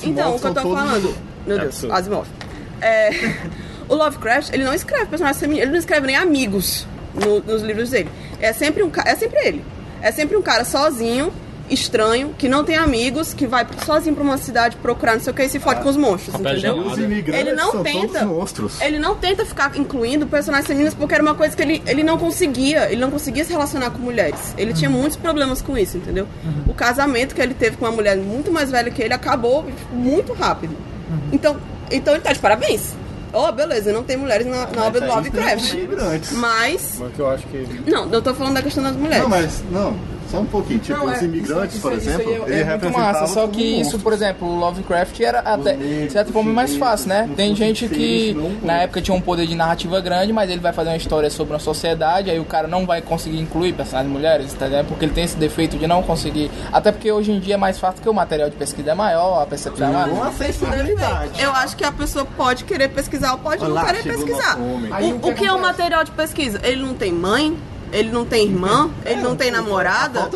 Então, 0.03 0.37
o 0.37 0.41
que 0.41 0.47
eu 0.47 0.55
tô 0.55 0.75
falando. 0.75 1.17
Meu 1.47 1.57
É 1.57 1.61
Deus, 1.61 1.75
absurdo. 1.75 1.95
Asimov. 1.95 2.27
É, 2.81 3.11
o 3.89 3.95
Lovecraft, 3.95 4.53
ele 4.53 4.65
não 4.65 4.75
escreve 4.75 5.07
personagens 5.07 5.39
femininos, 5.41 5.63
ele 5.65 5.73
não 5.73 5.79
escreve 5.79 6.07
nem 6.07 6.17
amigos 6.17 6.87
no- 7.15 7.41
nos 7.41 7.63
livros 7.63 7.91
dele. 7.91 8.11
É 8.41 8.53
sempre, 8.53 8.83
um, 8.83 8.91
é 9.05 9.15
sempre 9.15 9.39
ele. 9.47 9.65
É 10.03 10.11
sempre 10.13 10.37
um 10.37 10.43
cara 10.43 10.65
sozinho, 10.65 11.33
estranho, 11.71 12.35
que 12.39 12.49
não 12.49 12.64
tem 12.64 12.77
amigos, 12.77 13.35
que 13.35 13.47
vai 13.47 13.67
sozinho 13.85 14.14
pra 14.14 14.25
uma 14.25 14.39
cidade 14.39 14.77
procurar 14.77 15.14
não 15.14 15.21
sei 15.21 15.33
o 15.33 15.37
que 15.37 15.43
e 15.43 15.49
se 15.49 15.59
fode 15.59 15.83
com 15.83 15.89
os 15.89 15.97
monstros, 15.97 16.35
entendeu? 16.39 16.79
Os 16.79 16.99
imigrantes 16.99 17.41
Ele 17.41 17.53
não 17.53 17.73
são 17.73 17.83
tenta. 17.83 18.21
todos 18.21 18.23
monstros. 18.23 18.81
Ele 18.81 18.99
não 18.99 19.14
tenta 19.17 19.45
ficar 19.45 19.77
incluindo 19.77 20.27
personagens 20.27 20.67
femininos 20.67 20.95
porque 20.95 21.14
era 21.14 21.23
uma 21.23 21.35
coisa 21.35 21.57
que 21.57 21.62
ele, 21.62 21.83
ele 21.87 22.03
não 22.03 22.19
conseguia. 22.19 22.91
Ele 22.91 23.01
não 23.01 23.11
conseguia 23.11 23.45
se 23.45 23.53
relacionar 23.53 23.91
com 23.91 23.99
mulheres. 23.99 24.55
Ele 24.57 24.73
tinha 24.73 24.91
muitos 24.91 25.17
problemas 25.17 25.61
com 25.62 25.77
isso, 25.77 25.97
entendeu? 25.97 26.27
O 26.67 26.75
casamento 26.75 27.35
que 27.35 27.41
ele 27.41 27.55
teve 27.55 27.77
com 27.77 27.85
uma 27.85 27.93
mulher 27.93 28.17
muito 28.17 28.51
mais 28.51 28.71
velha 28.71 28.91
que 28.91 29.03
ele 29.03 29.14
acabou 29.14 29.64
tipo, 29.64 29.95
muito 29.95 30.33
rápido. 30.33 30.77
Então, 31.33 31.57
então 31.91 32.14
ele 32.14 32.23
tá 32.23 32.33
de 32.33 32.39
parabéns. 32.39 32.95
Oh, 33.33 33.53
beleza, 33.53 33.93
não 33.93 34.03
tem 34.03 34.17
mulheres 34.17 34.47
na, 34.47 34.67
na 34.69 34.87
obra 34.87 35.01
do 35.01 35.07
Lovecraft. 35.09 35.75
Mas. 36.33 36.97
Mas 36.99 37.19
eu 37.19 37.29
acho 37.29 37.47
que. 37.49 37.67
Não, 37.91 38.11
eu 38.11 38.23
tô 38.23 38.33
falando 38.35 38.55
da 38.55 38.62
questão 38.62 38.83
das 38.83 38.97
mulheres. 38.97 39.23
Não, 39.23 39.29
mas. 39.29 39.64
Não, 39.71 39.97
só 40.31 40.39
um 40.41 40.47
pouquinho. 40.47 40.79
Tipo, 40.81 40.99
Não, 40.99 41.07
os 41.07 41.22
é, 41.22 41.24
imigrantes, 41.24 41.74
isso- 41.77 41.83
por 41.83 41.93
isso 41.97 42.09
exemplo, 42.09 42.31
aí 42.47 42.53
ele 42.53 42.55
é, 42.55 42.61
é 42.61 42.64
muito 42.79 42.91
massa. 42.91 43.27
Só 43.27 43.47
que 43.47 43.62
isso, 43.62 43.77
monstros. 43.83 44.03
por 44.03 44.12
exemplo, 44.12 44.49
o 44.49 44.59
Lovecraft 44.59 45.20
era 45.20 45.41
até, 45.41 45.74
de 45.74 46.11
certa 46.11 46.33
forma, 46.33 46.53
mais 46.53 46.77
fácil, 46.77 47.09
né? 47.09 47.29
Tem 47.37 47.55
gente 47.55 47.89
que 47.89 48.37
na 48.62 48.83
época 48.83 49.01
tinha 49.01 49.14
um 49.14 49.20
poder 49.20 49.47
de 49.47 49.55
narrativa 49.55 50.01
grande, 50.01 50.33
mas 50.33 50.51
ele 50.51 50.61
vai 50.61 50.72
fazer 50.72 50.91
uma 50.91 50.97
história 50.97 51.31
sobre 51.31 51.55
uma 51.55 51.61
sociedade, 51.61 52.31
aí 52.31 52.39
o 52.39 52.45
cara 52.45 52.66
não 52.68 52.87
vai 52.87 53.01
conseguir 53.03 53.39
incluir 53.41 53.72
personagens 53.72 54.12
mulheres, 54.12 54.53
tá 54.55 54.66
ligado? 54.66 54.87
Porque 54.87 55.05
ele 55.05 55.12
tem 55.12 55.24
esse 55.24 55.37
defeito 55.37 55.77
de 55.77 55.87
não 55.87 56.03
conseguir. 56.03 56.51
Até 56.72 56.93
porque 56.93 57.11
hoje 57.11 57.33
em 57.33 57.41
dia 57.41 57.55
é 57.55 57.59
mais 57.59 57.79
fácil 57.79 58.03
que 58.03 58.09
o 58.09 58.14
material 58.14 58.51
de 58.51 58.57
pesquisa 58.57 58.91
é 58.91 58.95
maior, 58.95 59.43
a 59.43 59.47
percepção 59.47 59.89
é 59.89 59.93
maior. 59.93 60.33
Eu 61.39 61.51
acho 61.53 61.77
que 61.77 61.85
a 61.85 61.93
pessoa 61.93 62.24
pode 62.37 62.64
querer 62.64 62.89
pesquisar 62.89 63.33
ou 63.33 63.39
pode 63.39 63.62
Olha 63.62 63.74
não 63.74 63.85
querer 63.85 64.03
pesquisar. 64.03 64.59
O, 64.59 65.29
o 65.29 65.35
que 65.35 65.43
o 65.43 65.47
é 65.47 65.53
um 65.53 65.57
acontece? 65.57 65.61
material 65.61 66.05
de 66.05 66.11
pesquisa? 66.12 66.61
Ele 66.62 66.83
não 66.83 66.95
tem 66.95 67.12
mãe, 67.12 67.57
ele 67.93 68.11
não 68.11 68.24
tem 68.24 68.45
irmã, 68.47 68.91
ele 69.05 69.20
não 69.22 69.37
tem 69.37 69.51
namorada, 69.51 70.28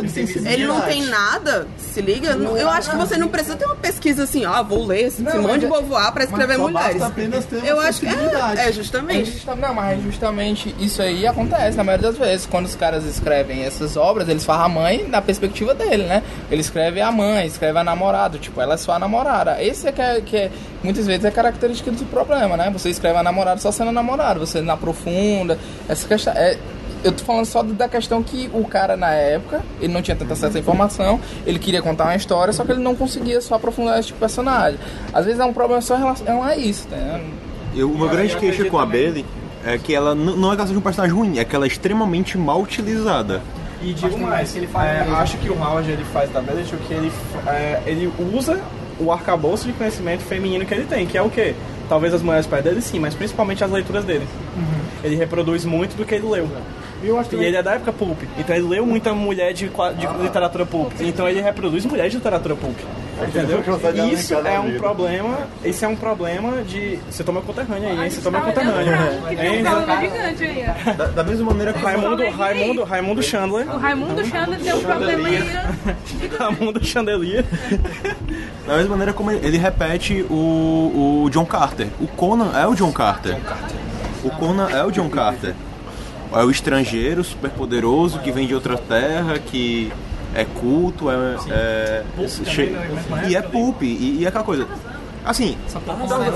ele 0.47 0.67
não 0.67 0.81
tem 0.83 1.03
nada. 1.05 1.67
Se 1.79 2.01
liga? 2.01 2.35
Não, 2.37 2.57
eu 2.57 2.69
acho 2.71 2.91
que 2.91 2.97
você 2.97 3.17
não 3.17 3.29
precisa 3.29 3.57
ter 3.57 3.65
uma 3.67 3.75
pesquisa 3.75 4.23
assim, 4.23 4.45
ah, 4.45 4.63
vou 4.63 4.87
ler 4.87 5.07
esse 5.07 5.17
Simone 5.25 5.59
de 5.59 5.67
Beauvoir 5.67 6.13
pra 6.13 6.23
escrever 6.25 6.57
mas 6.57 6.57
só 6.59 6.63
mulheres. 6.69 6.93
basta 7.01 7.07
apenas 7.07 7.45
ter 7.47 7.57
uma 7.57 7.67
Eu 7.67 7.81
acho 7.81 8.01
que 8.01 8.07
é, 8.07 8.11
é 8.57 8.69
É 8.69 8.73
justamente. 8.73 9.31
justa- 9.33 9.55
não, 9.57 9.75
mas 9.75 9.99
é 9.99 10.03
justamente 10.03 10.75
isso 10.79 11.03
aí 11.03 11.27
acontece 11.27 11.77
na 11.77 11.83
maioria 11.85 12.09
das 12.11 12.19
vezes. 12.19 12.47
Quando 12.47 12.67
os 12.67 12.77
caras 12.77 13.05
escrevem 13.05 13.65
essas 13.65 13.97
obras, 13.97 14.29
eles 14.29 14.45
falam 14.45 14.65
a 14.67 14.69
mãe 14.69 15.05
na 15.09 15.21
perspectiva 15.21 15.75
dele, 15.75 16.05
né? 16.05 16.23
Ele 16.51 16.61
escreve 16.61 17.01
a 17.01 17.11
mãe, 17.11 17.47
escreve 17.47 17.79
a 17.79 17.85
namorada, 17.85 18.39
tipo, 18.39 18.61
ela 18.61 18.75
é 18.75 18.77
só 18.77 18.93
a 18.93 18.99
namorada. 18.99 19.63
Esse 19.63 19.89
é 19.89 19.93
que, 19.93 20.01
é, 20.01 20.21
que 20.21 20.37
é- 20.37 20.51
muitas 20.85 21.07
vezes 21.07 21.25
é 21.25 21.31
característica 21.31 21.91
do 21.91 22.05
problema, 22.07 22.57
né? 22.57 22.71
Você 22.73 22.89
escreve 22.91 23.19
a 23.19 23.23
namorada 23.23 23.61
só 23.61 23.73
sendo 23.73 23.89
a 23.89 23.93
namorada, 23.93 24.39
você 24.39 24.61
não 24.61 24.75
aprofunda. 24.75 25.59
Essa 25.89 26.07
questão. 26.07 26.33
É, 26.35 26.57
eu 27.03 27.13
tô 27.13 27.25
falando 27.25 27.47
só 27.47 27.63
da 27.63 27.89
questão 27.89 28.23
que 28.23 28.51
o 28.53 28.65
cara 28.65 28.97
na 28.97 29.11
época, 29.11 29.63
ele 29.81 29.93
não 29.93 30.03
tinha 30.03 30.17
tanta 30.17 30.33
acesso 30.33 30.57
à 30.57 30.61
informação, 30.61 31.21
ele 31.47 31.59
queria 31.59 31.83
contar 31.83 32.05
uma 32.05 32.17
história, 32.17 32.53
só 32.53 32.65
que 32.65 32.73
ele 32.73 32.83
não 32.83 32.95
conseguia 32.95 33.41
só 33.41 33.55
aprofundar 33.55 33.99
esse 33.99 34.09
tipo 34.09 34.19
de 34.19 34.21
personagem. 34.21 34.79
Às 35.13 35.25
vezes 35.25 35.41
é 35.41 35.45
um 35.45 35.53
problema 35.53 35.81
só 35.81 35.97
em 35.97 36.01
relação 36.01 36.43
a 36.43 36.57
isso, 36.57 36.89
né? 36.91 37.25
Eu, 37.75 37.91
uma 37.91 38.09
grande 38.09 38.37
queixa 38.37 38.65
com 38.65 38.79
a 38.79 38.87
Bailey 38.87 39.25
é 39.65 39.79
que 39.79 39.95
ela 39.95 40.15
não 40.15 40.53
é 40.53 40.55
que 40.55 40.61
ela 40.61 40.67
seja 40.67 40.79
um 40.79 40.83
personagem 40.83 41.17
ruim, 41.17 41.39
é 41.39 41.45
que 41.45 41.55
ela 41.55 41.67
é 41.67 41.69
extremamente 41.69 42.37
mal 42.37 42.61
utilizada. 42.61 43.41
E 43.83 43.95
digo 43.95 44.19
mais, 44.19 44.55
é, 44.57 45.07
acho 45.17 45.39
que 45.39 45.49
o 45.49 45.59
Howard 45.59 45.91
ele 45.91 46.05
faz 46.13 46.31
da 46.31 46.43
Bellet 46.43 46.75
o 46.75 46.79
que 46.79 46.93
ele, 46.93 47.11
é, 47.47 47.83
ele 47.87 48.13
usa 48.35 48.61
o 48.99 49.11
arcabouço 49.11 49.67
de 49.67 49.73
conhecimento 49.73 50.23
feminino 50.23 50.67
que 50.67 50.75
ele 50.75 50.85
tem, 50.85 51.07
que 51.07 51.17
é 51.17 51.23
o 51.23 51.31
quê? 51.31 51.55
Talvez 51.89 52.13
as 52.13 52.21
mulheres 52.23 52.47
perto 52.47 52.65
dele 52.65 52.83
sim, 52.83 52.99
mas 52.99 53.15
principalmente 53.15 53.65
as 53.65 53.71
leituras 53.71 54.05
dele. 54.05 54.27
Ele 55.03 55.17
reproduz 55.17 55.65
muito 55.65 55.97
do 55.97 56.05
que 56.05 56.15
ele 56.15 56.27
leu. 56.27 56.49
E 57.03 57.45
ele 57.45 57.57
é 57.57 57.63
da 57.63 57.73
época 57.75 57.93
pulp, 57.93 58.19
então 58.39 58.55
ele 58.55 58.67
leu 58.69 58.85
muita 58.87 59.13
mulher 59.15 59.53
de, 59.55 59.69
de 59.69 60.23
literatura 60.23 60.67
pulp. 60.67 60.93
Então 61.01 61.29
ele 61.29 61.41
reproduz 61.41 61.85
mulher 61.87 62.09
de 62.11 62.17
literatura 62.17 62.55
pulp. 62.55 62.77
Entendeu? 63.23 63.63
Isso 64.15 64.35
é 64.35 64.59
um 64.59 64.79
problema. 64.79 65.39
Isso 65.63 65.85
é 65.85 65.89
um 65.89 65.95
problema 65.97 66.63
de. 66.63 66.99
Você 67.11 67.23
toma 67.23 67.43
conterrânea 67.43 67.91
aí, 67.91 68.05
hein? 68.05 68.11
Você 68.11 68.23
toma 68.23 68.41
conterrânea. 68.41 68.97
Tem 69.29 69.57
Hein? 69.57 69.61
um 69.61 69.71
problema 69.71 70.01
gigante 70.01 70.45
aí, 70.45 70.65
ó. 70.87 70.93
Da, 70.95 71.07
da 71.07 71.25
mesma 71.25 71.45
maneira 71.51 71.73
que 71.75 71.81
Raimundo, 71.85 72.31
Raimundo, 72.31 72.85
Raimundo 72.85 73.23
Chandler. 73.23 73.69
O 73.75 73.77
Raimundo 73.79 74.25
Chandler 74.25 74.59
tem 74.61 74.73
um 74.73 74.81
problema 74.81 75.29
aí. 75.29 75.39
Raimundo 76.39 76.83
Chandelier. 76.85 77.45
Da 78.67 78.77
mesma 78.77 78.91
maneira 78.91 79.13
como 79.13 79.31
ele 79.31 79.59
repete 79.59 80.25
o, 80.31 81.23
o 81.25 81.31
John 81.31 81.45
Carter. 81.45 81.89
O 82.01 82.07
Conan 82.07 82.53
é 82.59 82.67
o 82.67 82.75
John 82.75 82.91
Carter. 82.93 83.37
O 84.25 84.31
Conan 84.31 84.71
é 84.71 84.83
o 84.83 84.91
John 84.91 85.11
Carter. 85.11 85.55
É 86.33 86.45
o 86.45 86.51
estrangeiro 86.51 87.25
super 87.25 87.51
poderoso 87.51 88.19
que 88.21 88.31
vem 88.31 88.47
de 88.47 88.55
outra 88.55 88.77
terra, 88.77 89.39
que 89.39 89.93
é 90.35 90.45
culto, 90.45 91.11
é. 91.11 91.15
é 91.51 92.03
che- 92.47 92.73
e 93.29 93.37
é 93.37 93.43
pulp, 93.43 93.83
e, 93.83 94.19
e 94.21 94.25
é 94.25 94.29
aquela 94.29 94.45
coisa. 94.45 94.67
Assim, 95.25 95.57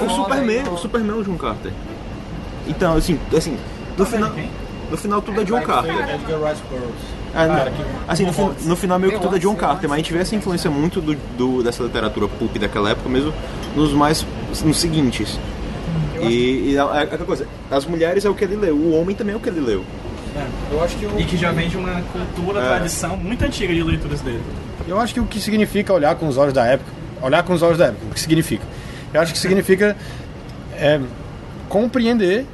o 0.04 0.10
Superman, 0.10 0.62
o 0.72 0.76
Superman 0.76 1.16
é 1.16 1.20
o 1.20 1.24
John 1.24 1.36
Carter. 1.36 1.72
Então, 2.66 2.96
assim, 2.96 3.18
assim 3.36 3.56
no 3.96 4.04
final, 4.04 4.32
no 4.90 4.96
final 4.96 5.22
tudo 5.22 5.40
é 5.40 5.44
John 5.44 5.60
Carter. 5.62 5.94
É, 7.34 7.46
no- 7.46 7.54
assim, 8.08 8.24
no, 8.26 8.68
no 8.68 8.76
final 8.76 8.98
meio 8.98 9.12
que 9.12 9.18
tudo 9.20 9.36
é 9.36 9.38
John 9.38 9.54
Carter, 9.56 9.88
mas 9.88 9.94
a 9.94 9.96
gente 9.98 10.12
vê 10.12 10.18
essa 10.20 10.34
influência 10.36 10.70
muito 10.70 11.00
do, 11.00 11.14
do- 11.36 11.62
dessa 11.62 11.82
literatura 11.82 12.26
pulp 12.28 12.56
daquela 12.58 12.90
época, 12.90 13.08
mesmo 13.08 13.32
nos 13.76 13.92
mais 13.92 14.26
nos 14.64 14.76
seguintes. 14.78 15.38
E, 16.22 16.70
e 16.72 16.76
é 16.76 16.80
aquela 16.80 17.24
coisa, 17.24 17.46
as 17.70 17.84
mulheres 17.86 18.24
é 18.24 18.28
o 18.30 18.34
que 18.34 18.44
ele 18.44 18.56
leu, 18.56 18.76
o 18.76 18.92
homem 19.00 19.14
também 19.16 19.34
é 19.34 19.36
o 19.36 19.40
que 19.40 19.48
ele 19.48 19.60
leu. 19.60 19.84
Eu 20.70 20.82
acho 20.82 20.96
que 20.96 21.06
E 21.06 21.24
que 21.24 21.36
já 21.36 21.52
vem 21.52 21.68
de 21.68 21.76
uma 21.76 22.00
cultura, 22.02 22.60
É. 22.60 22.66
tradição 22.76 23.16
muito 23.16 23.44
antiga 23.44 23.72
de 23.72 23.82
leituras 23.82 24.20
dele. 24.20 24.42
Eu 24.88 24.98
acho 25.00 25.14
que 25.14 25.20
o 25.20 25.26
que 25.26 25.40
significa 25.40 25.92
olhar 25.92 26.14
com 26.16 26.26
os 26.26 26.36
olhos 26.36 26.52
da 26.52 26.66
época, 26.66 26.90
olhar 27.22 27.42
com 27.44 27.52
os 27.52 27.62
olhos 27.62 27.78
da 27.78 27.86
época, 27.86 28.06
o 28.10 28.14
que 28.14 28.20
significa? 28.20 28.64
Eu 29.12 29.20
acho 29.20 29.32
que 29.32 29.38
significa 29.38 29.96
é, 30.76 31.00
compreender, 31.68 32.44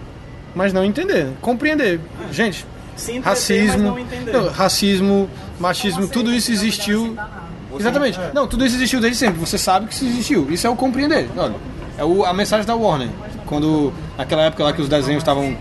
mas 0.55 0.73
não 0.73 0.85
entender. 0.85 1.29
Compreender. 1.41 2.01
Gente, 2.31 2.67
racismo, 3.23 3.97
mas 3.99 4.33
não 4.33 4.49
racismo, 4.51 5.31
machismo, 5.59 6.07
tudo 6.09 6.33
isso 6.33 6.53
existiu. 6.53 7.17
Exatamente. 7.79 8.19
Não, 8.35 8.47
tudo 8.47 8.65
isso 8.67 8.77
existiu 8.77 9.01
desde 9.01 9.19
sempre. 9.19 9.41
Você 9.41 9.57
sabe 9.57 9.87
que 9.87 9.95
isso 9.95 10.05
existiu. 10.05 10.47
Isso 10.51 10.67
é 10.67 10.71
o 10.71 10.77
compreender. 10.77 11.29
Olha, 11.37 11.55
é 11.97 12.05
o- 12.05 12.25
a 12.25 12.33
mensagem 12.35 12.67
da 12.67 12.75
Warner. 12.75 13.09
Quando 13.51 13.93
naquela 14.17 14.43
época 14.45 14.65
lá 14.65 14.73
que 14.73 14.81
os 14.81 14.89
desenhos 14.89 15.23
estavam 15.23 15.57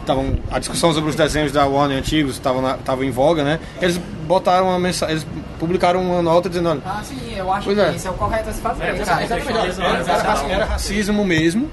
estavam 0.00 0.38
a 0.50 0.58
discussão 0.58 0.92
sobre 0.92 1.08
os 1.10 1.16
desenhos 1.16 1.52
da 1.52 1.66
Warner 1.66 1.96
antigos 1.98 2.32
estavam 2.32 2.68
estavam 2.74 3.04
em 3.04 3.10
voga, 3.10 3.44
né? 3.44 3.60
Eles 3.80 3.96
botaram 4.26 4.66
uma 4.68 4.78
mensagem, 4.78 5.14
eles 5.14 5.26
publicaram 5.58 6.02
uma 6.02 6.20
nota 6.20 6.48
dizendo, 6.48 6.70
olha, 6.70 6.80
Ah, 6.84 7.00
sim, 7.04 7.16
eu 7.36 7.52
acho 7.52 7.64
Pois 7.66 7.78
que 7.78 7.84
é. 7.84 7.90
isso 7.92 8.08
é 8.08 8.10
o 8.10 8.14
correto 8.14 8.50
a 8.50 8.52
se 8.52 8.60
fazer. 8.60 8.82
É, 8.84 8.86
cara. 9.04 9.22
exatamente, 9.24 9.80
era, 9.80 9.96
era 9.98 10.52
era 10.52 10.64
racismo 10.64 11.24
mesmo, 11.24 11.70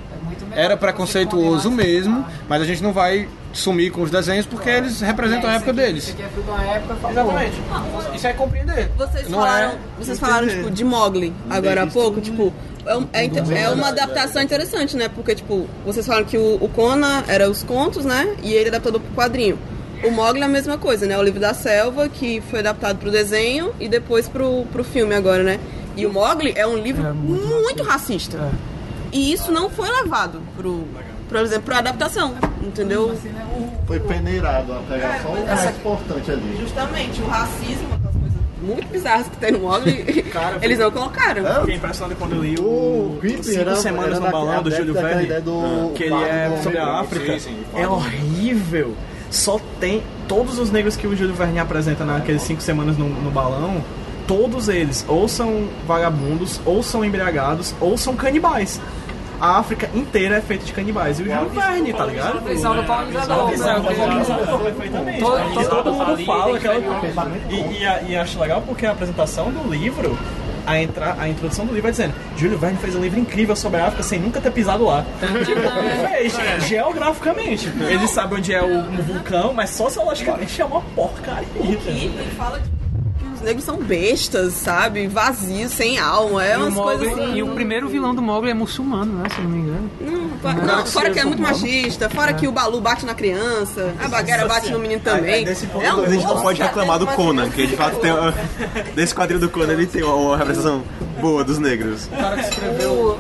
era 0.51 0.78
preconceituoso 0.78 1.72
mesmo, 1.72 2.26
mas 2.47 2.61
a 2.61 2.66
gente 2.66 2.84
não 2.84 2.93
vai 2.93 3.28
sumir 3.56 3.91
com 3.91 4.01
os 4.01 4.12
desenhos 4.12 4.45
porque 4.45 4.70
eles 4.70 5.01
representam 5.01 5.49
a 5.49 5.53
época 5.53 5.74
deles. 5.74 6.03
Isso 6.03 6.14
aqui 6.14 6.24
é 6.24 6.28
fruto 6.28 6.43
de 6.43 6.51
uma 6.51 6.64
época, 6.64 6.95
favor. 6.95 7.12
Exatamente. 7.12 7.62
Isso 8.16 8.28
é 8.28 8.34
compreender. 8.34 8.91
Vocês 8.97 9.30
Não 9.30 9.39
falaram, 9.39 9.70
é 9.70 9.78
vocês 9.97 10.20
falaram 10.20 10.47
tipo, 10.47 10.72
de 10.72 10.84
Mogli 10.84 11.34
agora 11.49 11.84
há 11.84 11.88
pouco, 11.88 12.22
tipo, 12.22 12.53
é, 13.14 13.24
é, 13.24 13.64
é 13.64 13.70
uma 13.70 13.88
adaptação 13.88 14.41
interessante, 14.41 14.95
né? 14.95 15.10
Porque, 15.10 15.34
tipo, 15.34 15.68
vocês 15.86 16.06
falaram 16.06 16.26
que 16.26 16.38
o, 16.38 16.56
o 16.56 16.70
Conan 16.70 17.24
era 17.28 17.49
os 17.49 17.64
contos, 17.64 18.06
né? 18.06 18.36
E 18.43 18.53
ele 18.53 18.70
adaptou 18.70 18.99
pro 18.99 19.16
quadrinho. 19.16 19.58
O 20.03 20.12
Mogli 20.12 20.41
é 20.41 20.45
a 20.45 20.49
mesma 20.49 20.78
coisa, 20.78 21.08
né? 21.08 21.18
O 21.18 21.24
livro 21.24 21.39
da 21.39 21.53
selva, 21.53 22.08
que 22.08 22.41
foi 22.41 22.60
adaptado 22.60 22.97
pro 22.97 23.10
desenho 23.10 23.74
e 23.80 23.88
depois 23.88 24.28
pro, 24.28 24.66
pro 24.72 24.84
filme 24.84 25.16
agora, 25.16 25.41
né? 25.41 25.60
E 25.95 26.06
o 26.06 26.14
Mogli 26.14 26.53
é 26.56 26.68
um 26.68 26.78
livro 26.78 27.16
muito 27.16 27.82
racista. 27.82 28.51
E 29.12 29.32
isso 29.32 29.51
não 29.51 29.70
foi 29.70 29.89
levado 29.89 30.41
pro, 30.58 30.86
por 31.28 31.38
exemplo, 31.38 31.63
pra 31.63 31.80
adaptação, 31.80 32.34
entendeu? 32.61 33.15
Foi 33.88 33.99
peneirado, 33.99 34.73
ó, 34.73 34.80
pegar 34.91 35.21
só 35.21 35.30
o 35.30 35.45
mais 35.45 35.65
importante 35.69 36.32
ali. 36.32 36.57
Justamente, 36.59 37.21
o 37.21 37.28
racismo, 37.28 37.88
aquelas 37.93 38.15
coisas 38.15 38.39
muito 38.61 38.88
bizarras 38.89 39.28
que 39.28 39.38
tem 39.38 39.51
no 39.51 39.59
Mogli, 39.59 40.26
eles 40.61 40.80
não 40.80 40.91
colocaram. 40.91 41.43
Fiquei 41.61 41.76
impressionado 41.76 42.15
quando 42.17 42.36
eu 42.36 42.43
li 42.43 42.55
o 42.59 43.17
Creepy 43.21 43.43
Cinco 43.43 43.59
era- 43.61 43.76
Semanas 43.76 44.15
era 44.17 44.19
no 44.19 44.32
Balão 44.32 44.63
do 44.63 44.71
Júlio 44.71 44.93
Verne, 44.93 45.28
do 45.41 45.91
que 45.95 46.03
ele 46.03 46.15
é 46.23 46.59
sobre 46.63 46.78
a 46.80 46.99
África. 46.99 47.39
Sim, 47.39 47.39
sim, 47.39 47.80
É 47.80 47.88
horrível. 47.88 48.95
Só 49.32 49.59
tem 49.80 50.01
todos 50.28 50.57
os 50.59 50.71
negros 50.71 50.95
que 50.95 51.05
o 51.07 51.15
Júlio 51.15 51.34
Verne 51.34 51.59
apresenta 51.59 52.05
naqueles 52.05 52.41
Cinco 52.43 52.61
Semanas 52.61 52.97
no, 52.97 53.09
no 53.09 53.30
Balão, 53.32 53.84
todos 54.28 54.69
eles 54.69 55.03
ou 55.07 55.28
são 55.28 55.67
vagabundos, 55.86 56.59
ou 56.65 56.82
são 56.82 57.03
embriagados, 57.03 57.76
ou 57.82 57.97
são 57.97 58.15
canibais. 58.15 58.80
A 59.40 59.58
África 59.60 59.90
inteira 59.94 60.38
é 60.38 60.42
feita 60.42 60.66
de 60.66 60.72
canibais. 60.74 61.20
E 61.20 61.24
o 61.24 61.26
Júlio 61.26 61.50
Verne, 61.50 61.94
tá 61.94 62.06
ligado? 62.06 62.40
Visão 62.42 62.76
do 62.76 62.84
colonizador. 62.84 63.50
Visão 63.50 63.82
do 63.82 63.94
colonizador, 63.96 64.60
perfeitamente. 64.60 65.20
Todo- 65.20 65.62
E 65.62 65.66
todo 65.68 65.94
mundo 65.94 66.26
fala 66.26 66.60
que- 66.60 66.68
coisa. 66.68 67.32
E, 67.50 67.80
e, 67.82 67.86
a- 67.86 68.02
e 68.04 68.16
acho 68.18 68.40
legal 68.40 68.62
porque 68.66 68.86
a 68.86 68.92
apresentação 68.92 69.52
do 69.52 69.70
livro, 69.70 70.18
a, 70.66 70.80
entra, 70.82 71.16
a 71.20 71.28
introdução 71.30 71.66
do 71.66 71.74
livro 71.74 71.88
é 71.90 71.92
dizendo 71.92 72.14
Júlio 72.38 72.58
Verne 72.58 72.78
fez 72.78 72.96
um 72.96 73.02
livro 73.02 73.20
incrível 73.20 73.56
sobre 73.56 73.80
a 73.82 73.86
África 73.88 74.04
sem 74.04 74.20
nunca 74.20 74.40
ter 74.42 74.52
pisado 74.52 74.86
lá. 74.86 75.06
ele 75.22 76.30
fez 76.30 76.66
geograficamente. 76.68 77.68
Ele 77.68 78.08
sabe 78.08 78.36
onde 78.36 78.54
é 78.54 78.62
o, 78.64 78.80
um 78.80 78.98
vulcão, 79.02 79.54
mas 79.54 79.70
sociologicamente 79.72 80.62
é 80.62 80.66
uma 80.66 80.82
porcaria. 80.82 81.46
E 81.60 81.72
ele 82.06 82.32
fala 82.38 82.60
de 82.60 82.70
negros 83.46 83.64
são 83.64 83.78
bestas, 83.78 84.54
sabe? 84.54 85.08
Vazios, 85.08 85.72
sem 85.72 85.98
alma. 86.00 86.43
É 86.46 86.54
E 86.54 86.58
o, 86.58 86.60
umas 86.62 86.74
Mowgli- 86.74 86.98
coisas 86.98 87.20
assim. 87.24 87.36
e 87.36 87.43
o 87.43 87.48
primeiro 87.50 87.88
vilão 87.88 88.14
do 88.14 88.22
Mogli 88.22 88.52
é 88.52 88.54
muçulmano, 88.54 89.20
né? 89.20 89.30
Se 89.30 89.38
eu 89.38 89.43
não 89.43 89.52
me 89.52 89.60
engano. 89.60 89.89
Não, 90.66 90.86
fora 90.86 91.10
que 91.12 91.20
é 91.20 91.24
muito 91.24 91.41
machista, 91.41 92.10
fora 92.10 92.34
que 92.34 92.48
o 92.48 92.52
Balu 92.52 92.82
bate 92.82 93.06
na 93.06 93.14
criança, 93.16 93.93
a 94.04 94.08
Baguera 94.08 94.46
bate 94.48 94.72
no 94.72 94.80
menino 94.80 95.02
também. 95.02 95.46
Nesse 95.46 95.66
ponto, 95.68 95.86
É 95.86 95.93
um 95.93 96.04
a 96.04 96.10
gente 96.10 96.26
não 96.26 96.41
pode 96.41 96.62
reclamar 96.62 97.00
do 97.00 97.08
Conan, 97.08 97.50
que 97.50 97.66
de 97.68 97.76
fato 97.76 97.98
tem. 98.00 98.12
uma- 98.12 98.34
Nesse 98.96 99.14
quadrinho 99.16 99.39
do 99.39 99.50
Conan 99.50 99.74
ele 99.74 99.86
tem 99.88 100.04
uma, 100.04 100.16
uma 100.16 100.38
representação 100.38 100.84
boa 101.22 101.43
dos 101.43 101.58
negros. 101.60 102.06
O 102.08 102.10
cara 102.18 102.36
que 102.36 102.50
escreveu. 102.50 103.20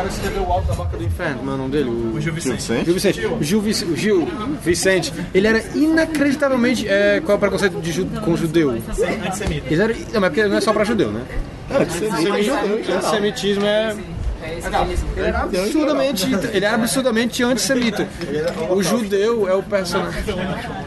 O 0.00 0.02
cara 0.02 0.08
que 0.08 0.14
escreveu 0.14 0.42
o 0.48 0.52
Alto 0.52 0.66
da 0.68 0.74
Boca 0.74 0.96
do 0.96 1.04
Inferno, 1.04 1.38
como 1.40 1.50
é 1.50 1.54
o 1.54 1.56
nome 1.58 1.70
dele? 1.72 1.90
O, 1.90 2.20
Gil 2.20 2.32
Vicente. 2.32 2.62
Gil 2.84 2.94
Vicente. 2.94 3.26
O 3.26 3.42
Gil, 3.42 3.60
Vic- 3.60 3.84
o 3.84 3.96
Gil 3.96 4.28
Vicente. 4.64 5.12
Ele 5.34 5.46
era 5.46 5.62
inacreditavelmente. 5.74 6.88
É, 6.88 7.20
qual 7.20 7.34
é 7.34 7.36
o 7.36 7.40
preconceito 7.40 7.80
de 7.82 7.92
ju, 7.92 8.06
com 8.24 8.34
judeu? 8.36 8.70
Antissemita. 8.70 9.66
Não, 10.12 10.20
mas 10.22 10.30
porque 10.30 10.44
não 10.46 10.56
é 10.56 10.60
só 10.62 10.72
pra 10.72 10.84
judeu, 10.84 11.10
né? 11.12 11.22
Antissemitismo. 11.70 12.54
Antissemitismo 12.96 13.64
é. 13.66 13.94
Ele 14.50 15.26
era 15.26 15.42
absurdamente, 15.42 16.26
ele 16.52 16.64
era 16.64 16.74
absurdamente 16.74 17.42
antissemita. 17.42 18.08
O 18.70 18.82
judeu 18.82 19.48
é 19.48 19.54
o 19.54 19.62
personagem. 19.62 20.22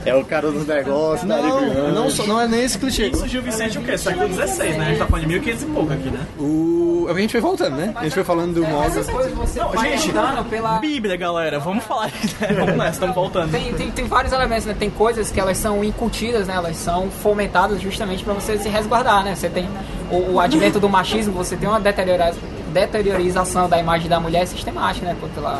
É 0.05 0.13
o 0.15 0.23
cara 0.25 0.51
dos 0.51 0.67
negócios, 0.67 1.27
Não, 1.27 1.91
não, 1.91 2.09
só- 2.09 2.25
não 2.25 2.39
é 2.39 2.47
nem 2.47 2.63
esse 2.63 2.77
clichê. 2.77 3.07
Isso, 3.07 3.27
Gil 3.27 3.41
Vicente, 3.41 3.77
o 3.77 3.81
quê? 3.81 3.97
Século 3.97 4.27
XVI, 4.33 4.69
né? 4.77 4.85
A 4.85 4.89
gente 4.89 4.97
tá 4.99 5.05
falando 5.07 5.21
de 5.27 5.33
1500 5.33 5.61
e 5.61 5.65
pouco 5.67 5.93
aqui, 5.93 6.09
né? 6.09 6.19
O, 6.37 7.07
a 7.09 7.13
gente 7.19 7.31
foi 7.31 7.41
voltando, 7.41 7.75
né? 7.77 7.93
A 7.95 8.03
gente 8.03 8.13
foi 8.13 8.23
falando 8.23 8.53
do 8.55 8.65
coisas 8.65 9.33
você 9.33 9.59
vai 9.59 9.97
gente, 9.97 10.11
pela... 10.49 10.79
Bíblia, 10.79 11.15
galera, 11.15 11.59
vamos 11.59 11.83
falar. 11.83 12.07
né? 12.07 12.47
Vamos 12.53 12.75
nessa, 12.75 12.91
estamos 12.91 13.15
voltando. 13.15 13.51
Tem, 13.51 13.73
tem, 13.73 13.91
tem 13.91 14.05
vários 14.05 14.33
elementos, 14.33 14.65
né? 14.65 14.75
Tem 14.77 14.89
coisas 14.89 15.31
que 15.31 15.39
elas 15.39 15.57
são 15.57 15.83
incutidas, 15.83 16.47
né? 16.47 16.55
Elas 16.55 16.77
são 16.77 17.09
fomentadas 17.09 17.81
justamente 17.81 18.23
para 18.23 18.33
você 18.33 18.57
se 18.57 18.69
resguardar, 18.69 19.23
né? 19.23 19.35
Você 19.35 19.49
tem 19.49 19.67
o, 20.15 20.33
o 20.33 20.39
advento 20.39 20.79
do 20.79 20.89
machismo, 20.89 21.33
você 21.33 21.55
tem 21.55 21.67
uma 21.67 21.79
deteriora- 21.79 22.33
deteriorização 22.71 23.67
da 23.69 23.77
imagem 23.79 24.07
da 24.09 24.19
mulher 24.19 24.45
sistemática, 24.47 25.05
né? 25.05 25.15
Pela, 25.33 25.59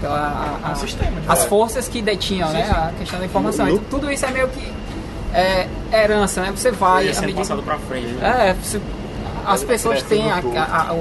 pela 0.00 0.14
a- 0.16 0.68
a- 0.68 0.72
as 1.28 1.44
forças 1.44 1.88
que 1.88 2.00
detinham, 2.02 2.50
né? 2.50 2.68
A 2.70 2.92
questão 2.98 3.18
da 3.18 3.24
informação. 3.26 3.68
Então, 3.68 3.84
tudo 3.90 4.10
isso 4.10 4.24
é 4.26 4.30
meio 4.30 4.48
que 4.48 4.72
é, 5.32 5.68
herança, 5.92 6.40
né? 6.42 6.50
Você 6.54 6.70
vai... 6.70 7.06
Ia 7.06 7.14
sendo 7.14 7.26
medida- 7.26 7.38
passado 7.40 7.62
pra 7.62 7.78
frente. 7.78 8.06
né? 8.14 8.48
é, 8.50 8.54
você- 8.54 8.80
as 9.46 9.64
pessoas 9.64 10.02
têm 10.02 10.30
a, 10.30 10.36
a, 10.36 10.62
a- 10.92 10.94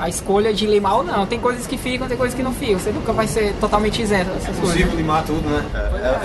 a 0.00 0.08
escolha 0.08 0.52
de 0.52 0.66
limar 0.66 0.96
ou 0.96 1.04
não. 1.04 1.26
Tem 1.26 1.38
coisas 1.40 1.66
que 1.66 1.76
ficam, 1.76 2.06
tem 2.08 2.16
coisas 2.16 2.34
que 2.36 2.42
não 2.42 2.52
ficam. 2.52 2.78
Você 2.78 2.90
nunca 2.90 3.12
vai 3.12 3.26
ser 3.26 3.54
totalmente 3.60 4.00
isento 4.02 4.30
dessas 4.30 4.46
coisas. 4.56 4.70
Possível 4.72 4.94
limar 4.96 5.24
tudo, 5.24 5.48
né? 5.48 5.64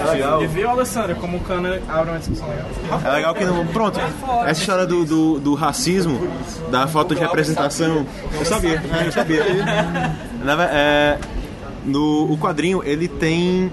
É 0.08 0.12
legal. 0.12 0.44
E 0.44 0.48
viu, 0.48 0.70
Alessandra, 0.70 1.16
como 1.16 1.38
o 1.38 1.40
Cana 1.42 1.80
abre 1.88 2.12
uma 2.12 2.20
discussão 2.20 2.48
legal. 2.50 2.66
É 3.06 3.12
legal 3.12 3.34
que 3.36 3.46
não. 3.46 3.66
Pronto, 3.68 4.00
essa 4.46 4.60
história 4.62 4.86
do, 4.86 5.06
do, 5.06 5.40
do 5.40 5.54
racismo, 5.56 6.20
da 6.70 6.88
falta 6.88 7.14
de 7.16 7.22
representação. 7.22 8.06
Eu 8.38 8.46
sabia, 8.46 8.82
é, 9.02 9.08
eu 9.08 9.12
sabia. 9.12 9.44
Na 10.44 10.64
é, 10.66 11.18
no 11.86 12.32
o 12.32 12.38
quadrinho, 12.38 12.82
ele 12.84 13.08
tem 13.08 13.72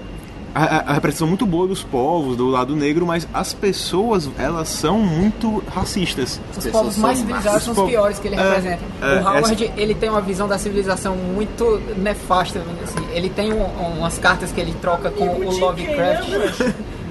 a, 0.53 0.91
a- 0.91 0.93
representação 0.93 1.27
muito 1.27 1.45
boa 1.45 1.67
dos 1.67 1.83
povos, 1.83 2.35
do 2.35 2.47
lado 2.47 2.75
negro, 2.75 3.05
mas 3.05 3.27
as 3.33 3.53
pessoas, 3.53 4.29
elas 4.37 4.67
são 4.69 4.99
muito 4.99 5.63
racistas. 5.73 6.39
Os 6.57 6.65
povos 6.67 6.97
mais 6.97 7.19
civilizados 7.19 7.63
são 7.63 7.71
os 7.71 7.75
povos- 7.75 7.91
piores 7.91 8.19
que 8.19 8.27
ele 8.27 8.35
É, 8.35 8.41
representa. 8.43 8.79
é, 9.01 9.05
o 9.19 9.19
Howard, 9.27 9.63
essa- 9.65 9.73
ele 9.79 9.93
tem 9.95 10.09
uma 10.09 10.21
visão 10.21 10.47
da 10.47 10.57
civilização 10.57 11.15
muito 11.15 11.81
nefasta. 11.97 12.61
Assim. 12.83 13.05
Ele 13.13 13.29
tem 13.29 13.53
um- 13.53 13.65
umas 13.97 14.17
cartas 14.17 14.51
que 14.51 14.59
ele 14.59 14.73
troca 14.81 15.09
com 15.11 15.25
o 15.25 15.57
Lovecraft. 15.59 16.29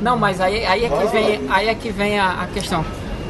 Não, 0.02 0.16
mas 0.16 0.40
aí, 0.40 0.64
aí 0.64 0.84
é 0.84 0.88
que 0.88 1.06
vem, 1.06 1.40
aí 1.50 1.68
é 1.68 1.74
que 1.74 1.90
vem 1.90 2.18
a, 2.18 2.42
a 2.42 2.46
questão. 2.46 2.84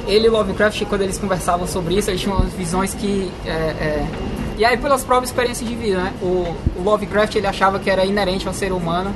Ele 0.06 0.26
e 0.26 0.28
o 0.28 0.32
Lovecraft, 0.32 0.84
quando 0.86 1.02
eles 1.02 1.18
conversavam 1.18 1.66
sobre 1.66 1.94
isso, 1.96 2.10
eles 2.10 2.20
tinham 2.20 2.36
umas 2.36 2.52
visões 2.52 2.94
que... 2.94 3.30
é, 3.44 3.50
é, 3.50 4.06
e 4.56 4.64
aí 4.64 4.76
pelas 4.76 5.04
próprias 5.04 5.30
experiências 5.30 5.68
de 5.68 5.74
vida, 5.76 5.98
né? 5.98 6.12
O, 6.22 6.26
o 6.76 6.82
Lovecraft, 6.82 7.34
ele 7.36 7.46
achava 7.46 7.78
que 7.78 7.88
era 7.90 8.04
inerente 8.04 8.48
ao 8.48 8.54
ser 8.54 8.72
humano 8.72 9.14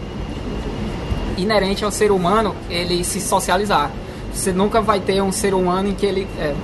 inerente 1.36 1.84
ao 1.84 1.90
ser 1.90 2.10
humano 2.10 2.54
ele 2.68 3.04
se 3.04 3.20
socializar. 3.20 3.90
Você 4.32 4.52
nunca 4.52 4.80
vai 4.80 5.00
ter 5.00 5.22
um 5.22 5.32
ser 5.32 5.54
humano 5.54 5.88
em 5.88 5.94
que 5.94 6.06
ele. 6.06 6.26
é, 6.38 6.54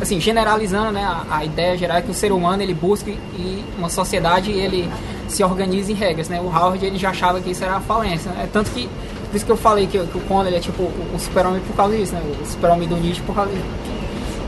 assim, 0.00 0.20
generalizando, 0.20 0.92
né, 0.92 1.04
a, 1.04 1.38
a 1.38 1.44
ideia 1.44 1.76
geral 1.76 1.98
é 1.98 2.02
que 2.02 2.10
o 2.10 2.14
ser 2.14 2.32
humano 2.32 2.62
ele 2.62 2.74
busca 2.74 3.10
e 3.10 3.64
uma 3.78 3.88
sociedade 3.88 4.50
ele 4.50 4.88
se 5.28 5.44
organiza 5.44 5.92
em 5.92 5.94
regras, 5.94 6.28
né? 6.28 6.40
O 6.40 6.46
Howard 6.46 6.84
ele 6.84 6.98
já 6.98 7.10
achava 7.10 7.40
que 7.40 7.50
isso 7.50 7.62
era 7.62 7.76
a 7.76 7.80
falência, 7.80 8.30
né? 8.32 8.48
Tanto 8.52 8.70
que 8.70 8.88
por 9.30 9.36
isso 9.36 9.46
que 9.46 9.52
eu 9.52 9.56
falei 9.56 9.86
que, 9.86 9.98
que 9.98 10.18
o 10.18 10.20
Conan 10.22 10.48
ele 10.48 10.56
é 10.56 10.60
tipo 10.60 10.82
o, 10.82 11.12
o 11.14 11.18
super-homem 11.18 11.60
por 11.60 11.76
causa 11.76 11.96
disso, 11.96 12.14
né? 12.14 12.22
O 12.42 12.46
super-homem 12.46 12.88
do 12.88 12.96
Nietzsche 12.96 13.22
por 13.22 13.34
causa 13.34 13.50
disso. 13.52 13.64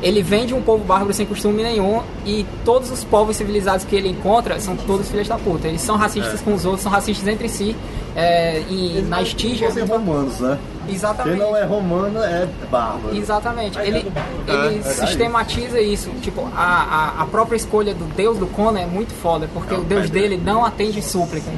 Ele 0.03 0.20
vem 0.22 0.46
de 0.46 0.53
um 0.53 0.61
povo 0.61 0.82
bárbaro 0.84 1.14
sem 1.14 1.24
costume 1.24 1.62
nenhum 1.62 2.03
e 2.26 2.44
todos 2.64 2.90
os 2.90 3.05
povos 3.05 3.36
civilizados 3.36 3.84
que 3.84 3.94
ele 3.94 4.09
encontra 4.09 4.59
são 4.59 4.76
todos 4.76 5.09
filhos 5.09 5.28
da 5.28 5.38
puta. 5.38 5.68
Eles 5.68 5.80
são 5.80 5.96
racistas 5.96 6.40
É. 6.40 6.44
com 6.44 6.55
os 6.55 6.64
outros, 6.64 6.82
são 6.82 6.90
racistas 6.90 7.26
entre 7.28 7.48
si. 7.48 7.76
É, 8.16 8.61
e 8.68 9.03
na 9.09 9.22
estígia. 9.22 9.68
Fossem 9.68 9.84
romanos, 9.86 10.38
né? 10.40 10.59
Exatamente. 10.88 11.38
Quem 11.38 11.46
não 11.48 11.57
é 11.57 11.64
romano 11.64 12.18
é 12.22 12.46
bárbaro. 12.70 13.16
Exatamente. 13.16 13.78
Ele, 13.78 13.98
ele 13.98 14.12
É, 14.48 14.68
verdade. 14.68 14.94
sistematiza 15.07 15.80
isso. 15.80 16.11
Tipo, 16.20 16.46
a, 16.55 17.12
a, 17.18 17.22
a 17.22 17.26
própria 17.26 17.57
escolha 17.57 17.94
do 17.94 18.05
deus 18.14 18.36
do 18.36 18.46
Conan 18.48 18.80
é 18.80 18.86
muito 18.86 19.12
foda, 19.14 19.48
porque 19.55 19.72
o 19.74 19.82
deus 19.84 20.11
dele 20.11 20.36
não 20.36 20.64
atende 20.64 21.00
súplica. 21.00 21.50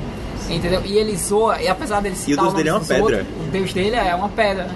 Entendeu? 0.49 0.82
E 0.84 0.97
ele 0.99 1.16
zoa, 1.16 1.61
e 1.62 1.66
apesar 1.68 2.01
dele 2.03 2.14
E 2.14 2.18
o 2.18 2.20
citar 2.20 2.45
deus 2.45 2.55
dele 2.55 2.68
é 2.68 2.72
uma 2.74 2.80
pedra. 2.84 3.03
outros, 3.03 3.20
o 3.20 3.51
deus 3.51 3.72
dele 3.72 3.97
é 3.97 4.14
uma 4.14 4.28
pedra, 4.28 4.64
né? 4.64 4.74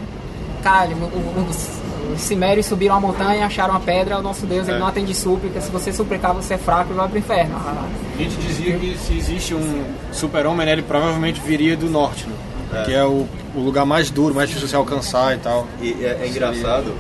Caralho, 0.65 0.97
o- 0.97 1.17
o- 1.41 1.47
os, 1.49 1.69
os 2.15 2.21
Cimérios 2.21 2.67
subiram 2.67 2.97
a 2.97 3.01
montanha, 3.01 3.47
acharam 3.47 3.75
uma 3.75 3.81
pedra, 3.81 4.19
o 4.19 4.23
nosso 4.23 4.47
deus 4.47 4.67
ele 4.69 4.77
É. 4.77 4.81
não 4.81 4.87
atende 4.87 5.15
súplica. 5.15 5.61
Se 5.61 5.71
você 5.71 5.93
suplicar, 5.93 6.33
você 6.35 6.55
é 6.55 6.59
fraco 6.59 6.93
e 6.93 6.97
vai 6.97 7.09
pro 7.09 7.19
inferno. 7.19 7.57
A 7.57 8.19
gente 8.23 8.37
dizia 8.37 8.79
que 8.79 8.97
se 8.99 9.17
existe 9.17 9.55
um 9.55 9.85
super-homem, 10.13 10.67
né, 10.67 10.73
ele 10.73 10.83
provavelmente 10.83 11.41
viria 11.41 11.77
do 11.77 11.89
norte, 11.89 12.27
né? 12.27 12.35
É. 12.81 12.83
Que 12.85 12.95
é 12.95 13.05
o, 13.05 13.27
o 13.55 13.61
lugar 13.61 13.87
mais 13.87 14.11
duro, 14.11 14.35
mais 14.35 14.49
difícil 14.49 14.67
de 14.67 14.71
se 14.71 14.77
alcançar 14.77 15.35
e 15.35 15.39
tal. 15.39 15.67
E 15.81 16.05
é, 16.05 16.21
é 16.23 16.29
engraçado 16.29 16.93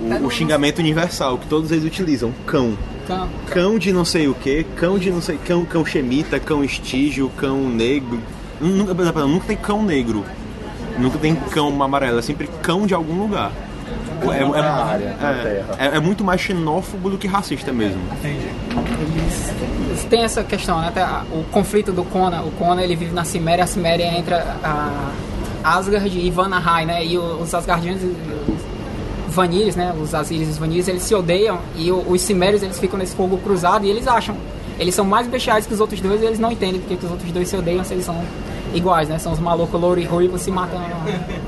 o, 0.00 0.26
o 0.26 0.30
xingamento 0.30 0.78
universal 0.80 1.38
que 1.38 1.46
todos 1.46 1.70
eles 1.70 1.84
utilizam: 1.84 2.32
cão. 2.44 2.76
Cão. 3.06 3.28
Cão 3.46 3.78
de 3.78 3.92
não 3.92 4.04
sei 4.04 4.26
o 4.26 4.34
que, 4.34 4.64
cão 4.76 4.98
de 4.98 5.10
não 5.10 5.20
sei. 5.22 5.38
Cão, 5.38 5.64
cão 5.64 5.86
xemita, 5.86 6.40
cão 6.40 6.64
estígio, 6.64 7.30
cão 7.36 7.68
negro. 7.68 8.20
Nunca, 8.60 8.94
nunca 9.24 9.46
tem 9.46 9.56
cão 9.56 9.82
negro. 9.84 10.24
Nunca 10.98 11.18
tem 11.18 11.34
cão 11.36 11.80
amarelo, 11.82 12.18
é 12.18 12.22
sempre 12.22 12.48
cão 12.62 12.84
de 12.86 12.94
algum 12.94 13.16
lugar. 13.20 13.52
É, 14.22 14.42
é- 14.42 14.62
Na 14.62 14.84
área, 14.84 15.04
é- 15.04 15.42
terra. 15.42 15.76
é- 15.78 15.96
é 15.96 16.00
muito 16.00 16.24
mais 16.24 16.40
xenófobo 16.40 17.10
do 17.10 17.18
que 17.18 17.26
racista 17.26 17.72
mesmo. 17.72 18.00
Eles 19.88 20.04
têm 20.04 20.22
essa 20.24 20.42
questão, 20.44 20.80
né? 20.80 20.92
O 21.32 21.44
conflito 21.50 21.92
do 21.92 22.04
Conan. 22.04 22.42
O 22.42 22.50
Conan 22.52 22.82
ele 22.82 22.96
vive 22.96 23.12
na 23.12 23.24
Ciméria, 23.24 23.64
a 23.64 23.66
Ciméria 23.66 24.04
é 24.04 24.18
entre 24.18 24.34
a 24.34 25.12
Asgard 25.64 26.18
e 26.18 26.30
Vanaheim, 26.30 26.86
né? 26.86 27.04
E 27.04 27.18
os 27.18 27.54
Asgardianos 27.54 28.02
os 28.02 29.34
Vanilhos, 29.34 29.76
né? 29.76 29.94
Os 30.00 30.14
Asiris 30.14 30.48
e 30.48 30.50
os 30.52 30.58
Vanilhos, 30.58 30.88
eles 30.88 31.02
se 31.02 31.14
odeiam 31.14 31.58
e 31.76 31.90
os 31.92 32.20
Cimérios 32.22 32.62
eles 32.62 32.78
ficam 32.78 32.98
nesse 32.98 33.14
fogo 33.14 33.36
cruzado 33.38 33.84
e 33.84 33.90
eles 33.90 34.06
acham. 34.06 34.36
Eles 34.78 34.94
são 34.94 35.04
mais 35.04 35.26
bestiais 35.26 35.66
que 35.66 35.72
os 35.74 35.80
outros 35.80 36.00
dois 36.00 36.20
e 36.22 36.24
eles 36.26 36.38
não 36.38 36.52
entendem 36.52 36.80
porque 36.80 36.96
que 36.96 37.04
os 37.04 37.10
outros 37.10 37.30
dois 37.32 37.48
se 37.48 37.56
odeiam 37.56 37.82
se 37.84 37.94
eles 37.94 38.04
são 38.04 38.16
iguais, 38.74 39.08
né? 39.08 39.18
São 39.18 39.32
os 39.32 39.38
malucos 39.38 39.80
louro 39.80 40.00
e 40.00 40.04
ruivo 40.04 40.38
se 40.38 40.50
matando. 40.50 40.84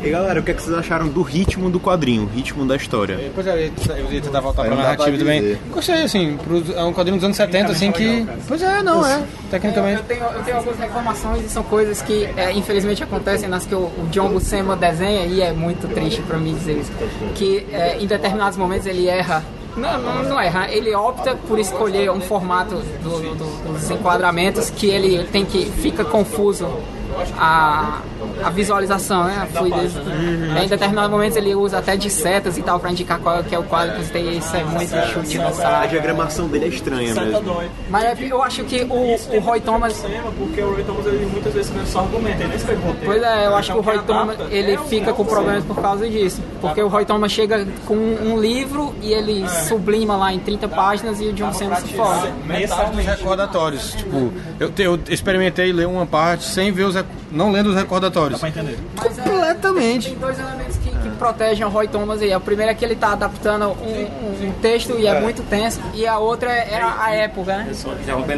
E 0.02 0.10
galera, 0.10 0.40
o 0.40 0.42
que, 0.42 0.50
é 0.50 0.54
que 0.54 0.62
vocês 0.62 0.76
acharam 0.76 1.08
do 1.08 1.22
ritmo 1.22 1.68
do 1.70 1.78
quadrinho, 1.80 2.22
o 2.24 2.26
ritmo 2.26 2.64
da 2.66 2.76
história? 2.76 3.18
Pois 3.34 3.46
é, 3.46 3.70
eu 3.88 4.12
ia- 4.12 4.20
tentar 4.20 4.40
voltar 4.40 4.64
pra 4.64 4.74
narrativa 4.74 5.16
também. 5.18 5.58
Gostei, 5.72 6.02
assim, 6.02 6.36
pro- 6.36 6.62
é 6.74 6.84
um 6.84 6.92
quadrinho 6.92 7.16
dos 7.16 7.24
anos 7.24 7.36
70, 7.36 7.72
assim, 7.72 7.90
que... 7.93 8.26
Pois 8.47 8.62
é, 8.62 8.82
não, 8.82 9.05
é, 9.06 9.22
tecnicamente. 9.51 9.98
eu 10.01 10.05
tenho, 10.05 10.24
eu 10.24 10.43
tenho 10.44 10.56
algumas 10.56 10.78
reclamações 10.78 11.44
e 11.44 11.48
são 11.48 11.62
coisas 11.62 12.01
que 12.02 12.24
é, 12.36 12.52
infelizmente 12.52 13.02
acontecem 13.02 13.48
nas 13.48 13.64
que 13.66 13.74
o, 13.74 13.78
o 13.78 14.09
John 14.10 14.28
Buscema 14.30 14.76
desenha 14.76 15.24
e 15.26 15.40
é 15.40 15.52
muito 15.52 15.88
triste 15.88 16.22
pra 16.22 16.38
mim 16.38 16.55
dizer 16.55 16.78
isso. 16.78 16.93
Que 17.34 17.66
é, 17.72 17.98
em 18.01 18.06
determinados 18.06 18.56
momentos 18.59 18.86
ele 18.86 19.06
erra. 19.09 19.44
Não, 19.76 19.97
não, 20.02 20.22
não 20.24 20.40
erra, 20.40 20.66
ele 20.70 20.93
opta 20.94 21.36
por 21.47 21.56
escolher 21.59 22.10
um 22.10 22.20
formato 22.20 22.74
do- 23.02 23.34
do- 23.34 23.72
dos 23.72 23.88
enquadramentos 23.90 24.70
que 24.70 24.88
ele 24.88 25.22
tem 25.24 25.44
que 25.44 25.66
fica 25.66 26.05
confuso 26.05 26.66
a, 27.39 28.01
a 28.45 28.51
visualização, 28.51 29.24
né? 29.24 29.36
A 29.43 29.47
fluidez. 29.47 29.93
Em 29.97 30.69
determinados 30.69 31.11
momentos 31.11 31.36
ele 31.36 31.55
usa 31.55 31.78
até 31.78 31.97
de 31.97 32.11
setas 32.11 32.57
e 32.59 32.62
tal 32.62 32.78
pra 32.81 32.90
indicar 32.90 33.19
qual 33.20 33.43
que 33.45 33.55
é 33.55 33.59
o 33.59 33.62
quadro 33.65 33.97
que 33.97 34.05
você 34.05 34.12
tem. 34.12 34.36
Isso 34.39 34.55
é 34.57 34.65
muito 34.65 34.90
chute 35.12 35.39
no 35.39 35.47
A 35.66 35.86
diagramação 35.86 36.49
dele 36.49 36.66
é 36.66 36.69
estranha 36.69 37.15
mesmo. 37.15 37.62
Mas 37.90 38.05
é- 38.05 38.28
eu 38.28 38.43
acho 38.43 38.65
que 38.65 38.82
o, 38.85 39.36
o 39.36 39.40
Roy 39.40 39.61
Thomas 39.61 40.05
Porque 40.36 40.61
o 40.61 40.73
Roy 40.74 40.85
Thomas 40.85 41.07
ele 41.07 41.27
muitas 41.27 41.53
vezes 41.55 41.73
só 41.89 42.01
argumenta, 42.01 42.39
ele 42.40 42.49
nem 42.49 42.57
escreve. 42.57 42.81
Pois 43.05 43.23
é, 43.23 43.47
eu 43.47 43.57
acho 43.57 43.73
que 43.73 43.78
o 43.78 43.81
Roy 43.81 43.99
Thomas 44.01 44.36
ele 44.51 44.73
é 44.73 44.78
fica 44.78 45.12
com 45.12 45.24
problemas 45.24 45.65
por 45.65 45.81
causa 45.81 46.09
disso. 46.09 46.43
Porque 46.61 46.82
o 46.82 46.89
Roy 46.89 47.05
Thomas 47.05 47.32
chega 47.32 47.66
com 47.86 47.95
um 47.97 48.39
livro 48.40 48.95
e 49.03 49.12
ele 49.12 49.43
É. 49.43 49.49
sublima 49.49 50.16
lá 50.16 50.32
em 50.32 50.39
30 50.39 50.69
páginas 50.69 51.20
e 51.20 51.27
o 51.27 51.32
John 51.32 51.53
Cena 51.53 51.77
se 51.77 51.89
fora. 51.95 52.31
Metade 52.45 52.90
dos 52.97 53.05
recordatórios. 53.05 53.93
Tipo, 53.95 54.32
eu, 54.61 54.70
te- 54.70 54.82
eu 54.82 54.99
experimentei 55.09 55.73
ler 55.73 55.86
uma 55.86 56.07
parte 56.07 56.45
sem 56.45 56.70
ver 56.73 56.85
os... 56.85 56.95
rec- 56.95 57.07
Não 57.30 57.52
lendo 57.52 57.70
os 57.70 57.76
recordatórios. 57.76 58.40
Pra 58.40 58.48
entender. 58.48 58.78
Mas, 58.97 59.18
é, 59.18 59.22
Completamente. 59.22 60.10
Tem 60.10 60.18
dois 60.18 60.39
elementos 60.39 60.77
protegem 61.19 61.65
o 61.66 61.69
Roy 61.69 61.89
Thomas 61.89 62.23
aí. 62.23 62.32
A 62.32 62.40
primeira 62.40 62.73
é 62.73 62.74
que 62.74 62.85
ele 62.85 62.95
tá 62.97 63.12
adaptando 63.12 63.66
um, 63.66 63.70
um- 64.45 64.49
um 64.49 64.53
texto 64.62 64.95
e 64.99 65.07
é, 65.07 65.11
É. 65.11 65.20
muito 65.20 65.43
tenso, 65.43 65.81
e 65.95 66.07
a 66.07 66.19
outra 66.19 66.51
é 66.51 66.81
a, 66.81 67.05
a 67.05 67.11
época, 67.15 67.57
né? 67.59 67.69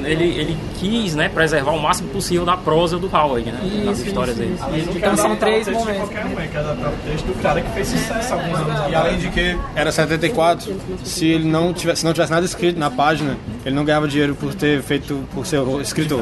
Ele, 0.07 0.24
ele 0.24 0.57
quis 0.78 1.15
né, 1.15 1.28
preservar 1.28 1.73
o 1.73 1.81
máximo 1.81 2.09
possível 2.11 2.44
da 2.44 2.57
prosa 2.57 2.98
do 2.98 3.07
Howard, 3.15 3.51
né? 3.51 3.61
nas 3.85 3.98
Isso, 3.98 4.09
histórias 4.09 4.36
isso, 4.39 4.65
dele. 4.65 4.90
Então 4.97 5.16
são 5.16 5.36
três 5.36 5.66
o 5.69 5.70
texto 5.70 5.78
de 5.78 5.85
momentos. 5.86 6.09
qualquer 6.11 6.27
um, 6.27 6.48
quer 6.51 6.59
adaptar 6.59 6.89
o 6.89 6.97
texto 7.11 7.27
do 7.27 7.43
cara 7.43 7.61
que 7.61 7.70
fez 7.73 7.89
sucesso 7.89 8.32
há 8.35 8.36
alguns 8.36 8.59
anos 8.59 8.90
E 8.90 8.94
além 8.94 9.19
de 9.19 9.28
que 9.31 9.59
era 9.74 9.93
74, 9.93 10.74
se 11.05 11.27
ele 11.27 11.44
não 11.48 11.73
tivesse, 11.73 12.01
se 12.01 12.07
não 12.07 12.12
tivesse 12.12 12.32
nada 12.32 12.47
escrito 12.47 12.78
na 12.78 12.90
página, 12.90 13.36
ele 13.65 13.74
não 13.74 13.85
ganhava 13.85 14.09
dinheiro 14.09 14.35
por 14.35 14.55
ter 14.55 14.82
feito, 14.82 15.23
por 15.35 15.47
ser 15.47 15.61
escritor. 15.82 16.20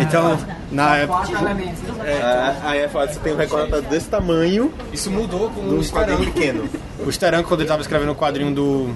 Então, 0.00 0.38
na 0.70 0.96
época. 0.96 1.28
É, 2.04 2.54
aí 2.64 2.78
é 2.80 2.88
fácil, 2.88 3.14
você 3.14 3.20
tem 3.20 3.32
um 3.32 3.36
recorde 3.36 3.80
desse 3.82 4.08
tamanho. 4.08 4.72
Isso 4.92 5.10
mudou 5.10 5.50
com 5.50 5.60
o 5.62 5.77
quadrinho 5.84 6.18
Steranko. 6.18 6.32
pequeno. 6.32 6.68
O 7.06 7.12
Steranko, 7.12 7.48
quando 7.48 7.60
ele 7.60 7.66
estava 7.66 7.82
escrevendo 7.82 8.12
o 8.12 8.16
quadrinho 8.16 8.54
do. 8.54 8.94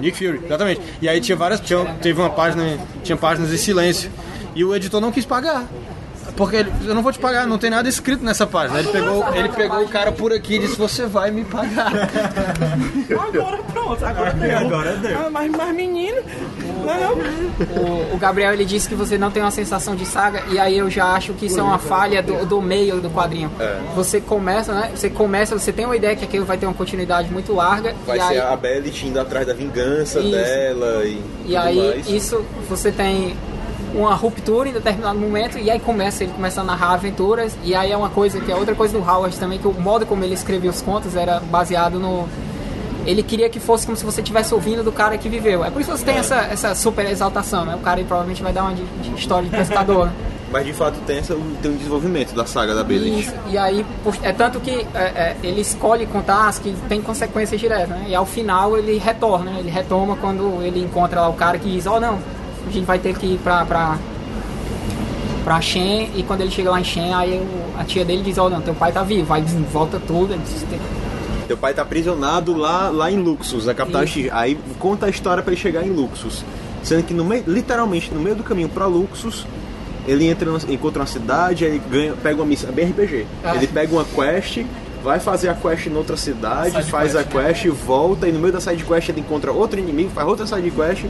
Nick 0.00 0.18
Fury, 0.18 0.40
exatamente. 0.44 0.80
E 1.00 1.08
aí 1.08 1.20
tinha 1.20 1.36
várias. 1.36 1.60
Tinha, 1.60 1.84
teve 2.02 2.20
uma 2.20 2.30
página. 2.30 2.78
Tinha 3.02 3.16
páginas 3.16 3.52
em 3.52 3.56
silêncio. 3.56 4.10
E 4.54 4.64
o 4.64 4.74
editor 4.74 5.00
não 5.00 5.10
quis 5.10 5.24
pagar. 5.24 5.66
Porque 6.36 6.56
ele, 6.56 6.72
eu 6.84 6.94
não 6.94 7.02
vou 7.02 7.12
te 7.12 7.18
pagar, 7.18 7.46
não 7.46 7.58
tem 7.58 7.70
nada 7.70 7.88
escrito 7.88 8.24
nessa 8.24 8.46
página. 8.46 8.80
Ele 8.80 8.88
pegou, 8.88 9.34
ele 9.34 9.48
pegou 9.50 9.82
o 9.82 9.88
cara 9.88 10.10
por 10.10 10.32
aqui 10.32 10.56
e 10.56 10.58
disse: 10.60 10.76
Você 10.76 11.06
vai 11.06 11.30
me 11.30 11.44
pagar. 11.44 11.92
Agora 13.28 13.58
pronto, 13.72 14.04
agora 14.04 14.32
deu. 14.34 14.58
Agora 14.58 14.96
deu. 14.96 15.18
Ah, 15.18 15.30
mas, 15.30 15.50
mas 15.50 15.74
menino, 15.74 16.22
não 16.84 16.92
é? 16.92 17.08
O, 17.78 18.14
o 18.14 18.18
Gabriel 18.18 18.52
ele 18.52 18.64
disse 18.64 18.88
que 18.88 18.94
você 18.94 19.16
não 19.16 19.30
tem 19.30 19.42
uma 19.42 19.50
sensação 19.50 19.94
de 19.94 20.04
saga 20.04 20.42
e 20.50 20.58
aí 20.58 20.76
eu 20.76 20.90
já 20.90 21.12
acho 21.12 21.34
que 21.34 21.46
isso 21.46 21.60
é 21.60 21.62
uma 21.62 21.78
falha 21.78 22.22
do, 22.22 22.44
do 22.44 22.60
meio 22.60 23.00
do 23.00 23.10
quadrinho. 23.10 23.50
É. 23.60 23.80
Você 23.94 24.20
começa, 24.20 24.74
né? 24.74 24.90
Você 24.94 25.08
começa, 25.08 25.56
você 25.56 25.72
tem 25.72 25.84
uma 25.84 25.96
ideia 25.96 26.16
que 26.16 26.24
aquilo 26.24 26.44
vai 26.44 26.58
ter 26.58 26.66
uma 26.66 26.74
continuidade 26.74 27.30
muito 27.30 27.52
larga 27.54 27.94
Vai 28.06 28.18
e 28.18 28.22
ser 28.22 28.26
aí, 28.26 28.40
a 28.40 28.56
Bellet 28.56 29.06
indo 29.06 29.20
atrás 29.20 29.46
da 29.46 29.54
vingança 29.54 30.20
Isso. 30.20 30.30
dela 30.30 31.04
e, 31.04 31.12
e 31.12 31.20
tudo 31.44 31.58
aí 31.58 31.76
mais. 31.76 32.08
isso 32.08 32.44
você 32.68 32.90
tem 32.90 33.36
uma 33.94 34.14
ruptura 34.14 34.68
em 34.68 34.72
determinado 34.72 35.18
momento 35.18 35.58
e 35.58 35.70
aí 35.70 35.78
começa 35.78 36.24
ele 36.24 36.32
começa 36.32 36.60
a 36.60 36.64
narrar 36.64 36.94
aventuras 36.94 37.56
e 37.62 37.74
aí 37.74 37.92
é 37.92 37.96
uma 37.96 38.10
coisa 38.10 38.40
que 38.40 38.50
é 38.50 38.56
outra 38.56 38.74
coisa 38.74 38.98
do 38.98 39.08
Howard 39.08 39.38
também 39.38 39.58
que 39.58 39.68
o 39.68 39.72
modo 39.72 40.04
como 40.04 40.24
ele 40.24 40.34
escrevia 40.34 40.70
os 40.70 40.82
contos 40.82 41.14
era 41.16 41.40
baseado 41.40 41.98
no 41.98 42.28
ele 43.06 43.22
queria 43.22 43.48
que 43.48 43.60
fosse 43.60 43.84
como 43.84 43.96
se 43.96 44.04
você 44.04 44.20
estivesse 44.20 44.54
ouvindo 44.54 44.82
do 44.82 44.90
cara 44.90 45.18
que 45.18 45.28
viveu. 45.28 45.64
É 45.64 45.70
por 45.70 45.80
isso 45.80 45.92
que 45.92 45.98
você 45.98 46.04
tem 46.04 46.16
essa, 46.16 46.36
essa 46.36 46.74
super 46.74 47.04
exaltação, 47.04 47.64
né? 47.64 47.74
O 47.74 47.80
cara 47.80 48.02
provavelmente 48.02 48.42
vai 48.42 48.50
dar 48.50 48.62
uma 48.62 48.74
de, 48.74 48.82
de 48.82 49.14
história 49.14 49.46
de 49.46 49.54
pescador. 49.54 50.10
Mas 50.50 50.64
de 50.64 50.72
fato 50.72 50.98
tem, 51.00 51.18
essa, 51.18 51.36
tem 51.60 51.72
um 51.72 51.76
desenvolvimento 51.76 52.32
da 52.32 52.46
saga 52.46 52.76
da 52.76 52.84
Bellet. 52.84 53.20
Isso, 53.22 53.34
e 53.50 53.58
aí, 53.58 53.84
é 54.22 54.32
tanto 54.32 54.60
que 54.60 54.86
é, 54.94 55.02
é, 55.02 55.36
ele 55.42 55.60
escolhe 55.60 56.06
contar 56.06 56.46
as 56.46 56.60
que 56.60 56.72
tem 56.88 57.02
consequências 57.02 57.60
diretas, 57.60 57.88
né? 57.88 58.06
E 58.08 58.14
ao 58.14 58.24
final 58.24 58.78
ele 58.78 58.96
retorna, 58.96 59.50
né? 59.50 59.56
ele 59.58 59.70
retoma 59.70 60.14
quando 60.14 60.62
ele 60.62 60.80
encontra 60.80 61.22
lá 61.22 61.28
o 61.28 61.34
cara 61.34 61.58
que 61.58 61.68
diz, 61.68 61.88
ó 61.88 61.98
não, 61.98 62.20
a 62.66 62.70
gente 62.70 62.84
vai 62.84 62.98
ter 62.98 63.14
que 63.16 63.26
ir 63.26 63.38
pra, 63.38 63.64
pra, 63.64 63.98
pra 65.44 65.60
Shen, 65.60 66.10
e 66.16 66.22
quando 66.22 66.40
ele 66.40 66.50
chega 66.50 66.70
lá 66.70 66.80
em 66.80 66.84
Shen, 66.84 67.12
aí 67.14 67.38
o- 67.38 67.78
a 67.80 67.84
tia 67.84 68.04
dele 68.04 68.22
diz, 68.22 68.38
ó 68.38 68.48
não, 68.48 68.60
teu 68.60 68.74
pai 68.74 68.92
tá 68.92 69.02
vivo, 69.02 69.32
aí 69.32 69.42
volta 69.72 70.00
tudo, 70.04 70.32
ele 70.32 70.42
diz, 70.42 70.62
"Tem- 70.68 70.80
Teu 71.46 71.56
pai 71.58 71.74
tá 71.74 71.82
aprisionado 71.82 72.56
lá, 72.56 72.88
lá 72.88 73.10
em 73.10 73.18
Luxus, 73.18 73.66
na 73.66 73.74
capital. 73.74 74.06
X. 74.06 74.28
Aí 74.32 74.58
conta 74.78 75.04
a 75.06 75.10
história 75.10 75.42
pra 75.42 75.52
ele 75.52 75.60
chegar 75.60 75.86
em 75.86 75.90
Luxus. 75.90 76.42
Sendo 76.82 77.02
que 77.02 77.12
no 77.12 77.22
meio, 77.24 77.44
literalmente 77.46 78.12
no 78.14 78.20
meio 78.20 78.34
do 78.34 78.42
caminho 78.42 78.68
pra 78.70 78.86
Luxus, 78.86 79.46
ele 80.08 80.26
entra 80.26 80.48
encontra 80.70 81.00
uma 81.02 81.06
cidade, 81.06 81.66
aí 81.66 81.72
ele 81.72 81.82
ganha, 81.90 82.14
pega 82.14 82.36
uma 82.40 82.46
missão, 82.46 82.70
é 82.70 82.72
bem 82.72 82.86
RPG. 82.86 83.26
Ah. 83.44 83.56
Ele 83.56 83.66
pega 83.66 83.92
uma 83.94 84.04
quest, 84.06 84.62
vai 85.02 85.20
fazer 85.20 85.50
a 85.50 85.54
quest 85.54 85.86
em 85.86 85.94
outra 85.94 86.16
cidade, 86.16 86.70
Side 86.76 86.90
faz 86.90 87.12
quest. 87.12 87.26
a 87.26 87.30
quest, 87.42 87.66
volta 87.68 88.26
e 88.26 88.32
no 88.32 88.38
meio 88.40 88.52
da 88.52 88.60
side 88.60 88.82
quest 88.82 89.10
ele 89.10 89.20
encontra 89.20 89.52
outro 89.52 89.78
inimigo, 89.78 90.10
faz 90.14 90.26
outra 90.26 90.46
side 90.46 90.70
quest. 90.70 91.04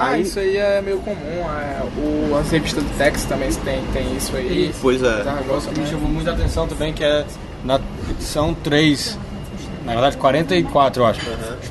Ah, 0.00 0.08
Aí, 0.12 0.22
isso 0.22 0.38
aí 0.38 0.56
é 0.56 0.80
meio 0.80 0.98
comum. 1.00 1.16
É, 1.16 1.82
o, 1.98 2.36
as 2.38 2.50
revistas 2.50 2.82
do 2.82 2.90
Tex 2.96 3.24
também 3.26 3.52
tem, 3.52 3.84
tem 3.92 4.16
isso 4.16 4.34
aí. 4.34 4.74
Pois 4.80 5.02
é. 5.02 5.22
Tá, 5.22 5.38
me 5.76 5.86
chamou 5.86 6.08
muita 6.08 6.30
atenção 6.32 6.66
também 6.66 6.92
que 6.92 7.04
é 7.04 7.26
na 7.62 7.78
edição 8.10 8.54
3, 8.54 9.18
na 9.84 9.92
verdade 9.92 10.16
44 10.16 11.02
eu 11.02 11.06
acho, 11.06 11.20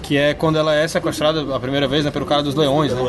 que 0.04 0.16
é 0.16 0.36
quando 0.36 0.60
ela 0.60 0.76
é 0.76 0.88
sequestrada 0.88 1.56
a 1.56 1.60
primeira 1.60 1.88
vez 1.88 2.06
né, 2.06 2.12
pelo 2.12 2.26
cara 2.28 2.44
dos 2.44 2.54
leões, 2.54 2.94
né? 2.94 3.02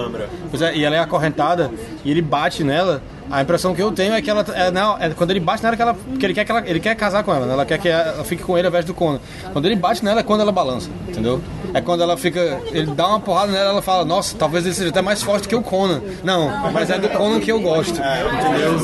Pois 0.48 0.62
é, 0.62 0.74
e 0.74 0.84
ela 0.84 0.96
é 0.96 1.00
acorrentada 1.00 1.70
e 2.04 2.10
ele 2.10 2.22
bate 2.22 2.64
nela. 2.64 3.02
A 3.30 3.42
impressão 3.42 3.74
que 3.74 3.82
eu 3.82 3.92
tenho 3.92 4.12
é 4.14 4.20
que 4.20 4.28
ela 4.28 4.44
é, 4.54 4.70
não, 4.70 4.98
é 4.98 5.10
quando 5.10 5.30
ele 5.30 5.40
bate 5.40 5.62
nela 5.62 5.76
que 5.76 5.82
ela 5.82 5.96
que 6.18 6.26
ele 6.26 6.34
quer 6.34 6.44
que 6.44 6.50
ela, 6.50 6.62
ele 6.66 6.80
quer 6.80 6.94
casar 6.96 7.22
com 7.22 7.32
ela, 7.32 7.46
né? 7.46 7.52
Ela 7.52 7.64
quer 7.64 7.78
que 7.78 7.88
ela 7.88 8.24
fique 8.24 8.42
com 8.42 8.58
ele 8.58 8.66
ao 8.66 8.70
invés 8.70 8.84
do 8.84 8.92
Conan. 8.92 9.20
Quando 9.52 9.66
ele 9.66 9.76
bate 9.76 10.04
nela 10.04 10.20
é 10.20 10.22
quando 10.22 10.40
ela 10.40 10.50
balança, 10.52 10.90
entendeu? 11.08 11.40
É 11.72 11.80
quando 11.80 12.02
ela 12.02 12.16
fica, 12.16 12.60
ele 12.72 12.86
dá 12.86 13.06
uma 13.06 13.20
porrada 13.20 13.52
nela, 13.52 13.70
ela 13.70 13.82
fala: 13.82 14.04
"Nossa, 14.04 14.36
talvez 14.36 14.64
ele 14.66 14.74
seja 14.74 14.90
até 14.90 15.00
mais 15.00 15.22
forte 15.22 15.46
que 15.46 15.54
o 15.54 15.62
Conan". 15.62 16.00
Não, 16.24 16.70
mas 16.72 16.90
é 16.90 16.98
do 16.98 17.08
Conan 17.08 17.38
que 17.40 17.52
eu 17.52 17.60
gosto. 17.60 18.00
Entendeu? 18.00 18.80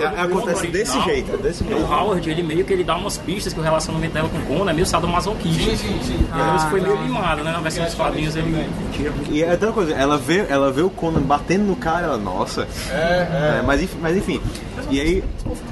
É, 0.00 0.20
acontece 0.22 0.66
desse 0.66 1.00
jeito, 1.02 1.36
desse 1.38 1.64
jeito. 1.64 1.80
O 1.80 1.90
Howard, 1.90 2.28
ele 2.28 2.42
meio 2.42 2.64
que 2.64 2.72
ele 2.72 2.84
dá 2.84 2.96
umas 2.96 3.16
pistas 3.16 3.52
que 3.52 3.60
o 3.60 3.62
relacionamento 3.62 4.12
dela 4.12 4.28
com 4.28 4.38
o 4.38 4.58
Conan 4.58 4.70
é 4.70 4.74
meio 4.74 4.86
sadomasoquista. 4.86 5.86
E 5.86 6.40
aí 6.40 6.56
isso 6.56 6.68
foi 6.68 6.80
meio 6.80 7.02
limado, 7.02 7.42
né? 7.42 7.52
Na 7.52 7.60
versão 7.60 7.84
dos 7.84 7.94
quadrinhos 7.94 8.36
ele 8.36 8.68
tira 8.92 9.12
E 9.30 9.42
é 9.42 9.50
outra 9.52 9.72
coisa, 9.72 9.94
ela 9.94 10.18
vê, 10.18 10.44
ela 10.48 10.70
vê 10.70 10.82
o 10.82 10.90
Conan 10.90 11.22
batendo 11.22 11.64
no 11.64 11.76
cara, 11.76 12.06
ela, 12.06 12.18
nossa. 12.18 12.68
É, 12.92 13.62
mas, 13.64 13.82
enfim, 13.82 13.96
mas 14.00 14.16
enfim. 14.16 14.40
E 14.90 15.00
aí, 15.00 15.24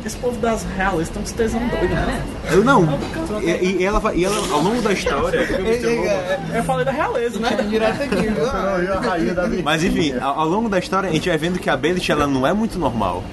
Esse 0.06 0.16
povo 0.18 0.38
das 0.38 0.64
realistas 0.76 1.08
estão 1.08 1.26
se 1.26 1.34
tesão 1.34 1.60
doido, 1.68 1.92
né? 1.94 2.22
eu 2.52 2.64
não. 2.64 2.86
E, 3.42 3.78
e 3.80 3.84
ela, 3.84 3.98
vai- 3.98 4.16
e 4.16 4.24
ela, 4.24 4.36
ao 4.52 4.60
longo 4.62 4.80
da 4.80 4.92
história. 4.92 5.40
Eu 6.54 6.62
falei 6.64 6.84
da 6.84 6.92
realeza, 6.92 7.38
né? 7.40 7.50
Direto 7.68 8.02
aqui, 8.02 8.16
viu? 8.16 9.62
Mas 9.64 9.82
enfim, 9.82 10.14
ao, 10.20 10.40
ao 10.40 10.48
longo 10.48 10.68
da 10.68 10.78
história 10.78 11.08
a 11.08 11.12
gente 11.12 11.28
vai 11.28 11.38
vendo 11.38 11.58
que 11.58 11.68
a 11.68 11.76
Bellet 11.76 12.10
ela 12.12 12.26
não 12.26 12.46
é 12.46 12.52
muito 12.52 12.78
normal. 12.78 13.24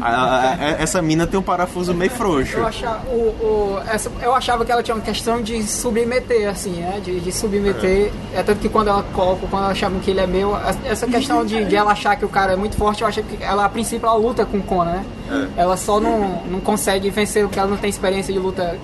A- 0.00 0.08
a- 0.08 0.52
a- 0.54 0.56
essa 0.82 1.00
mina 1.02 1.26
tem 1.26 1.38
um 1.38 1.42
parafuso 1.42 1.92
meio 1.94 2.10
frouxo. 2.10 2.56
Eu 2.56 2.66
achava, 2.66 3.00
o, 3.08 3.14
o- 3.18 3.82
essa, 3.88 4.10
eu 4.22 4.34
achava 4.34 4.64
que 4.64 4.72
ela 4.72 4.82
tinha 4.82 4.94
uma 4.94 5.02
questão 5.04 5.42
de 5.42 5.62
submeter, 5.62 6.48
assim, 6.48 6.70
né? 6.80 7.00
De, 7.04 7.20
de 7.20 7.32
submeter. 7.32 8.10
É. 8.34 8.42
tanto 8.42 8.60
que 8.60 8.68
quando 8.68 8.88
ela 8.88 9.02
coloca, 9.12 9.46
quando 9.48 9.62
ela 9.64 9.72
achava 9.72 9.98
que 10.00 10.10
ele 10.10 10.20
é 10.20 10.26
meu, 10.26 10.56
essa 10.84 11.06
questão 11.06 11.44
de, 11.44 11.64
de 11.64 11.76
ela 11.76 11.92
achar 11.92 12.16
que 12.16 12.24
o 12.24 12.28
cara 12.28 12.52
é 12.52 12.56
muito 12.56 12.76
forte, 12.76 13.02
eu 13.02 13.08
acho 13.08 13.22
que 13.22 13.42
ela, 13.42 13.64
a 13.64 13.68
princípio, 13.68 14.06
ela 14.06 14.16
luta 14.16 14.44
com 14.46 14.58
o 14.58 14.62
Conan, 14.62 14.92
né? 15.28 15.48
Ela 15.56 15.76
só 15.76 16.00
não, 16.00 16.42
não 16.50 16.60
consegue 16.60 17.10
vencer 17.10 17.44
porque 17.44 17.58
ela 17.58 17.68
não 17.68 17.76
tem 17.76 17.90
experiência 17.90 18.32
de 18.32 18.38
luta 18.38 18.76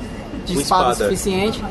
de 0.44 0.54
Com 0.54 0.60
espada, 0.60 0.92
espada. 0.92 1.10
suficiente. 1.10 1.62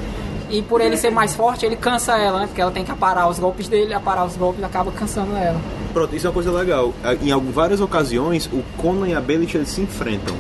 E 0.50 0.62
por 0.62 0.80
ele 0.80 0.96
ser 0.96 1.10
mais 1.12 1.36
forte, 1.36 1.66
ele 1.66 1.76
cansa 1.76 2.18
ela, 2.18 2.40
né? 2.40 2.46
Porque 2.48 2.62
ela 2.62 2.72
tem 2.72 2.84
que 2.86 2.92
aparar 2.92 3.28
os 3.28 3.38
golpes 3.38 3.68
dele, 3.68 3.94
aparar 3.94 4.24
os 4.26 4.38
golpes 4.38 4.64
acaba 4.64 4.92
cansando 4.92 5.36
ela. 5.36 5.60
Pronto, 5.98 6.16
isso 6.16 6.28
é 6.28 6.30
uma 6.30 6.34
coisa 6.34 6.52
legal. 6.52 6.94
Em 7.24 7.32
algum- 7.32 7.52
várias 7.52 7.82
ocasiões, 7.82 8.48
o 8.54 8.62
Conan 8.78 9.08
e 9.08 9.16
a 9.16 9.20
Bellet 9.20 9.56
eles 9.58 9.70
se 9.70 9.82
enfrentam. 9.82 10.36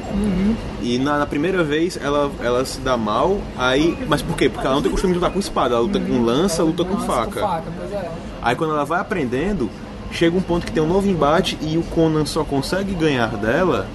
E 0.83 0.99
na, 0.99 1.17
na 1.17 1.25
primeira 1.25 1.63
vez 1.63 1.97
ela, 1.99 2.29
ela 2.43 2.63
se 2.63 2.79
dá 2.79 2.95
mal, 2.95 3.39
aí. 3.57 3.97
Mas 4.07 4.21
por 4.21 4.37
quê? 4.37 4.49
Porque 4.49 4.65
ela 4.67 4.75
não 4.75 4.83
tem 4.83 4.91
costume 4.91 5.13
de 5.13 5.19
lutar 5.19 5.31
com 5.33 5.39
espada, 5.39 5.73
ela 5.73 5.81
luta 5.83 5.99
com 5.99 6.21
lança, 6.23 6.61
luta 6.63 6.85
com 6.85 6.97
faca. 6.99 7.31
Com 7.41 7.47
faca, 7.47 7.63
é. 7.91 8.11
Aí 8.41 8.55
quando 8.55 8.73
ela 8.73 8.85
vai 8.85 8.99
aprendendo, 8.99 9.67
chega 10.11 10.37
um 10.37 10.41
ponto 10.41 10.63
que 10.65 10.71
tem 10.71 10.83
um 10.83 10.87
novo 10.87 11.09
embate 11.09 11.57
e 11.61 11.75
o 11.75 11.81
Conan 11.81 12.25
só 12.25 12.43
consegue 12.43 12.93
ganhar 12.93 13.35
dela 13.35 13.87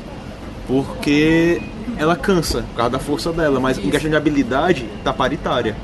porque 0.66 1.60
ela 1.96 2.16
cansa, 2.16 2.62
por 2.70 2.76
causa 2.76 2.90
da 2.90 2.98
força 2.98 3.32
dela, 3.32 3.60
mas 3.60 3.78
em 3.78 3.88
questão 3.90 4.10
de 4.10 4.16
habilidade, 4.16 4.88
tá 5.04 5.12
paritária. 5.12 5.76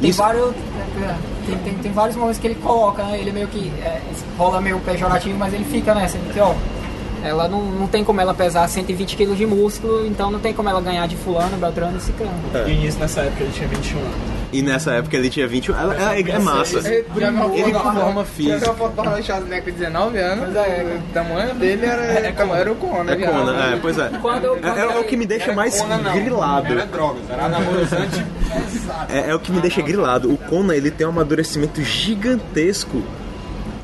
Tem 0.00 0.10
Isso- 0.10 0.18
vários. 0.18 0.50
é, 0.50 1.14
Tem, 1.46 1.58
tem, 1.58 1.74
tem 1.74 1.92
vários 1.92 2.16
momentos 2.16 2.38
que 2.38 2.46
ele 2.46 2.54
coloca, 2.56 3.02
né? 3.04 3.18
Ele 3.18 3.32
meio 3.32 3.48
que 3.48 3.72
é, 3.82 4.00
rola 4.36 4.60
meio 4.60 4.78
pejorativo, 4.80 5.38
mas 5.38 5.52
ele 5.54 5.64
fica 5.64 5.94
nessa, 5.94 6.18
de 6.18 6.32
que, 6.32 6.40
ó. 6.40 6.54
Ela 7.24 7.48
não, 7.48 7.60
não 7.62 7.86
tem 7.88 8.04
como 8.04 8.20
ela 8.20 8.32
pesar 8.32 8.68
120 8.68 9.16
kg 9.16 9.34
de 9.34 9.44
músculo, 9.44 10.06
então 10.06 10.30
não 10.30 10.38
tem 10.38 10.52
como 10.54 10.68
ela 10.68 10.80
ganhar 10.80 11.06
de 11.08 11.16
fulano, 11.16 11.56
Beltrano 11.56 11.96
e 11.96 12.00
Ciclano. 12.00 12.32
E 12.68 12.86
isso 12.86 12.96
nessa 12.98 13.22
época 13.22 13.42
ele 13.42 13.52
tinha 13.52 13.66
21 13.68 13.98
anos. 13.98 14.37
E 14.52 14.62
nessa 14.62 14.92
época 14.92 15.16
ele 15.16 15.28
tinha 15.28 15.46
21. 15.46 15.76
Ela, 15.78 15.94
ela 15.94 16.14
é, 16.16 16.20
é 16.20 16.38
massa. 16.38 16.78
Ele 16.78 17.04
Ele 17.54 17.72
com 17.72 17.92
forma 17.92 18.24
física. 18.24 18.64
uma 18.66 18.74
foto 18.74 18.94
do 18.94 19.00
Arnold 19.02 19.22
Schwarzenegger 19.26 19.64
com 19.64 19.78
19 19.78 20.18
anos? 20.18 20.48
O 20.48 21.12
tamanho 21.12 21.54
dele 21.54 21.84
era, 21.86 22.02
era 22.02 22.72
o 22.72 22.74
Conan. 22.76 23.12
É. 23.12 23.16
Conan, 23.16 23.62
é, 23.74 23.78
pois 23.80 23.98
é. 23.98 24.10
Quando- 24.22 24.46
É, 24.62 24.68
é- 24.80 24.96
é 24.96 24.98
o 24.98 25.04
que 25.04 25.16
me 25.16 25.26
deixa 25.26 25.52
mais 25.52 25.80
grilado. 26.14 26.72
Era 26.72 26.86
drogas, 26.86 27.22
era 27.30 27.44
anabolizante. 27.44 28.24
É, 29.10 29.30
é 29.30 29.34
o 29.34 29.38
que 29.38 29.52
me 29.52 29.60
deixa 29.60 29.82
grilado. 29.82 30.32
O 30.32 30.38
Conan 30.38 30.74
ele 30.74 30.90
tem 30.90 31.06
um 31.06 31.10
amadurecimento 31.10 31.82
gigantesco 31.82 33.02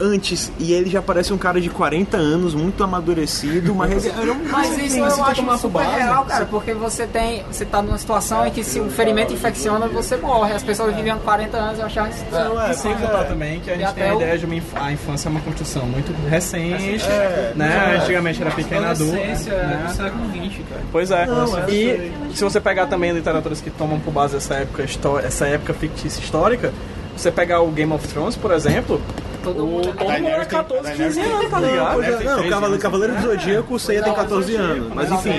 antes 0.00 0.50
e 0.58 0.72
ele 0.72 0.90
já 0.90 1.00
parece 1.02 1.32
um 1.32 1.38
cara 1.38 1.60
de 1.60 1.70
40 1.70 2.16
anos, 2.16 2.54
muito 2.54 2.82
amadurecido, 2.82 3.74
mas 3.76 4.04
ele 4.04 4.14
era 4.20 4.32
um 4.32 4.44
Mas 4.50 4.68
isso 4.78 5.02
assim, 5.04 5.20
eu 5.20 5.24
acho 5.26 5.58
super 5.58 5.84
base. 5.84 5.96
real, 5.96 6.24
cara, 6.24 6.44
porque 6.46 6.72
você 6.74 7.06
tem. 7.06 7.44
Você 7.50 7.64
tá 7.64 7.80
numa 7.82 7.98
situação 7.98 8.46
em 8.46 8.50
que 8.50 8.62
se 8.64 8.80
o 8.80 8.90
ferimento 8.90 9.32
infecciona, 9.32 9.86
você 9.88 10.16
morre. 10.16 10.52
As 10.54 10.62
pessoas 10.62 10.94
vivendo 10.94 11.20
40 11.22 11.56
anos, 11.56 11.78
eu 11.78 11.86
achava 11.86 12.08
isso. 12.08 12.24
E 12.70 12.74
sem 12.74 12.94
contar 12.94 13.24
também 13.24 13.60
que 13.60 13.70
a 13.70 13.76
gente 13.76 13.92
tem 13.94 14.04
até 14.04 14.10
a 14.10 14.14
ideia 14.14 14.38
de 14.38 14.46
uma 14.46 14.54
inf- 14.54 14.76
a 14.76 14.92
infância 14.92 15.28
é 15.28 15.30
uma 15.30 15.40
construção 15.40 15.84
muito 15.86 16.12
recente, 16.28 17.04
É, 17.06 17.52
né? 17.54 17.92
é. 17.94 17.96
Antigamente 17.98 18.40
era 18.40 18.50
pequeno 18.50 18.86
adulto. 18.86 19.12
Né? 19.14 19.34
século 19.36 20.24
XX, 20.30 20.58
cara. 20.68 20.82
Pois 20.90 21.10
é. 21.10 21.26
Não, 21.26 21.58
é 21.58 21.70
e 21.70 22.12
se 22.34 22.42
você 22.44 22.60
pegar 22.60 22.86
também 22.86 23.12
literaturas 23.12 23.60
que 23.60 23.70
tomam 23.70 23.98
por 24.00 24.12
base 24.12 24.36
essa 24.36 24.54
época, 24.54 24.82
histó- 24.84 25.18
essa 25.18 25.46
época 25.46 25.72
fictícia 25.74 26.20
histórica, 26.20 26.72
você 27.16 27.30
pegar 27.30 27.60
o 27.60 27.70
Game 27.70 27.92
of 27.92 28.06
Thrones, 28.08 28.36
por 28.36 28.50
exemplo, 28.52 29.00
todo 29.44 29.66
mundo, 29.66 29.92
todo 29.96 30.10
mundo 30.10 30.28
era 30.28 30.44
14, 30.46 30.92
15 30.92 31.20
anos, 31.20 31.50
tá 31.50 31.60
ligado? 31.60 32.02
É, 32.02 32.24
Não, 32.24 32.40
o 32.46 32.50
Cavaleiro, 32.50 32.82
Cavaleiro 32.82 33.14
do 33.16 33.22
Zodíaco, 33.22 33.74
o 33.74 33.78
Seiya 33.78 34.02
tem 34.02 34.14
14 34.14 34.56
anos. 34.56 34.92
Mas 34.94 35.10
enfim, 35.12 35.30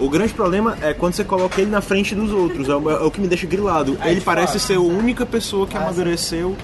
o 0.00 0.08
grande 0.08 0.32
problema 0.34 0.76
é 0.82 0.92
quando 0.92 1.14
você 1.14 1.24
coloca 1.24 1.60
ele 1.60 1.70
na 1.70 1.80
frente 1.80 2.14
dos 2.14 2.30
outros. 2.32 2.68
É 2.68 2.74
o, 2.74 2.90
é 2.90 3.02
o 3.04 3.10
que 3.10 3.20
me 3.20 3.26
deixa 3.28 3.46
grilado. 3.46 3.96
Ele 4.04 4.20
parece 4.20 4.58
ser 4.60 4.74
a 4.74 4.80
única 4.80 5.24
pessoa 5.24 5.66
que 5.66 5.76
amadureceu 5.76 6.56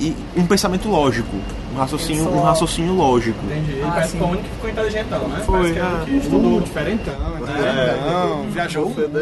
e 0.00 0.14
um 0.36 0.46
pensamento 0.46 0.88
lógico. 0.88 1.36
Um 1.74 1.78
raciocínio, 1.78 2.28
um 2.28 2.40
raciocínio 2.42 2.94
lógico. 2.94 3.38
Entendi. 3.46 3.72
Ele 3.72 3.82
Ah, 3.82 3.90
parece 3.90 4.12
sim. 4.12 4.18
que 4.18 4.24
foi 4.24 4.28
o 4.28 4.30
único 4.32 4.48
que 4.48 4.54
ficou 4.54 4.70
inteligentão, 4.70 5.28
né? 5.28 5.42
Foi, 5.44 5.54
Parece 5.56 5.72
que 5.74 5.78
é 5.78 5.82
o 5.82 5.86
ah. 5.86 6.04
que 6.04 6.16
estudou. 6.16 6.60
Diferentão, 6.60 7.14
É. 7.48 8.50
viajou 8.50 8.84
o 8.84 8.88
mundo, 8.90 9.18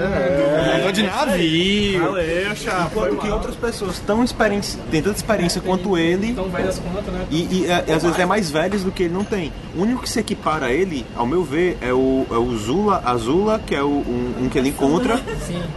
andou 0.77 0.93
de 0.93 1.03
navio. 1.03 2.01
Valeu, 2.05 2.57
chapa. 2.57 2.91
Enquanto 2.93 3.16
que 3.20 3.31
outras 3.31 3.55
pessoas 3.57 3.99
tão 4.01 4.23
experiência, 4.23 4.79
têm 4.91 5.03
tanta 5.03 5.16
experiência 5.16 5.61
quanto 5.61 5.97
ele 5.97 6.35
Tão 6.35 6.49
velhas 6.51 6.79
quanto, 6.79 7.11
né? 7.11 7.27
e, 7.31 7.37
e, 7.62 7.66
é, 7.66 7.85
e 7.89 7.93
às 7.93 8.03
vezes 8.03 8.19
é 8.19 8.27
mais 8.27 8.51
velhos 8.51 8.85
do 8.85 8.91
que 8.93 9.05
ele 9.05 9.15
não 9.15 9.24
tem. 9.24 9.53
O 9.74 9.81
único 9.83 10.03
que 10.03 10.09
se 10.11 10.20
equipara 10.20 10.66
a 10.66 10.73
ele, 10.73 11.07
ao 11.16 11.27
meu 11.27 11.43
ver, 11.43 11.79
é 11.81 11.93
o, 11.93 12.27
é 12.31 12.37
o 12.37 12.55
Zula, 12.57 13.01
Azula, 13.05 13.59
que 13.65 13.74
é 13.74 13.83
o, 13.83 13.87
um, 13.89 14.35
um 14.43 14.49
que 14.49 14.59
ele 14.59 14.69
encontra, 14.69 15.19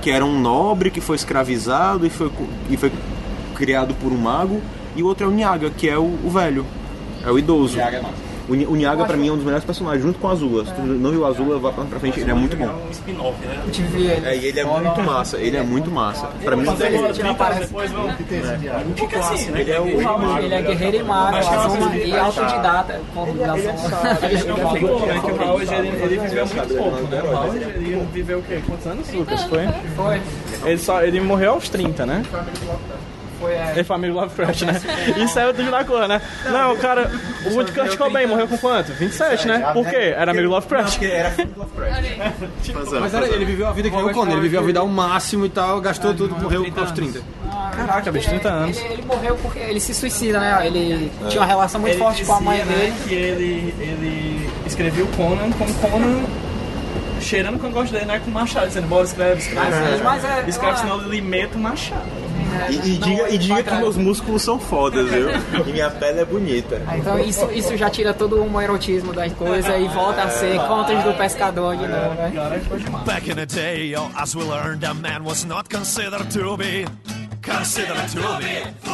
que 0.02 0.12
era 0.12 0.26
um 0.26 0.40
nobre 0.40 0.90
que 0.92 1.00
foi 1.00 1.16
escravizado 1.16 2.06
e 2.06 2.10
foi, 2.10 2.30
e 2.70 2.76
foi 2.78 2.92
criado 3.56 3.94
por 3.96 4.12
um 4.12 4.18
mago, 4.18 4.62
e 4.96 5.04
o 5.04 5.08
outro 5.08 5.26
é 5.26 5.30
o 5.30 5.32
Nyaga, 5.32 5.70
que 5.70 5.90
é 5.90 5.98
o, 5.98 6.04
o 6.24 6.30
velho, 6.30 6.66
é 7.26 7.30
o 7.32 7.38
idoso. 7.40 7.78
O, 8.48 8.54
Ni- 8.54 8.68
o 8.68 8.76
Nyaga, 8.76 9.06
pra 9.06 9.18
mim, 9.18 9.28
é 9.28 9.32
um 9.32 9.38
dos 9.38 9.44
melhores 9.44 9.66
personagens, 9.66 10.04
junto 10.04 10.20
com 10.20 10.28
o 10.28 10.30
Azula. 10.30 10.64
Se 10.66 10.72
tu 10.74 10.82
não 10.84 11.10
viu 11.10 11.22
o 11.22 11.26
Azula, 11.26 11.58
vá 11.58 11.72
pra, 11.72 12.00
frente, 12.00 12.20
ele 12.20 12.30
é 12.30 12.34
muito 12.36 12.56
bom. 12.56 12.66
Um 12.88 12.92
spin-off, 12.92 13.44
né? 13.44 13.60
Eu 13.66 13.72
tive 13.72 14.04
ele. 14.06 14.24
É, 14.28 14.38
e 14.38 14.46
ele 14.46 14.60
é 14.60 14.64
muito 14.64 15.02
massa, 15.02 15.38
ele 15.38 15.58
é 15.58 15.64
muito 15.64 15.90
massa. 15.90 16.28
Pra 16.44 16.56
mim, 16.56 16.68
ele 16.70 17.28
aparece. 17.28 17.62
Depois. 17.62 17.92
Porque 19.00 19.16
assim, 19.16 19.50
ele 19.58 19.72
é 19.72 19.82
o 19.82 19.88
Ele 20.38 20.54
é 20.54 20.62
guerreiro 20.62 20.98
e 20.98 21.04
mago, 21.04 21.38
Acho 21.38 21.50
que 21.50 21.56
é 21.56 21.58
uma 21.58 21.66
Azuma, 21.66 21.88
coisa 21.90 21.98
e 22.06 22.12
que- 22.12 22.18
autodidata. 22.18 23.02
Por 23.16 23.28
Ele 23.30 23.42
é 23.42 23.48
ligação. 23.56 23.90
sábio, 23.90 24.30
ele 24.30 24.38
é 24.38 24.44
bom, 24.54 24.76
é 24.76 25.20
que 25.20 25.32
o 25.32 25.42
Howard 25.50 25.74
ele, 25.74 26.20
viveu 26.20 26.46
muito 26.46 26.76
pouco, 26.78 27.08
né? 27.08 27.22
O 27.24 27.28
Howard 27.36 27.58
ele 27.58 28.08
viveu 28.14 28.38
o 28.38 28.44
quê? 28.44 28.62
Quantos 28.68 28.86
anos, 28.86 29.12
Lucas? 29.12 29.44
Foi? 29.46 29.68
Foi. 29.96 30.22
Ele, 30.66 30.78
só, 30.78 31.02
ele 31.02 31.20
morreu 31.20 31.54
aos 31.54 31.68
30, 31.68 32.06
né? 32.06 32.22
Foi, 33.46 33.54
é. 33.54 33.72
Ele 33.76 33.84
foi 33.84 33.96
amigo 33.96 34.14
do 34.14 34.20
Lovecraft, 34.22 34.62
né? 34.64 34.82
Isso 35.18 35.38
é 35.40 35.48
o 35.48 35.54
do 35.54 35.64
Junakor, 35.64 36.08
né? 36.08 36.20
Não, 36.46 36.74
o 36.74 36.78
cara, 36.78 37.12
o 37.46 37.54
Wood 37.54 37.72
Kurt 37.72 37.96
Cobain 37.98 38.26
morreu 38.26 38.48
com 38.48 38.58
quanto? 38.58 38.92
27, 38.94 39.48
né? 39.48 39.60
Por 39.72 39.88
quê? 39.88 40.14
Era 40.18 40.32
amigo 40.32 40.48
do 40.48 40.54
Lovecraft. 40.54 41.00
Mas 43.02 43.14
era, 43.14 43.28
ele 43.28 43.46
viveu 43.46 43.68
a 43.68 43.72
vida 43.72 43.90
que 43.90 43.96
nem 43.96 44.06
o 44.06 44.12
Conan, 44.14 44.32
ele 44.34 44.42
viveu 44.42 44.62
a 44.62 44.64
vida 44.64 44.80
ao 44.80 44.88
máximo 44.88 45.46
e 45.46 45.50
tal, 45.50 45.80
gastou 45.80 46.14
tudo, 46.14 46.36
morreu 46.36 46.66
aos 46.76 46.92
30. 46.92 47.22
Caraca, 47.76 48.12
bicho, 48.12 48.30
30 48.30 48.50
anos. 48.50 48.78
Ele, 48.78 48.94
ele 48.94 49.02
morreu 49.04 49.38
porque 49.42 49.60
ele 49.60 49.80
se 49.80 49.94
suicida, 49.94 50.40
né? 50.40 50.66
Ele 50.66 51.12
tinha 51.30 51.42
uma 51.42 51.48
relação 51.48 51.80
muito 51.80 51.94
Ele 51.94 52.00
forte 52.00 52.24
com 52.26 52.34
a 52.34 52.42
mãe 52.42 52.60
dizia, 52.60 52.76
dele. 52.76 52.90
né, 52.92 52.98
que 53.08 53.14
ele, 53.14 53.76
ele 53.80 54.50
escreveu 54.66 55.08
Conan 55.18 55.52
como 55.52 55.74
Conan 55.76 56.24
cheirando 57.20 57.60
com 57.60 57.68
o 57.68 57.72
gosto 57.72 57.92
dele, 57.92 58.06
né? 58.06 58.22
Com 58.24 58.32
machado, 58.32 58.68
dizendo, 58.68 58.88
bora, 58.88 59.04
escreve, 59.04 59.42
escreve. 59.42 59.60
Mas, 59.70 59.76
escreve. 59.76 60.04
mas 60.04 60.26
é- 60.26 60.46
escreve, 60.48 60.80
senão 60.80 61.02
ele 61.02 61.22
meta 61.22 61.58
o 61.58 61.62
machado. 61.62 62.25
E, 62.70 62.76
e 62.76 62.98
diga, 62.98 63.30
e 63.30 63.38
diga 63.38 63.64
que 63.64 63.76
meus 63.76 63.96
músculos 63.98 64.42
são 64.42 64.60
fodas, 64.60 65.08
viu? 65.10 65.28
E 65.68 65.72
minha 65.72 65.90
pele 65.90 66.20
é 66.22 66.26
bonita. 66.26 66.82
Ah, 66.88 66.98
Então 66.98 67.20
isso, 67.20 67.46
isso 67.52 67.76
já 67.78 67.90
tira 67.90 68.14
todo 68.14 68.42
o 68.44 68.62
erotismo 68.62 69.14
da 69.14 69.30
coisa 69.30 69.78
e 69.78 69.88
volta 69.90 70.24
a 70.24 70.30
ser 70.30 70.58
contas 70.68 71.04
do 71.04 71.14
pescador 71.14 71.76
de 71.76 71.88
novo, 71.88 72.14
né? 72.16 72.32
Back 73.06 73.30
in 73.30 73.36
the 73.36 73.46
day, 73.46 73.96
oh, 73.96 74.10
as 74.18 74.36
we 74.36 74.44
learned, 74.44 74.84
a 74.86 74.94
man 74.94 75.24
was 75.24 75.44
not 75.46 75.70
considered 75.70 76.30
to 76.32 76.58
be 76.58 76.86
considered 77.42 78.08
to 78.12 78.38
be. 78.40 78.90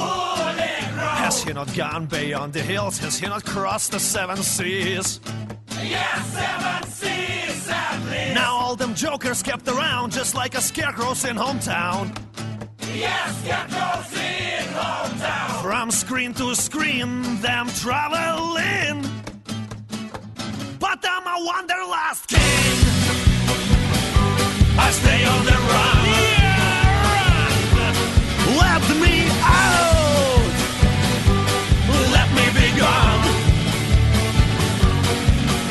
Has 1.23 1.43
he 1.43 1.53
not 1.53 1.73
gone 1.75 2.05
beyond 2.07 2.53
the 2.53 2.61
hills? 2.61 2.97
Has 2.99 3.17
he 3.19 3.27
not 3.27 3.43
crossed 3.45 3.91
the 3.91 3.99
seven 3.99 4.37
seas? 4.37 5.19
Yes, 5.81 6.25
seven 6.33 6.89
seas 6.91 7.69
at 7.69 7.99
least. 8.11 8.35
Now 8.35 8.55
all 8.55 8.75
them 8.75 8.93
jokers 8.93 9.41
kept 9.41 9.67
around 9.67 10.11
just 10.11 10.35
like 10.35 10.55
a 10.57 10.61
scarecrows 10.61 11.25
in 11.25 11.37
hometown. 11.37 12.11
From 15.61 15.89
screen 15.91 16.33
to 16.33 16.53
screen, 16.55 17.23
them 17.41 17.67
traveling. 17.69 19.01
But 20.79 20.99
I'm 21.03 21.25
a 21.25 21.45
wanderlust 21.45 22.27
king. 22.27 22.77
I 24.77 24.91
stay 24.91 25.25
on 25.25 25.45
the 25.45 25.57
run. 25.71 26.05
Let 28.61 28.83
me 29.03 29.15
out. 29.41 30.51
Let 32.15 32.29
me 32.37 32.45
be 32.59 32.67
gone. 32.77 33.23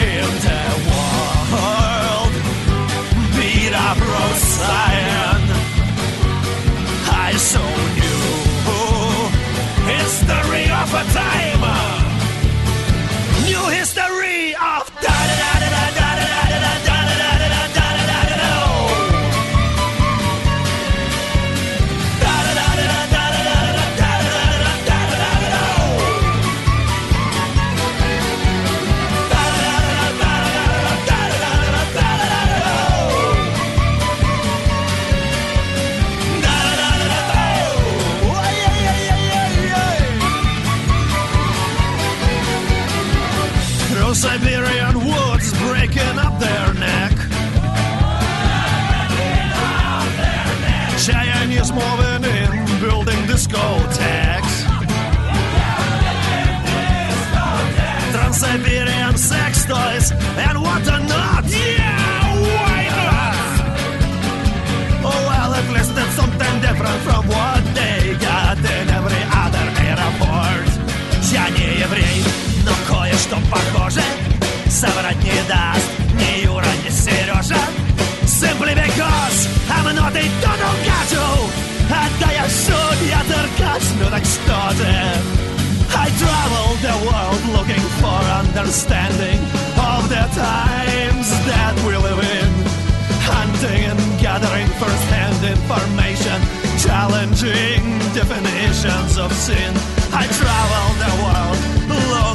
In 0.08 0.28
the 0.46 0.62
world, 0.88 2.32
beat. 3.36 3.74
I 3.74 3.90
saw 7.52 7.58
new 7.98 8.20
history 9.90 10.70
of 10.70 10.94
a 10.94 11.04
time. 11.12 11.49
кое-что 73.29 73.37
похоже 73.51 74.01
Соврать 74.69 75.23
не 75.23 75.41
даст 75.47 75.89
ни 76.13 76.43
Юра, 76.43 76.65
ни 76.83 76.89
Сережа 76.89 77.57
Simply 78.25 78.73
because 78.73 79.47
I'm 79.69 79.95
not 79.95 80.15
a 80.15 80.25
total 80.41 80.75
gato 80.85 81.49
Да 82.19 82.31
я 82.31 82.45
судья 82.49 83.21
Деркач, 83.27 83.83
ну 83.99 84.09
так 84.09 84.23
что 84.25 84.75
же 84.77 84.93
I 85.93 86.09
travel 86.19 86.69
the 86.81 86.95
world 87.05 87.41
looking 87.53 87.85
for 88.01 88.19
understanding 88.41 89.39
Of 89.77 90.09
the 90.09 90.25
times 90.35 91.29
that 91.45 91.75
we 91.85 91.95
live 91.95 92.19
in 92.19 92.51
Hunting 93.21 93.85
and 93.85 94.19
gathering 94.19 94.67
first-hand 94.79 95.43
information 95.43 96.41
Challenging 96.79 97.83
definitions 98.13 99.17
of 99.17 99.31
sin 99.33 99.73
I 100.11 100.25
travel 100.27 100.85
the 101.03 101.23
world 101.23 101.78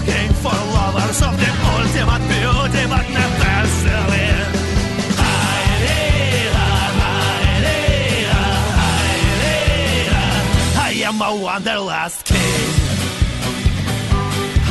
looking 0.06 0.34
for 0.36 0.50
lovers 0.50 1.22
of 1.22 1.38
the 1.38 1.50
ultimate 1.74 2.24
beauty, 2.30 2.84
but 2.90 3.06
not 3.10 3.32
necessarily. 3.40 4.28
I 10.78 10.90
am 11.08 11.22
a 11.22 11.36
wanderlust 11.36 12.26
king. 12.26 12.70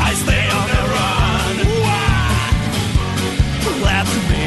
I 0.06 0.14
stay 0.14 0.48
on 0.58 0.68
the 0.74 0.82
run. 0.94 1.56
Let 3.82 4.06
me 4.30 4.43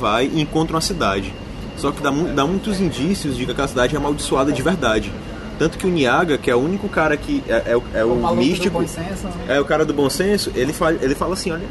vai 0.00 0.30
e 0.32 0.40
encontra 0.40 0.74
uma 0.74 0.80
cidade. 0.80 1.32
Só 1.76 1.90
que 1.92 2.02
dá, 2.02 2.10
dá 2.10 2.46
muitos 2.46 2.80
indícios 2.80 3.36
de 3.36 3.44
que 3.46 3.52
aquela 3.52 3.68
cidade 3.68 3.94
é 3.94 3.98
amaldiçoada 3.98 4.50
de 4.52 4.62
verdade. 4.62 5.12
Tanto 5.58 5.76
que 5.78 5.86
o 5.86 5.90
Niaga, 5.90 6.38
que 6.38 6.50
é 6.50 6.54
o 6.54 6.58
único 6.58 6.88
cara 6.88 7.16
que 7.16 7.42
é, 7.48 7.72
é 7.72 7.76
o- 7.76 7.82
é 7.94 8.04
o, 8.04 8.08
O 8.12 8.36
místico, 8.36 8.80
senso, 8.88 9.26
né? 9.26 9.56
é 9.56 9.60
o 9.60 9.64
cara 9.64 9.84
do 9.84 9.92
bom 9.92 10.08
senso, 10.08 10.50
ele 10.54 10.72
fala, 10.72 10.96
ele 11.02 11.14
fala 11.14 11.34
assim, 11.34 11.50
olha, 11.52 11.66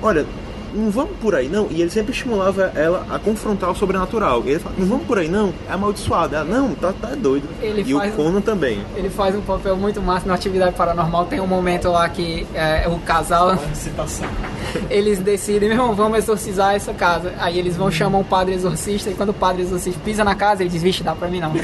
olha, 0.00 0.24
não 0.78 0.90
vamos 0.90 1.16
por 1.20 1.34
aí 1.34 1.48
não. 1.48 1.66
E 1.70 1.80
ele 1.82 1.90
sempre 1.90 2.12
estimulava 2.12 2.72
ela 2.74 3.06
a 3.10 3.18
confrontar 3.18 3.70
o 3.70 3.74
sobrenatural. 3.74 4.42
E 4.46 4.50
ele 4.50 4.58
fala, 4.60 4.74
não 4.78 4.86
vamos 4.86 5.06
por 5.06 5.18
aí 5.18 5.28
não, 5.28 5.52
é 5.68 5.72
amaldiçoado. 5.72 6.34
Ela, 6.34 6.44
não, 6.44 6.74
tá, 6.74 6.92
tá 6.92 7.08
doido. 7.16 7.48
Ele 7.60 7.82
e 7.82 7.92
faz- 7.94 8.12
o 8.12 8.16
Conan 8.16 8.40
também. 8.40 8.82
Ele 8.96 9.10
faz 9.10 9.34
um 9.34 9.40
papel 9.40 9.76
muito 9.76 10.00
massa 10.00 10.26
na 10.26 10.34
atividade 10.34 10.74
paranormal. 10.74 11.26
Tem 11.26 11.40
um 11.40 11.46
momento 11.46 11.88
lá 11.90 12.08
que 12.08 12.46
é, 12.54 12.86
o 12.88 12.98
casal. 13.00 13.56
Eles 14.90 15.18
decidem, 15.18 15.68
meu 15.68 15.78
irmão, 15.78 15.94
vamos 15.94 16.18
exorcizar 16.18 16.74
essa 16.74 16.92
casa. 16.92 17.32
Aí 17.38 17.58
eles 17.58 17.76
vão 17.76 17.90
chamar 17.90 18.18
um 18.18 18.24
padre 18.24 18.54
exorcista. 18.54 19.08
E 19.10 19.14
quando 19.14 19.30
o 19.30 19.34
padre 19.34 19.62
exorcista 19.62 20.00
pisa 20.04 20.22
na 20.24 20.34
casa, 20.34 20.62
ele 20.62 20.70
diz: 20.70 20.82
Vixe, 20.82 21.02
dá 21.02 21.14
pra 21.14 21.28
mim 21.28 21.40
não. 21.40 21.52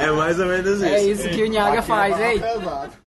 É 0.00 0.10
mais 0.12 0.38
ou 0.40 0.46
menos 0.46 0.66
isso. 0.76 0.84
É 0.84 1.02
isso 1.02 1.28
que 1.28 1.42
o 1.42 1.46
Nhaga 1.50 1.82
faz, 1.82 2.18
ei. 2.18 2.42